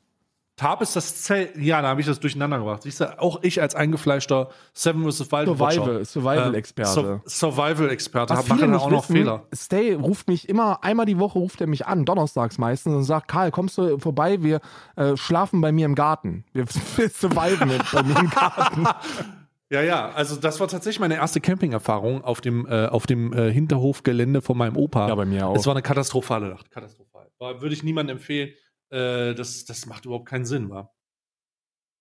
Tarp 0.58 0.82
ist 0.82 0.96
das 0.96 1.22
Zelt. 1.22 1.56
Ja, 1.58 1.82
da 1.84 1.90
habe 1.90 2.02
ich 2.02 2.08
das 2.08 2.20
durcheinander 2.20 2.58
gebracht. 2.58 2.82
Siehst 2.82 3.00
du, 3.02 3.22
auch 3.22 3.44
ich 3.44 3.62
als 3.62 3.76
eingefleischter 3.76 4.50
Seven 4.74 5.04
vs. 5.04 5.32
Wild 5.32 5.46
Survival, 5.48 5.60
Watcher, 5.60 6.06
Survival-Experte. 6.06 6.90
äh, 6.90 7.30
Sur 7.30 7.52
Survival-Experte. 7.52 8.36
Hab- 8.36 8.48
Mache 8.48 8.68
nicht 8.68 8.80
auch 8.82 8.90
noch 8.90 9.04
wissen, 9.04 9.18
Fehler. 9.18 9.46
Stay 9.54 9.94
ruft 9.94 10.28
mich 10.28 10.50
immer, 10.50 10.84
einmal 10.84 11.06
die 11.06 11.20
Woche 11.20 11.38
ruft 11.38 11.62
er 11.62 11.68
mich 11.68 11.86
an, 11.86 12.06
donnerstags 12.06 12.58
meistens, 12.58 12.94
und 12.96 13.04
sagt, 13.04 13.28
Karl, 13.28 13.52
kommst 13.52 13.78
du 13.78 14.00
vorbei, 14.00 14.42
wir 14.42 14.60
äh, 14.96 15.16
schlafen 15.16 15.62
bei 15.62 15.72
mir 15.72 15.86
im 15.86 15.94
Garten. 15.96 16.44
Wir, 16.54 16.66
wir 16.96 17.10
surviven 17.14 17.72
bei 17.94 18.04
mir 18.04 18.20
im 18.20 18.30
Garten. 18.32 18.88
Ja, 19.70 19.82
ja, 19.82 20.10
also 20.12 20.38
das 20.38 20.60
war 20.60 20.68
tatsächlich 20.70 21.00
meine 21.00 21.16
erste 21.16 21.42
Camping-Erfahrung 21.42 22.24
auf 22.24 22.40
dem, 22.40 22.66
äh, 22.68 22.86
auf 22.86 23.06
dem 23.06 23.34
äh, 23.34 23.52
Hinterhofgelände 23.52 24.42
von 24.42 24.58
meinem 24.58 24.78
Opa. 24.78 25.10
Ja, 25.10 25.16
bei 25.16 25.26
mir 25.26 25.48
auch. 25.48 25.56
Es 25.56 25.66
war 25.66 25.74
eine 25.74 25.82
katastrophale 25.82 26.50
Nacht. 26.50 26.72
Katastrophal. 26.72 27.30
War, 27.38 27.62
würde 27.62 27.74
ich 27.74 27.84
niemandem 27.84 28.18
empfehlen. 28.18 28.54
Äh, 28.90 29.34
das, 29.36 29.66
das 29.66 29.86
macht 29.86 30.06
überhaupt 30.06 30.28
keinen 30.28 30.46
Sinn, 30.46 30.70
wa? 30.70 30.90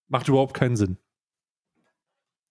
Macht 0.08 0.28
überhaupt 0.28 0.54
keinen 0.54 0.76
Sinn. 0.76 0.98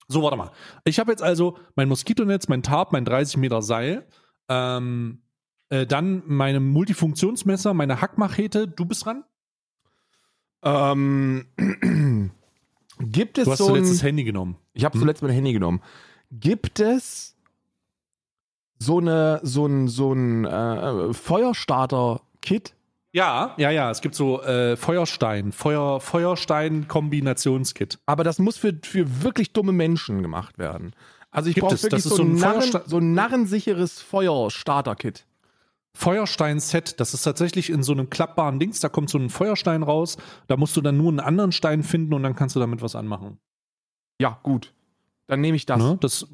So, 0.07 0.21
warte 0.21 0.35
mal. 0.35 0.51
Ich 0.83 0.99
habe 0.99 1.11
jetzt 1.11 1.23
also 1.23 1.57
mein 1.75 1.87
Moskitonetz, 1.87 2.49
mein 2.49 2.61
Tarp, 2.61 2.91
mein 2.91 3.05
30 3.05 3.37
Meter 3.37 3.61
Seil, 3.61 4.07
ähm, 4.49 5.23
äh, 5.69 5.87
dann 5.87 6.23
meine 6.25 6.59
Multifunktionsmesser, 6.59 7.73
meine 7.73 8.01
Hackmachete. 8.01 8.67
Du 8.67 8.85
bist 8.85 9.05
dran? 9.05 9.23
Ähm, 10.63 11.47
gibt 12.99 13.37
es 13.37 13.45
Du 13.45 13.51
hast 13.51 13.57
so 13.59 13.67
zuletzt 13.67 13.89
ein, 13.89 13.93
das 13.93 14.03
Handy 14.03 14.23
genommen. 14.23 14.57
Ich 14.73 14.85
habe 14.85 14.93
Hm? 14.93 15.01
zuletzt 15.01 15.21
mein 15.21 15.31
Handy 15.31 15.53
genommen. 15.53 15.81
Gibt 16.31 16.79
es 16.79 17.35
so 18.79 18.99
eine 18.99 19.39
so 19.43 19.65
ein 19.65 19.87
so 19.87 20.11
ein 20.13 20.45
äh, 20.45 21.13
Feuerstarter-Kit? 21.13 22.73
Ja, 23.13 23.53
ja, 23.57 23.69
ja. 23.71 23.89
Es 23.91 24.01
gibt 24.01 24.15
so 24.15 24.41
äh, 24.41 24.75
Feuerstein, 24.75 25.51
Feuer, 25.53 26.01
Feuerstein-Kombinationskit. 26.01 27.99
Aber 28.05 28.23
das 28.25 28.39
muss 28.39 28.57
für, 28.57 28.73
für 28.83 29.23
wirklich 29.23 29.53
dumme 29.53 29.71
Menschen 29.71 30.21
gemacht 30.21 30.57
werden. 30.57 30.93
Also 31.31 31.49
ich 31.49 31.55
brauche 31.55 31.71
wirklich 31.71 31.91
Das 31.91 32.05
ist 32.05 32.09
so, 32.09 32.17
so 32.17 32.23
ein 32.23 32.35
Narren, 32.35 32.81
so 32.85 32.97
ein 32.97 33.13
narrensicheres 33.13 34.01
Feuerstarter-Kit. 34.01 35.25
Feuerstein-Set, 35.95 36.99
das 36.99 37.13
ist 37.13 37.23
tatsächlich 37.23 37.69
in 37.69 37.81
so 37.81 37.93
einem 37.93 38.09
klappbaren 38.09 38.59
Dings, 38.59 38.81
da 38.81 38.89
kommt 38.89 39.09
so 39.09 39.17
ein 39.17 39.29
Feuerstein 39.29 39.81
raus, 39.81 40.17
da 40.47 40.57
musst 40.57 40.75
du 40.75 40.81
dann 40.81 40.97
nur 40.97 41.09
einen 41.09 41.19
anderen 41.19 41.51
Stein 41.51 41.83
finden 41.83 42.13
und 42.13 42.21
dann 42.21 42.35
kannst 42.35 42.55
du 42.55 42.59
damit 42.59 42.81
was 42.81 42.95
anmachen. 42.95 43.39
Ja, 44.19 44.39
gut. 44.43 44.73
Dann 45.27 45.41
nehme 45.41 45.55
ich 45.55 45.65
das. 45.65 45.79
Ne? 45.79 45.97
Das, 46.01 46.27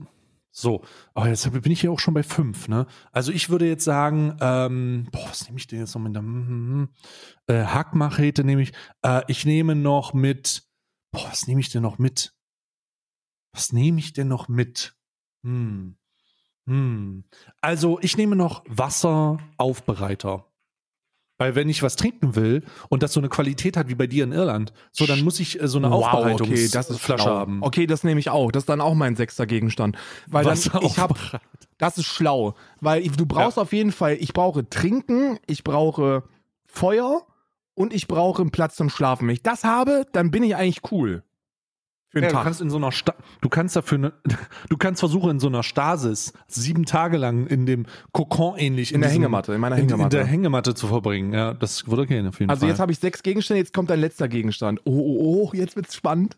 so, 0.51 0.83
aber 1.13 1.29
jetzt 1.29 1.49
bin 1.49 1.71
ich 1.71 1.81
hier 1.81 1.91
auch 1.91 1.99
schon 1.99 2.13
bei 2.13 2.23
fünf, 2.23 2.67
ne? 2.67 2.85
Also 3.11 3.31
ich 3.31 3.49
würde 3.49 3.67
jetzt 3.67 3.85
sagen, 3.85 4.35
ähm, 4.41 5.07
boah, 5.11 5.29
was 5.29 5.45
nehme 5.45 5.57
ich 5.57 5.67
denn 5.67 5.79
jetzt 5.79 5.95
noch 5.95 6.01
mit 6.01 6.13
der 6.15 6.87
äh, 7.47 7.65
Hackmachete 7.65 8.43
nehme 8.43 8.63
ich, 8.63 8.73
äh, 9.01 9.21
ich 9.27 9.45
nehme 9.45 9.75
noch 9.75 10.13
mit, 10.13 10.67
boah, 11.11 11.25
was 11.29 11.47
nehme 11.47 11.61
ich 11.61 11.69
denn 11.69 11.83
noch 11.83 11.99
mit? 11.99 12.35
Was 13.53 13.71
nehme 13.71 13.99
ich 13.99 14.11
denn 14.11 14.27
noch 14.27 14.49
mit? 14.49 14.97
Hm. 15.45 15.95
Hm. 16.67 17.23
Also 17.59 17.99
ich 18.01 18.17
nehme 18.17 18.35
noch 18.35 18.63
Wasseraufbereiter. 18.67 20.45
Weil 21.37 21.55
wenn 21.55 21.69
ich 21.69 21.81
was 21.81 21.95
trinken 21.95 22.35
will 22.35 22.63
und 22.89 23.01
das 23.01 23.13
so 23.13 23.19
eine 23.19 23.27
Qualität 23.27 23.75
hat 23.75 23.89
wie 23.89 23.95
bei 23.95 24.05
dir 24.05 24.25
in 24.25 24.31
Irland, 24.31 24.73
so 24.91 25.07
dann 25.07 25.23
muss 25.23 25.39
ich 25.39 25.59
äh, 25.59 25.67
so 25.67 25.79
eine 25.79 25.87
okay, 25.87 26.05
Aufbereitungsflasche 26.05 26.93
Flasche 26.93 27.29
haben. 27.29 27.63
Okay, 27.63 27.87
das 27.87 28.03
nehme 28.03 28.19
ich 28.19 28.29
auch. 28.29 28.51
Das 28.51 28.61
ist 28.61 28.69
dann 28.69 28.79
auch 28.79 28.93
mein 28.93 29.15
sechster 29.15 29.47
Gegenstand. 29.47 29.97
Weil 30.27 30.45
dann, 30.45 30.59
ich 30.83 30.99
habe 30.99 31.15
Das 31.79 31.97
ist 31.97 32.05
schlau, 32.05 32.53
weil 32.79 33.03
ich, 33.03 33.13
du 33.13 33.25
brauchst 33.25 33.57
auf 33.57 33.73
jeden 33.73 33.91
Fall, 33.91 34.17
ich 34.19 34.33
brauche 34.33 34.69
Trinken, 34.69 35.39
ich 35.47 35.63
brauche 35.63 36.23
Feuer 36.67 37.25
und 37.73 37.91
ich 37.91 38.07
brauche 38.07 38.43
einen 38.43 38.51
Platz 38.51 38.75
zum 38.75 38.91
Schlafen. 38.91 39.27
Wenn 39.27 39.33
ich 39.33 39.41
das 39.41 39.63
habe, 39.63 40.05
dann 40.11 40.29
bin 40.29 40.43
ich 40.43 40.55
eigentlich 40.55 40.91
cool. 40.91 41.23
Für 42.11 42.19
Ja, 42.21 42.27
du 42.27 42.33
Tag. 42.33 42.43
kannst 42.43 42.59
in 42.61 42.69
so 42.69 42.75
einer 42.77 42.91
Sta 42.91 43.13
du 43.39 43.47
kannst 43.49 43.75
dafür 43.75 43.97
ne, 43.97 44.13
du 44.69 44.77
kannst 44.77 44.99
versuchen 44.99 45.31
in 45.31 45.39
so 45.39 45.47
einer 45.47 45.63
Stasis 45.63 46.33
sieben 46.47 46.85
Tage 46.85 47.17
lang 47.17 47.47
in 47.47 47.65
dem 47.65 47.85
Kokon 48.11 48.57
ähnlich 48.57 48.93
In 48.93 48.99
der 49.01 49.09
diesem- 49.09 49.21
Hängematte, 49.23 49.53
in 49.53 49.61
meiner 49.61 49.77
in, 49.77 49.83
Hängematte. 49.87 50.17
in 50.17 50.23
der 50.23 50.25
Hängematte 50.31 50.73
zu 50.75 50.87
verbringen. 50.87 51.31
Ja, 51.33 51.53
das 51.53 51.87
würde 51.87 52.05
gehen 52.07 52.27
auf 52.27 52.39
jeden 52.39 52.49
also 52.49 52.61
Fall. 52.61 52.69
jetzt 52.69 52.79
habe 52.79 52.91
ich 52.91 52.99
sechs 52.99 53.23
Gegenstände, 53.23 53.59
jetzt 53.59 53.73
kommt 53.73 53.89
ein 53.91 53.99
letzter 53.99 54.27
Gegenstand. 54.27 54.81
Oh, 54.83 54.91
oh, 54.91 55.49
oh, 55.51 55.55
jetzt 55.55 55.75
wird's 55.77 55.95
spannend. 55.95 56.37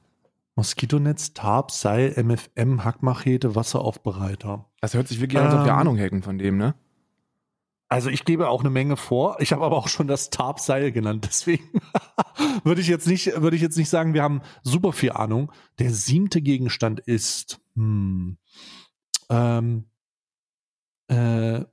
Moskitonetz, 0.55 1.33
Tarp, 1.33 1.71
Seil, 1.71 2.13
MFM, 2.23 2.83
Hackmachete, 2.83 3.55
Wasseraufbereiter. 3.55 4.65
Das 4.81 4.93
hört 4.93 5.07
sich 5.07 5.19
wirklich 5.19 5.39
an, 5.41 5.47
als 5.47 5.55
ob 5.55 5.65
wir 5.65 5.71
Ähm. 5.71 5.79
Ahnung 5.79 5.95
hätten 5.97 6.21
von 6.21 6.37
dem, 6.37 6.57
ne? 6.57 6.75
Also 7.89 8.09
ich 8.09 8.25
gebe 8.25 8.49
auch 8.49 8.61
eine 8.61 8.69
Menge 8.69 8.97
vor. 8.97 9.37
Ich 9.39 9.51
habe 9.51 9.63
aber 9.63 9.77
auch 9.77 9.87
schon 9.87 10.07
das 10.07 10.29
Tarp-Seil 10.29 10.91
genannt. 10.91 11.25
Deswegen 11.29 11.81
würde 12.63 12.81
ich 12.81 12.87
jetzt 12.87 13.07
nicht, 13.07 13.41
würde 13.41 13.55
ich 13.55 13.61
jetzt 13.61 13.77
nicht 13.77 13.89
sagen, 13.89 14.13
wir 14.13 14.23
haben 14.23 14.41
super 14.63 14.93
viel 14.93 15.11
Ahnung. 15.11 15.51
Der 15.79 15.91
siebte 15.91 16.41
Gegenstand 16.41 16.99
ist, 16.99 17.59
hm, 17.75 18.37
ähm, 19.29 19.85
äh, 21.07 21.65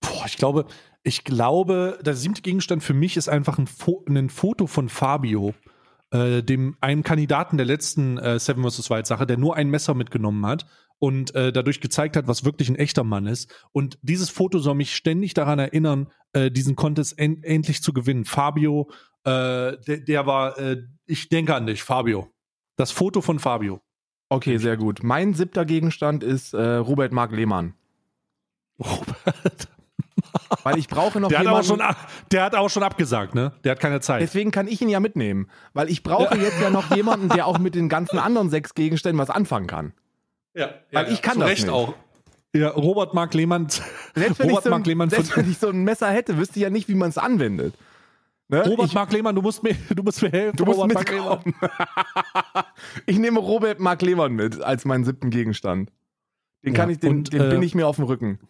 boah, 0.00 0.26
ich 0.26 0.36
glaube, 0.36 0.66
ich 1.02 1.24
glaube, 1.24 1.98
der 2.02 2.14
siebte 2.14 2.42
Gegenstand 2.42 2.82
für 2.82 2.94
mich 2.94 3.16
ist 3.16 3.28
einfach 3.28 3.58
ein, 3.58 3.66
Fo 3.66 4.04
ein 4.08 4.28
Foto 4.28 4.66
von 4.66 4.88
Fabio, 4.88 5.54
äh, 6.10 6.42
dem 6.42 6.76
einem 6.80 7.02
Kandidaten 7.02 7.56
der 7.56 7.66
letzten 7.66 8.18
äh, 8.18 8.38
Seven 8.38 8.68
vs. 8.68 8.90
Wild 8.90 9.06
Sache, 9.06 9.26
der 9.26 9.38
nur 9.38 9.56
ein 9.56 9.70
Messer 9.70 9.94
mitgenommen 9.94 10.44
hat 10.44 10.66
und 11.00 11.34
äh, 11.34 11.50
dadurch 11.50 11.80
gezeigt 11.80 12.16
hat, 12.16 12.28
was 12.28 12.44
wirklich 12.44 12.68
ein 12.68 12.76
echter 12.76 13.02
Mann 13.02 13.26
ist. 13.26 13.52
Und 13.72 13.98
dieses 14.02 14.30
Foto 14.30 14.58
soll 14.60 14.74
mich 14.76 14.94
ständig 14.94 15.34
daran 15.34 15.58
erinnern, 15.58 16.12
äh, 16.34 16.50
diesen 16.50 16.76
Contest 16.76 17.18
en 17.18 17.42
endlich 17.42 17.82
zu 17.82 17.92
gewinnen. 17.92 18.24
Fabio, 18.26 18.90
äh, 19.24 19.78
der, 19.78 20.00
der 20.06 20.26
war, 20.26 20.58
äh, 20.58 20.82
ich 21.06 21.28
denke 21.28 21.54
an 21.54 21.66
dich, 21.66 21.82
Fabio. 21.82 22.28
Das 22.76 22.92
Foto 22.92 23.22
von 23.22 23.38
Fabio. 23.38 23.80
Okay, 24.28 24.58
sehr 24.58 24.76
gut. 24.76 25.02
Mein 25.02 25.34
siebter 25.34 25.64
Gegenstand 25.64 26.22
ist 26.22 26.54
äh, 26.54 26.76
Robert 26.76 27.12
Mark 27.12 27.32
Lehmann. 27.32 27.74
Robert. 28.78 29.68
Weil 30.62 30.78
ich 30.78 30.88
brauche 30.88 31.18
noch 31.18 31.28
Der 31.28 31.40
hat, 31.40 31.46
auch 31.46 31.62
jemanden. 31.62 31.82
schon, 31.84 31.96
der 32.30 32.44
hat 32.44 32.54
auch 32.54 32.68
schon 32.68 32.82
abgesagt, 32.82 33.34
ne? 33.34 33.52
Der 33.64 33.72
hat 33.72 33.80
keine 33.80 34.00
Zeit. 34.00 34.20
Deswegen 34.20 34.50
kann 34.50 34.68
ich 34.68 34.80
ihn 34.82 34.88
ja 34.88 35.00
mitnehmen. 35.00 35.48
Weil 35.72 35.88
ich 35.88 36.02
brauche 36.02 36.36
jetzt 36.36 36.60
ja 36.60 36.70
noch 36.70 36.94
jemanden, 36.94 37.30
der 37.30 37.46
auch 37.46 37.58
mit 37.58 37.74
den 37.74 37.88
ganzen 37.88 38.18
anderen 38.18 38.50
sechs 38.50 38.74
Gegenständen 38.74 39.18
was 39.18 39.30
anfangen 39.30 39.66
kann. 39.66 39.94
Ja, 40.54 40.74
Weil 40.92 41.12
ich 41.12 41.22
kann 41.22 41.34
Zu 41.34 41.40
das 41.40 41.48
Recht 41.48 41.62
nicht. 41.62 41.72
auch. 41.72 41.94
Ja, 42.54 42.70
Robert 42.70 43.14
Mark 43.14 43.34
Lehmann. 43.34 43.68
Selbst 43.68 43.90
wenn, 44.14 44.26
ich 44.46 44.50
Robert 44.50 44.64
so, 44.64 44.70
Mark 44.70 44.82
ein, 44.82 44.84
Lehmann 44.86 45.10
selbst 45.10 45.32
von, 45.32 45.44
wenn 45.44 45.50
ich 45.50 45.58
so 45.58 45.68
ein 45.68 45.84
Messer 45.84 46.10
hätte, 46.10 46.36
wüsste 46.36 46.58
ich 46.58 46.62
ja 46.62 46.70
nicht, 46.70 46.88
wie 46.88 46.94
man 46.94 47.10
es 47.10 47.18
anwendet. 47.18 47.74
Ne? 48.48 48.64
Robert 48.66 48.86
ich, 48.86 48.94
Mark 48.94 49.12
Lehmann, 49.12 49.36
du 49.36 49.42
musst 49.42 49.62
mir, 49.62 49.76
du 49.94 50.02
musst 50.02 50.20
mir 50.22 50.30
helfen. 50.30 50.56
du 50.56 50.64
musst 50.64 50.80
Robert 50.80 50.94
Mark 50.94 51.10
Lehmann. 51.10 51.54
ich 53.06 53.18
nehme 53.18 53.38
Robert 53.38 53.78
Mark 53.78 54.02
Lehmann 54.02 54.32
mit 54.32 54.60
als 54.60 54.84
meinen 54.84 55.04
siebten 55.04 55.30
Gegenstand. 55.30 55.92
Den 56.64 56.74
kann 56.74 56.88
Ja, 56.88 56.94
ich, 56.94 57.00
den, 57.00 57.10
und, 57.18 57.32
den 57.32 57.42
äh, 57.42 57.50
bin 57.50 57.62
ich 57.62 57.76
mir 57.76 57.86
auf 57.86 57.96
dem 57.96 58.06
Rücken. 58.06 58.40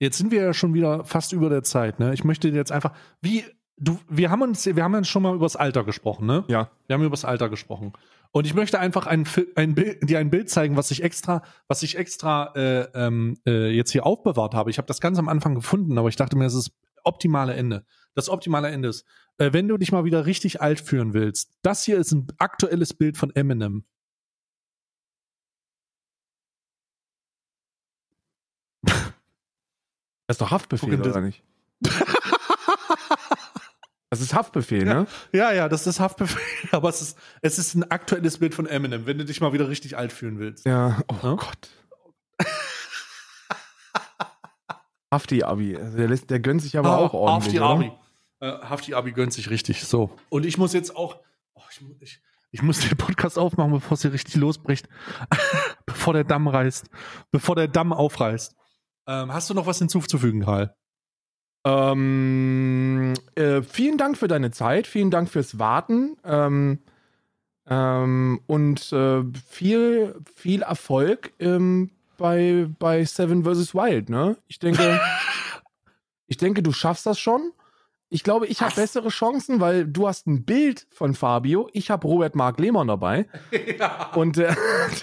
Jetzt 0.00 0.18
sind 0.18 0.30
wir 0.30 0.42
ja 0.42 0.54
schon 0.54 0.74
wieder 0.74 1.04
fast 1.04 1.32
über 1.32 1.48
der 1.48 1.62
Zeit, 1.62 1.98
ne? 1.98 2.12
Ich 2.14 2.24
möchte 2.24 2.48
jetzt 2.48 2.72
einfach, 2.72 2.92
wie, 3.22 3.44
du, 3.80 3.98
wir 4.08 4.30
haben 4.30 4.42
uns, 4.42 4.66
wir 4.66 4.84
haben 4.84 4.94
uns 4.94 5.08
schon 5.08 5.22
mal 5.22 5.34
übers 5.34 5.56
Alter 5.56 5.84
gesprochen, 5.84 6.26
ne? 6.26 6.44
Ja. 6.48 6.70
Wir 6.86 6.94
haben 6.94 7.02
übers 7.04 7.24
Alter 7.24 7.48
gesprochen. 7.48 7.92
Und 8.32 8.46
ich 8.46 8.54
möchte 8.54 8.78
einfach 8.78 9.06
ein, 9.06 9.26
ein 9.56 9.74
Bild, 9.74 10.08
dir 10.08 10.20
ein 10.20 10.30
Bild 10.30 10.48
zeigen, 10.48 10.76
was 10.76 10.92
ich 10.92 11.02
extra, 11.02 11.42
was 11.66 11.82
ich 11.82 11.96
extra 11.98 12.52
äh, 12.54 12.82
ähm, 12.94 13.38
äh, 13.44 13.70
jetzt 13.70 13.90
hier 13.90 14.06
aufbewahrt 14.06 14.54
habe. 14.54 14.70
Ich 14.70 14.78
habe 14.78 14.86
das 14.86 15.00
ganz 15.00 15.18
am 15.18 15.28
Anfang 15.28 15.56
gefunden, 15.56 15.98
aber 15.98 16.08
ich 16.08 16.16
dachte 16.16 16.36
mir, 16.36 16.44
das 16.44 16.54
ist 16.54 16.68
das 16.68 17.04
optimale 17.04 17.54
Ende. 17.54 17.84
Das 18.14 18.28
optimale 18.28 18.68
Ende 18.68 18.88
ist, 18.88 19.04
äh, 19.38 19.52
wenn 19.52 19.66
du 19.66 19.76
dich 19.78 19.90
mal 19.90 20.04
wieder 20.04 20.26
richtig 20.26 20.60
alt 20.60 20.80
fühlen 20.80 21.12
willst, 21.12 21.58
das 21.62 21.82
hier 21.84 21.98
ist 21.98 22.12
ein 22.12 22.28
aktuelles 22.38 22.94
Bild 22.94 23.16
von 23.16 23.34
Eminem. 23.34 23.84
Das 30.26 30.36
ist 30.36 30.42
doch 30.42 30.52
Haftbefehl, 30.52 30.96
das- 30.96 31.08
oder 31.08 31.22
nicht? 31.22 31.42
Das 34.10 34.20
ist 34.20 34.34
Haftbefehl, 34.34 34.86
Ja. 34.86 34.94
ne? 34.94 35.06
Ja, 35.32 35.52
ja, 35.52 35.68
das 35.68 35.86
ist 35.86 36.00
Haftbefehl, 36.00 36.40
aber 36.72 36.88
es 36.88 37.00
ist, 37.00 37.18
es 37.42 37.58
ist 37.58 37.74
ein 37.76 37.88
aktuelles 37.90 38.38
Bild 38.38 38.54
von 38.54 38.66
Eminem, 38.66 39.06
wenn 39.06 39.18
du 39.18 39.24
dich 39.24 39.40
mal 39.40 39.52
wieder 39.52 39.68
richtig 39.68 39.96
alt 39.96 40.12
fühlen 40.12 40.38
willst. 40.40 40.66
Ja. 40.66 41.00
Oh 41.08 41.14
Ja? 41.22 41.34
Gott. 41.36 41.68
Hafti-Abi. 45.12 45.76
Also 45.76 45.96
der, 45.96 46.08
lässt- 46.08 46.30
der 46.30 46.40
gönnt 46.40 46.62
sich 46.62 46.78
aber 46.78 46.98
auch 46.98 47.14
ordentlich. 47.14 47.60
Hafti? 47.60 47.86
Abi. 47.86 47.92
Äh, 48.40 48.46
Hafti 48.68 48.94
Abi 48.94 49.12
gönnt 49.12 49.32
sich 49.32 49.50
richtig. 49.50 49.84
So. 49.84 50.10
Und 50.28 50.46
ich 50.46 50.56
muss 50.58 50.72
jetzt 50.72 50.94
auch. 50.96 51.18
Oh, 51.54 51.62
ich, 51.70 51.80
ich, 52.00 52.22
ich 52.52 52.62
muss 52.62 52.80
den 52.80 52.96
Podcast 52.96 53.38
aufmachen, 53.38 53.72
bevor 53.72 53.94
es 53.94 54.02
hier 54.02 54.12
richtig 54.12 54.36
losbricht. 54.36 54.88
bevor 55.86 56.14
der 56.14 56.24
Damm 56.24 56.46
reißt. 56.48 56.86
Bevor 57.30 57.56
der 57.56 57.68
Damm 57.68 57.92
aufreißt. 57.92 58.54
Ähm, 59.08 59.32
hast 59.32 59.50
du 59.50 59.54
noch 59.54 59.66
was 59.66 59.78
hinzuzufügen, 59.78 60.42
Karl? 60.44 60.74
Ähm, 61.64 63.14
äh, 63.34 63.62
vielen 63.62 63.98
Dank 63.98 64.16
für 64.16 64.28
deine 64.28 64.50
Zeit, 64.50 64.86
vielen 64.86 65.10
Dank 65.10 65.28
fürs 65.28 65.58
Warten 65.58 66.16
ähm, 66.24 66.78
ähm, 67.68 68.40
und 68.46 68.92
äh, 68.92 69.22
viel, 69.46 70.14
viel 70.34 70.62
Erfolg 70.62 71.32
ähm, 71.38 71.90
bei, 72.16 72.66
bei 72.78 73.04
Seven 73.04 73.44
vs. 73.44 73.74
Wild, 73.74 74.08
ne? 74.08 74.36
Ich 74.46 74.58
denke, 74.58 75.00
ich 76.26 76.38
denke, 76.38 76.62
du 76.62 76.72
schaffst 76.72 77.04
das 77.04 77.18
schon. 77.18 77.52
Ich 78.08 78.24
glaube, 78.24 78.46
ich 78.46 78.60
habe 78.60 78.74
bessere 78.74 79.08
Chancen, 79.08 79.60
weil 79.60 79.86
du 79.86 80.08
hast 80.08 80.26
ein 80.26 80.44
Bild 80.44 80.86
von 80.90 81.14
Fabio, 81.14 81.68
ich 81.72 81.90
habe 81.90 82.08
Robert 82.08 82.34
Mark 82.34 82.58
Lehmann 82.58 82.88
dabei. 82.88 83.26
ja. 83.78 84.12
Und 84.14 84.38
äh, 84.38 84.54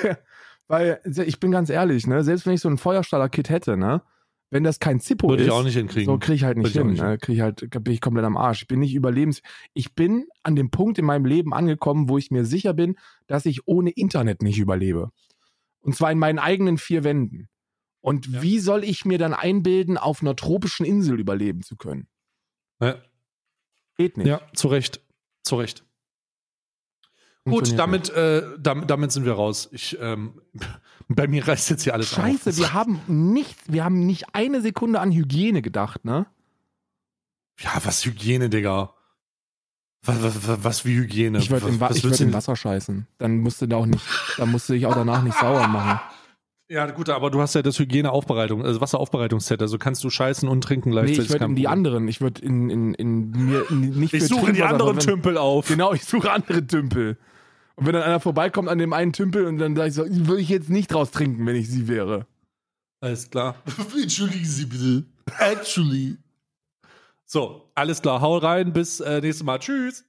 der, 0.04 0.20
weil, 0.68 1.00
ich 1.06 1.40
bin 1.40 1.52
ganz 1.52 1.70
ehrlich, 1.70 2.08
ne, 2.08 2.24
selbst 2.24 2.46
wenn 2.46 2.54
ich 2.54 2.62
so 2.62 2.70
ein 2.70 2.78
Feuerstaller-Kit 2.78 3.50
hätte, 3.50 3.78
ne, 3.78 4.02
wenn 4.50 4.64
das 4.64 4.80
kein 4.80 5.00
Zippo 5.00 5.30
Würde 5.30 5.44
ist, 5.44 5.48
ich 5.48 5.54
auch 5.54 5.64
nicht 5.64 5.76
hinkriegen. 5.76 6.06
so 6.06 6.18
kriege 6.18 6.36
ich 6.36 6.44
halt 6.44 6.58
nicht 6.58 6.74
Würde 6.76 6.80
ich 6.80 6.84
hin. 6.86 6.92
nicht 6.94 7.02
Ne? 7.02 7.18
Krieg 7.18 7.36
ich 7.36 7.42
halt, 7.42 7.70
bin 7.84 7.94
ich 7.94 8.02
komplett 8.02 8.26
am 8.26 8.38
Arsch. 8.38 8.62
Ich 8.64 8.68
bin 8.68 8.80
nicht 8.80 8.96
überlebens. 8.96 9.42
Ich 9.74 9.94
bin 9.94 10.28
an 10.44 10.56
dem 10.56 10.72
Punkt 10.72 10.98
in 11.00 11.06
meinem 11.06 11.26
Leben 11.26 11.54
angekommen, 11.54 12.08
wo 12.10 12.18
ich 12.18 12.32
mir 12.32 12.46
sicher 12.46 12.74
bin, 12.74 12.96
dass 13.28 13.46
ich 13.46 13.68
ohne 13.68 13.90
Internet 13.92 14.42
nicht 14.42 14.58
überlebe. 14.60 15.10
Und 15.82 15.96
zwar 15.96 16.12
in 16.12 16.20
meinen 16.20 16.40
eigenen 16.40 16.78
vier 16.78 17.04
Wänden. 17.04 17.50
Und 18.02 18.28
Ja. 18.28 18.42
wie 18.42 18.60
soll 18.60 18.84
ich 18.84 19.04
mir 19.06 19.18
dann 19.18 19.34
einbilden, 19.34 19.98
auf 19.98 20.22
einer 20.22 20.36
tropischen 20.36 20.86
Insel 20.86 21.20
überleben 21.20 21.62
zu 21.62 21.76
können? 21.76 22.08
Ja. 22.82 23.02
Geht 23.98 24.18
nicht. 24.18 24.28
ja, 24.28 24.42
zu 24.54 24.68
Recht. 24.68 25.02
Zu 25.44 25.56
Recht. 25.58 25.84
Gut, 27.50 27.78
damit, 27.78 28.10
äh, 28.10 28.44
damit, 28.60 28.90
damit 28.90 29.12
sind 29.12 29.26
wir 29.26 29.34
raus. 29.34 29.70
Ich, 29.72 29.98
ähm, 30.00 30.42
bei 31.08 31.28
mir 31.28 31.48
reißt 31.48 31.70
jetzt 31.70 31.84
hier 31.84 31.94
alles 31.94 32.10
Scheiße, 32.10 32.50
auf. 32.50 32.58
wir 32.58 32.74
haben 32.74 33.02
nicht, 33.08 33.56
wir 33.68 33.84
haben 33.84 34.06
nicht 34.06 34.34
eine 34.34 34.62
Sekunde 34.62 35.00
an 35.00 35.12
Hygiene 35.12 35.62
gedacht, 35.62 36.06
ne? 36.06 36.28
Ja, 37.60 37.72
was 37.84 38.06
Hygiene, 38.06 38.50
Digga. 38.50 38.94
Was, 40.04 40.24
was, 40.24 40.64
was 40.64 40.86
wie 40.86 40.96
Hygiene? 40.96 41.40
Ich 41.40 41.50
würde 41.50 41.68
im, 41.68 41.80
Wa 41.80 41.90
würd 41.90 42.22
im 42.22 42.34
Wasser 42.34 42.56
scheißen. 42.56 43.08
Dann 43.18 43.40
musste 43.40 43.68
da 43.68 43.78
auch 43.78 43.86
nicht, 43.86 44.06
dann 44.38 44.52
musste 44.52 44.76
ich 44.76 44.86
auch 44.86 44.94
danach 44.94 45.22
nicht 45.24 45.38
sauer 45.38 45.68
machen. 45.68 46.00
Ja, 46.70 46.86
gut, 46.92 47.08
aber 47.08 47.32
du 47.32 47.40
hast 47.40 47.56
ja 47.56 47.62
das 47.62 47.80
Hygieneaufbereitung, 47.80 48.66
also 48.66 48.82
Wasseraufbereitungsset, 48.82 49.62
also 49.62 49.78
kannst 49.78 50.04
du 50.04 50.10
scheißen 50.10 50.50
und 50.50 50.62
trinken 50.66 50.90
Nee, 50.90 50.96
gleichzeitig. 50.96 51.26
ich 51.26 51.32
würde 51.32 51.46
in 51.46 51.56
die 51.56 51.68
anderen, 51.70 52.10
ich 52.10 52.20
würde 52.20 52.42
in, 52.42 52.70
in, 52.70 52.94
in 52.94 53.32
mir 53.32 53.64
nicht 53.72 54.14
Ich 54.14 54.28
suche 54.28 54.52
die 54.52 54.64
anderen 54.64 55.00
Tümpel 55.00 55.38
auf. 55.38 55.70
Genau, 55.70 55.94
ich 55.94 56.04
suche 56.04 56.30
andere 56.30 56.68
Tümpel. 56.68 57.18
Und 57.78 57.86
wenn 57.86 57.94
dann 57.94 58.04
einer 58.04 58.20
vorbeikommt 58.20 58.70
an 58.70 58.80
dem 58.80 58.92
einen 58.92 59.14
Tümpel 59.14 59.46
und 59.46 59.60
dann 59.60 59.76
sage 59.76 59.90
ich 59.90 59.94
so, 59.94 60.04
würde 60.10 60.42
ich 60.42 60.50
jetzt 60.50 60.70
nicht 60.70 60.92
draus 60.92 61.12
trinken, 61.12 61.46
wenn 61.46 61.56
ich 61.56 61.70
sie 61.70 61.88
wäre. 61.88 62.26
Alles 63.00 63.30
klar. 63.30 63.56
Entschuldigen 64.02 64.46
Sie 64.46 64.66
bitte. 64.66 65.06
Actually. 65.38 66.18
So, 67.26 67.70
alles 67.76 68.02
klar. 68.02 68.20
Hau 68.22 68.38
rein. 68.38 68.74
Bis 68.74 69.00
äh, 69.00 69.22
nächstes 69.22 69.46
Mal. 69.46 69.60
Tschüss. 69.60 70.06